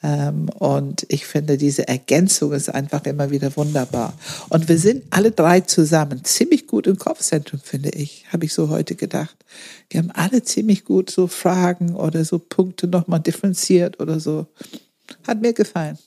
Ähm, 0.04 0.50
und 0.50 1.06
ich 1.10 1.26
finde, 1.26 1.58
diese 1.58 1.88
Ergänzung 1.88 2.52
ist 2.54 2.70
einfach 2.70 3.06
immer 3.06 3.32
wieder 3.32 3.56
wunderbar. 3.58 4.14
Und 4.50 4.70
wir 4.70 4.78
sind 4.78 5.06
alle 5.10 5.32
drei 5.32 5.62
zusammen 5.62 6.24
ziemlich 6.24 6.68
gut 6.68 6.86
im 6.86 6.98
Kopfzentrum, 6.98 7.60
finde 7.60 7.89
ich, 7.89 8.26
habe 8.32 8.45
ich 8.45 8.54
so 8.54 8.70
heute 8.70 8.95
gedacht. 8.95 9.36
Wir 9.89 10.00
haben 10.00 10.12
alle 10.12 10.43
ziemlich 10.43 10.86
gut 10.86 11.10
so 11.10 11.28
Fragen 11.28 11.95
oder 11.95 12.26
so 12.26 12.38
Punkte 12.38 12.88
nochmal 12.88 13.20
differenziert 13.22 14.00
oder 14.00 14.20
so. 14.20 14.45
Hat 15.26 15.41
mir 15.41 15.54
gefallen. 15.54 15.98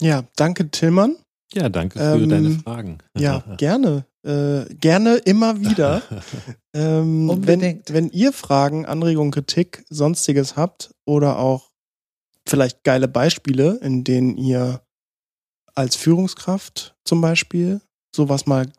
Ja, 0.00 0.24
danke, 0.36 0.70
Tillmann. 0.70 1.16
Ja, 1.54 1.68
danke 1.68 1.98
für 1.98 2.14
Ähm, 2.16 2.28
deine 2.28 2.50
Fragen. 2.50 2.98
Ja, 3.18 3.42
gerne. 3.56 4.04
Äh, 4.24 4.64
gerne 4.74 5.16
immer 5.16 5.60
wieder. 5.60 6.02
ähm, 6.74 7.28
wenn, 7.28 7.30
Unbedingt. 7.30 7.92
wenn 7.92 8.10
ihr 8.10 8.32
Fragen, 8.32 8.84
Anregungen, 8.84 9.30
Kritik, 9.30 9.84
sonstiges 9.88 10.56
habt 10.56 10.90
oder 11.04 11.38
auch 11.38 11.67
vielleicht 12.48 12.84
geile 12.84 13.08
Beispiele, 13.08 13.78
in 13.82 14.04
denen 14.04 14.36
ihr 14.36 14.82
als 15.74 15.96
Führungskraft 15.96 16.96
zum 17.04 17.20
Beispiel 17.20 17.80
sowas 18.14 18.46
mal 18.46 18.70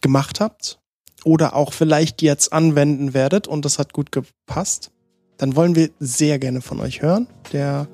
gemacht 0.00 0.40
habt 0.40 0.80
oder 1.24 1.54
auch 1.54 1.72
vielleicht 1.72 2.22
jetzt 2.22 2.52
anwenden 2.52 3.14
werdet 3.14 3.46
und 3.46 3.64
das 3.64 3.78
hat 3.78 3.92
gut 3.92 4.12
gepasst, 4.12 4.90
dann 5.36 5.56
wollen 5.56 5.74
wir 5.74 5.90
sehr 5.98 6.38
gerne 6.38 6.60
von 6.60 6.80
euch 6.80 7.02
hören. 7.02 7.26
Der, 7.52 7.88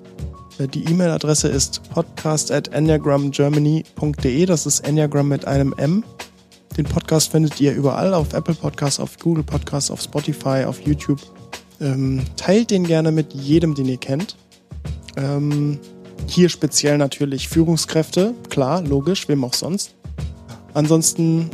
äh, 0.58 0.68
die 0.68 0.84
E-Mail-Adresse 0.84 1.48
ist 1.48 1.82
podcast 1.90 2.50
at 2.50 2.68
enneagramgermany.de. 2.68 4.46
Das 4.46 4.66
ist 4.66 4.80
Enneagram 4.80 5.28
mit 5.28 5.44
einem 5.46 5.74
M. 5.76 6.04
Den 6.76 6.84
Podcast 6.84 7.32
findet 7.32 7.60
ihr 7.60 7.74
überall 7.74 8.14
auf 8.14 8.34
Apple 8.34 8.54
Podcasts, 8.54 9.00
auf 9.00 9.18
Google 9.18 9.44
Podcasts, 9.44 9.90
auf 9.90 10.00
Spotify, 10.00 10.64
auf 10.64 10.80
YouTube. 10.80 11.20
Ähm, 11.80 12.24
teilt 12.36 12.70
den 12.70 12.84
gerne 12.84 13.12
mit 13.12 13.34
jedem, 13.34 13.74
den 13.74 13.86
ihr 13.86 13.98
kennt. 13.98 14.36
Ähm, 15.18 15.78
hier 16.26 16.48
speziell 16.48 16.96
natürlich 16.98 17.48
Führungskräfte, 17.48 18.34
klar, 18.48 18.82
logisch, 18.82 19.28
wem 19.28 19.44
auch 19.44 19.54
sonst. 19.54 19.94
Ansonsten 20.74 21.50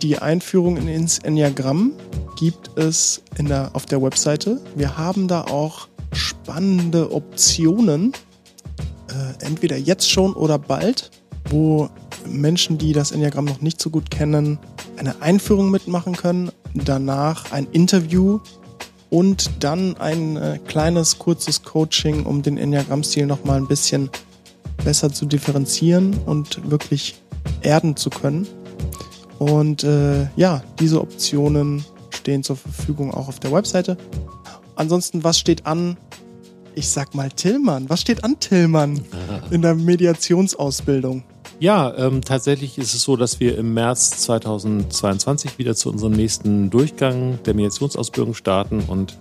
die 0.00 0.18
Einführung 0.18 0.76
in- 0.76 0.88
ins 0.88 1.18
Enneagramm 1.18 1.92
gibt 2.38 2.76
es 2.78 3.22
in 3.38 3.46
der, 3.46 3.70
auf 3.74 3.86
der 3.86 4.02
Webseite. 4.02 4.60
Wir 4.74 4.96
haben 4.96 5.28
da 5.28 5.42
auch 5.42 5.88
spannende 6.12 7.12
Optionen, 7.12 8.12
äh, 9.08 9.44
entweder 9.44 9.76
jetzt 9.76 10.10
schon 10.10 10.32
oder 10.34 10.58
bald, 10.58 11.10
wo 11.50 11.88
Menschen, 12.26 12.78
die 12.78 12.92
das 12.92 13.12
Enneagramm 13.12 13.44
noch 13.44 13.60
nicht 13.60 13.80
so 13.80 13.90
gut 13.90 14.10
kennen, 14.10 14.58
eine 14.96 15.20
Einführung 15.22 15.70
mitmachen 15.70 16.16
können, 16.16 16.50
danach 16.74 17.52
ein 17.52 17.66
Interview 17.72 18.38
und 19.12 19.50
dann 19.62 19.98
ein 19.98 20.38
äh, 20.38 20.58
kleines, 20.66 21.18
kurzes 21.18 21.62
Coaching, 21.62 22.24
um 22.24 22.40
den 22.40 22.56
Enneagramm-Stil 22.56 23.26
nochmal 23.26 23.58
ein 23.58 23.68
bisschen 23.68 24.08
besser 24.84 25.12
zu 25.12 25.26
differenzieren 25.26 26.18
und 26.24 26.70
wirklich 26.70 27.20
erden 27.60 27.94
zu 27.94 28.08
können. 28.08 28.46
Und 29.38 29.84
äh, 29.84 30.28
ja, 30.36 30.62
diese 30.80 31.02
Optionen 31.02 31.84
stehen 32.08 32.42
zur 32.42 32.56
Verfügung 32.56 33.12
auch 33.12 33.28
auf 33.28 33.38
der 33.38 33.52
Webseite. 33.52 33.98
Ansonsten, 34.76 35.22
was 35.22 35.38
steht 35.38 35.66
an? 35.66 35.98
Ich 36.74 36.88
sag 36.88 37.14
mal 37.14 37.30
Tillmann. 37.30 37.90
Was 37.90 38.00
steht 38.00 38.24
an 38.24 38.40
Tillmann 38.40 39.04
in 39.50 39.60
der 39.60 39.74
Mediationsausbildung? 39.74 41.22
Ja, 41.62 41.94
ähm, 41.96 42.22
tatsächlich 42.22 42.76
ist 42.76 42.92
es 42.92 43.02
so, 43.02 43.14
dass 43.14 43.38
wir 43.38 43.56
im 43.56 43.72
März 43.72 44.10
2022 44.22 45.58
wieder 45.58 45.76
zu 45.76 45.90
unserem 45.90 46.10
nächsten 46.10 46.70
Durchgang 46.70 47.38
der 47.44 47.54
Mediationsausbildung 47.54 48.34
starten 48.34 48.80
und 48.88 49.16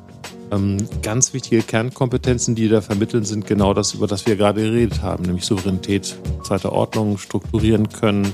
ähm, 0.51 0.77
ganz 1.03 1.35
wichtige 1.35 1.61
Kernkompetenzen, 1.61 2.55
die 2.55 2.67
da 2.67 2.81
vermitteln, 2.81 3.25
sind 3.25 3.45
genau 3.45 3.75
das, 3.75 3.93
über 3.93 4.07
das 4.07 4.25
wir 4.25 4.37
gerade 4.37 4.63
geredet 4.63 5.03
haben, 5.03 5.25
nämlich 5.25 5.45
Souveränität 5.45 6.17
zweiter 6.43 6.71
Ordnung, 6.71 7.19
strukturieren 7.19 7.89
können, 7.89 8.33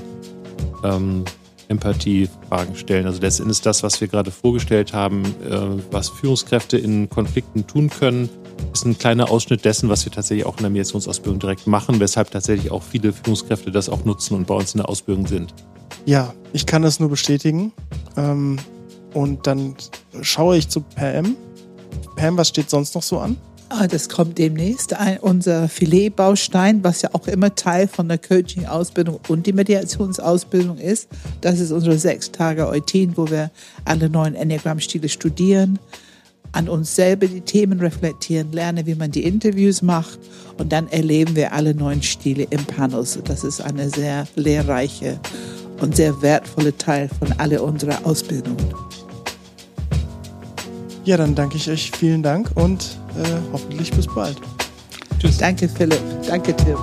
ähm, 0.84 1.26
Empathie, 1.68 2.30
Fragen 2.48 2.76
stellen. 2.76 3.04
Also 3.04 3.20
letztendlich 3.20 3.58
ist 3.58 3.66
das, 3.66 3.82
was 3.82 4.00
wir 4.00 4.08
gerade 4.08 4.30
vorgestellt 4.30 4.94
haben, 4.94 5.22
äh, 5.46 5.82
was 5.90 6.08
Führungskräfte 6.08 6.78
in 6.78 7.10
Konflikten 7.10 7.66
tun 7.66 7.90
können, 7.90 8.30
ist 8.72 8.84
ein 8.84 8.98
kleiner 8.98 9.30
Ausschnitt 9.30 9.64
dessen, 9.64 9.88
was 9.88 10.04
wir 10.04 10.12
tatsächlich 10.12 10.46
auch 10.46 10.56
in 10.56 10.62
der 10.62 10.70
Mediationsausbildung 10.70 11.40
direkt 11.40 11.66
machen, 11.66 12.00
weshalb 12.00 12.30
tatsächlich 12.30 12.70
auch 12.70 12.82
viele 12.82 13.12
Führungskräfte 13.12 13.70
das 13.70 13.88
auch 13.88 14.04
nutzen 14.04 14.34
und 14.34 14.46
bei 14.46 14.54
uns 14.54 14.74
in 14.74 14.78
der 14.78 14.88
Ausbildung 14.88 15.26
sind. 15.26 15.54
Ja, 16.06 16.32
ich 16.52 16.66
kann 16.66 16.82
das 16.82 17.00
nur 17.00 17.08
bestätigen. 17.08 17.72
Ähm, 18.16 18.58
und 19.14 19.46
dann 19.46 19.74
schaue 20.22 20.56
ich 20.56 20.68
zu 20.68 20.80
Pam. 20.80 21.36
Pam, 22.16 22.36
was 22.36 22.48
steht 22.48 22.70
sonst 22.70 22.94
noch 22.94 23.02
so 23.02 23.18
an? 23.18 23.36
Ah, 23.70 23.86
das 23.86 24.08
kommt 24.08 24.38
demnächst. 24.38 24.94
Ein, 24.94 25.18
unser 25.18 25.68
Filetbaustein, 25.68 26.82
was 26.82 27.02
ja 27.02 27.10
auch 27.12 27.26
immer 27.26 27.54
Teil 27.54 27.86
von 27.86 28.08
der 28.08 28.16
Coaching-Ausbildung 28.16 29.20
und 29.28 29.46
die 29.46 29.52
Mediationsausbildung 29.52 30.78
ist. 30.78 31.08
Das 31.42 31.60
ist 31.60 31.70
unsere 31.70 31.98
sechs 31.98 32.32
Tage 32.32 32.66
Eutin, 32.66 33.16
wo 33.16 33.28
wir 33.28 33.50
alle 33.84 34.08
neuen 34.08 34.34
Enneagramm-Stile 34.34 35.10
studieren. 35.10 35.78
An 36.52 36.68
uns 36.68 36.94
selber 36.94 37.26
die 37.26 37.40
Themen 37.40 37.80
reflektieren, 37.80 38.52
lernen, 38.52 38.86
wie 38.86 38.94
man 38.94 39.10
die 39.10 39.24
Interviews 39.24 39.82
macht 39.82 40.18
und 40.58 40.72
dann 40.72 40.88
erleben 40.88 41.36
wir 41.36 41.52
alle 41.52 41.74
neuen 41.74 42.02
Stile 42.02 42.46
im 42.50 42.64
Panel. 42.64 43.04
Das 43.24 43.44
ist 43.44 43.60
eine 43.60 43.88
sehr 43.90 44.26
lehrreiche 44.34 45.20
und 45.80 45.96
sehr 45.96 46.20
wertvolle 46.22 46.76
Teil 46.76 47.08
von 47.18 47.32
alle 47.38 47.62
unserer 47.62 48.04
Ausbildung. 48.04 48.56
Ja, 51.04 51.16
dann 51.16 51.34
danke 51.34 51.56
ich 51.56 51.70
euch 51.70 51.90
vielen 51.96 52.22
Dank 52.22 52.50
und 52.54 52.98
äh, 53.16 53.28
hoffentlich 53.52 53.90
bis 53.92 54.06
bald. 54.06 54.36
Tschüss. 55.18 55.38
Danke, 55.38 55.68
Philipp. 55.68 56.00
Danke, 56.26 56.54
Tim. 56.54 56.76